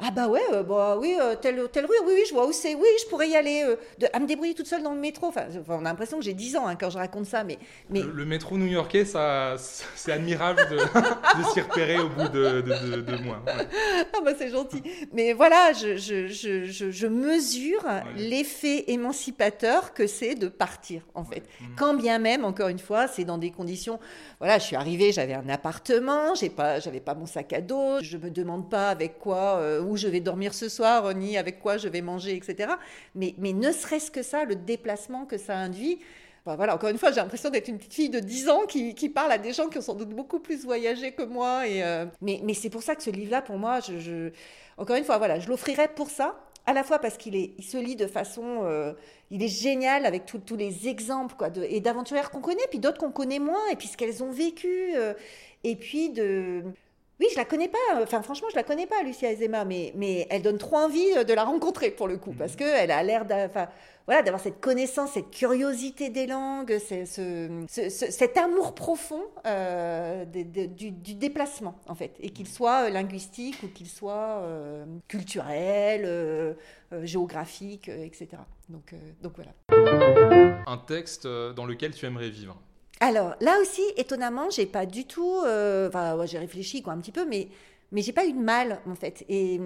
ah 0.00 0.10
bah 0.10 0.26
ouais, 0.26 0.42
euh, 0.52 0.64
bah 0.64 0.96
oui, 0.98 1.14
euh, 1.20 1.36
telle, 1.36 1.68
telle 1.70 1.86
rue, 1.86 1.94
oui, 2.04 2.14
oui, 2.16 2.22
je 2.28 2.34
vois 2.34 2.48
où 2.48 2.52
c'est, 2.52 2.74
oui, 2.74 2.88
je 3.00 3.08
pourrais 3.08 3.28
y 3.28 3.36
aller, 3.36 3.62
euh, 3.64 3.76
de, 4.00 4.08
à 4.12 4.18
me 4.18 4.26
débrouiller 4.26 4.52
toute 4.52 4.66
seule 4.66 4.82
dans 4.82 4.92
le 4.92 4.98
métro. 4.98 5.28
Enfin, 5.28 5.46
on 5.68 5.78
a 5.78 5.82
l'impression 5.82 6.18
que 6.18 6.24
j'ai 6.24 6.34
10 6.34 6.56
ans 6.56 6.66
hein, 6.66 6.74
quand 6.74 6.90
je 6.90 6.98
raconte 6.98 7.26
ça, 7.26 7.44
mais... 7.44 7.58
mais... 7.90 8.00
Le, 8.00 8.10
le 8.10 8.24
métro 8.24 8.58
new-yorkais, 8.58 9.04
ça, 9.04 9.54
c'est 9.94 10.10
admirable 10.10 10.66
de, 10.68 10.76
de 11.38 11.44
s'y 11.52 11.60
repérer 11.60 11.98
au 12.00 12.08
bout 12.08 12.28
de, 12.28 12.60
de, 12.60 13.00
de 13.02 13.22
mois. 13.22 13.40
Ouais. 13.46 13.68
Ah 14.16 14.20
bah 14.24 14.32
c'est 14.36 14.50
gentil. 14.50 14.82
Mais 15.12 15.32
voilà, 15.32 15.72
je, 15.72 15.96
je, 15.96 16.26
je, 16.26 16.90
je 16.90 17.06
mesure 17.06 17.84
ouais. 17.84 18.02
l'effet 18.16 18.90
émancipateur 18.90 19.94
que 19.94 20.08
c'est 20.08 20.34
de 20.34 20.48
partir, 20.48 21.02
en 21.14 21.24
fait. 21.24 21.44
Mmh. 21.60 21.64
Quand 21.76 21.94
bien 21.94 22.18
même, 22.18 22.44
encore 22.44 22.68
une 22.68 22.80
fois, 22.80 23.06
c'est 23.06 23.24
dans 23.24 23.38
des 23.38 23.52
conditions... 23.52 24.00
Voilà, 24.40 24.58
je 24.58 24.64
suis 24.64 24.76
arrivée, 24.76 25.12
j'avais 25.12 25.34
un 25.34 25.48
appartement, 25.48 26.34
j'avais 26.34 26.50
pas, 26.50 26.80
pas 26.80 27.14
mon 27.14 27.26
sac 27.26 27.52
à 27.52 27.60
dos, 27.60 28.00
je 28.02 28.18
me 28.18 28.28
demande 28.28 28.68
pas 28.68 28.90
avec 28.90 29.18
quoi 29.18 29.60
où 29.84 29.96
je 29.96 30.08
vais 30.08 30.20
dormir 30.20 30.54
ce 30.54 30.68
soir, 30.68 31.14
ni 31.14 31.36
avec 31.36 31.60
quoi 31.60 31.76
je 31.76 31.88
vais 31.88 32.00
manger, 32.00 32.36
etc. 32.36 32.74
Mais, 33.14 33.34
mais 33.38 33.52
ne 33.52 33.72
serait-ce 33.72 34.10
que 34.10 34.22
ça, 34.22 34.44
le 34.44 34.54
déplacement 34.54 35.26
que 35.26 35.38
ça 35.38 35.56
induit, 35.56 35.98
voilà, 36.46 36.74
encore 36.74 36.90
une 36.90 36.98
fois, 36.98 37.10
j'ai 37.10 37.20
l'impression 37.20 37.48
d'être 37.48 37.68
une 37.68 37.78
petite 37.78 37.94
fille 37.94 38.10
de 38.10 38.20
10 38.20 38.50
ans 38.50 38.66
qui, 38.66 38.94
qui, 38.94 39.08
parle 39.08 39.32
à 39.32 39.38
des 39.38 39.54
gens 39.54 39.68
qui 39.68 39.78
ont 39.78 39.82
sans 39.82 39.94
doute 39.94 40.10
beaucoup 40.10 40.40
plus 40.40 40.62
voyagé 40.64 41.12
que 41.12 41.22
moi. 41.22 41.66
Et, 41.66 41.82
euh, 41.82 42.04
mais, 42.20 42.40
mais 42.44 42.52
c'est 42.52 42.68
pour 42.68 42.82
ça 42.82 42.94
que 42.94 43.02
ce 43.02 43.08
livre-là, 43.08 43.40
pour 43.40 43.56
moi, 43.56 43.80
je, 43.80 44.30
encore 44.76 44.96
une 44.96 45.04
fois, 45.04 45.16
voilà, 45.16 45.38
je 45.38 45.48
l'offrirais 45.48 45.88
pour 45.88 46.10
ça. 46.10 46.38
À 46.66 46.72
la 46.72 46.82
fois 46.82 46.98
parce 46.98 47.18
qu'il 47.18 47.34
il 47.34 47.62
se 47.64 47.76
lit 47.76 47.96
de 47.96 48.06
façon, 48.06 48.60
euh, 48.62 48.94
il 49.30 49.42
est 49.42 49.48
génial 49.48 50.06
avec 50.06 50.24
tous 50.24 50.56
les 50.56 50.88
exemples 50.88 51.34
quoi, 51.36 51.50
et 51.62 51.80
d'aventurières 51.80 52.30
qu'on 52.30 52.40
connaît, 52.40 52.66
puis 52.70 52.78
d'autres 52.78 52.96
qu'on 52.96 53.12
connaît 53.12 53.38
moins, 53.38 53.68
et 53.70 53.76
puis 53.76 53.86
ce 53.86 53.98
qu'elles 53.98 54.22
ont 54.22 54.30
vécu, 54.30 54.94
euh, 54.96 55.12
et 55.62 55.76
puis 55.76 56.08
de, 56.08 56.62
oui, 57.20 57.26
je 57.32 57.36
la 57.36 57.44
connais 57.44 57.68
pas. 57.68 58.02
Enfin, 58.02 58.22
franchement, 58.22 58.48
je 58.50 58.56
la 58.56 58.64
connais 58.64 58.86
pas, 58.86 59.02
Lucia 59.02 59.30
Ezema, 59.30 59.64
mais, 59.64 59.92
mais 59.94 60.26
elle 60.30 60.42
donne 60.42 60.58
trop 60.58 60.76
envie 60.76 61.24
de 61.24 61.32
la 61.32 61.44
rencontrer 61.44 61.90
pour 61.90 62.08
le 62.08 62.16
coup, 62.16 62.34
parce 62.36 62.52
mhm. 62.52 62.58
qu'elle 62.58 62.90
a 62.90 63.02
l'air 63.02 63.24
d'avoir 63.24 63.68
voilà, 64.06 64.38
cette 64.38 64.60
connaissance, 64.60 65.12
cette 65.12 65.30
curiosité 65.30 66.10
des 66.10 66.26
langues, 66.26 66.78
ce, 66.78 67.64
cet 67.68 68.36
amour 68.36 68.74
profond 68.74 69.22
euh, 69.46 70.24
du, 70.26 70.90
déplacement, 71.14 71.78
en 71.88 71.94
fait, 71.94 72.14
et 72.20 72.30
qu'il 72.30 72.46
soit 72.46 72.90
linguistique 72.90 73.62
ou 73.62 73.68
qu'il 73.68 73.88
soit 73.88 74.40
euh, 74.42 74.84
culturel, 75.08 76.02
euh, 76.04 76.54
géographique, 77.02 77.88
etc. 77.88 78.28
Donc, 78.68 78.94
donc 79.22 79.32
voilà. 79.36 79.52
Un 80.66 80.76
texte 80.76 81.26
dans 81.26 81.64
lequel 81.64 81.94
tu 81.94 82.04
aimerais 82.04 82.30
vivre 82.30 82.58
alors 83.04 83.34
là 83.42 83.60
aussi, 83.60 83.82
étonnamment, 83.98 84.48
j'ai 84.48 84.64
pas 84.64 84.86
du 84.86 85.04
tout. 85.04 85.42
Euh, 85.44 85.88
enfin, 85.88 86.24
j'ai 86.24 86.38
réfléchi 86.38 86.80
quoi 86.80 86.94
un 86.94 86.98
petit 87.00 87.12
peu, 87.12 87.26
mais 87.26 87.48
mais 87.92 88.00
j'ai 88.00 88.12
pas 88.12 88.24
eu 88.24 88.32
de 88.32 88.40
mal 88.40 88.80
en 88.88 88.94
fait. 88.94 89.26
Et, 89.28 89.60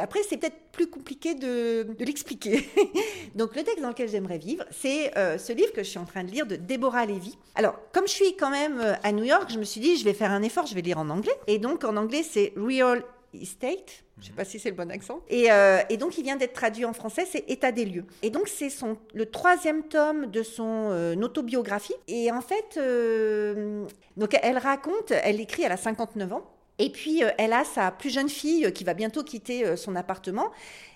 après, 0.00 0.20
c'est 0.22 0.36
peut-être 0.36 0.56
plus 0.70 0.86
compliqué 0.86 1.34
de, 1.34 1.88
l'expliquer. 1.98 2.64
Donc 3.34 3.56
le 3.56 3.64
texte 3.64 3.82
dans 3.82 3.88
lequel 3.88 4.08
j'aimerais 4.08 4.38
vivre, 4.38 4.64
c'est 4.70 5.16
euh, 5.18 5.38
ce 5.38 5.52
livre 5.52 5.72
que 5.72 5.82
je 5.82 5.88
suis 5.88 5.98
en 5.98 6.04
train 6.04 6.22
de 6.22 6.30
lire 6.30 6.46
de 6.46 6.54
Deborah 6.54 7.04
Levy. 7.04 7.36
Alors, 7.56 7.74
comme 7.92 8.06
je 8.06 8.12
suis 8.12 8.36
quand 8.36 8.50
même 8.50 8.80
euh, 8.80 8.94
à 9.02 9.10
New 9.10 9.24
York, 9.24 9.50
je 9.52 9.58
me 9.58 9.64
suis 9.64 9.80
dit, 9.80 9.96
je 9.96 10.04
vais 10.04 10.14
faire 10.14 10.30
un 10.30 10.42
effort, 10.42 10.66
je 10.66 10.74
vais 10.76 10.80
lire 10.80 10.98
en 10.98 11.10
anglais. 11.10 11.34
Et 11.48 11.58
donc 11.58 11.82
en 11.82 11.96
anglais, 11.96 12.22
c'est 12.22 12.52
Real 12.56 13.02
Estate. 13.34 14.03
Je 14.18 14.22
ne 14.22 14.26
sais 14.26 14.32
pas 14.32 14.44
si 14.44 14.58
c'est 14.58 14.70
le 14.70 14.76
bon 14.76 14.90
accent. 14.90 15.20
Euh, 15.32 15.80
et, 15.90 15.96
donc, 15.96 16.16
il 16.18 16.22
vient 16.22 16.36
d'être 16.36 16.52
traduit 16.52 16.84
en 16.84 16.92
français, 16.92 17.26
c'est 17.28 17.44
État 17.48 17.72
des 17.72 17.84
lieux. 17.84 18.04
Et 18.22 18.30
donc, 18.30 18.46
c'est 18.46 18.70
son, 18.70 18.96
le 19.12 19.26
troisième 19.26 19.82
tome 19.82 20.26
de 20.26 20.42
son 20.42 20.90
euh, 20.92 21.16
autobiographie. 21.16 21.94
Et 22.06 22.30
en 22.30 22.40
fait, 22.40 22.76
euh, 22.76 23.86
donc 24.16 24.38
elle 24.40 24.58
raconte, 24.58 25.10
elle 25.10 25.40
écrit, 25.40 25.62
elle 25.64 25.72
a 25.72 25.76
59 25.76 26.32
ans. 26.32 26.50
Et 26.78 26.90
puis, 26.90 27.22
elle 27.38 27.52
a 27.52 27.64
sa 27.64 27.90
plus 27.90 28.10
jeune 28.10 28.28
fille 28.28 28.72
qui 28.72 28.84
va 28.84 28.94
bientôt 28.94 29.22
quitter 29.22 29.76
son 29.76 29.94
appartement. 29.94 30.50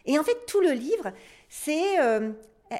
Et 0.06 0.18
en 0.18 0.24
fait, 0.24 0.36
tout 0.46 0.60
le 0.60 0.72
livre, 0.72 1.12
c'est 1.48 1.94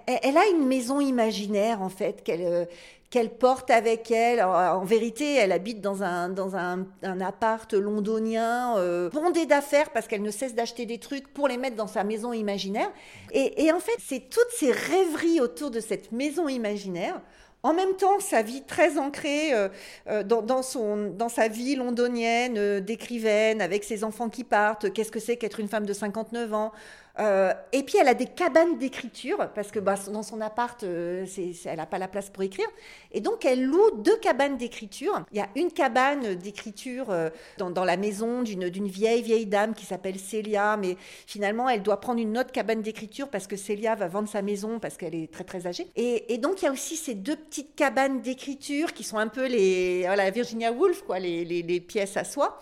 elle 0.07 0.37
a 0.37 0.47
une 0.49 0.67
maison 0.67 1.01
imaginaire 1.01 1.81
en 1.81 1.91
fait 1.91 2.25
qu'elle 2.25 2.69
qu'elle 3.11 3.31
porte 3.31 3.71
avec 3.71 4.11
elle. 4.11 4.43
En, 4.43 4.85
vérité, 4.85 5.37
elle 5.37 5.53
habite 5.53 5.81
dans 5.81 6.03
un, 6.03 6.29
dans 6.29 6.57
un, 6.57 6.87
appart 7.21 7.73
londonien 7.73 8.77
euh, 8.77 9.09
bondé 9.11 9.47
d'affaires 9.47 9.91
parce 9.91 10.07
qu'elle 10.07 10.23
ne 10.23 10.31
cesse 10.31 10.55
d'acheter 10.55 10.85
des 10.87 10.99
trucs 10.99 11.33
pour 11.33 11.49
les 11.49 11.57
mettre 11.57 11.77
dans 11.77 11.87
sa 11.87 12.05
maison 12.05 12.33
imaginaire. 12.33 12.91
Et, 13.33 13.73
en 13.73 13.81
fait, 13.81 13.97
c'est 13.99 14.29
toutes 14.29 14.51
ces 14.57 14.73
rêveries 14.73 15.41
autour 15.41 15.71
de 15.71 15.81
cette 15.81 16.13
maison 16.13 16.49
imaginaire. 16.49 17.21
En 17.65 17.75
même 17.75 17.97
temps, 17.97 18.21
sa 18.21 18.43
vie 18.43 18.63
très 18.63 18.99
ancrée 18.99 19.53
euh, 19.53 19.69
euh, 20.09 20.23
dans, 20.23 20.63
son, 20.63 21.11
dans 21.11 21.29
sa 21.29 21.49
vie 21.49 21.75
londonienne 21.75 22.79
d'écrivaine, 22.81 23.61
avec 23.61 23.83
ses 23.83 24.05
enfants 24.05 24.29
qui 24.29 24.45
partent, 24.45 24.93
qu'est-ce 24.93 25.11
que 25.11 25.19
c'est 25.19 25.37
qu'être 25.37 25.59
une 25.59 25.67
femme 25.67 25.85
de 25.85 25.93
59 25.93 26.55
ans, 26.55 26.73
euh, 27.21 27.53
et 27.73 27.83
puis 27.83 27.99
elle 28.01 28.09
a 28.09 28.15
des 28.15 28.27
cabanes 28.27 28.79
d'écriture, 28.79 29.51
parce 29.55 29.71
que 29.71 29.79
bah, 29.79 29.97
dans 30.13 30.23
son 30.23 30.41
appart, 30.41 30.83
euh, 30.85 31.27
elle 31.65 31.77
n'a 31.77 31.87
pas 31.87 31.99
la 31.99 32.09
place 32.09 32.31
pour 32.31 32.43
écrire. 32.43 32.69
Et 33.13 33.21
donc 33.21 33.45
elle 33.45 33.65
loue 33.65 33.91
deux 33.99 34.17
cabanes 34.19 34.57
d'écriture. 34.57 35.25
Il 35.33 35.39
y 35.39 35.41
a 35.41 35.49
une 35.57 35.73
cabane 35.73 36.35
d'écriture 36.37 37.11
euh, 37.11 37.31
dans, 37.59 37.85
la 37.85 37.97
maison 37.97 38.43
d'une 38.43 38.89
vieille, 38.89 39.23
vieille 39.23 39.47
dame 39.47 39.75
qui 39.75 39.85
s'appelle 39.85 40.19
Célia, 40.19 40.77
mais 40.77 40.97
finalement 41.27 41.69
elle 41.69 41.83
doit 41.83 42.01
prendre 42.01 42.21
une 42.21 42.39
autre 42.39 42.53
cabane 42.53 42.83
d'écriture 42.83 43.29
parce 43.29 43.47
que 43.47 43.57
Célia 43.57 43.95
va 43.95 44.09
vendre 44.09 44.29
sa 44.29 44.43
maison 44.43 44.79
parce 44.79 44.97
qu'elle 44.97 45.15
est 45.15 45.33
très 45.33 45.45
très 45.45 45.67
âgée. 45.67 45.89
Et, 45.97 46.39
donc 46.39 46.63
il 46.63 46.67
y 46.67 46.69
a 46.69 46.73
aussi 46.73 46.97
ces 46.97 47.15
deux 47.15 47.37
petites 47.37 47.75
cabanes 47.75 48.21
d'écriture 48.21 48.93
qui 48.93 49.03
sont 49.03 49.19
un 49.19 49.27
peu 49.27 49.47
les 49.47 50.03
voilà, 50.05 50.31
Virginia 50.31 50.71
Woolf, 50.73 51.03
quoi, 51.03 51.19
les, 51.19 51.45
les, 51.45 51.81
pièces 51.81 52.17
à 52.17 52.25
soi. 52.25 52.59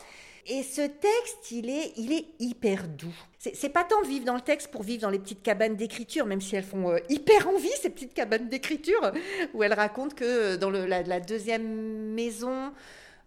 Et 0.49 0.63
ce 0.63 0.83
texte, 0.83 1.51
il 1.51 1.69
est, 1.69 1.93
il 1.97 2.13
est 2.13 2.25
hyper 2.39 2.87
doux. 2.87 3.15
C'est 3.39 3.69
pas 3.69 3.85
tant 3.85 4.03
vivre 4.03 4.25
dans 4.25 4.35
le 4.35 4.41
texte 4.41 4.69
pour 4.71 4.83
vivre 4.83 5.03
dans 5.03 5.11
les 5.11 5.19
petites 5.19 5.43
cabanes 5.43 5.77
d'écriture, 5.77 6.27
même 6.27 6.41
si 6.41 6.57
elles 6.57 6.65
font 6.65 6.91
euh, 6.91 6.99
hyper 7.09 7.49
envie, 7.49 7.71
ces 7.81 7.91
petites 7.91 8.15
cabanes 8.15 8.49
d'écriture, 8.49 9.13
où 9.55 9.63
elle 9.63 9.73
raconte 9.73 10.15
que 10.15 10.25
euh, 10.25 10.57
dans 10.57 10.71
la, 10.71 11.21
deuxième 11.21 12.13
maison, 12.15 12.73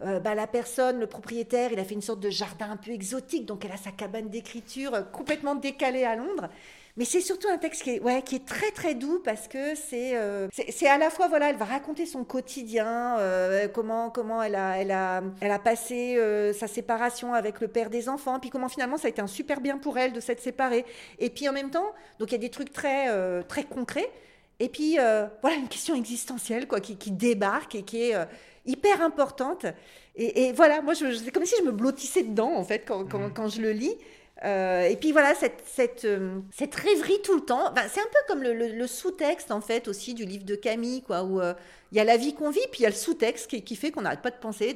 euh, 0.02 0.20
bah, 0.20 0.36
la 0.36 0.48
personne, 0.48 1.00
le 1.00 1.08
propriétaire, 1.08 1.72
il 1.74 1.80
a 1.80 1.84
fait 1.84 1.94
une 1.94 2.02
sorte 2.02 2.22
de 2.22 2.30
jardin 2.30 2.72
un 2.72 2.78
peu 2.78 2.92
exotique, 2.92 3.46
donc 3.46 3.66
elle 3.66 3.72
a 3.72 3.78
sa 3.78 3.92
cabane 3.92 4.30
d'écriture 4.30 5.12
complètement 5.12 5.56
décalée 5.56 6.04
à 6.04 6.16
Londres. 6.16 6.50
Mais 6.98 7.06
c'est 7.06 7.22
surtout 7.22 7.48
un 7.48 7.58
texte 7.58 7.84
qui 7.84 7.92
est, 7.92 8.00
ouais, 8.02 8.22
qui 8.22 8.36
est 8.36 8.46
très 8.46 8.72
très 8.72 8.94
doux 8.94 9.22
parce 9.24 9.48
que 9.48 9.76
c'est 9.76 10.18
euh, 10.18 10.48
c'est 10.52 10.88
à 10.88 10.98
la 10.98 11.10
fois, 11.10 11.28
voilà, 11.28 11.50
elle 11.50 11.56
va 11.56 11.66
raconter 11.66 12.06
son 12.06 12.24
quotidien, 12.24 13.18
euh, 13.20 13.68
comment, 13.68 14.10
comment 14.10 14.42
elle, 14.42 14.56
a, 14.56 14.78
elle, 14.78 14.92
a, 14.92 15.22
elle 15.40 15.52
a 15.52 15.60
passé 15.60 16.18
euh, 16.18 16.52
sa 16.52 16.68
séparation 16.68 17.34
avec 17.34 17.62
le 17.62 17.68
père 17.68 17.90
des 17.90 18.10
enfants, 18.10 18.40
puis 18.40 18.50
comment 18.50 18.70
finalement 18.70 18.98
ça 18.98 19.08
a 19.08 19.10
été 19.10 19.22
un 19.22 19.28
super 19.28 19.62
bien 19.62 19.78
pour 19.78 19.98
elle 19.98 20.14
de 20.14 20.20
s'être 20.20 20.42
séparée. 20.42 20.86
Et 21.20 21.30
puis 21.30 21.48
en 21.48 21.54
même 21.54 21.70
temps, 21.70 21.92
donc 22.20 22.30
il 22.30 22.34
y 22.34 22.36
a 22.36 22.40
des 22.40 22.50
trucs 22.50 22.74
très, 22.74 23.08
très 23.44 23.64
concrets. 23.64 24.10
Et 24.60 24.68
puis 24.68 24.98
voilà, 25.42 25.56
une 25.58 25.70
question 25.70 25.96
existentielle 25.96 26.68
quoi, 26.68 26.82
qui, 26.82 26.98
qui 26.98 27.12
débarque 27.12 27.76
et 27.76 27.84
qui 27.84 28.10
est 28.10 28.16
hyper 28.66 29.02
importante. 29.02 29.66
Et, 30.16 30.52
voilà, 30.52 30.82
moi, 30.82 30.96
c'est 30.96 31.32
comme 31.32 31.46
si 31.46 31.56
je 31.60 31.64
me 31.64 31.72
blottissais 31.72 32.24
dedans, 32.24 32.54
en 32.54 32.64
fait, 32.66 32.84
quand, 32.86 33.06
quand, 33.06 33.30
mmh. 33.30 33.34
quand 33.34 33.48
je 33.48 33.62
le 33.62 33.72
lis. 33.72 33.96
Euh, 34.46 34.88
et 34.88 34.96
puis 34.96 35.12
voilà, 35.12 35.36
cette, 35.36 35.64
cette, 35.66 36.06
euh, 36.06 36.40
cette, 36.52 36.74
rêverie 36.76 37.22
tout 37.24 37.36
le 37.36 37.42
temps, 37.42 37.74
c'est 37.90 38.00
un 38.00 38.06
peu 38.06 38.20
comme 38.28 38.42
le, 38.42 38.88
sous-texte 38.88 39.52
en 39.52 39.60
fait 39.60 39.88
aussi 39.88 40.14
du 40.14 40.24
livre 40.26 40.46
de 40.46 40.56
Camille, 40.56 41.02
quoi, 41.02 41.24
où 41.24 41.42
euh, 41.42 41.54
il 41.92 41.98
y 41.98 42.02
a 42.02 42.06
la 42.06 42.16
vie 42.16 42.34
qu'on 42.34 42.50
vit, 42.50 42.62
puis 42.72 42.82
il 42.82 42.84
y 42.84 42.86
a 42.86 42.90
le 42.90 42.96
sous-texte 42.96 43.48
qui, 43.48 43.76
fait 43.76 43.92
qu'on 43.92 44.02
n'arrête 44.02 44.22
pas 44.22 44.32
de 44.32 44.38
penser, 44.38 44.74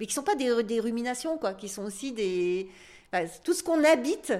mais 0.00 0.06
qui 0.06 0.14
sont 0.14 0.22
pas 0.22 0.34
des, 0.34 0.62
des, 0.62 0.80
ruminations, 0.80 1.36
quoi, 1.36 1.52
qui 1.52 1.68
sont 1.68 1.84
aussi 1.84 2.12
des... 2.12 2.68
tout 3.44 3.52
ce 3.52 3.62
qu'on 3.62 3.84
habite, 3.84 4.32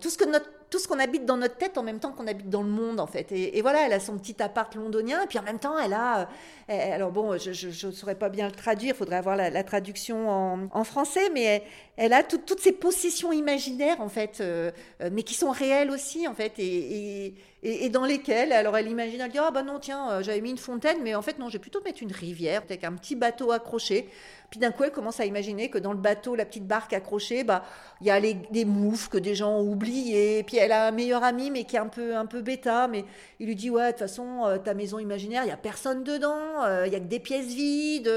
tout 0.00 0.10
ce 0.10 0.18
que 0.18 0.24
notre 0.24 0.50
tout 0.70 0.78
ce 0.78 0.88
qu'on 0.88 0.98
habite 0.98 1.24
dans 1.24 1.36
notre 1.36 1.56
tête 1.56 1.78
en 1.78 1.82
même 1.82 2.00
temps 2.00 2.12
qu'on 2.12 2.26
habite 2.26 2.50
dans 2.50 2.62
le 2.62 2.68
monde 2.68 2.98
en 3.00 3.06
fait. 3.06 3.30
Et, 3.30 3.60
voilà, 3.62 3.86
elle 3.86 3.92
a 3.92 4.00
son 4.00 4.18
petit 4.18 4.42
appart 4.42 4.74
londonien 4.74 5.22
et 5.22 5.26
puis 5.26 5.38
en 5.38 5.42
même 5.42 5.58
temps 5.58 5.78
elle 5.78 5.92
a, 5.92 6.28
alors 6.68 7.12
bon, 7.12 7.38
je 7.38 7.86
ne 7.86 7.92
saurais 7.92 8.14
pas 8.14 8.28
bien 8.28 8.46
le 8.46 8.52
traduire, 8.52 8.94
il 8.94 8.98
faudrait 8.98 9.16
avoir 9.16 9.36
la, 9.36 9.64
traduction 9.64 10.28
en, 10.72 10.84
français, 10.84 11.30
mais 11.32 11.62
elle, 11.96 12.12
a 12.12 12.22
toutes 12.22 12.60
ces 12.60 12.72
possessions 12.72 13.32
imaginaires 13.32 14.00
en 14.00 14.08
fait, 14.08 14.38
euh, 14.40 14.70
euh, 15.00 15.10
mais 15.12 15.22
qui 15.22 15.34
sont 15.34 15.50
réelles 15.50 15.90
aussi 15.90 16.28
en 16.28 16.34
fait 16.34 16.52
et, 16.58 17.34
et, 17.62 17.88
dans 17.88 18.04
lesquelles, 18.04 18.52
alors 18.52 18.76
elle 18.76 18.88
imagine, 18.88 19.20
elle 19.20 19.30
dit 19.30 19.38
ah 19.38 19.50
bah 19.50 19.62
non 19.62 19.78
tiens, 19.78 20.10
euh, 20.10 20.22
j'avais 20.22 20.40
mis 20.40 20.50
une 20.50 20.58
fontaine, 20.58 20.98
mais 21.02 21.14
en 21.14 21.22
fait 21.22 21.38
non, 21.38 21.48
j'ai 21.48 21.58
plutôt 21.58 21.80
mettre 21.82 22.02
une 22.02 22.12
rivière 22.12 22.62
avec 22.62 22.84
un 22.84 22.92
petit 22.92 23.16
bateau 23.16 23.50
accroché. 23.50 24.08
Puis 24.50 24.60
d'un 24.60 24.70
coup, 24.70 24.84
elle 24.84 24.92
commence 24.92 25.20
à 25.20 25.24
imaginer 25.24 25.70
que 25.70 25.78
dans 25.78 25.92
le 25.92 25.98
bateau, 25.98 26.34
la 26.34 26.44
petite 26.44 26.66
barque 26.66 26.92
accrochée, 26.92 27.42
bah, 27.42 27.64
il 28.00 28.06
y 28.06 28.10
a 28.10 28.20
des 28.20 28.64
moufs 28.64 29.08
que 29.08 29.18
des 29.18 29.34
gens 29.34 29.58
ont 29.58 29.68
oubliés. 29.68 30.42
Puis 30.44 30.56
elle 30.56 30.72
a 30.72 30.86
un 30.86 30.90
meilleur 30.92 31.24
ami, 31.24 31.50
mais 31.50 31.64
qui 31.64 31.76
est 31.76 31.80
un 31.80 31.88
peu, 31.88 32.16
un 32.16 32.26
peu 32.26 32.42
bêta. 32.42 32.86
Mais 32.88 33.04
il 33.40 33.46
lui 33.46 33.56
dit, 33.56 33.70
ouais, 33.70 33.86
de 33.86 33.90
toute 33.90 34.00
façon, 34.00 34.44
euh, 34.46 34.58
ta 34.58 34.74
maison 34.74 34.98
imaginaire, 34.98 35.42
il 35.44 35.48
y 35.48 35.52
a 35.52 35.56
personne 35.56 36.04
dedans. 36.04 36.64
Euh, 36.64 36.86
il 36.86 36.92
y 36.92 36.96
a 36.96 37.00
que 37.00 37.04
des 37.04 37.18
pièces 37.18 37.46
vides. 37.46 38.10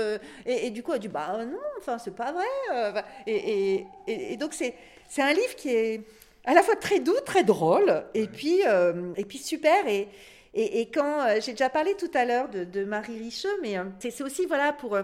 Et, 0.46 0.70
du 0.70 0.84
coup, 0.84 0.94
elle 0.94 1.00
dit, 1.00 1.08
bah 1.08 1.38
non, 1.46 1.58
enfin, 1.80 1.98
c'est 1.98 2.16
pas 2.16 2.32
vrai. 2.32 2.44
Euh, 2.74 3.02
et, 4.08 4.34
et, 4.34 4.38
donc, 4.38 4.54
c'est, 4.54 4.74
c'est 5.08 5.22
un 5.22 5.34
livre 5.34 5.56
qui 5.56 5.70
est 5.70 6.02
à 6.46 6.54
la 6.54 6.64
fois 6.64 6.76
très 6.76 7.00
doux, 7.00 7.20
très 7.26 7.44
drôle, 7.44 8.04
et 8.14 8.28
puis, 8.28 8.62
et 9.18 9.26
puis 9.26 9.38
super. 9.38 9.88
Et, 9.88 10.08
et, 10.54 10.88
quand 10.88 11.28
j'ai 11.42 11.52
déjà 11.52 11.70
parlé 11.70 11.96
tout 11.96 12.10
à 12.14 12.26
l'heure 12.26 12.50
de, 12.50 12.64
de 12.64 12.84
Marie 12.84 13.20
Richeux, 13.20 13.62
mais 13.62 13.76
c'est 14.00 14.22
aussi 14.24 14.46
voilà 14.46 14.74
pour 14.74 14.98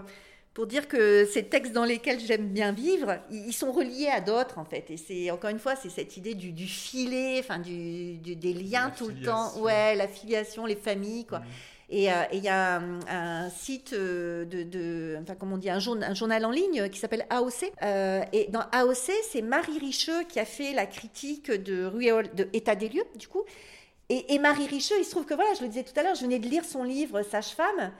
pour 0.56 0.66
dire 0.66 0.88
que 0.88 1.26
ces 1.26 1.42
textes 1.42 1.74
dans 1.74 1.84
lesquels 1.84 2.18
j'aime 2.18 2.48
bien 2.48 2.72
vivre, 2.72 3.18
ils 3.30 3.52
sont 3.52 3.70
reliés 3.72 4.08
à 4.08 4.22
d'autres 4.22 4.56
en 4.58 4.64
fait. 4.64 4.86
Et 4.88 4.96
c'est 4.96 5.30
encore 5.30 5.50
une 5.50 5.58
fois, 5.58 5.76
c'est 5.76 5.90
cette 5.90 6.16
idée 6.16 6.34
du, 6.34 6.66
filet, 6.66 7.36
enfin 7.40 7.58
du, 7.58 8.16
des 8.16 8.54
liens 8.54 8.90
tout 8.96 9.08
le 9.08 9.20
temps, 9.20 9.54
ouais, 9.58 9.94
la 9.94 10.08
filiation, 10.08 10.64
les 10.64 10.74
familles 10.74 11.26
quoi. 11.26 11.40
Mmh. 11.40 11.44
Et 11.88 12.10
euh, 12.10 12.14
il 12.32 12.42
y 12.42 12.48
a 12.48 12.80
un, 13.08 13.48
site 13.50 13.92
euh, 13.92 15.20
comment 15.38 15.54
on 15.54 15.58
dit, 15.58 15.70
un, 15.70 15.78
journal, 15.78 16.44
en 16.44 16.50
ligne 16.50 16.88
qui 16.88 16.98
s'appelle 16.98 17.26
AOC. 17.30 17.72
Euh, 17.82 18.24
et 18.32 18.46
dans 18.50 18.64
AOC, 18.72 19.12
c'est 19.30 19.42
Marie 19.42 19.78
Richeux 19.78 20.24
qui 20.24 20.40
a 20.40 20.44
fait 20.44 20.72
la 20.72 20.86
critique 20.86 21.50
de 21.50 21.84
Ruéol, 21.84 22.34
de 22.34 22.48
État 22.52 22.74
des 22.74 22.88
lieux, 22.88 23.06
du 23.14 23.28
coup. 23.28 23.44
Et, 24.08 24.34
et 24.34 24.38
Marie 24.38 24.66
Richeux, 24.66 24.96
il 24.98 25.04
se 25.04 25.10
trouve 25.10 25.26
que 25.26 25.34
voilà, 25.34 25.54
je 25.54 25.62
le 25.62 25.68
disais 25.68 25.84
tout 25.84 25.98
à 25.98 26.02
l'heure, 26.02 26.16
je 26.16 26.22
venais 26.22 26.40
de 26.40 26.48
lire 26.48 26.64
son 26.64 26.82
livre 26.82 27.22
Sage-femme. 27.22 27.92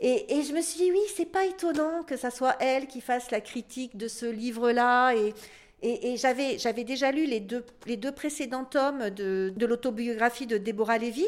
Et, 0.00 0.42
je 0.42 0.52
me 0.52 0.60
suis 0.60 0.78
dit, 0.78 0.92
oui, 0.92 1.00
c'est 1.16 1.26
pas 1.26 1.44
étonnant 1.44 2.04
que 2.04 2.16
ça 2.16 2.30
soit 2.30 2.56
elle 2.60 2.86
qui 2.86 3.00
fasse 3.00 3.32
la 3.32 3.40
critique 3.40 3.96
de 3.96 4.06
ce 4.06 4.26
livre-là. 4.26 5.12
Et, 5.14 5.34
et, 5.82 6.16
j'avais, 6.16 6.84
déjà 6.84 7.10
lu 7.10 7.26
les 7.26 7.40
deux, 7.40 7.64
les 7.86 7.96
deux 7.96 8.12
précédents 8.12 8.64
tomes 8.64 9.10
de, 9.10 9.52
de 9.56 9.66
l'autobiographie 9.66 10.46
de 10.46 10.56
Déborah 10.56 10.98
Lévy. 10.98 11.26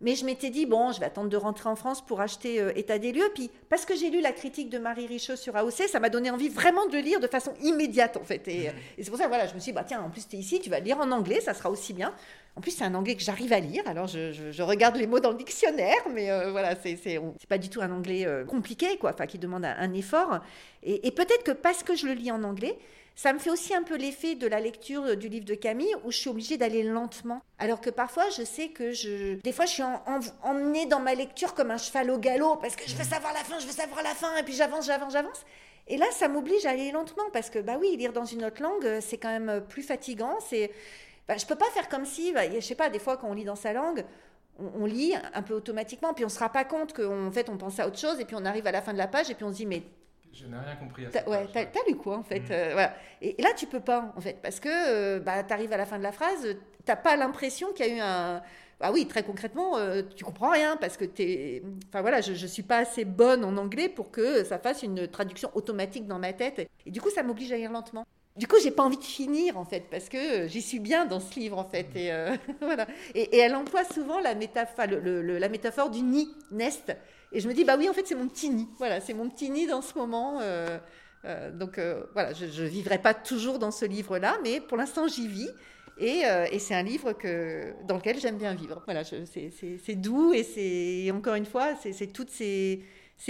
Mais 0.00 0.16
je 0.16 0.24
m'étais 0.26 0.50
dit, 0.50 0.66
bon, 0.66 0.92
je 0.92 1.00
vais 1.00 1.06
attendre 1.06 1.28
de 1.30 1.36
rentrer 1.36 1.68
en 1.68 1.76
France 1.76 2.04
pour 2.04 2.20
acheter 2.20 2.60
euh, 2.60 2.72
État 2.76 2.98
des 2.98 3.12
lieux. 3.12 3.30
Puis, 3.34 3.48
parce 3.70 3.86
que 3.86 3.94
j'ai 3.94 4.10
lu 4.10 4.20
la 4.20 4.32
critique 4.32 4.68
de 4.68 4.78
Marie 4.78 5.06
Richaud 5.06 5.36
sur 5.36 5.56
AOC, 5.56 5.88
ça 5.88 6.00
m'a 6.00 6.10
donné 6.10 6.30
envie 6.30 6.48
vraiment 6.48 6.84
de 6.86 6.92
le 6.92 6.98
lire 6.98 7.20
de 7.20 7.26
façon 7.28 7.54
immédiate, 7.62 8.16
en 8.16 8.24
fait. 8.24 8.46
Et, 8.48 8.66
et 8.98 9.04
c'est 9.04 9.08
pour 9.10 9.18
ça, 9.18 9.28
voilà, 9.28 9.46
je 9.46 9.54
me 9.54 9.60
suis 9.60 9.70
dit, 9.72 9.76
bah, 9.76 9.84
tiens, 9.86 10.02
en 10.02 10.10
plus, 10.10 10.26
tu 10.28 10.36
es 10.36 10.40
ici, 10.40 10.60
tu 10.60 10.68
vas 10.68 10.80
le 10.80 10.84
lire 10.84 10.98
en 10.98 11.10
anglais, 11.12 11.40
ça 11.40 11.54
sera 11.54 11.70
aussi 11.70 11.92
bien. 11.94 12.12
En 12.56 12.60
plus, 12.60 12.72
c'est 12.72 12.84
un 12.84 12.94
anglais 12.94 13.14
que 13.16 13.22
j'arrive 13.22 13.52
à 13.52 13.60
lire, 13.60 13.82
alors 13.86 14.06
je, 14.06 14.30
je- 14.32 14.52
je 14.52 14.62
regarde 14.62 14.96
les 14.96 15.06
mots 15.06 15.20
dans 15.20 15.30
le 15.30 15.36
dictionnaire, 15.38 15.96
mais 16.12 16.30
euh, 16.30 16.50
voilà, 16.50 16.74
c'est 16.76 16.98
pas 17.48 17.58
du 17.58 17.68
tout 17.68 17.80
un 17.80 17.90
anglais 17.90 18.26
euh, 18.26 18.44
compliqué, 18.44 18.96
quoi, 18.98 19.10
enfin, 19.14 19.26
qui 19.26 19.38
demande 19.38 19.64
un, 19.64 19.74
un 19.78 19.92
effort. 19.94 20.38
Et, 20.82 21.06
et 21.06 21.10
peut-être 21.12 21.42
que 21.44 21.50
parce 21.52 21.82
que 21.82 21.94
je 21.96 22.06
le 22.06 22.12
lis 22.12 22.30
en 22.30 22.42
anglais, 22.44 22.76
ça 23.16 23.32
me 23.32 23.38
fait 23.38 23.50
aussi 23.50 23.74
un 23.74 23.82
peu 23.82 23.96
l'effet 23.96 24.34
de 24.34 24.46
la 24.46 24.58
lecture 24.60 25.16
du 25.16 25.28
livre 25.28 25.44
de 25.44 25.54
Camille, 25.54 25.94
où 26.04 26.10
je 26.10 26.16
suis 26.18 26.28
obligée 26.30 26.56
d'aller 26.56 26.82
lentement. 26.82 27.40
Alors 27.58 27.80
que 27.80 27.90
parfois, 27.90 28.24
je 28.36 28.42
sais 28.44 28.68
que 28.68 28.92
je. 28.92 29.34
Des 29.40 29.52
fois, 29.52 29.66
je 29.66 29.70
suis 29.72 29.82
en- 29.82 30.02
en- 30.06 30.20
emmenée 30.50 30.86
dans 30.86 31.00
ma 31.00 31.14
lecture 31.14 31.54
comme 31.54 31.70
un 31.70 31.78
cheval 31.78 32.10
au 32.10 32.18
galop, 32.18 32.56
parce 32.56 32.74
que 32.76 32.88
je 32.88 32.94
veux 32.96 33.04
savoir 33.04 33.32
la 33.32 33.40
fin, 33.40 33.58
je 33.60 33.66
veux 33.66 33.72
savoir 33.72 34.02
la 34.02 34.14
fin, 34.14 34.36
et 34.36 34.42
puis 34.42 34.52
j'avance, 34.54 34.86
j'avance, 34.86 35.12
j'avance. 35.12 35.44
Et 35.86 35.96
là, 35.96 36.06
ça 36.12 36.28
m'oblige 36.28 36.64
à 36.66 36.70
aller 36.70 36.90
lentement, 36.92 37.24
parce 37.32 37.50
que, 37.50 37.58
bah 37.58 37.76
oui, 37.78 37.96
lire 37.96 38.12
dans 38.12 38.24
une 38.24 38.44
autre 38.44 38.62
langue, 38.62 38.84
euh, 38.86 39.00
c'est 39.00 39.18
quand 39.18 39.28
même 39.28 39.48
euh, 39.48 39.60
plus 39.60 39.82
fatigant. 39.82 40.38
C'est. 40.48 40.70
Bah, 41.28 41.36
je 41.38 41.46
peux 41.46 41.56
pas 41.56 41.70
faire 41.72 41.88
comme 41.88 42.04
si, 42.06 42.32
bah, 42.32 42.42
je 42.52 42.60
sais 42.60 42.74
pas, 42.74 42.90
des 42.90 42.98
fois 42.98 43.16
quand 43.16 43.28
on 43.28 43.34
lit 43.34 43.44
dans 43.44 43.56
sa 43.56 43.72
langue, 43.72 44.04
on, 44.58 44.82
on 44.82 44.86
lit 44.86 45.14
un 45.34 45.42
peu 45.42 45.54
automatiquement, 45.54 46.12
puis 46.14 46.24
on 46.24 46.28
se 46.28 46.38
rend 46.38 46.48
pas 46.50 46.64
compte 46.64 46.92
qu'en 46.92 47.30
fait 47.30 47.48
on 47.48 47.56
pense 47.56 47.78
à 47.80 47.86
autre 47.86 47.98
chose, 47.98 48.20
et 48.20 48.24
puis 48.26 48.36
on 48.38 48.44
arrive 48.44 48.66
à 48.66 48.72
la 48.72 48.82
fin 48.82 48.92
de 48.92 48.98
la 48.98 49.06
page, 49.06 49.30
et 49.30 49.34
puis 49.34 49.44
on 49.44 49.50
se 49.50 49.56
dit 49.56 49.66
mais 49.66 49.82
Je 50.34 50.46
n'ai 50.46 50.58
rien 50.58 50.76
compris 50.76 51.06
à 51.06 51.10
cette 51.10 51.26
ouais, 51.28 51.46
t'as, 51.52 51.64
lu 51.88 51.96
quoi 51.96 52.18
en 52.18 52.22
fait 52.24 52.40
Mm. 52.40 52.52
euh, 52.52 52.70
voilà. 52.72 52.94
et, 53.22 53.40
et 53.40 53.42
là 53.42 53.50
tu 53.56 53.66
peux 53.66 53.80
pas 53.80 54.12
en 54.16 54.20
fait 54.20 54.38
parce 54.42 54.58
que 54.60 54.68
euh, 54.68 55.20
bah, 55.20 55.42
t'arrives 55.44 55.72
à 55.72 55.76
la 55.76 55.86
fin 55.86 55.96
de 55.98 56.02
la 56.02 56.12
phrase, 56.12 56.56
t'as 56.84 56.96
pas 56.96 57.16
l'impression 57.16 57.72
qu'il 57.72 57.86
y 57.86 57.90
a 57.90 57.96
eu 57.96 58.00
un 58.00 58.42
ah 58.80 58.92
oui 58.92 59.06
très 59.06 59.22
concrètement 59.22 59.78
euh, 59.78 60.02
tu 60.16 60.24
comprends 60.24 60.50
rien 60.50 60.76
parce 60.76 60.96
que 60.96 61.04
t'es 61.04 61.62
enfin 61.88 62.02
voilà 62.02 62.20
je, 62.20 62.34
je 62.34 62.46
suis 62.46 62.64
pas 62.64 62.78
assez 62.78 63.04
bonne 63.04 63.44
en 63.44 63.56
anglais 63.56 63.88
pour 63.88 64.10
que 64.10 64.42
ça 64.44 64.58
fasse 64.58 64.82
une 64.82 65.06
traduction 65.08 65.50
automatique 65.54 66.06
dans 66.06 66.18
ma 66.18 66.32
tête 66.32 66.68
et 66.84 66.90
du 66.90 67.00
coup 67.00 67.08
ça 67.10 67.22
m'oblige 67.22 67.52
à 67.52 67.56
lire 67.56 67.70
lentement. 67.72 68.04
Du 68.36 68.48
coup, 68.48 68.56
j'ai 68.60 68.72
pas 68.72 68.82
envie 68.82 68.96
de 68.96 69.04
finir 69.04 69.56
en 69.56 69.64
fait 69.64 69.84
parce 69.90 70.08
que 70.08 70.48
j'y 70.48 70.60
suis 70.60 70.80
bien 70.80 71.06
dans 71.06 71.20
ce 71.20 71.38
livre 71.38 71.56
en 71.56 71.64
fait 71.64 71.86
et 71.94 72.12
euh, 72.12 72.36
voilà. 72.60 72.88
Et, 73.14 73.36
elle 73.38 73.54
emploie 73.54 73.84
souvent 73.84 74.18
la 74.18 74.34
métaphore, 74.34 75.90
du 75.90 76.02
nid, 76.02 76.28
nest. 76.50 76.96
Et 77.30 77.38
je 77.38 77.46
me 77.48 77.54
dis 77.54 77.64
bah 77.64 77.76
oui 77.78 77.88
en 77.88 77.92
fait 77.92 78.06
c'est 78.06 78.16
mon 78.16 78.26
petit 78.26 78.50
nid. 78.50 78.66
Voilà, 78.78 79.00
c'est 79.00 79.14
mon 79.14 79.28
petit 79.28 79.50
nid 79.50 79.66
dans 79.68 79.82
ce 79.82 79.96
moment. 79.96 80.40
euh, 80.40 80.78
euh, 81.26 81.52
donc 81.52 81.78
voilà, 82.12 82.32
je 82.32 82.44
ne 82.46 82.66
vivrai 82.68 82.98
pas 82.98 83.14
toujours 83.14 83.58
dans 83.60 83.70
ce 83.70 83.84
livre-là, 83.84 84.36
mais 84.42 84.60
pour 84.60 84.76
l'instant 84.76 85.06
j'y 85.06 85.28
vis. 85.28 85.50
Et, 85.98 86.22
c'est 86.58 86.74
un 86.74 86.82
livre 86.82 87.12
que, 87.12 87.72
dans 87.86 87.96
lequel 87.96 88.18
j'aime 88.18 88.36
bien 88.36 88.52
vivre. 88.54 88.82
Voilà, 88.84 89.04
c'est- 89.04 89.94
doux 89.94 90.32
et 90.32 90.42
c'est 90.42 91.08
encore 91.12 91.36
une 91.36 91.46
fois, 91.46 91.76
c'est 91.76 92.12
toutes 92.12 92.30
ces 92.30 92.82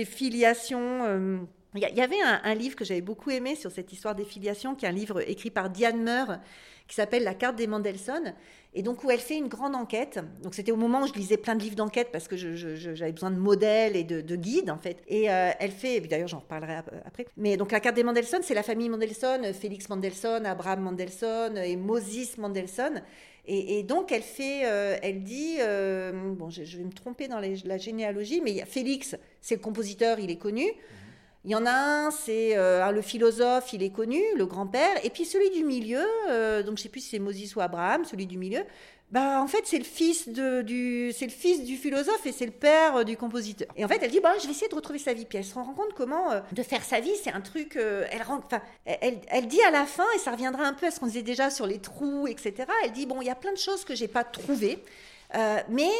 filiations. 0.07 1.47
Euh, 1.75 1.89
il 1.91 1.97
y, 1.97 2.01
avait 2.01 2.20
un, 2.20 2.55
livre 2.55 2.77
que 2.77 2.85
j'avais 2.85 3.01
beaucoup 3.01 3.31
aimé 3.31 3.55
sur 3.55 3.70
cette 3.70 3.93
histoire 3.93 4.14
des 4.14 4.25
filiations, 4.25 4.75
qui 4.75 4.87
est 4.87 4.89
un 4.89 4.93
livre 4.93 5.29
écrit 5.29 5.51
par 5.51 5.70
Diane 5.70 6.03
Meur, 6.03 6.39
qui 6.87 6.95
s'appelle 6.95 7.25
La 7.25 7.35
carte 7.35 7.57
des 7.57 7.66
Mendelssohn, 7.66 8.35
et 8.75 8.83
donc 8.83 9.05
où 9.05 9.11
elle 9.11 9.20
fait 9.20 9.37
une 9.37 9.49
grande 9.49 9.75
enquête. 9.75 10.20
Donc 10.43 10.55
c'était 10.55 10.72
au 10.72 10.77
moment 10.77 11.03
où 11.03 11.07
je 11.07 11.12
lisais 11.14 11.37
plein 11.37 11.55
de 11.55 11.62
livres 11.62 11.77
d'enquête 11.77 12.09
parce 12.12 12.29
que 12.29 12.37
j'avais 12.37 13.12
besoin 13.12 13.31
de 13.31 13.39
modèles 13.39 13.97
et 13.97 14.05
de, 14.05 14.20
de 14.20 14.37
guides 14.37 14.70
en 14.70 14.79
fait. 14.79 15.03
Et 15.09 15.31
euh, 15.31 15.51
elle 15.59 15.70
fait, 15.70 16.01
d'ailleurs 16.01 16.29
j'en 16.29 16.41
reparlerai 16.41 16.75
ap- 16.75 16.95
après. 17.07 17.27
Mais 17.37 17.57
donc 17.57 17.72
la 17.72 17.81
carte 17.81 17.97
des 17.97 18.03
Mendelssohn, 18.03 18.43
c'est 18.43 18.55
la 18.55 18.62
famille 18.62 18.89
Mendelssohn, 18.89 19.53
Félix 19.55 19.89
Mendelssohn, 19.89 20.45
Abraham 20.45 20.81
Mendelssohn 20.81 21.57
et 21.57 21.77
Moses 21.77 22.37
Mendelssohn. 22.37 23.03
Et, 23.47 23.83
donc 23.83 24.11
elle 24.11 24.22
fait, 24.22 24.62
euh, 24.64 24.97
elle 25.03 25.22
dit, 25.22 25.57
euh, 25.61 26.12
bon 26.33 26.49
je, 26.49 26.62
vais 26.62 26.85
me 26.85 26.93
tromper 26.93 27.29
dans 27.29 27.41
la 27.41 27.77
généalogie, 27.77 28.41
mais 28.43 28.53
il 28.53 28.57
y 28.57 28.62
a 28.62 28.66
Félix, 28.66 29.16
c'est 29.43 29.57
le 29.57 29.61
compositeur, 29.61 30.18
il 30.18 30.31
est 30.31 30.39
connu. 30.39 30.64
Il 31.45 31.51
y 31.51 31.55
en 31.55 31.66
a 31.66 31.72
un, 31.72 32.11
c'est 32.11 32.57
euh, 32.57 32.90
le 32.90 33.03
philosophe, 33.03 33.74
il 33.74 33.82
est 33.82 33.90
connu, 33.90 34.22
le 34.34 34.47
grand-père. 34.47 35.05
Et 35.05 35.11
puis 35.11 35.26
celui 35.26 35.51
du 35.51 35.62
milieu, 35.62 36.07
euh, 36.30 36.62
donc 36.62 36.78
je 36.78 36.84
sais 36.84 36.88
plus 36.88 37.01
si 37.01 37.11
c'est 37.11 37.18
Moses 37.18 37.55
ou 37.55 37.61
Abraham, 37.61 38.07
celui 38.07 38.26
du 38.26 38.38
milieu. 38.38 38.62
Bah, 39.11 39.42
en 39.42 39.47
fait, 39.47 39.61
c'est 39.64 39.76
le 39.76 39.84
fils 39.84 40.26
de, 40.30 40.62
du, 40.62 41.12
c'est 41.12 41.26
le 41.26 41.30
fils 41.30 41.62
du 41.62 41.76
philosophe 41.76 42.24
et 42.24 42.32
c'est 42.32 42.47
le 42.47 42.53
père 42.53 42.97
euh, 42.97 43.05
du 43.05 43.18
compositeur. 43.18 43.68
Et 43.76 43.84
en 43.84 43.88
fait, 43.88 43.99
elle 44.03 44.11
dit, 44.11 44.20
bah, 44.20 44.32
je 44.40 44.47
vais 44.47 44.53
essayer 44.53 44.68
de 44.68 44.74
retrouver 44.74 44.99
sa 44.99 45.12
vie. 45.12 45.26
Puis 45.26 45.36
elle 45.36 45.45
se 45.45 45.53
rend 45.53 45.64
compte 45.74 45.92
comment 45.95 46.30
de 46.51 46.62
faire 46.62 46.82
sa 46.82 47.01
vie, 47.01 47.14
c'est 47.22 47.32
un 47.32 47.42
truc. 47.42 47.76
elle, 47.76 48.22
rend, 48.22 48.40
elle, 48.86 49.18
elle 49.28 49.47
dit 49.47 49.61
à 49.68 49.70
la 49.70 49.84
fin, 49.84 50.07
et 50.16 50.18
ça 50.18 50.30
reviendra 50.30 50.64
un 50.64 50.72
peu 50.72 50.86
à 50.86 50.90
ce 50.90 50.99
qu'on 50.99 51.07
disait 51.07 51.22
déjà 51.22 51.51
sur 51.51 51.66
les 51.66 51.78
trous, 51.78 52.26
etc. 52.26 52.55
Elle 52.84 52.92
dit, 52.92 53.05
bon, 53.05 53.20
il 53.20 53.26
y 53.26 53.30
a 53.30 53.34
plein 53.34 53.53
de 53.53 53.59
choses 53.59 53.84
que 53.84 53.95
j'ai 53.95 54.09
pas 54.09 54.24
trouvées, 54.24 54.82
mais 55.68 55.90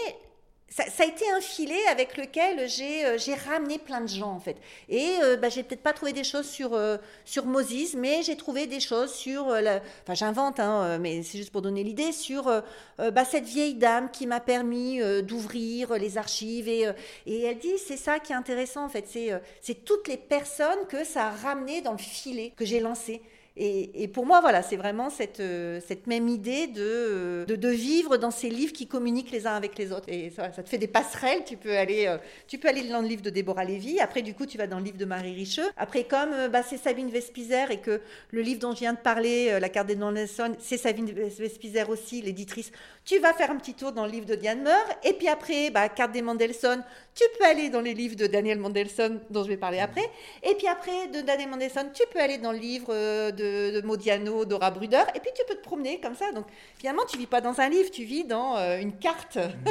ça, 0.75 1.05
a 1.05 1.07
été 1.07 1.25
un 1.31 1.41
filet 1.41 1.87
avec 1.89 2.17
lequel 2.17 2.69
j'ai 2.69 3.07
euh, 3.07 3.17
j'ai 3.17 3.35
ramené 3.35 3.79
plein 3.79 4.01
de 4.01 4.09
gens 4.09 4.33
en 4.33 4.41
fait. 4.41 4.57
Et 4.89 5.09
euh, 5.23 5.37
bah, 5.37 5.49
j'ai 5.49 5.63
peut-être 5.63 5.85
pas 5.85 5.93
trouvé 5.93 6.13
des 6.13 6.25
choses 6.25 6.49
sur 6.49 6.75
euh, 6.75 6.97
sur 7.25 7.47
Moses, 7.47 7.95
mais 7.95 8.23
j'ai 8.25 8.37
trouvé 8.37 8.67
des 8.67 8.81
choses 8.81 9.13
sur, 9.15 9.51
euh, 9.51 9.79
enfin 10.03 10.15
j'invente, 10.15 10.59
hein, 10.59 10.99
mais 10.99 11.23
c'est 11.23 11.39
juste 11.39 11.53
pour 11.53 11.63
donner 11.63 11.85
l'idée 11.85 12.11
sur 12.11 12.51
bah, 12.99 13.25
cette 13.25 13.45
vieille 13.45 13.75
dame 13.75 14.11
qui 14.11 14.27
m'a 14.27 14.41
permis 14.41 15.01
d'ouvrir 15.23 15.95
les 15.95 16.19
archives 16.19 16.69
et 16.69 16.89
et 17.27 17.43
elle 17.43 17.59
dit 17.59 17.79
c'est 17.79 17.97
ça 17.97 18.19
qui 18.19 18.33
est 18.33 18.37
intéressant 18.37 18.85
en 18.85 18.89
fait, 18.89 19.07
c'est 19.09 19.31
c'est 19.61 19.85
toutes 19.85 20.09
les 20.09 20.17
personnes 20.17 20.87
que 20.89 21.05
ça 21.05 21.27
a 21.27 21.31
ramené 21.31 21.83
dans 21.83 21.93
le 21.93 21.99
filet 21.99 22.53
que 22.57 22.65
j'ai 22.65 22.81
lancé. 22.81 23.23
Et, 23.57 24.09
pour 24.09 24.27
moi, 24.27 24.41
voilà, 24.41 24.65
c'est 24.65 24.75
vraiment 24.75 25.11
cette, 25.11 25.39
euh, 25.39 25.81
même 26.07 26.29
idée 26.29 26.67
de, 26.67 26.83
euh, 26.83 27.45
de, 27.45 27.55
de 27.55 27.69
vivre 27.69 28.17
dans 28.17 28.33
ces 28.33 28.51
livres 28.51 28.73
qui 28.73 28.89
communiquent 28.89 29.31
les 29.31 29.47
uns 29.47 29.55
avec 29.55 29.79
les 29.79 29.93
autres. 29.93 30.09
Et 30.09 30.31
ça, 30.31 30.49
te 30.49 30.69
fait 30.69 30.79
des 30.79 30.89
passerelles. 30.89 31.45
Tu 31.47 31.57
peux 31.57 31.77
aller, 31.77 32.07
euh, 32.09 32.19
tu 32.49 32.59
peux 32.59 32.67
aller 32.67 32.83
dans 32.89 33.01
le 33.01 33.07
livre 33.07 33.23
de 33.23 33.31
Déborah 33.31 33.65
Lévy. 33.65 34.01
Après, 34.01 34.23
du 34.23 34.35
coup, 34.35 34.45
tu 34.45 34.59
vas 34.59 34.67
dans 34.67 34.79
le 34.79 34.85
livre 34.85 34.99
de 34.99 35.05
Marie 35.05 35.35
Richeux. 35.35 35.71
Après, 35.77 36.03
comme 36.03 36.49
bah, 36.51 36.65
c'est 36.69 36.79
Sabine 36.79 37.11
Vespizer 37.11 37.71
et 37.71 37.81
que 37.81 38.01
le 38.33 38.41
livre 38.41 38.59
dont 38.59 38.73
je 38.73 38.81
viens 38.81 38.93
de 38.93 38.99
parler, 38.99 39.61
La 39.61 39.69
carte 39.69 39.87
des 39.87 39.95
Nelson, 39.95 40.57
c'est 40.59 40.77
Sabine 40.77 41.13
Vespizer 41.13 41.89
aussi, 41.89 42.23
l'éditrice, 42.23 42.73
tu 43.05 43.19
vas 43.19 43.35
faire 43.35 43.51
un 43.51 43.57
petit 43.57 43.75
tour 43.75 43.93
dans 43.93 44.07
le 44.07 44.11
livre 44.11 44.27
de 44.27 44.35
Diane 44.35 44.63
Meur. 44.63 44.85
Et 45.05 45.13
puis 45.13 45.29
après, 45.29 45.71
bah, 45.71 45.89
Carte 45.89 46.13
des 46.13 46.23
Mendelssohn, 46.23 46.83
tu 47.15 47.25
peux 47.39 47.45
aller 47.45 47.69
dans 47.69 47.83
les 47.83 47.93
livres 47.93 48.17
de 48.17 48.27
Daniel 48.27 48.59
Mendelssohn, 48.59 49.21
dont 49.31 49.43
je 49.45 49.49
vais 49.49 49.57
parler 49.57 49.79
après. 49.79 50.09
Et 50.43 50.55
puis 50.55 50.67
après, 50.67 51.09
de 51.09 51.21
Daniel 51.21 51.51
Mendelssohn, 51.51 51.91
tu 51.93 52.03
peux 52.13 52.19
aller 52.19 52.39
dans 52.39 52.53
le 52.53 52.59
livre 52.59 52.89
euh, 52.91 53.31
de, 53.45 53.81
de 53.81 53.87
Modiano, 53.87 54.45
Dora 54.45 54.71
Bruder. 54.71 55.03
Et 55.15 55.21
puis 55.21 55.31
tu 55.35 55.43
peux 55.49 55.55
te 55.55 55.63
promener 55.63 56.01
comme 56.01 56.15
ça. 56.15 56.33
Donc 56.33 56.47
finalement, 56.79 57.03
tu 57.07 57.19
vis 57.19 57.27
pas 57.27 57.41
dans 57.41 57.61
un 57.61 57.69
livre, 57.69 57.91
tu 57.91 58.05
vis 58.05 58.25
dans 58.25 58.57
euh, 58.57 58.79
une 58.81 58.97
carte. 58.97 59.39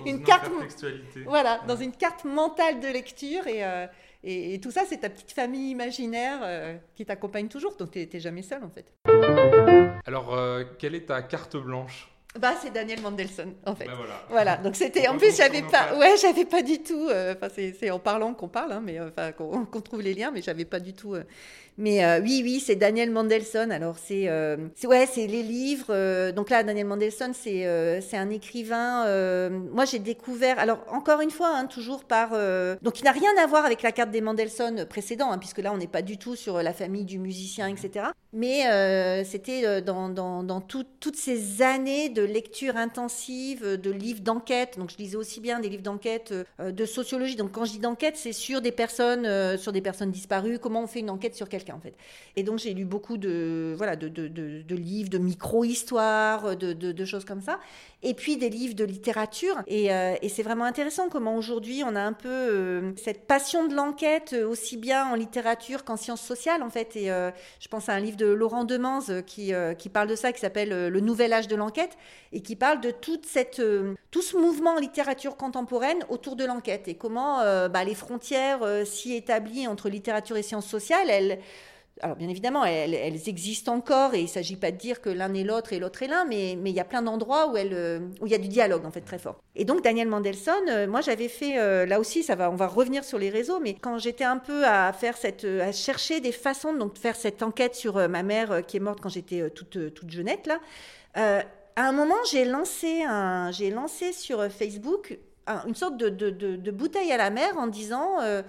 Dans 0.00 0.06
Une 0.06 0.22
carte- 0.22 0.46
intertextualité. 0.46 1.20
voilà, 1.26 1.60
dans 1.66 1.76
une 1.76 1.92
carte 1.92 2.24
mentale 2.24 2.80
de 2.80 2.88
lecture. 2.88 3.46
Et, 3.46 3.64
euh, 3.64 3.86
et, 4.24 4.54
et 4.54 4.60
tout 4.60 4.70
ça, 4.70 4.82
c'est 4.88 4.98
ta 4.98 5.10
petite 5.10 5.32
famille 5.32 5.70
imaginaire 5.70 6.38
euh, 6.42 6.76
qui 6.94 7.04
t'accompagne 7.04 7.48
toujours. 7.48 7.76
Donc 7.76 7.90
tu 7.90 7.98
n'es 8.12 8.20
jamais 8.20 8.42
seul 8.42 8.62
en 8.64 8.70
fait. 8.70 8.86
Alors, 10.06 10.34
euh, 10.34 10.64
quelle 10.78 10.94
est 10.94 11.06
ta 11.06 11.22
carte 11.22 11.56
blanche? 11.56 12.08
Bah, 12.38 12.54
c'est 12.62 12.72
Daniel 12.72 13.00
Mendelssohn 13.00 13.52
en 13.66 13.74
fait. 13.74 13.86
Ben 13.86 13.94
voilà. 13.96 14.22
Voilà, 14.30 14.56
donc 14.56 14.76
c'était. 14.76 15.08
En 15.08 15.16
plus, 15.18 15.36
j'avais 15.36 15.62
pas. 15.62 15.96
Ouais, 15.96 16.14
j'avais 16.22 16.44
pas 16.44 16.62
du 16.62 16.80
tout. 16.80 17.06
Enfin, 17.08 17.48
c'est 17.52 17.72
c'est 17.78 17.90
en 17.90 17.98
parlant 17.98 18.34
qu'on 18.34 18.46
parle, 18.48 18.70
hein, 18.72 18.82
mais 18.84 19.00
enfin 19.00 19.32
qu'on 19.32 19.64
trouve 19.80 20.00
les 20.00 20.14
liens, 20.14 20.30
mais 20.30 20.40
j'avais 20.40 20.64
pas 20.64 20.78
du 20.78 20.92
tout. 20.94 21.14
euh, 21.14 21.24
mais 21.80 22.04
euh, 22.04 22.20
oui, 22.20 22.42
oui, 22.44 22.60
c'est 22.60 22.76
Daniel 22.76 23.10
Mendelssohn. 23.10 23.72
Alors 23.72 23.96
c'est, 23.98 24.28
euh, 24.28 24.56
ouais, 24.84 25.06
c'est 25.10 25.26
les 25.26 25.42
livres. 25.42 25.86
euh, 25.90 26.30
donc 26.30 26.50
là, 26.50 26.62
Daniel 26.62 26.86
Mendelssohn, 26.86 27.32
c'est 27.34 27.66
un 28.16 28.30
écrivain. 28.30 29.04
moi, 29.72 29.84
j'ai 29.86 29.98
découvert. 29.98 30.58
Alors 30.58 30.84
encore 30.88 31.20
une 31.22 31.30
fois, 31.30 31.50
hein, 31.56 31.66
toujours 31.66 32.04
par. 32.04 32.30
donc 32.82 33.00
il 33.00 33.04
n'a 33.04 33.12
rien 33.12 33.30
à 33.42 33.46
voir 33.46 33.64
avec 33.64 33.82
la 33.82 33.92
carte 33.92 34.10
des 34.10 34.20
Mendelssohn 34.20 34.84
précédent, 34.84 35.32
hein, 35.32 35.38
puisque 35.38 35.58
là, 35.58 35.72
on 35.72 35.78
n'est 35.78 35.86
pas 35.86 36.02
du 36.02 36.18
tout 36.18 36.36
sur 36.36 36.62
la 36.62 36.72
famille 36.72 37.04
du 37.04 37.18
musicien, 37.18 37.66
etc. 37.68 38.06
Mais 38.32 38.64
c'était 39.24 39.80
dans, 39.82 40.08
dans, 40.10 40.42
dans 40.42 40.60
tout- 40.60 40.84
toutes 41.00 41.16
ces 41.16 41.62
années 41.62 42.08
de 42.10 42.22
lecture 42.22 42.76
intensive, 42.76 43.62
de 43.80 43.90
livres 43.90 44.20
d'enquête. 44.20 44.78
Donc 44.78 44.90
je 44.90 44.96
lisais 44.98 45.16
aussi 45.16 45.40
bien 45.40 45.60
des 45.60 45.68
livres 45.68 45.82
d'enquête 45.82 46.34
de 46.58 46.84
sociologie. 46.84 47.36
Donc 47.36 47.52
quand 47.52 47.64
je 47.64 47.72
dis 47.72 47.78
d'enquête, 47.78 48.16
c'est 48.16 48.32
sur 48.32 48.60
des 48.60 48.72
personnes, 48.72 49.56
sur 49.56 49.72
des 49.72 49.80
personnes 49.80 50.10
disparues. 50.10 50.58
Comment 50.58 50.82
on 50.82 50.86
fait 50.86 51.00
une 51.00 51.10
enquête 51.10 51.34
sur 51.34 51.48
quelqu'un? 51.48 51.69
Et 52.36 52.42
donc 52.42 52.58
j'ai 52.58 52.74
lu 52.74 52.84
beaucoup 52.84 53.16
de 53.16 53.74
voilà 53.76 53.96
de, 53.96 54.74
livres, 54.74 55.10
de 55.10 55.18
micro-histoires, 55.18 56.56
de 56.56 57.04
choses 57.04 57.24
comme 57.24 57.40
ça. 57.40 57.58
Et 58.02 58.14
puis 58.14 58.38
des 58.38 58.48
livres 58.48 58.74
de 58.74 58.84
littérature. 58.84 59.62
Et, 59.66 59.92
euh, 59.92 60.14
et 60.22 60.30
c'est 60.30 60.42
vraiment 60.42 60.64
intéressant 60.64 61.10
comment 61.10 61.36
aujourd'hui 61.36 61.82
on 61.84 61.94
a 61.94 62.00
un 62.00 62.14
peu 62.14 62.28
euh, 62.30 62.92
cette 62.96 63.26
passion 63.26 63.66
de 63.66 63.74
l'enquête 63.74 64.32
euh, 64.32 64.48
aussi 64.48 64.78
bien 64.78 65.06
en 65.06 65.14
littérature 65.14 65.84
qu'en 65.84 65.98
sciences 65.98 66.22
sociales 66.22 66.62
en 66.62 66.70
fait. 66.70 66.96
Et 66.96 67.08
je 67.08 67.68
pense 67.68 67.88
à 67.88 67.92
un 67.92 68.00
livre 68.00 68.16
de 68.16 68.26
Laurent 68.26 68.64
Demans 68.64 69.00
euh, 69.10 69.20
qui, 69.20 69.52
qui 69.78 69.88
parle 69.90 70.08
de 70.08 70.14
ça, 70.14 70.32
qui 70.32 70.40
s'appelle 70.40 70.88
Le 70.88 71.00
Nouvel 71.00 71.32
Âge 71.32 71.48
de 71.48 71.56
l'enquête, 71.56 71.98
et 72.32 72.40
qui 72.40 72.56
parle 72.56 72.80
de 72.80 72.90
toute 72.90 73.26
cette, 73.26 73.60
tout 74.10 74.22
ce 74.22 74.36
mouvement 74.36 74.70
en 74.70 74.78
littérature 74.78 75.36
contemporaine 75.36 75.98
autour 76.08 76.36
de 76.36 76.44
l'enquête, 76.44 76.88
et 76.88 76.94
comment 76.94 77.38
bah, 77.68 77.84
les 77.84 77.94
frontières 77.94 78.60
si 78.84 79.14
établies 79.14 79.66
entre 79.66 79.88
littérature 79.88 80.36
et 80.36 80.42
sciences 80.42 80.66
sociales, 80.66 81.10
elles, 81.10 81.40
alors 82.02 82.16
bien 82.16 82.28
évidemment, 82.28 82.64
elles, 82.64 83.28
existent 83.28 83.74
encore 83.74 84.14
et 84.14 84.20
il 84.20 84.24
ne 84.24 84.28
s'agit 84.28 84.56
pas 84.56 84.70
de 84.70 84.76
dire 84.76 85.00
que 85.00 85.10
l'un 85.10 85.32
est 85.34 85.44
l'autre 85.44 85.72
et 85.72 85.78
l'autre 85.78 86.02
est 86.02 86.06
l'un, 86.06 86.24
mais, 86.24 86.52
il 86.52 86.68
y 86.68 86.80
a 86.80 86.84
plein 86.84 87.02
d'endroits 87.02 87.48
où, 87.48 87.52
où 87.52 88.26
il 88.26 88.32
y 88.32 88.34
a 88.34 88.38
du 88.38 88.48
dialogue 88.48 88.84
en 88.84 88.90
fait 88.90 89.02
très 89.02 89.18
fort. 89.18 89.40
Et 89.56 89.64
donc 89.64 89.82
Daniel 89.82 90.08
Mandelson, 90.08 90.86
moi 90.88 91.00
j'avais 91.00 91.28
fait, 91.28 91.86
là 91.86 92.00
aussi 92.00 92.26
on 92.28 92.56
va 92.56 92.66
revenir 92.66 93.04
sur 93.04 93.18
les 93.18 93.30
réseaux, 93.30 93.60
mais 93.60 93.74
quand 93.74 93.98
j'étais 93.98 94.24
un 94.24 94.38
peu 94.38 94.64
à 94.64 94.92
chercher 95.72 96.20
des 96.20 96.32
façons 96.32 96.72
de 96.72 96.98
faire 96.98 97.16
cette 97.16 97.42
enquête 97.42 97.74
sur 97.74 98.08
ma 98.08 98.22
mère 98.22 98.64
qui 98.66 98.76
est 98.76 98.80
morte 98.80 99.00
quand 99.00 99.08
j'étais 99.08 99.50
toute, 99.50 99.94
toute 99.94 100.10
jeunette 100.10 100.46
là, 100.46 100.60
à 101.76 101.88
un 101.88 101.92
moment 101.92 102.16
j'ai 102.30 102.44
lancé 102.44 104.12
sur 104.12 104.50
Facebook 104.50 105.18
une 105.66 105.74
sorte 105.74 105.96
de, 105.96 106.70
bouteille 106.70 107.12
à 107.12 107.16
la 107.16 107.30
mer 107.30 107.56
en 107.56 107.66
disant 107.66 108.20
euh, 108.22 108.42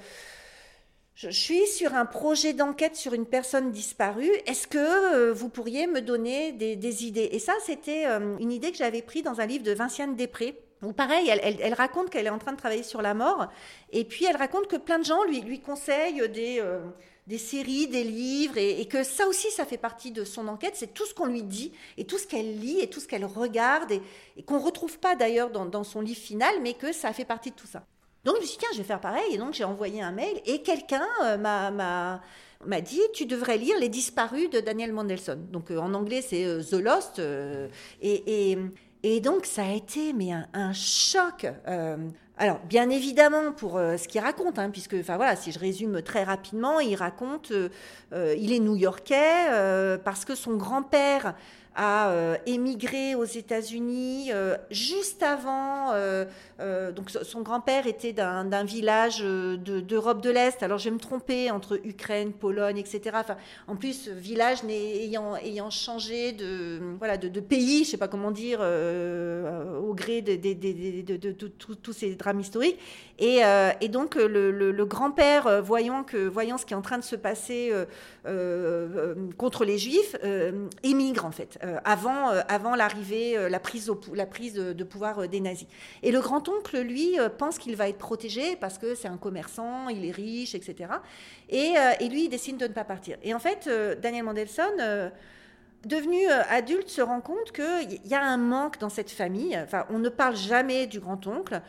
je 1.21 1.29
suis 1.29 1.67
sur 1.67 1.93
un 1.93 2.07
projet 2.07 2.53
d'enquête 2.53 2.95
sur 2.95 3.13
une 3.13 3.27
personne 3.27 3.71
disparue. 3.71 4.31
Est-ce 4.47 4.65
que 4.67 4.79
euh, 4.79 5.33
vous 5.33 5.49
pourriez 5.49 5.85
me 5.85 6.01
donner 6.01 6.51
des, 6.51 7.05
idées? 7.05 7.29
Et 7.31 7.37
ça, 7.37 7.53
c'était 7.63 8.07
euh, 8.07 8.37
une 8.39 8.51
idée 8.51 8.71
que 8.71 8.77
j'avais 8.77 9.03
prise 9.03 9.21
dans 9.21 9.39
un 9.39 9.45
livre 9.45 9.63
de 9.63 9.71
Vinciane 9.71 10.15
Després. 10.15 10.59
Ou 10.81 10.93
pareil, 10.93 11.29
elle, 11.29 11.73
raconte 11.75 12.09
qu'elle 12.09 12.25
est 12.25 12.31
en 12.31 12.39
train 12.39 12.53
de 12.53 12.57
travailler 12.57 12.81
sur 12.81 13.03
la 13.03 13.13
mort, 13.13 13.45
et 13.91 14.03
puis 14.03 14.25
elle 14.25 14.35
raconte 14.35 14.65
que 14.65 14.77
plein 14.77 14.97
de 14.97 15.05
gens 15.05 15.23
lui, 15.25 15.59
conseillent 15.59 16.27
des, 16.27 16.59
des 17.27 17.37
séries, 17.37 17.87
des 17.87 18.03
livres, 18.03 18.57
et, 18.57 18.87
que 18.87 19.03
ça 19.03 19.27
aussi, 19.27 19.51
ça 19.51 19.63
fait 19.63 19.77
partie 19.77 20.09
de 20.09 20.23
son 20.23 20.47
enquête. 20.47 20.73
C'est 20.75 20.91
tout 20.91 21.05
ce 21.05 21.13
qu'on 21.13 21.27
lui 21.27 21.43
dit, 21.43 21.71
et 21.97 22.05
tout 22.05 22.17
ce 22.17 22.25
qu'elle 22.25 22.59
lit, 22.59 22.79
et 22.79 22.89
tout 22.89 22.99
ce 22.99 23.07
qu'elle 23.07 23.25
regarde, 23.25 23.91
et, 23.91 24.01
qu'on 24.41 24.55
ne 24.55 24.63
retrouve 24.63 24.97
pas 24.97 25.15
d'ailleurs 25.15 25.51
dans, 25.51 25.83
son 25.83 26.01
livre 26.01 26.19
final, 26.19 26.55
mais 26.63 26.73
que 26.73 26.91
ça 26.91 27.13
fait 27.13 27.25
partie 27.25 27.51
de 27.51 27.55
tout 27.55 27.67
ça. 27.67 27.85
Donc 28.23 28.35
je 28.35 28.41
me 28.41 28.45
suis 28.45 28.57
dit, 28.57 28.59
tiens, 28.59 28.69
je 28.73 28.77
vais 28.77 28.83
faire 28.83 28.99
pareil, 28.99 29.33
et 29.33 29.37
donc 29.37 29.53
j'ai 29.53 29.63
envoyé 29.63 30.01
un 30.01 30.11
mail, 30.11 30.39
et 30.45 30.61
quelqu'un 30.61 31.07
euh, 31.25 31.37
m'a 31.37 32.81
dit 32.81 33.01
tu 33.13 33.25
devrais 33.25 33.57
lire 33.57 33.77
Les 33.79 33.89
disparus 33.89 34.49
de 34.49 34.59
Daniel 34.59 34.93
Mandelson. 34.93 35.39
Donc 35.51 35.71
euh, 35.71 35.79
en 35.79 35.93
anglais 35.95 36.21
c'est 36.21 36.45
euh, 36.45 36.61
The 36.61 36.73
Lost 36.73 37.21
et, 38.01 38.57
et, 39.03 39.19
donc 39.21 39.45
ça 39.47 39.63
a 39.63 39.71
été 39.71 40.13
mais 40.13 40.31
un, 40.53 40.73
choc. 40.73 41.47
Alors, 42.37 42.59
bien 42.67 42.89
évidemment, 42.89 43.51
pour 43.51 43.73
ce 43.73 44.07
qu'il 44.07 44.19
raconte, 44.19 44.57
hein, 44.57 44.71
puisque, 44.71 44.95
enfin 44.99 45.15
voilà, 45.15 45.35
si 45.35 45.51
je 45.51 45.59
résume 45.59 46.01
très 46.01 46.23
rapidement, 46.23 46.79
il 46.79 46.95
raconte, 46.95 47.51
il 48.11 48.53
est 48.53 48.59
new-yorkais 48.59 49.99
parce 50.03 50.25
que 50.25 50.33
son 50.33 50.55
grand-père 50.55 51.35
a 51.75 52.09
euh, 52.09 52.35
émigré 52.45 53.15
aux 53.15 53.25
États-Unis 53.25 54.31
euh, 54.33 54.57
juste 54.69 55.23
avant. 55.23 55.91
Euh, 55.93 56.25
donc 56.91 57.09
son 57.09 57.41
grand-père 57.41 57.87
était 57.87 58.13
d'un 58.13 58.63
village 58.63 59.23
d'Europe 59.23 60.21
de, 60.21 60.29
l'Est. 60.29 60.61
Alors 60.61 60.77
je 60.77 60.85
vais 60.85 60.95
me 60.95 60.99
tromper 60.99 61.49
entre 61.49 61.79
Ukraine, 61.83 62.33
Pologne, 62.33 62.77
etc. 62.77 63.17
En 63.67 63.75
plus, 63.75 64.09
village 64.09 64.59
ayant, 64.69 65.35
ayant 65.37 65.71
changé 65.71 66.33
de, 66.33 66.79
voilà, 66.99 67.17
de, 67.17 67.39
pays, 67.39 67.77
je 67.77 67.81
ne 67.81 67.85
sais 67.85 67.97
pas 67.97 68.07
comment 68.07 68.29
dire, 68.29 68.59
au 68.59 69.93
gré 69.95 70.21
de, 70.21 70.35
tous 71.79 71.93
ces 71.93 72.13
drames 72.13 72.41
historiques. 72.41 72.77
Et, 73.17 73.41
donc 73.89 74.15
le, 74.15 74.85
grand-père, 74.85 75.63
voyant, 75.63 76.05
voyant 76.31 76.59
ce 76.59 76.65
qui 76.67 76.73
est 76.73 76.77
en 76.77 76.83
train 76.83 76.99
de 76.99 77.03
se 77.03 77.15
passer 77.15 77.71
contre 79.37 79.65
les 79.65 79.79
Juifs, 79.79 80.15
émigre 80.83 81.25
en 81.25 81.31
fait. 81.31 81.59
Euh, 81.63 81.77
avant, 81.85 82.31
euh, 82.31 82.41
avant 82.47 82.75
l'arrivée, 82.75 83.37
euh, 83.37 83.47
la 83.47 83.59
prise, 83.59 83.85
de, 83.85 84.83
pouvoir 84.83 85.27
des 85.27 85.39
nazis. 85.39 85.67
Et 86.01 86.11
le 86.11 86.19
grand-oncle, 86.19 86.79
lui, 86.79 87.17
pense 87.37 87.59
qu'il 87.59 87.75
va 87.75 87.87
être 87.87 87.97
protégé 87.97 88.55
parce 88.55 88.77
que 88.77 88.95
c'est 88.95 89.07
un 89.07 89.17
commerçant, 89.17 89.89
il 89.89 90.05
est 90.05 90.11
riche, 90.11 90.55
etc. 90.55 90.89
Et, 91.49 91.73
et, 91.99 92.09
lui, 92.09 92.25
il 92.25 92.29
décide 92.29 92.57
de 92.57 92.67
ne 92.67 92.73
pas 92.73 92.83
partir. 92.83 93.17
Et 93.23 93.33
en 93.33 93.39
fait, 93.39 93.69
Daniel 94.01 94.23
Mandelson 94.23 95.11
devenu 95.85 96.27
adulte, 96.27 96.89
se 96.89 97.01
rend 97.01 97.21
compte 97.21 97.51
qu'il 97.51 98.05
y 98.05 98.13
a 98.13 98.23
un 98.23 98.37
manque 98.37 98.79
dans 98.79 98.89
cette 98.89 99.09
famille. 99.09 99.57
Enfin, 99.57 99.85
on 99.89 99.99
ne 99.99 100.09
parle 100.09 100.35
jamais 100.35 100.87
du 100.87 100.99
grand-oncle. 100.99 101.61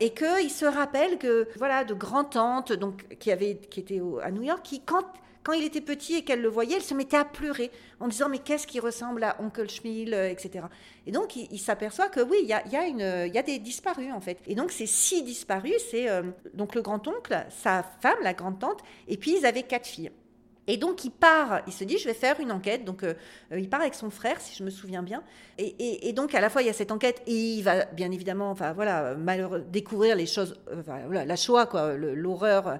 et 0.00 0.10
qu'il 0.10 0.50
se 0.50 0.66
rappelle 0.66 1.18
que, 1.18 1.48
voilà, 1.56 1.84
de 1.84 1.94
grand-tante, 1.94 2.72
donc, 2.72 3.06
qui, 3.18 3.30
avait, 3.30 3.56
qui 3.56 3.80
était 3.80 4.00
à 4.22 4.30
New 4.30 4.42
York, 4.42 4.60
qui, 4.62 4.80
quand 4.80 5.04
quand 5.42 5.52
il 5.52 5.64
était 5.64 5.80
petit 5.80 6.16
et 6.16 6.22
qu'elle 6.22 6.42
le 6.42 6.48
voyait, 6.48 6.76
elle 6.76 6.82
se 6.82 6.94
mettait 6.94 7.16
à 7.16 7.24
pleurer 7.24 7.70
en 7.98 8.08
disant 8.08 8.28
mais 8.28 8.38
qu'est-ce 8.38 8.66
qui 8.66 8.78
ressemble 8.80 9.24
à 9.24 9.36
Oncle 9.40 9.68
Schmiel, 9.68 10.12
euh, 10.12 10.28
etc. 10.28 10.66
Et 11.06 11.12
donc 11.12 11.36
il, 11.36 11.58
s'aperçoit 11.58 12.08
que 12.08 12.20
oui, 12.20 12.36
il 12.42 12.48
y 12.48 13.38
a, 13.38 13.42
des 13.42 13.58
disparus 13.58 14.12
en 14.12 14.20
fait. 14.20 14.38
Et 14.46 14.54
donc 14.54 14.70
ces 14.70 14.86
six 14.86 15.22
disparus, 15.22 15.80
c'est 15.90 16.10
euh, 16.10 16.22
donc 16.54 16.74
le 16.74 16.82
grand-oncle, 16.82 17.46
sa 17.48 17.82
femme, 17.82 18.18
la 18.22 18.34
grande-tante, 18.34 18.80
et 19.08 19.16
puis 19.16 19.36
ils 19.38 19.46
avaient 19.46 19.62
quatre 19.62 19.86
filles. 19.86 20.10
Et 20.66 20.76
donc 20.76 21.04
il 21.04 21.10
part, 21.10 21.62
il 21.66 21.72
se 21.72 21.84
dit 21.84 21.96
je 21.96 22.06
vais 22.06 22.14
faire 22.14 22.38
une 22.38 22.52
enquête. 22.52 22.84
Donc 22.84 23.02
euh, 23.02 23.14
il 23.56 23.68
part 23.70 23.80
avec 23.80 23.94
son 23.94 24.10
frère, 24.10 24.40
si 24.42 24.54
je 24.54 24.62
me 24.62 24.70
souviens 24.70 25.02
bien. 25.02 25.22
Et, 25.56 26.12
donc 26.12 26.34
à 26.34 26.40
la 26.40 26.50
fois 26.50 26.62
il 26.62 26.66
y 26.66 26.70
a 26.70 26.74
cette 26.74 26.92
enquête 26.92 27.22
et 27.26 27.34
il 27.34 27.62
va 27.62 27.86
bien 27.86 28.10
évidemment, 28.10 28.50
enfin 28.50 28.72
voilà, 28.74 29.16
découvrir 29.70 30.16
les 30.16 30.26
choses, 30.26 30.60
la 31.10 31.36
Shoah 31.36 31.64
quoi, 31.64 31.94
l'horreur. 31.96 32.78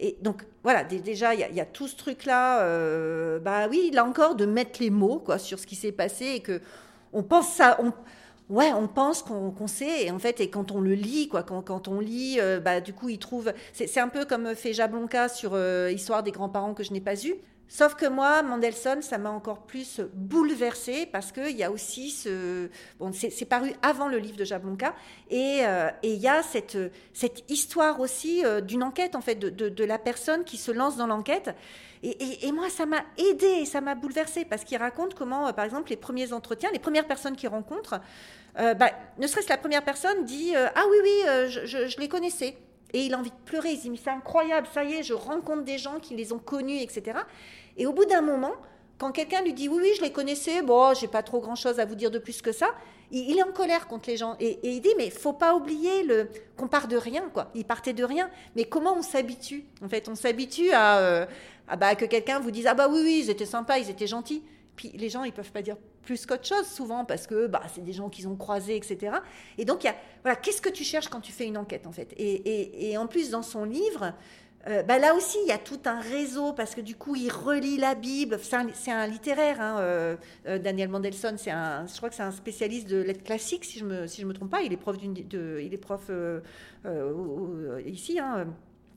Et 0.00 0.16
donc, 0.22 0.42
voilà, 0.62 0.82
déjà, 0.84 1.34
il 1.34 1.40
y, 1.54 1.60
a 1.60 1.66
tout 1.66 1.86
ce 1.86 1.96
truc-là, 1.96 2.62
euh, 2.62 3.38
bah 3.38 3.68
oui, 3.70 3.90
là 3.92 4.04
encore, 4.04 4.34
de 4.34 4.46
mettre 4.46 4.80
les 4.80 4.90
mots 4.90 5.18
quoi, 5.18 5.38
sur 5.38 5.58
ce 5.58 5.66
qui 5.66 5.76
s'est 5.76 5.92
passé 5.92 6.26
et 6.36 6.40
que 6.40 6.60
on 7.12 7.22
pense 7.22 7.48
ça. 7.48 7.78
On, 7.80 7.92
ouais, 8.52 8.72
on 8.72 8.88
pense 8.88 9.22
qu'on 9.22 9.66
sait, 9.66 10.06
et 10.06 10.10
en 10.10 10.18
fait, 10.18 10.40
et 10.40 10.50
quand 10.50 10.72
on 10.72 10.80
le 10.80 10.94
lit, 10.94 11.28
quoi, 11.28 11.42
quand, 11.42 11.62
quand 11.62 11.88
on 11.88 12.00
lit, 12.00 12.38
euh, 12.40 12.60
bah, 12.60 12.80
du 12.80 12.92
coup, 12.92 13.08
il 13.08 13.18
trouve. 13.18 13.52
C'est 13.72 14.00
un 14.00 14.08
peu 14.08 14.24
comme 14.24 14.54
fait 14.54 14.72
Jablonka 14.72 15.28
sur 15.28 15.52
euh, 15.54 15.90
Histoire 15.92 16.22
des 16.22 16.32
grands-parents 16.32 16.74
que 16.74 16.82
je 16.82 16.92
n'ai 16.92 17.00
pas 17.00 17.14
eu. 17.24 17.34
Sauf 17.76 17.96
que 17.96 18.06
moi, 18.06 18.44
Mendelssohn, 18.44 19.02
ça 19.02 19.18
m'a 19.18 19.30
encore 19.30 19.62
plus 19.62 20.00
bouleversée 20.12 21.06
parce 21.06 21.32
qu'il 21.32 21.56
y 21.56 21.64
a 21.64 21.72
aussi 21.72 22.12
ce... 22.12 22.68
Bon, 23.00 23.10
c'est 23.12 23.44
paru 23.46 23.72
avant 23.82 24.06
le 24.06 24.18
livre 24.18 24.36
de 24.36 24.44
Jablonka 24.44 24.94
euh, 25.32 25.90
et 26.04 26.12
il 26.12 26.20
y 26.20 26.28
a 26.28 26.44
cette, 26.44 26.78
cette 27.12 27.50
histoire 27.50 27.98
aussi 27.98 28.44
euh, 28.44 28.60
d'une 28.60 28.84
enquête, 28.84 29.16
en 29.16 29.20
fait, 29.20 29.34
de, 29.34 29.48
de, 29.50 29.84
la 29.84 29.98
personne 29.98 30.44
qui 30.44 30.56
se 30.56 30.70
lance 30.70 30.96
dans 30.96 31.08
l'enquête. 31.08 31.50
Et, 32.04 32.46
et, 32.46 32.52
moi, 32.52 32.70
ça 32.70 32.86
m'a 32.86 33.02
aidé 33.18 33.48
et 33.62 33.64
ça 33.64 33.80
m'a 33.80 33.96
bouleversée 33.96 34.44
parce 34.44 34.62
qu'il 34.62 34.78
raconte 34.78 35.14
comment, 35.14 35.48
euh, 35.48 35.52
par 35.52 35.64
exemple, 35.64 35.90
les 35.90 35.96
premiers 35.96 36.32
entretiens, 36.32 36.70
les 36.72 36.78
premières 36.78 37.08
personnes 37.08 37.34
qu'il 37.34 37.48
rencontre, 37.48 38.00
bah, 38.56 38.92
ne 39.18 39.26
serait-ce 39.26 39.48
la 39.48 39.58
première 39.58 39.82
personne 39.82 40.24
dit 40.24 40.54
Ah 40.54 40.84
oui, 40.88 40.96
oui, 41.02 41.48
je, 41.48 41.88
je 41.88 41.98
les 41.98 42.06
connaissais 42.06 42.56
et 42.94 43.00
il 43.00 43.12
a 43.12 43.18
envie 43.18 43.30
de 43.30 43.44
pleurer. 43.44 43.72
Il 43.72 43.76
se 43.76 43.82
dit, 43.82 43.90
mais 43.90 43.98
c'est 44.02 44.10
incroyable, 44.10 44.66
ça 44.72 44.84
y 44.84 44.94
est, 44.94 45.02
je 45.02 45.12
rencontre 45.12 45.64
des 45.64 45.76
gens 45.76 45.98
qui 46.00 46.14
les 46.14 46.32
ont 46.32 46.38
connus, 46.38 46.78
etc. 46.80 47.18
Et 47.76 47.86
au 47.86 47.92
bout 47.92 48.06
d'un 48.06 48.22
moment, 48.22 48.52
quand 48.98 49.10
quelqu'un 49.12 49.42
lui 49.42 49.52
dit, 49.52 49.68
oui, 49.68 49.80
oui, 49.82 49.92
je 49.96 50.02
les 50.02 50.12
connaissais, 50.12 50.62
bon, 50.62 50.94
j'ai 50.94 51.08
pas 51.08 51.22
trop 51.22 51.40
grand-chose 51.40 51.80
à 51.80 51.84
vous 51.84 51.96
dire 51.96 52.10
de 52.10 52.18
plus 52.18 52.40
que 52.40 52.52
ça, 52.52 52.68
il, 53.10 53.36
est 53.36 53.42
en 53.42 53.52
colère 53.52 53.86
contre 53.86 54.08
les 54.08 54.16
gens. 54.16 54.36
Et, 54.40 54.58
il 54.62 54.80
dit, 54.80 54.94
mais 54.96 55.10
faut 55.10 55.32
pas 55.32 55.54
oublier 55.54 56.04
le, 56.04 56.28
qu'on 56.56 56.68
part 56.68 56.88
de 56.88 56.96
rien, 56.96 57.28
quoi. 57.32 57.50
Il 57.54 57.64
partait 57.64 57.92
de 57.92 58.04
rien. 58.04 58.30
Mais 58.56 58.64
comment 58.64 58.96
on 58.96 59.02
s'habitue 59.02 59.64
En 59.84 59.88
fait, 59.88 60.08
on 60.08 60.14
s'habitue 60.14 60.70
à, 60.72 60.98
euh, 60.98 61.26
à 61.68 61.76
bah, 61.76 61.94
que 61.96 62.04
quelqu'un 62.04 62.40
vous 62.40 62.50
dise, 62.50 62.66
ah 62.66 62.74
bah 62.74 62.88
oui, 62.88 63.00
oui, 63.02 63.20
ils 63.24 63.30
étaient 63.30 63.44
sympas, 63.44 63.78
ils 63.78 63.90
étaient 63.90 64.06
gentils. 64.06 64.42
Puis 64.76 64.90
les 64.94 65.08
gens, 65.08 65.24
ils 65.24 65.32
peuvent 65.32 65.52
pas 65.52 65.62
dire 65.62 65.76
plus 66.04 66.26
qu'autre 66.26 66.46
chose 66.46 66.66
souvent 66.66 67.04
parce 67.04 67.26
que 67.26 67.46
bah, 67.46 67.62
c'est 67.72 67.84
des 67.84 67.92
gens 67.92 68.08
qu'ils 68.08 68.28
ont 68.28 68.36
croisés, 68.36 68.76
etc. 68.76 69.16
Et 69.58 69.64
donc, 69.64 69.84
il 69.84 69.88
y 69.88 69.90
a, 69.90 69.96
voilà, 70.22 70.36
qu'est-ce 70.36 70.62
que 70.62 70.68
tu 70.68 70.84
cherches 70.84 71.08
quand 71.08 71.20
tu 71.20 71.32
fais 71.32 71.46
une 71.46 71.58
enquête 71.58 71.86
en 71.86 71.92
fait? 71.92 72.12
Et, 72.16 72.34
et, 72.34 72.90
et, 72.90 72.98
en 72.98 73.06
plus, 73.06 73.30
dans 73.30 73.42
son 73.42 73.64
livre, 73.64 74.12
euh, 74.66 74.82
bah, 74.82 74.98
là 74.98 75.14
aussi, 75.14 75.38
il 75.44 75.48
y 75.48 75.52
a 75.52 75.58
tout 75.58 75.80
un 75.84 76.00
réseau 76.00 76.52
parce 76.52 76.74
que 76.74 76.80
du 76.80 76.96
coup, 76.96 77.16
il 77.16 77.30
relit 77.30 77.76
la 77.76 77.94
Bible. 77.94 78.38
C'est 78.40 78.90
un, 78.90 79.06
littéraire, 79.06 79.60
hein, 79.60 79.78
euh, 79.80 80.16
euh, 80.46 80.58
Daniel 80.58 80.88
Mandelson. 80.88 81.34
C'est 81.36 81.50
un, 81.50 81.86
je 81.86 81.96
crois 81.96 82.08
que 82.08 82.14
c'est 82.14 82.22
un 82.22 82.32
spécialiste 82.32 82.88
de 82.88 82.96
lettres 82.96 83.24
classiques, 83.24 83.64
si 83.64 83.78
je 83.78 83.84
me, 83.84 84.06
si 84.06 84.24
me 84.24 84.32
trompe 84.32 84.50
pas. 84.50 84.62
Il 84.62 84.72
est 84.72 84.78
prof, 84.78 84.96
de, 84.98 85.60
il 85.62 85.74
est 85.74 85.78
prof 85.78 86.10
ici. 87.84 88.18
Hein, 88.18 88.46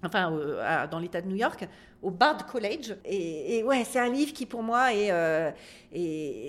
enfin 0.04 0.32
euh, 0.32 0.88
dans 0.88 1.00
l'État 1.00 1.22
de 1.22 1.28
New 1.28 1.36
York, 1.36 1.68
au 2.02 2.12
Bard 2.12 2.46
College. 2.46 2.96
Et, 3.06 3.64
ouais, 3.64 3.84
c'est 3.90 4.00
un 4.00 4.10
livre 4.10 4.34
qui 4.34 4.46
pour 4.46 4.64
moi 4.64 4.94
est, 4.94 5.12
euh, 5.12 5.52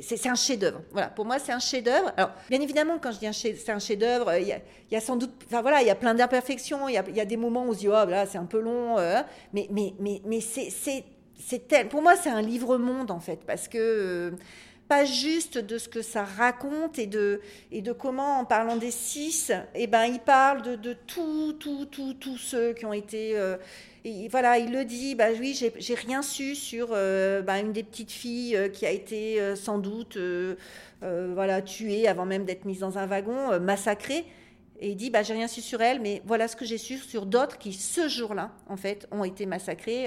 c'est 0.03 0.29
un 0.29 0.35
chef-d'œuvre. 0.35 0.83
Voilà, 0.93 1.09
pour 1.09 1.25
moi 1.25 1.39
c'est 1.39 1.53
un 1.53 1.59
chef-d'œuvre. 1.59 2.13
Alors 2.17 2.31
bien 2.51 2.61
évidemment, 2.61 2.99
quand 2.99 3.13
je 3.13 3.19
dis 3.19 3.33
c'est 3.33 3.71
un 3.71 3.79
chef-d'œuvre, 3.79 4.35
il, 4.37 4.49
y, 4.91 4.97
a, 4.97 5.01
sans 5.01 5.17
doute, 5.17 5.33
enfin 5.47 5.63
voilà, 5.63 5.81
il 5.81 5.87
y 5.87 5.91
a 5.91 5.95
plein 5.95 6.15
d'imperfections. 6.15 6.89
Il 6.89 6.95
y 6.95 7.21
a, 7.21 7.25
des 7.25 7.37
moments 7.37 7.65
où 7.65 7.71
on 7.71 7.73
se 7.73 7.79
dit 7.79 7.89
oh 7.89 7.93
là 7.93 8.27
c'est 8.27 8.39
un 8.39 8.47
peu 8.47 8.61
long, 8.61 8.99
euh, 8.99 9.21
mais 9.53 9.69
mais 9.71 9.95
mais 9.99 10.21
mais 10.25 10.41
c'est 10.41 10.71
c'est 10.71 11.69
tel. 11.69 11.89
Pour 11.89 12.03
moi 12.03 12.17
c'est 12.17 12.31
un 12.31 12.43
livre 12.43 12.77
monde 12.77 13.11
en 13.11 13.21
fait 13.21 13.41
parce 13.47 13.69
que 13.69 14.35
pas 14.89 15.05
juste 15.05 15.59
de 15.59 15.77
ce 15.77 15.89
que 15.89 16.01
ça 16.01 16.25
raconte 16.25 16.99
et 16.99 17.07
de, 17.07 17.41
et 17.71 17.83
de 17.83 17.93
comment, 17.93 18.39
en 18.39 18.45
parlant 18.47 18.77
des 18.77 18.91
six, 18.91 19.53
eh 19.75 19.87
ben, 19.87 20.07
il 20.07 20.19
parle 20.19 20.63
de, 20.63 20.77
de 20.77 20.95
tout, 20.95 21.55
tout, 21.61 21.85
tout, 21.85 22.15
tous 22.15 22.39
ceux 22.39 22.73
qui 22.73 22.87
ont 22.87 22.95
été. 22.95 23.39
Euh, 23.39 23.59
voilà, 24.31 24.59
il 24.59 24.73
le 24.73 24.85
dit, 24.85 25.15
bah 25.15 25.27
oui, 25.39 25.59
j'ai 25.79 25.95
rien 25.95 26.23
su 26.23 26.55
sur 26.55 26.89
euh, 26.93 27.43
bah, 27.43 27.59
une 27.59 27.73
des 27.73 27.83
petites 27.83 28.11
filles 28.11 28.57
euh, 28.57 28.69
qui 28.69 28.87
a 28.87 28.91
été 28.91 29.41
sans 29.57 29.79
doute 29.79 30.19
voilà, 31.01 31.63
tuée 31.63 32.09
avant 32.09 32.27
même 32.27 32.45
d'être 32.45 32.65
mise 32.65 32.81
dans 32.81 32.99
un 32.99 33.07
wagon, 33.07 33.61
massacrée. 33.61 34.25
Et 34.81 34.91
il 34.91 34.97
dit, 34.97 35.11
bah, 35.11 35.23
j'ai 35.23 35.35
rien 35.35 35.49
su 35.49 35.61
sur 35.61 35.81
elle, 35.83 36.01
mais 36.01 36.23
voilà 36.25 36.47
ce 36.47 36.55
que 36.55 36.65
j'ai 36.65 36.79
su 36.79 36.99
sur 36.99 37.27
d'autres 37.27 37.59
qui, 37.59 37.73
ce 37.73 38.09
jour-là, 38.09 38.53
en 38.69 38.77
fait, 38.77 39.09
ont 39.11 39.25
été 39.25 39.45
massacrés. 39.45 40.07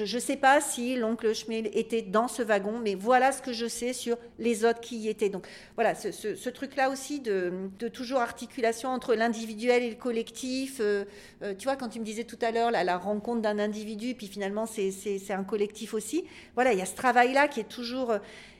Euh, 0.00 0.06
je 0.06 0.16
ne 0.16 0.20
sais 0.20 0.36
pas 0.36 0.60
si 0.60 0.96
l'oncle 0.96 1.34
Schmel 1.34 1.70
était 1.72 2.02
dans 2.02 2.28
ce 2.28 2.42
wagon, 2.42 2.78
mais 2.82 2.94
voilà 2.94 3.32
ce 3.32 3.42
que 3.42 3.52
je 3.52 3.66
sais 3.66 3.92
sur 3.92 4.16
les 4.38 4.64
autres 4.64 4.80
qui 4.80 4.96
y 4.96 5.08
étaient. 5.08 5.28
Donc 5.28 5.46
voilà, 5.74 5.94
ce, 5.94 6.48
truc-là 6.48 6.90
aussi 6.90 7.20
de, 7.20 7.68
toujours 7.92 8.20
articulation 8.20 8.90
entre 8.90 9.14
l'individuel 9.14 9.82
et 9.82 9.90
le 9.90 9.96
collectif. 9.96 10.78
Euh, 10.80 11.04
euh, 11.42 11.54
tu 11.56 11.64
vois, 11.64 11.76
quand 11.76 11.88
tu 11.88 12.00
me 12.00 12.04
disais 12.04 12.24
tout 12.24 12.38
à 12.42 12.50
l'heure 12.50 12.70
la, 12.70 12.98
rencontre 12.98 13.42
d'un 13.42 13.58
individu, 13.58 14.14
puis 14.14 14.26
finalement 14.26 14.66
c'est 14.66 15.30
un 15.30 15.44
collectif 15.44 15.94
aussi. 15.94 16.24
Voilà, 16.54 16.72
il 16.72 16.78
y 16.78 16.82
a 16.82 16.86
ce 16.86 16.96
travail-là 16.96 17.48
qui 17.48 17.60
est 17.60 17.68
toujours... 17.68 18.14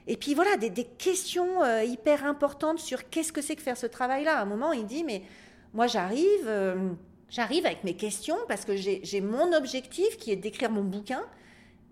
et 0.06 0.16
puis 0.16 0.34
voilà, 0.34 0.56
des 0.56 0.84
questions 0.84 1.64
hyper 1.82 2.24
importantes 2.24 2.78
sur 2.78 3.08
qu'est-ce 3.08 3.32
que 3.32 3.42
c'est 3.42 3.56
que 3.56 3.62
faire 3.62 3.76
ce 3.76 3.86
travail-là. 3.86 4.38
À 4.38 4.42
un 4.42 4.44
moment, 4.44 4.72
il 4.72 4.86
dit, 4.86 5.02
mais 5.02 5.22
moi 5.74 5.86
j'arrive 5.86 6.48
J'arrive 7.30 7.66
avec 7.66 7.84
mes 7.84 7.94
questions 7.94 8.38
parce 8.48 8.64
que 8.64 8.74
j'ai 8.76 9.20
mon 9.20 9.52
objectif 9.52 10.16
qui 10.16 10.32
est 10.32 10.36
d'écrire 10.36 10.70
mon 10.70 10.84
bouquin. 10.84 11.22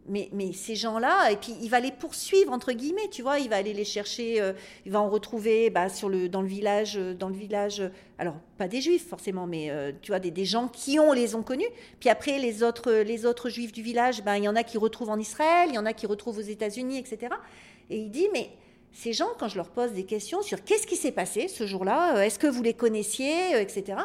Mais, 0.09 0.31
ces 0.53 0.77
gens-là, 0.77 1.33
et 1.33 1.37
puis 1.37 1.53
il 1.61 1.69
va 1.69 1.81
les 1.81 1.91
poursuivre 1.91 2.53
entre 2.53 2.71
guillemets, 2.71 3.09
tu 3.11 3.23
vois, 3.23 3.41
il 3.41 3.51
va 3.51 3.57
aller 3.57 3.73
les 3.73 3.85
chercher, 3.85 4.41
euh, 4.41 4.53
il 4.85 4.93
va 4.93 5.01
en 5.01 5.11
retrouver 5.11 5.69
bah, 5.69 5.89
sur 5.89 6.09
le, 6.09 6.29
dans 6.29 6.43
le 6.43 6.47
village, 6.47 6.97
euh, 6.97 7.13
dans 7.13 7.29
le 7.29 7.35
village, 7.35 7.81
euh, 7.81 7.89
alors 8.17 8.37
pas 8.57 8.69
des 8.69 8.81
juifs 8.81 9.09
forcément, 9.09 9.49
mais 9.49 9.69
tu 10.03 10.13
vois 10.13 10.21
des, 10.21 10.45
gens 10.45 10.69
qui 10.69 11.01
ont 11.01 11.13
les 11.13 11.35
ont 11.35 11.43
connus. 11.43 11.67
Puis 11.99 12.09
après 12.09 12.39
les 12.39 12.63
autres, 12.63 12.93
les 12.93 13.27
autres 13.27 13.49
juifs 13.49 13.73
du 13.73 13.83
village, 13.83 14.23
ben 14.23 14.37
il 14.37 14.45
y 14.45 14.49
en 14.49 14.55
a 14.55 14.63
qui 14.63 14.79
retrouvent 14.79 15.11
en 15.11 15.19
Israël, 15.19 15.71
il 15.71 15.75
y 15.75 15.79
en 15.79 15.87
a 15.87 15.93
qui 15.93 16.07
retrouvent 16.07 16.39
aux 16.39 16.41
États-Unis, 16.41 16.99
etc. 16.99 17.35
Et 17.91 17.99
il 17.99 18.11
dit 18.13 18.29
mais 18.33 18.51
ces 18.93 19.13
gens, 19.13 19.31
quand 19.41 19.49
je 19.49 19.57
leur 19.57 19.71
pose 19.71 19.91
des 19.91 20.05
questions 20.05 20.41
sur 20.41 20.63
qu'est-ce 20.63 20.87
qui 20.87 20.97
s'est 20.97 21.11
passé 21.11 21.49
ce 21.49 21.67
jour-là, 21.67 22.25
est-ce 22.25 22.39
que 22.39 22.47
vous 22.47 22.63
les 22.63 22.75
connaissiez, 22.75 23.61
etc 23.61 23.97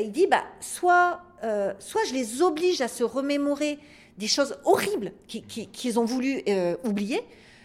il 0.00 0.12
dit, 0.12 0.26
bah, 0.26 0.44
soit, 0.60 1.22
euh, 1.44 1.72
soit 1.78 2.04
je 2.08 2.14
les 2.14 2.42
oblige 2.42 2.80
à 2.80 2.88
se 2.88 3.04
remémorer 3.04 3.78
des 4.18 4.28
choses 4.28 4.56
horribles 4.64 5.12
qu'ils 5.26 5.98
ont 5.98 6.04
voulu 6.04 6.42
euh, 6.48 6.76
oublier, 6.84 7.22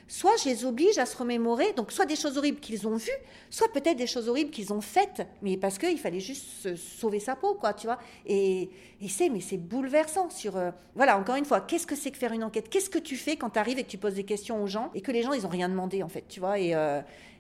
soit 0.08 0.32
je 0.42 0.50
les 0.50 0.66
oblige 0.66 0.98
à 0.98 1.06
se 1.06 1.18
remémorer, 1.18 1.74
donc 1.74 1.92
soit 1.92 2.06
des 2.06 2.16
choses 2.16 2.38
horribles 2.38 2.60
qu'ils 2.60 2.88
ont 2.88 2.96
vues, 2.96 3.12
soit 3.50 3.72
peut-être 3.72 3.98
des 3.98 4.08
choses 4.08 4.30
horribles 4.30 4.52
qu'ils 4.52 4.72
ont 4.72 4.82
faites, 4.82 5.28
mais 5.42 5.58
parce 5.58 5.78
qu'il 5.78 6.00
fallait 6.00 6.22
juste 6.22 6.76
sauver 6.76 7.20
sa 7.20 7.36
peau, 7.36 7.56
quoi, 7.56 7.74
tu 7.74 7.88
vois. 7.88 8.00
Et, 8.26 8.70
c'est, 9.10 9.30
mais 9.30 9.42
c'est 9.42 9.58
bouleversant 9.58 10.30
sur, 10.30 10.56
euh, 10.56 10.72
voilà, 10.96 11.18
encore 11.18 11.36
une 11.36 11.46
fois, 11.46 11.62
qu'est-ce 11.62 11.86
que 11.86 11.96
c'est 11.96 12.12
que 12.12 12.18
faire 12.18 12.32
une 12.32 12.44
enquête? 12.44 12.70
Qu'est-ce 12.70 12.90
que 12.90 13.00
tu 13.00 13.18
fais 13.18 13.36
quand 13.36 13.52
tu 13.52 13.60
arrives 13.60 13.80
et 13.80 13.84
que 13.84 13.90
tu 13.90 13.98
poses 13.98 14.16
des 14.16 14.24
questions 14.24 14.64
aux 14.64 14.68
gens 14.68 14.92
et 14.96 15.02
que 15.02 15.12
les 15.12 15.24
gens, 15.24 15.34
ils 15.34 15.44
n'ont 15.44 15.50
rien 15.50 15.70
demandé, 15.70 16.02
en 16.04 16.10
fait, 16.10 16.24
tu 16.28 16.40
vois? 16.40 16.60
Et, 16.60 16.74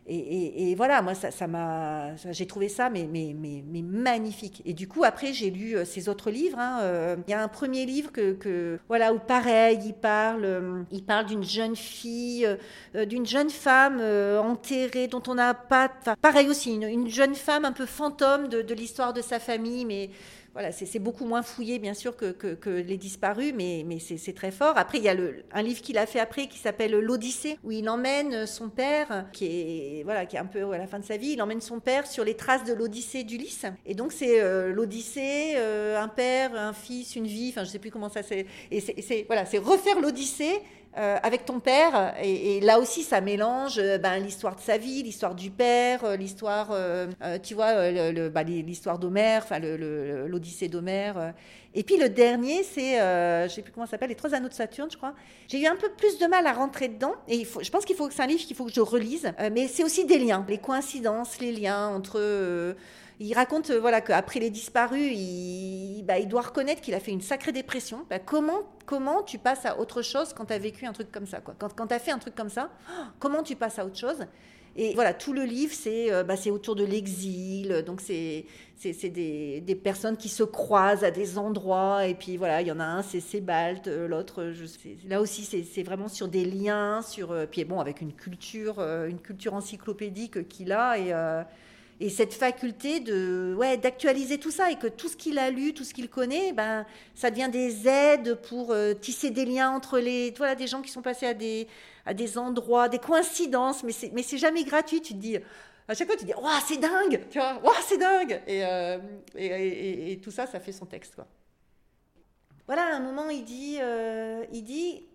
et, 0.10 0.74
voilà, 0.76 1.02
moi, 1.02 1.14
ça, 1.16 1.48
m'a, 1.48 2.16
j'ai 2.32 2.48
trouvé 2.48 2.70
ça 2.70 2.90
mais, 2.90 3.10
mais, 3.12 3.36
mais, 3.36 3.82
magnifique. 3.82 4.62
Et 4.66 4.74
du 4.74 4.88
coup, 4.88 5.04
après, 5.04 5.34
j'ai 5.34 5.50
lu 5.50 5.76
euh, 5.76 5.84
ces 5.84 6.08
autres 6.08 6.32
livres. 6.32 6.58
Hein, 6.60 6.80
euh, 6.82 7.16
il 7.28 7.32
y 7.32 7.34
a 7.34 7.44
un 7.44 7.50
premier 7.50 7.86
livre 7.86 8.12
que, 8.12 8.80
voilà, 8.88 9.14
où 9.14 9.20
pareil, 9.20 9.80
il 9.86 9.94
parle, 9.94 10.46
euh, 10.46 10.84
il 10.92 11.04
parle 11.04 11.26
d'une 11.26 11.44
jeune 11.44 11.76
fille, 11.76 12.48
d'une 12.96 13.26
jeune 13.26 13.50
femme 13.50 14.00
enterrée 14.00 15.08
dont 15.08 15.24
on 15.28 15.36
n'a 15.36 15.54
pas, 15.54 15.90
pareil 16.22 16.48
aussi, 16.48 16.74
une, 16.76 17.10
jeune 17.10 17.36
femme 17.36 17.66
un 17.66 17.74
peu 17.74 17.86
fantôme 17.86 18.48
de, 18.48 18.62
de 18.62 18.74
l'histoire 18.74 19.12
de 19.14 19.22
sa 19.22 19.40
famille, 19.40 19.84
mais 19.84 20.10
voilà, 20.58 20.72
c'est 20.72 20.98
beaucoup 20.98 21.26
moins 21.26 21.44
fouillé, 21.44 21.78
bien 21.78 21.94
sûr, 21.94 22.16
que, 22.16 22.70
Les 22.70 22.98
Disparus, 22.98 23.54
mais, 23.56 23.86
c'est 24.00 24.34
très 24.34 24.50
fort. 24.50 24.76
Après, 24.76 24.98
il 24.98 25.04
y 25.04 25.08
a 25.08 25.16
un 25.54 25.62
livre 25.62 25.82
qu'il 25.82 26.00
a 26.00 26.08
fait 26.08 26.20
après 26.20 26.48
qui 26.48 26.58
s'appelle 26.58 26.94
L'Odyssée, 26.94 27.60
où 27.64 27.72
il 27.72 27.88
emmène 27.88 28.48
son 28.48 28.70
père, 28.70 29.28
qui 29.32 29.46
est, 29.46 30.04
voilà, 30.04 30.26
qui 30.26 30.36
est 30.36 30.40
un 30.40 30.48
peu 30.48 30.64
à 30.72 30.80
la 30.80 30.88
fin 30.88 30.98
de 30.98 31.06
sa 31.06 31.16
vie, 31.16 31.34
il 31.34 31.42
emmène 31.44 31.62
son 31.62 31.80
père 31.80 32.08
sur 32.08 32.24
les 32.24 32.34
traces 32.34 32.64
de 32.64 32.74
l'Odyssée 32.74 33.24
d'Ulysse. 33.24 33.68
Et 33.86 33.94
donc, 33.94 34.12
c'est 34.12 34.42
euh, 34.42 34.74
l'Odyssée, 34.74 35.54
euh, 35.58 36.02
un 36.02 36.08
père, 36.08 36.56
un 36.56 36.74
fils, 36.74 37.16
une 37.16 37.28
vie, 37.28 37.50
enfin, 37.52 37.64
je 37.64 37.70
sais 37.70 37.78
plus 37.78 37.92
comment 37.92 38.10
ça 38.10 38.24
c'est. 38.24 38.48
Et 38.72 38.82
c'est 38.82 39.26
voilà, 39.28 39.44
refaire 39.44 40.00
l'Odyssée 40.00 40.60
euh, 40.98 41.18
avec 41.22 41.46
ton 41.46 41.60
père. 41.60 42.16
Et, 42.24 42.60
là 42.62 42.80
aussi, 42.80 43.04
ça 43.04 43.22
mélange 43.22 43.78
euh, 43.78 44.00
ben, 44.00 44.18
l'histoire 44.18 44.56
de 44.56 44.62
sa 44.62 44.78
vie, 44.78 45.04
l'histoire 45.04 45.36
du 45.36 45.52
père, 45.52 46.04
euh, 46.04 46.16
l'histoire, 46.16 46.76
tu 47.44 47.54
vois, 47.54 47.92
bah, 48.30 48.44
l'histoire 48.44 48.98
d'Homère, 48.98 49.44
enfin 49.44 49.60
l'Odyssée 49.60 50.68
d'Homère. 50.68 51.34
Et 51.76 51.84
puis 51.84 51.98
le 51.98 52.10
dernier, 52.10 52.64
c'est, 52.64 52.96
je 53.48 53.54
sais 53.54 53.62
plus 53.62 53.72
comment 53.72 53.86
ça 53.86 53.92
s'appelle, 53.92 54.10
les 54.10 54.16
Trois 54.16 54.34
Anneaux 54.34 54.50
de 54.50 54.54
Saturne, 54.54 54.90
je 54.92 54.98
crois. 54.98 55.14
J'ai 55.48 55.62
eu 55.62 55.68
un 55.68 55.76
peu 55.76 55.90
plus 55.90 56.18
de 56.18 56.26
mal 56.26 56.48
à 56.48 56.54
rentrer 56.54 56.88
dedans. 56.88 57.14
Et 57.28 57.36
il 57.36 57.46
faut, 57.46 57.62
je 57.62 57.70
pense 57.70 57.86
qu'il 57.86 57.96
faut 57.96 58.08
que 58.08 58.14
c'est 58.14 58.24
un 58.24 58.28
livre 58.28 58.42
qu'il 58.42 58.56
faut 58.56 58.66
que 58.66 58.74
je 58.74 58.82
relise. 58.82 59.32
mais 59.52 59.68
c'est 59.68 59.84
aussi 59.84 60.06
des 60.06 60.18
liens, 60.18 60.46
les 60.50 60.58
coïncidences, 60.58 61.40
les 61.40 61.52
liens 61.52 61.90
entre 61.90 62.76
il 63.20 63.34
raconte 63.34 63.72
euh, 63.72 63.80
voilà 63.80 64.02
qu'après 64.02 64.40
les 64.40 64.50
disparus, 64.50 65.12
il, 65.12 66.04
bah, 66.06 66.20
il 66.20 66.28
doit 66.28 66.42
reconnaître 66.42 66.82
qu'il 66.82 66.94
a 66.94 67.00
fait 67.00 67.12
une 67.12 67.22
sacrée 67.22 67.52
dépression. 67.52 68.06
Bah, 68.10 68.20
comment, 68.20 68.62
comment 68.86 69.24
tu 69.24 69.38
passes 69.38 69.66
à 69.66 69.80
autre 69.80 70.02
chose 70.02 70.34
quand 70.34 70.46
tu 70.46 70.54
as 70.54 70.60
vécu 70.60 70.86
un 70.86 70.94
truc 70.94 71.12
comme 71.12 71.26
ça 71.26 71.40
quoi? 71.40 71.56
Quand, 71.58 71.74
quand 71.76 71.88
tu 71.88 71.94
as 71.94 72.00
fait 72.00 72.12
un 72.12 72.20
truc 72.20 72.36
comme 72.36 72.50
ça, 72.50 72.70
comment 73.20 73.44
tu 73.44 73.56
passes 73.56 73.80
à 73.80 73.86
autre 73.86 73.98
chose? 73.98 74.26
Et 74.80 74.94
voilà, 74.94 75.16
tout 75.16 75.34
le 75.34 75.44
livre, 75.44 75.74
c'est 75.74 76.14
euh, 76.14 76.24
bah, 76.24 76.36
autour 76.52 76.76
de 76.76 76.84
l'exil. 76.84 77.84
Donc, 77.84 78.00
c'est 78.00 78.46
des, 78.84 79.60
des, 79.60 79.76
personnes 79.76 80.18
qui 80.18 80.30
se 80.30 80.44
croisent 80.44 81.04
à 81.04 81.10
des 81.10 81.40
endroits. 81.40 82.06
Et 82.06 82.14
puis, 82.14 82.38
voilà, 82.38 82.62
il 82.62 82.68
y 82.68 82.72
en 82.72 82.80
a 82.80 82.86
un, 82.86 83.02
c'est 83.02 83.20
Sébalt, 83.20 83.88
euh, 83.88 84.08
l'autre, 84.08 84.54
là 85.10 85.20
aussi, 85.20 85.44
c'est 85.46 85.82
vraiment 85.82 86.08
sur 86.08 86.28
des 86.28 86.46
liens. 86.46 87.02
Sur, 87.02 87.34
puis, 87.50 87.66
bon, 87.66 87.80
avec 87.80 88.02
une 88.02 88.14
culture, 88.14 88.80
une 88.80 89.18
culture 89.20 89.56
encyclopédique 89.56 90.48
qu'il 90.48 90.72
a. 90.72 91.00
Et 91.00 91.12
et 92.00 92.10
cette 92.10 92.34
faculté 92.34 93.00
de 93.00 93.56
ouais 93.58 93.78
d'actualiser 93.78 94.38
tout 94.38 94.52
ça 94.52 94.72
et 94.72 94.76
que 94.76 94.88
tout 94.88 95.08
ce 95.08 95.18
qu'il 95.18 95.40
a 95.40 95.50
lu, 95.50 95.74
tout 95.74 95.84
ce 95.84 95.94
qu'il 95.94 96.10
connaît, 96.10 96.54
ben 96.54 96.86
ça 97.16 97.32
devient 97.32 97.50
des 97.52 97.88
aides 97.88 98.36
pour 98.36 98.72
euh, 98.72 98.94
tisser 98.94 99.32
des 99.32 99.46
liens 99.46 99.72
entre 99.72 99.98
les 99.98 100.32
voilà 100.38 100.56
des 100.56 100.68
gens 100.68 100.82
qui 100.82 100.92
sont 100.92 101.02
passés 101.02 101.26
à 101.26 101.34
des 101.34 101.68
à 102.06 102.14
des 102.14 102.38
endroits, 102.38 102.88
des 102.88 103.00
coïncidences, 103.00 103.84
mais 103.84 103.92
c'est 103.92 104.12
mais 104.14 104.22
c'est 104.22 104.38
jamais 104.38 104.64
gratuit. 104.64 105.02
Tu 105.02 105.14
te 105.14 105.20
dis 105.20 105.38
à 105.88 105.94
chaque 105.96 106.08
fois 106.08 106.16
tu 106.16 106.26
te 106.26 106.32
dis 106.32 106.36
waouh 106.36 106.62
c'est 106.68 106.78
dingue, 106.78 107.22
tu 107.32 107.40
vois 107.40 107.74
c'est 107.88 107.98
dingue 107.98 108.42
euh, 108.48 109.00
et, 109.36 109.46
et, 109.46 110.12
et, 110.12 110.20
tout 110.20 110.32
ça 110.32 110.46
ça 110.46 110.60
fait 110.60 110.72
son 110.72 110.86
texte 110.86 111.16
quoi. 111.16 111.26
Voilà 112.68 112.94
à 112.94 112.96
un 112.98 113.00
moment 113.00 113.30
il 113.30 113.44
dit 113.44 113.78
euh, 113.82 114.46
il 114.54 114.64
dit 114.64 115.08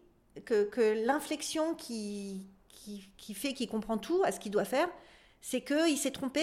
que, 0.44 0.64
que 0.64 1.04
l'inflexion 1.06 1.74
qui, 1.74 2.46
qui, 2.68 3.08
qui 3.16 3.34
fait 3.34 3.52
qu'il 3.52 3.68
comprend 3.68 3.98
tout 3.98 4.22
à 4.24 4.32
ce 4.32 4.40
qu'il 4.40 4.50
doit 4.50 4.64
faire 4.64 4.88
c'est 5.42 5.60
qu'il 5.60 5.98
s'est 5.98 6.12
trompé. 6.12 6.40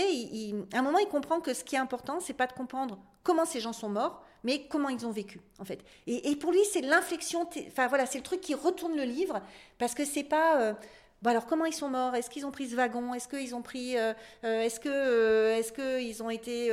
à 0.73 0.77
un 0.77 0.81
moment, 0.81 0.99
il 0.99 1.07
comprend 1.07 1.39
que 1.39 1.53
ce 1.53 1.63
qui 1.63 1.75
est 1.75 1.79
important, 1.79 2.19
c'est 2.19 2.33
pas 2.33 2.47
de 2.47 2.53
comprendre 2.53 2.99
comment 3.23 3.45
ces 3.45 3.61
gens 3.61 3.73
sont 3.73 3.89
morts, 3.89 4.21
mais 4.43 4.67
comment 4.69 4.89
ils 4.89 5.05
ont 5.05 5.11
vécu, 5.11 5.39
en 5.57 5.65
fait. 5.65 5.79
Et, 6.05 6.35
pour 6.35 6.51
lui, 6.51 6.63
c'est 6.71 6.81
l'inflexion. 6.81 7.47
Enfin 7.67 7.87
voilà, 7.87 8.05
c'est 8.05 8.17
le 8.17 8.23
truc 8.23 8.41
qui 8.41 8.53
retourne 8.53 8.95
le 8.95 9.03
livre 9.03 9.41
parce 9.77 9.95
que 9.95 10.05
c'est 10.05 10.23
pas. 10.23 10.61
Euh, 10.61 10.73
bon 11.21 11.31
alors 11.31 11.45
comment 11.45 11.65
ils 11.65 11.73
sont 11.73 11.89
morts? 11.89 12.15
Est-ce 12.15 12.29
qu'ils 12.29 12.45
ont 12.45 12.51
pris 12.51 12.69
ce 12.69 12.75
wagon? 12.75 13.13
Est-ce 13.13 13.27
qu'ils 13.27 13.53
ont 13.53 13.61
pris 13.61 13.97
euh, 13.97 14.13
euh, 14.45 14.61
Est-ce 14.61 14.79
que 14.79 15.49
est-ce 15.57 15.73
que 15.73 16.01
ils 16.01 16.23
ont 16.23 16.29
été 16.29 16.69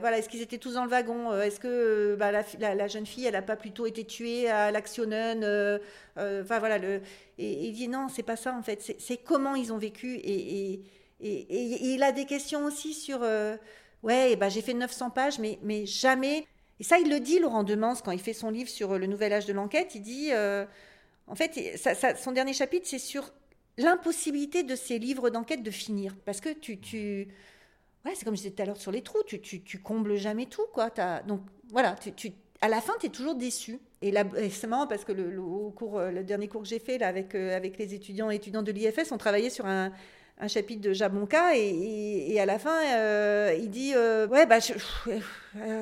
voilà 0.00 0.18
Est-ce 0.18 0.28
qu'ils 0.28 0.42
étaient 0.42 0.58
tous 0.58 0.74
dans 0.74 0.84
le 0.84 0.90
wagon? 0.90 1.32
Est-ce 1.40 1.60
que 1.60 2.16
bah, 2.18 2.32
la, 2.32 2.88
jeune 2.88 3.06
fille 3.06 3.26
elle 3.26 3.36
a 3.36 3.42
pas 3.42 3.56
plutôt 3.56 3.86
été 3.86 4.04
tuée 4.04 4.50
à 4.50 4.72
l'Actionnen 4.72 5.44
Enfin 6.16 6.58
voilà 6.58 6.78
et, 6.78 7.00
il 7.38 7.72
dit 7.72 7.86
non 7.86 8.08
c'est 8.08 8.24
pas 8.24 8.36
ça 8.36 8.52
en 8.52 8.62
fait 8.62 8.96
c'est 8.98 9.16
comment 9.16 9.54
ils 9.54 9.72
ont 9.72 9.78
vécu 9.78 10.16
et, 10.16 10.82
il 11.22 12.02
a 12.02 12.12
des 12.12 12.24
questions 12.24 12.64
aussi 12.64 12.94
sur 12.94 13.22
euh, 13.22 13.56
ouais, 14.02 14.36
bah, 14.36 14.48
j'ai 14.48 14.62
fait 14.62 14.74
900 14.74 15.10
pages, 15.10 15.38
mais, 15.38 15.58
mais 15.62 15.86
jamais. 15.86 16.46
Et 16.80 16.84
ça, 16.84 16.98
il 16.98 17.08
le 17.08 17.20
dit, 17.20 17.38
Laurent 17.38 17.64
Demance, 17.64 18.02
quand 18.02 18.10
il 18.10 18.20
fait 18.20 18.32
son 18.32 18.50
livre 18.50 18.68
sur 18.68 18.98
le 18.98 19.06
nouvel 19.06 19.32
âge 19.32 19.46
de 19.46 19.52
l'enquête. 19.52 19.94
Il 19.94 20.02
dit 20.02 20.30
euh, 20.32 20.64
en 21.26 21.34
fait, 21.34 21.78
son 22.18 22.32
dernier 22.32 22.52
chapitre, 22.52 22.86
c'est 22.88 22.98
sur 22.98 23.32
l'impossibilité 23.78 24.64
de 24.64 24.74
ces 24.74 24.98
livres 24.98 25.30
d'enquête 25.30 25.62
de 25.62 25.70
finir. 25.70 26.16
Parce 26.24 26.40
que 26.40 26.52
tu. 26.52 26.78
tu 26.78 27.28
ouais, 28.04 28.12
c'est 28.14 28.24
comme 28.24 28.34
je 28.34 28.42
disais 28.42 28.54
tout 28.54 28.62
à 28.62 28.66
l'heure 28.66 28.76
sur 28.76 28.90
les 28.90 29.02
trous, 29.02 29.22
tu, 29.24 29.40
tu, 29.40 29.62
tu 29.62 29.80
combles 29.80 30.16
jamais 30.16 30.46
tout. 30.46 30.66
Quoi. 30.72 30.90
As, 30.98 31.22
donc 31.22 31.42
voilà, 31.70 31.94
tu, 31.94 32.32
à 32.60 32.68
la 32.68 32.80
fin, 32.80 32.94
tu 33.00 33.06
es 33.06 33.10
toujours 33.10 33.36
déçu. 33.36 33.78
Et 34.02 34.10
là, 34.10 34.24
c'est 34.50 34.66
marrant 34.66 34.88
parce 34.88 35.04
que 35.04 35.12
le, 35.12 35.40
cours, 35.70 36.00
le 36.00 36.24
dernier 36.24 36.48
cours 36.48 36.62
que 36.62 36.68
j'ai 36.68 36.80
fait 36.80 36.98
là, 36.98 37.06
avec, 37.06 37.36
euh, 37.36 37.56
avec 37.56 37.78
les 37.78 37.94
étudiants 37.94 38.30
et 38.32 38.36
étudiants 38.36 38.62
de 38.62 38.72
l'IFS, 38.72 39.12
on 39.12 39.18
travaillait 39.18 39.50
sur 39.50 39.66
un, 39.66 39.92
un 40.42 40.48
chapitre 40.48 40.82
de 40.82 40.92
Jabonka 40.92 41.56
et, 41.56 42.38
à 42.40 42.46
la 42.46 42.58
fin 42.58 42.76
euh, 42.96 43.56
il 43.60 43.70
dit 43.70 43.92
euh, 43.94 44.26
ouais 44.26 44.44
bah 44.44 44.58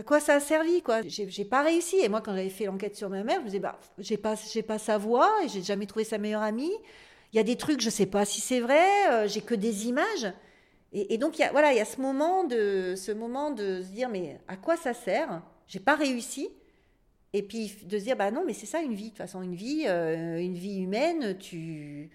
quoi 0.04 0.20
ça 0.20 0.34
a 0.34 0.40
servi 0.40 0.82
quoi. 0.82 1.00
J'ai 1.06 1.44
pas 1.46 1.62
réussi. 1.62 1.96
Et 2.02 2.10
moi 2.10 2.20
quand 2.20 2.34
j'avais 2.34 2.50
fait 2.50 2.66
l'enquête 2.66 2.94
sur 2.94 3.08
ma 3.08 3.24
mère 3.24 3.36
je 3.36 3.40
me 3.40 3.46
disais 3.46 3.58
bah 3.58 3.78
j'ai 3.98 4.18
pas 4.18 4.34
pas 4.68 4.78
sa 4.78 4.98
voix 4.98 5.32
et 5.42 5.48
j'ai 5.48 5.62
jamais 5.62 5.86
trouvé 5.86 6.04
sa 6.04 6.18
meilleure 6.18 6.42
amie. 6.42 6.72
Il 7.32 7.36
y 7.36 7.40
a 7.40 7.42
des 7.42 7.56
trucs 7.56 7.80
je 7.80 7.88
sais 7.88 8.04
pas 8.04 8.26
si 8.26 8.42
c'est 8.42 8.60
vrai 8.60 8.84
euh, 9.10 9.26
j'ai 9.26 9.40
que 9.40 9.54
des 9.54 9.88
images. 9.88 10.30
Et, 10.92 11.18
donc 11.18 11.38
y 11.38 11.42
a 11.42 11.52
voilà 11.52 11.72
il 11.72 11.78
y 11.78 11.80
a 11.80 11.84
ce 11.86 12.00
moment 12.00 12.44
de 12.44 12.94
ce 12.96 13.12
moment 13.12 13.52
de 13.52 13.80
se 13.82 13.88
dire 13.88 14.10
mais 14.10 14.38
à 14.46 14.56
quoi 14.56 14.76
ça 14.76 14.92
sert? 14.92 15.40
J'ai 15.68 15.80
pas 15.80 15.94
réussi. 15.94 16.50
Et 17.32 17.42
puis 17.42 17.72
de 17.84 17.98
se 17.98 18.04
dire 18.04 18.16
bah 18.16 18.30
non 18.30 18.42
mais 18.46 18.52
c'est 18.52 18.66
ça 18.66 18.80
une 18.82 18.94
vie. 18.94 19.04
De 19.04 19.08
toute 19.10 19.18
façon 19.18 19.40
une 19.40 19.54
vie 19.54 19.86
une 19.86 20.54
vie 20.54 20.80
humaine 20.80 21.38
tu 21.38 22.10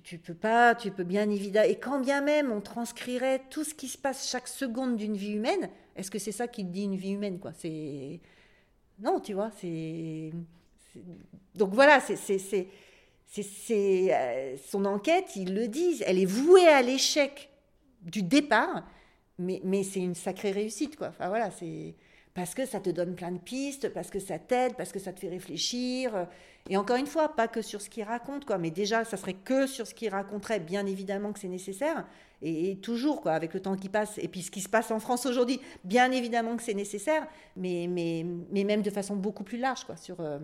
tu, 0.00 0.18
peux 0.18 0.34
pas, 0.34 0.74
tu 0.74 0.90
peux 0.90 1.04
bien 1.04 1.30
évidemment. 1.30 1.68
Et 1.68 1.78
quand 1.78 2.00
bien 2.00 2.20
même 2.20 2.50
on 2.52 2.60
transcrirait 2.60 3.42
tout 3.50 3.64
ce 3.64 3.74
qui 3.74 3.88
se 3.88 3.98
passe 3.98 4.30
chaque 4.30 4.48
seconde 4.48 4.96
d'une 4.96 5.16
vie 5.16 5.32
humaine, 5.32 5.70
est-ce 5.94 6.10
que 6.10 6.18
c'est 6.18 6.32
ça 6.32 6.48
qui 6.48 6.64
dit 6.64 6.84
une 6.84 6.96
vie 6.96 7.12
humaine, 7.12 7.38
quoi? 7.38 7.52
C'est 7.52 8.20
non, 8.98 9.20
tu 9.20 9.34
vois, 9.34 9.50
c'est 9.58 10.32
donc 11.54 11.74
voilà, 11.74 12.00
c'est 12.00 12.16
c'est 12.16 14.14
euh, 14.14 14.56
son 14.68 14.84
enquête, 14.84 15.36
ils 15.36 15.54
le 15.54 15.68
disent, 15.68 16.02
elle 16.06 16.18
est 16.18 16.24
vouée 16.24 16.68
à 16.68 16.82
l'échec 16.82 17.50
du 18.02 18.22
départ, 18.22 18.84
mais, 19.38 19.60
mais 19.64 19.82
c'est 19.82 20.00
une 20.00 20.14
sacrée 20.14 20.52
réussite, 20.52 20.96
quoi. 20.96 21.08
Enfin 21.08 21.28
voilà, 21.28 21.50
c'est 21.50 21.94
parce 22.36 22.54
que 22.54 22.66
ça 22.66 22.80
te 22.80 22.90
donne 22.90 23.14
plein 23.14 23.32
de 23.32 23.38
pistes, 23.38 23.88
parce 23.88 24.10
que 24.10 24.20
ça 24.20 24.38
t'aide, 24.38 24.74
parce 24.76 24.92
que 24.92 24.98
ça 24.98 25.10
te 25.14 25.20
fait 25.20 25.30
réfléchir. 25.30 26.28
Et 26.68 26.76
encore 26.76 26.98
une 26.98 27.06
fois, 27.06 27.34
pas 27.34 27.48
que 27.48 27.62
sur 27.62 27.80
ce 27.80 27.88
qu'il 27.88 28.04
raconte, 28.04 28.44
quoi, 28.44 28.58
mais 28.58 28.70
déjà, 28.70 29.06
ça 29.06 29.16
serait 29.16 29.32
que 29.32 29.66
sur 29.66 29.86
ce 29.86 29.94
qu'il 29.94 30.10
raconterait, 30.10 30.60
bien 30.60 30.84
évidemment 30.84 31.32
que 31.32 31.38
c'est 31.38 31.48
nécessaire, 31.48 32.06
et, 32.42 32.76
toujours, 32.76 33.22
quoi, 33.22 33.32
avec 33.32 33.54
le 33.54 33.60
temps 33.60 33.74
qui 33.74 33.88
passe, 33.88 34.18
et 34.18 34.28
puis 34.28 34.42
ce 34.42 34.50
qui 34.50 34.60
se 34.60 34.68
passe 34.68 34.90
en 34.90 35.00
France 35.00 35.24
aujourd'hui, 35.24 35.60
bien 35.82 36.12
évidemment 36.12 36.56
que 36.56 36.62
c'est 36.62 36.74
nécessaire, 36.74 37.26
mais, 37.56 37.86
mais, 37.88 38.26
mais 38.52 38.64
même 38.64 38.82
de 38.82 38.90
façon 38.90 39.16
beaucoup 39.16 39.42
plus 39.42 39.58
large, 39.58 39.84
quoi, 39.84 39.96
sur... 39.96 40.20
Euh, 40.20 40.38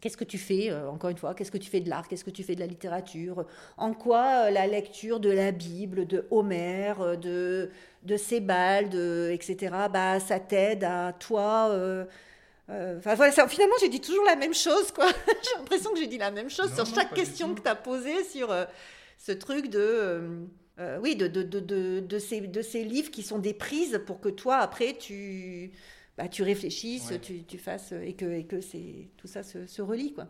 Qu'est-ce 0.00 0.18
que 0.18 0.24
tu 0.24 0.36
fais, 0.36 0.70
euh, 0.70 0.90
encore 0.90 1.08
une 1.08 1.16
fois, 1.16 1.34
qu'est-ce 1.34 1.50
que 1.50 1.56
tu 1.56 1.70
fais 1.70 1.80
de 1.80 1.88
l'art, 1.88 2.06
qu'est-ce 2.06 2.24
que 2.24 2.30
tu 2.30 2.42
fais 2.42 2.54
de 2.54 2.60
la 2.60 2.66
littérature? 2.66 3.46
En 3.78 3.94
quoi 3.94 4.46
euh, 4.46 4.50
la 4.50 4.66
lecture 4.66 5.20
de 5.20 5.30
la 5.30 5.52
Bible, 5.52 6.06
de 6.06 6.26
Homère, 6.30 7.00
euh, 7.00 7.16
de, 7.16 7.70
de 8.02 8.16
Sebald, 8.18 8.94
etc., 9.32 9.74
bah, 9.90 10.20
ça 10.20 10.38
t'aide 10.38 10.84
à 10.84 11.14
toi 11.14 11.74
Enfin, 12.68 13.14
voilà, 13.14 13.32
finalement, 13.46 13.76
j'ai 13.80 13.88
dit 13.88 14.00
toujours 14.00 14.24
la 14.24 14.34
même 14.34 14.52
chose, 14.52 14.90
quoi. 14.90 15.06
j'ai 15.26 15.56
l'impression 15.56 15.92
que 15.92 15.98
j'ai 15.98 16.08
dit 16.08 16.18
la 16.18 16.32
même 16.32 16.50
chose 16.50 16.74
sur 16.74 16.84
chaque 16.84 17.14
question 17.14 17.54
que 17.54 17.60
tu 17.60 17.68
as 17.68 17.76
posée 17.76 18.24
sur 18.24 18.52
ce 19.18 19.30
truc 19.30 19.70
de... 19.70 20.46
oui, 21.00 21.14
de, 21.14 21.28
de, 21.28 21.42
de, 21.44 22.00
de, 22.00 22.18
ces, 22.18 22.40
de 22.40 22.62
ces 22.62 22.82
livres 22.82 23.12
qui 23.12 23.22
sont 23.22 23.38
des 23.38 23.54
prises 23.54 24.00
pour 24.04 24.20
que 24.20 24.28
toi, 24.28 24.56
après, 24.56 24.94
tu 24.98 25.70
bah, 26.16 26.28
tu 26.28 26.42
réfléchisses, 26.42 27.12
tu, 27.22 27.44
tu, 27.44 27.58
fasses, 27.58 27.92
et 27.92 28.14
que, 28.14 28.24
et 28.24 28.44
que 28.44 28.60
c'est, 28.60 29.08
tout 29.16 29.26
ça 29.26 29.42
se, 29.42 29.66
se 29.66 29.82
relie. 29.82 30.12
Quoi. 30.14 30.26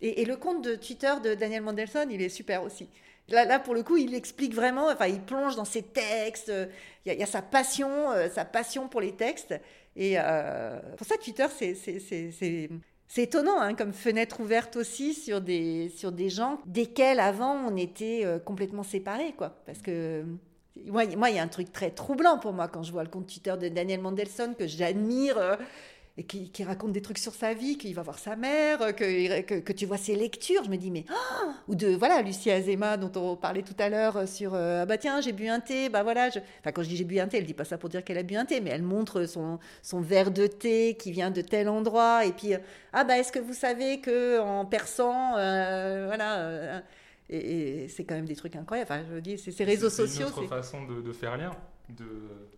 Et, 0.00 0.22
et, 0.22 0.24
le 0.24 0.36
compte 0.36 0.64
de 0.64 0.74
Twitter 0.74 1.12
de 1.22 1.34
Daniel 1.34 1.62
Mandelson, 1.62 2.08
il 2.10 2.20
est 2.20 2.28
super 2.28 2.64
aussi. 2.64 2.88
Là, 3.28 3.44
là, 3.44 3.58
pour 3.58 3.74
le 3.74 3.82
coup, 3.82 3.96
il 3.96 4.14
explique 4.14 4.54
vraiment, 4.54 4.88
enfin, 4.88 5.06
il 5.06 5.20
plonge 5.20 5.56
dans 5.56 5.64
ses 5.64 5.82
textes, 5.82 6.52
il 7.06 7.14
y 7.14 7.22
a, 7.22 7.26
sa 7.26 7.40
passion, 7.40 8.10
euh, 8.10 8.28
sa 8.28 8.44
passion 8.44 8.88
pour 8.88 9.00
les 9.00 9.12
textes. 9.12 9.54
Et 9.96 10.14
euh, 10.16 10.78
pour 10.96 11.06
ça, 11.06 11.16
Twitter, 11.16 11.46
c'est, 11.48 12.68
étonnant, 13.16 13.60
hein, 13.60 13.74
comme 13.74 13.92
fenêtre 13.92 14.40
ouverte 14.40 14.76
aussi 14.76 15.14
sur 15.14 15.40
des, 15.40 15.90
sur 15.90 16.12
des 16.12 16.30
gens 16.30 16.60
desquels 16.66 17.20
avant 17.20 17.54
on 17.54 17.76
était 17.76 18.22
euh, 18.24 18.38
complètement 18.38 18.82
séparés, 18.82 19.34
quoi. 19.36 19.62
Parce 19.66 19.80
que 19.82 20.24
moi, 20.86 21.30
il 21.30 21.36
y 21.36 21.38
a 21.38 21.42
un 21.42 21.48
truc 21.48 21.72
très 21.72 21.90
troublant 21.90 22.38
pour 22.38 22.52
moi 22.52 22.68
quand 22.68 22.82
je 22.82 22.92
vois 22.92 23.02
le 23.02 23.08
compte 23.08 23.26
Twitter 23.26 23.54
de 23.60 23.68
Daniel 23.68 24.00
Mandelson 24.00 24.54
que 24.58 24.66
j'admire 24.66 25.38
euh, 25.38 25.56
et 26.18 26.24
qui, 26.24 26.64
raconte 26.64 26.92
des 26.92 27.00
trucs 27.00 27.16
sur 27.16 27.32
sa 27.32 27.54
vie, 27.54 27.78
qu'il 27.78 27.94
va 27.94 28.02
voir 28.02 28.18
sa 28.18 28.36
mère, 28.36 28.82
euh, 28.82 28.92
que, 28.92 29.60
que, 29.60 29.72
tu 29.72 29.86
vois 29.86 29.96
ses 29.96 30.14
lectures. 30.14 30.62
Je 30.64 30.68
me 30.68 30.76
dis, 30.76 30.90
mais. 30.90 31.06
Ou 31.68 31.74
de, 31.74 31.88
voilà, 31.88 32.20
Lucie 32.20 32.50
Azema, 32.50 32.98
dont 32.98 33.12
on 33.18 33.34
parlait 33.34 33.62
tout 33.62 33.76
à 33.78 33.88
l'heure 33.88 34.18
euh, 34.18 34.26
sur. 34.26 34.54
ah 34.54 34.84
bah 34.84 34.98
tiens, 34.98 35.22
j'ai 35.22 35.32
bu 35.32 35.48
un 35.48 35.60
thé, 35.60 35.88
bah 35.88 36.02
voilà. 36.02 36.28
Je... 36.28 36.38
Enfin, 36.60 36.72
quand 36.72 36.82
je 36.82 36.88
dis 36.88 36.96
j'ai 36.96 37.04
bu 37.04 37.18
un 37.18 37.28
thé, 37.28 37.38
elle 37.38 37.46
dit 37.46 37.54
pas 37.54 37.64
ça 37.64 37.78
pour 37.78 37.88
dire 37.88 38.04
qu'elle 38.04 38.18
a 38.18 38.22
bu 38.22 38.36
un 38.36 38.44
thé, 38.44 38.60
mais 38.60 38.70
elle 38.70 38.82
montre 38.82 39.24
son, 39.24 39.58
son 39.82 40.00
verre 40.00 40.30
de 40.30 40.46
thé 40.46 40.96
qui 40.98 41.12
vient 41.12 41.30
de 41.30 41.40
tel 41.40 41.68
endroit. 41.68 42.26
Et 42.26 42.32
puis, 42.32 42.52
ah 42.92 43.04
bah 43.04 43.16
est-ce 43.18 43.32
que 43.32 43.38
vous 43.38 43.54
savez 43.54 44.00
que 44.00 44.38
en 44.40 44.66
persan, 44.66 45.32
voilà 45.32 46.82
et, 47.32 47.88
c'est 47.88 48.04
quand 48.04 48.14
même 48.14 48.26
des 48.26 48.36
trucs 48.36 48.56
incroyables. 48.56 48.90
Enfin, 48.90 49.04
je 49.10 49.18
dis, 49.18 49.38
c'est 49.38 49.52
ces 49.52 49.64
réseaux 49.64 49.90
sociaux. 49.90 50.26
C'est 50.28 50.40
une 50.40 50.44
autre 50.44 50.54
façon 50.54 50.84
de, 50.84 51.12
faire 51.12 51.36
lien. 51.36 51.50
De, 51.88 52.04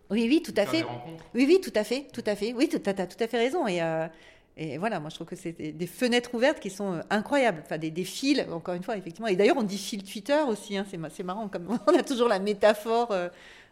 oui, 0.09 0.27
oui, 0.29 0.41
tout 0.41 0.53
à 0.57 0.65
fait. 0.65 0.85
Oui, 1.33 1.45
oui, 1.47 1.59
tout 1.61 1.73
à 1.75 1.83
fait, 1.83 2.07
tout 2.13 2.23
à 2.25 2.35
fait. 2.35 2.53
Oui, 2.53 2.69
tu 2.69 2.77
as, 2.77 3.07
tout 3.07 3.23
à 3.23 3.27
fait 3.27 3.37
raison. 3.37 3.67
Et, 3.67 3.81
euh, 3.81 4.07
et 4.57 4.77
voilà, 4.77 4.99
moi 4.99 5.09
je 5.09 5.15
trouve 5.15 5.27
que 5.27 5.35
c'est 5.35 5.51
des, 5.51 5.87
fenêtres 5.87 6.33
ouvertes 6.33 6.59
qui 6.59 6.69
sont 6.69 6.93
euh, 6.93 7.01
incroyables. 7.09 7.61
Enfin, 7.65 7.77
des, 7.77 7.91
des, 7.91 8.03
fils, 8.03 8.45
encore 8.51 8.75
une 8.75 8.83
fois, 8.83 8.97
effectivement. 8.97 9.27
Et 9.27 9.35
d'ailleurs, 9.35 9.57
on 9.57 9.63
dit 9.63 9.77
fil 9.77 10.03
Twitter 10.03 10.39
aussi. 10.47 10.77
Hein, 10.77 10.85
c'est 10.89 11.23
marrant. 11.23 11.47
Comme 11.47 11.77
on 11.87 11.97
a 11.97 12.03
toujours 12.03 12.27
la 12.27 12.39
métaphore 12.39 13.11
euh, 13.11 13.29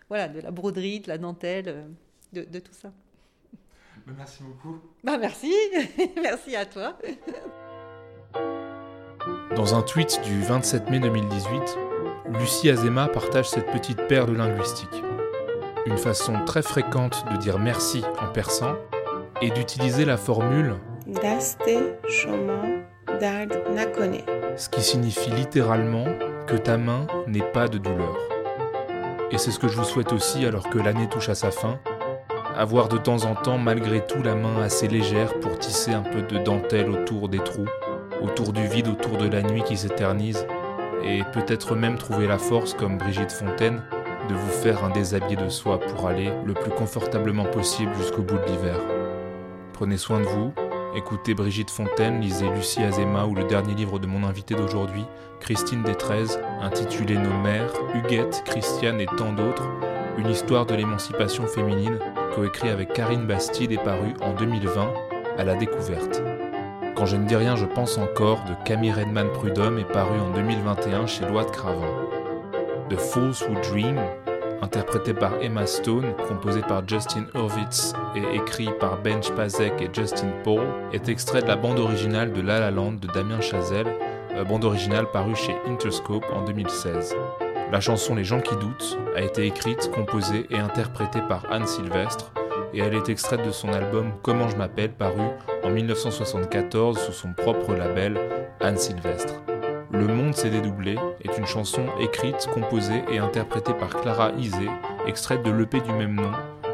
voilà, 0.10 0.28
de 0.28 0.40
la 0.40 0.52
broderie, 0.52 1.00
de 1.00 1.08
la 1.08 1.18
dentelle, 1.18 1.86
de, 2.34 2.44
de 2.44 2.60
tout 2.60 2.74
ça. 2.74 2.92
Bah, 4.06 4.14
merci 4.18 4.44
beaucoup. 4.44 4.80
Bah, 5.04 5.18
merci. 5.18 5.54
merci 6.22 6.56
à 6.56 6.66
toi. 6.66 6.98
Dans 9.56 9.76
un 9.76 9.82
tweet 9.82 10.22
du 10.24 10.42
27 10.42 10.90
mai 10.90 11.00
2018, 11.00 11.78
Lucie 12.40 12.70
Azema 12.70 13.08
partage 13.08 13.50
cette 13.50 13.72
petite 13.72 14.08
perle 14.08 14.36
linguistique. 14.36 15.04
Une 15.86 15.98
façon 15.98 16.34
très 16.46 16.62
fréquente 16.62 17.26
de 17.32 17.38
dire 17.38 17.60
merci 17.60 18.04
en 18.22 18.28
persan 18.28 18.76
est 19.42 19.52
d'utiliser 19.52 20.06
la 20.06 20.18
formule 20.18 20.76
ce 24.56 24.70
qui 24.70 24.82
signifie 24.82 25.32
littéralement 25.32 26.06
que 26.48 26.56
ta 26.56 26.78
main 26.78 27.08
n'est 27.28 27.42
pas 27.42 27.68
de 27.68 27.78
douleur. 27.78 28.18
Et 29.32 29.38
c'est 29.38 29.52
ce 29.52 29.60
que 29.60 29.68
je 29.68 29.78
vous 29.78 29.84
souhaite 29.84 30.14
aussi 30.14 30.46
alors 30.46 30.70
que 30.70 30.78
l'année 30.78 31.08
touche 31.10 31.30
à 31.30 31.36
sa 31.36 31.52
fin, 31.52 31.80
avoir 32.56 32.88
de 32.88 32.98
temps 32.98 33.26
en 33.26 33.36
temps 33.36 33.58
malgré 33.58 34.06
tout 34.06 34.22
la 34.22 34.36
main 34.36 34.62
assez 34.62 34.88
légère 34.88 35.40
pour 35.40 35.58
tisser 35.58 35.92
un 35.92 36.02
peu 36.04 36.22
de 36.22 36.38
dentelle 36.38 36.90
autour 36.90 37.30
des 37.30 37.40
trous 37.40 37.68
autour 38.24 38.54
du 38.54 38.66
vide, 38.68 38.88
autour 38.88 39.18
de 39.18 39.28
la 39.28 39.42
nuit 39.42 39.64
qui 39.64 39.78
s'éternise, 39.78 40.48
et 41.04 41.22
peut-être 41.34 41.76
même 41.76 41.98
trouver 41.98 42.28
la 42.28 42.38
force, 42.38 42.74
comme 42.74 42.98
Brigitte 42.98 43.32
Fontaine, 43.32 43.82
de 44.30 44.34
vous 44.34 44.52
faire 44.52 44.84
un 44.84 44.90
déshabillé 44.90 45.36
de 45.36 45.50
soie 45.50 45.80
pour 45.80 46.08
aller 46.08 46.32
le 46.46 46.54
plus 46.54 46.72
confortablement 46.72 47.46
possible 47.46 47.92
jusqu'au 47.96 48.22
bout 48.22 48.38
de 48.38 48.46
l'hiver. 48.46 48.80
Prenez 49.74 49.98
soin 49.98 50.22
de 50.22 50.26
vous, 50.26 50.54
écoutez 50.96 51.34
Brigitte 51.34 51.70
Fontaine, 51.70 52.22
lisez 52.22 52.50
Lucie 52.50 52.82
Azema 52.82 53.26
ou 53.26 53.36
le 53.36 53.44
dernier 53.44 53.74
livre 53.74 54.00
de 54.00 54.08
mon 54.08 54.24
invité 54.24 54.56
d'aujourd'hui, 54.56 55.04
Christine 55.42 55.84
Détreze, 55.84 56.40
intitulé 56.62 57.16
Nos 57.18 57.38
mères, 57.42 57.74
Huguette, 57.94 58.44
Christiane 58.46 59.02
et 59.02 59.08
tant 59.18 59.34
d'autres, 59.34 59.68
une 60.18 60.30
histoire 60.30 60.66
de 60.66 60.76
l'émancipation 60.76 61.46
féminine, 61.48 62.00
coécrit 62.34 62.70
avec 62.70 62.94
Karine 62.94 63.28
Bastide 63.28 63.72
et 63.72 63.78
paru 63.78 64.14
en 64.22 64.34
2020 64.34 64.94
à 65.38 65.44
la 65.44 65.56
découverte. 65.56 66.22
Quand 66.96 67.08
je 67.08 67.16
ne 67.16 67.26
dis 67.26 67.36
rien, 67.36 67.56
je 67.56 67.66
pense 67.66 67.98
encore 67.98 68.44
de 68.44 68.54
Camille 68.66 68.92
Redman 68.92 69.28
Prudhomme 69.32 69.80
est 69.80 69.92
paru 69.92 70.20
en 70.20 70.30
2021 70.30 71.08
chez 71.08 71.26
Loi 71.26 71.44
de 71.44 71.50
Cravant. 71.50 71.96
The 72.90 72.98
Fools 72.98 73.34
Who 73.50 73.60
Dream, 73.62 74.00
interprété 74.62 75.16
par 75.16 75.34
Emma 75.42 75.66
Stone, 75.66 76.14
composé 76.28 76.62
par 76.62 76.88
Justin 76.88 77.26
Hurwitz 77.34 77.94
et 78.16 78.36
écrit 78.36 78.70
par 78.80 79.02
Ben 79.02 79.24
Spazek 79.24 79.82
et 79.82 79.90
Justin 79.92 80.30
Paul, 80.44 80.62
est 80.94 81.10
extrait 81.10 81.42
de 81.42 81.48
la 81.48 81.56
bande 81.56 81.80
originale 81.80 82.32
de 82.32 82.42
La 82.42 82.60
La 82.60 82.70
Land 82.70 82.94
de 82.94 83.08
Damien 83.08 83.42
Chazelle, 83.42 83.88
euh, 84.36 84.44
bande 84.44 84.64
originale 84.64 85.10
parue 85.12 85.36
chez 85.36 85.56
Interscope 85.68 86.26
en 86.32 86.44
2016. 86.44 87.16
La 87.72 87.82
chanson 87.82 88.14
Les 88.14 88.24
gens 88.24 88.40
qui 88.40 88.56
doutent 88.56 89.00
a 89.16 89.22
été 89.22 89.48
écrite, 89.48 89.90
composée 89.96 90.46
et 90.52 90.60
interprétée 90.60 91.22
par 91.28 91.44
Anne 91.52 91.66
Sylvestre, 91.66 92.32
et 92.74 92.80
elle 92.80 92.94
est 92.94 93.10
extraite 93.10 93.46
de 93.46 93.52
son 93.52 93.70
album 93.70 94.12
Comment 94.22 94.50
je 94.50 94.58
m'appelle 94.58 94.92
paru 94.92 95.22
en 95.64 95.70
1974 95.70 97.00
sous 97.00 97.12
son 97.12 97.34
propre 97.34 97.74
label 97.74 98.20
Anne 98.60 98.78
Sylvestre. 98.78 99.36
Le 99.92 100.08
monde 100.08 100.34
s'est 100.36 100.50
dédoublé 100.50 100.98
est 101.24 101.38
une 101.38 101.46
chanson 101.46 101.86
écrite, 102.00 102.48
composée 102.54 103.04
et 103.12 103.20
interprétée 103.20 103.74
par 103.74 103.90
Clara 103.90 104.32
Isé, 104.38 104.70
extraite 105.06 105.44
de 105.44 105.52
l'EP 105.52 105.82
du 105.82 105.92
même 105.92 106.16
nom, 106.16 106.32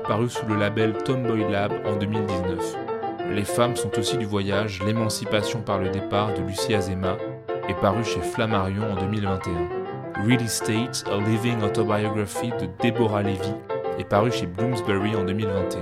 paru 0.08 0.30
sous 0.30 0.46
le 0.46 0.56
label 0.56 0.94
Tomboy 1.04 1.50
Lab 1.52 1.74
en 1.86 1.96
2019. 1.98 2.76
Les 3.32 3.44
femmes 3.44 3.76
sont 3.76 3.98
aussi 4.00 4.18
du 4.18 4.26
voyage, 4.26 4.82
l'émancipation 4.84 5.62
par 5.62 5.80
le 5.80 5.90
départ 5.90 6.34
de 6.34 6.42
Lucie 6.42 6.74
Azema, 6.74 7.18
est 7.68 7.80
paru 7.82 8.04
chez 8.04 8.22
Flammarion 8.22 8.92
en 8.92 8.96
2021. 8.96 9.80
Real 10.26 10.42
Estate, 10.42 11.04
A 11.12 11.18
Living 11.18 11.62
Autobiography 11.62 12.50
de 12.60 12.68
Deborah 12.84 13.22
Levy, 13.22 13.54
est 14.00 14.08
paru 14.08 14.32
chez 14.32 14.48
Bloomsbury 14.48 15.16
en 15.16 15.26
2021. 15.26 15.80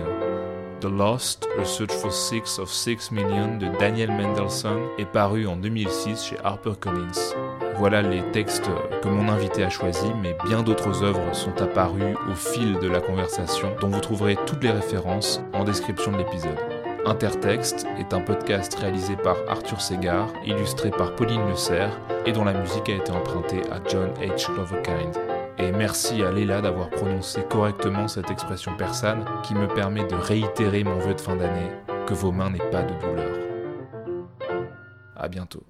The 0.79 0.85
Lost, 0.85 1.47
A 1.59 1.65
Search 1.65 1.91
for 1.91 2.11
Six 2.11 2.59
of 2.59 2.69
Six 2.69 3.11
Million 3.11 3.57
de 3.57 3.67
Daniel 3.79 4.11
Mendelssohn 4.11 4.79
est 4.99 5.05
paru 5.05 5.47
en 5.47 5.55
2006 5.55 6.25
chez 6.25 6.37
HarperCollins. 6.43 7.33
Voilà 7.77 8.01
les 8.01 8.21
textes 8.31 8.69
que 9.01 9.07
mon 9.07 9.29
invité 9.29 9.63
a 9.63 9.69
choisis, 9.69 10.11
mais 10.21 10.35
bien 10.45 10.61
d'autres 10.61 11.03
œuvres 11.03 11.33
sont 11.33 11.61
apparues 11.61 12.15
au 12.29 12.33
fil 12.33 12.79
de 12.79 12.87
la 12.87 13.01
conversation, 13.01 13.75
dont 13.81 13.87
vous 13.87 13.99
trouverez 13.99 14.37
toutes 14.45 14.63
les 14.63 14.71
références 14.71 15.41
en 15.53 15.63
description 15.63 16.11
de 16.11 16.17
l'épisode. 16.17 16.57
Intertexte 17.05 17.87
est 17.99 18.13
un 18.13 18.21
podcast 18.21 18.75
réalisé 18.75 19.15
par 19.15 19.37
Arthur 19.47 19.79
Segar, 19.79 20.27
illustré 20.45 20.91
par 20.91 21.15
Pauline 21.15 21.47
Le 21.47 21.55
Serre 21.55 21.97
et 22.25 22.31
dont 22.31 22.43
la 22.43 22.53
musique 22.53 22.89
a 22.89 22.95
été 22.95 23.11
empruntée 23.11 23.61
à 23.71 23.79
John 23.87 24.11
H. 24.21 24.53
Loverkind. 24.55 25.36
Et 25.59 25.71
merci 25.71 26.21
à 26.21 26.31
Léla 26.31 26.61
d'avoir 26.61 26.89
prononcé 26.89 27.41
correctement 27.49 28.07
cette 28.07 28.29
expression 28.29 28.75
persane 28.77 29.25
qui 29.43 29.55
me 29.55 29.67
permet 29.67 30.05
de 30.05 30.15
réitérer 30.15 30.83
mon 30.83 30.99
vœu 30.99 31.15
de 31.15 31.21
fin 31.21 31.35
d'année, 31.35 31.71
que 32.05 32.13
vos 32.13 32.31
mains 32.31 32.51
n'aient 32.51 32.69
pas 32.69 32.83
de 32.83 32.93
douleur. 32.99 33.37
À 35.15 35.27
bientôt. 35.27 35.63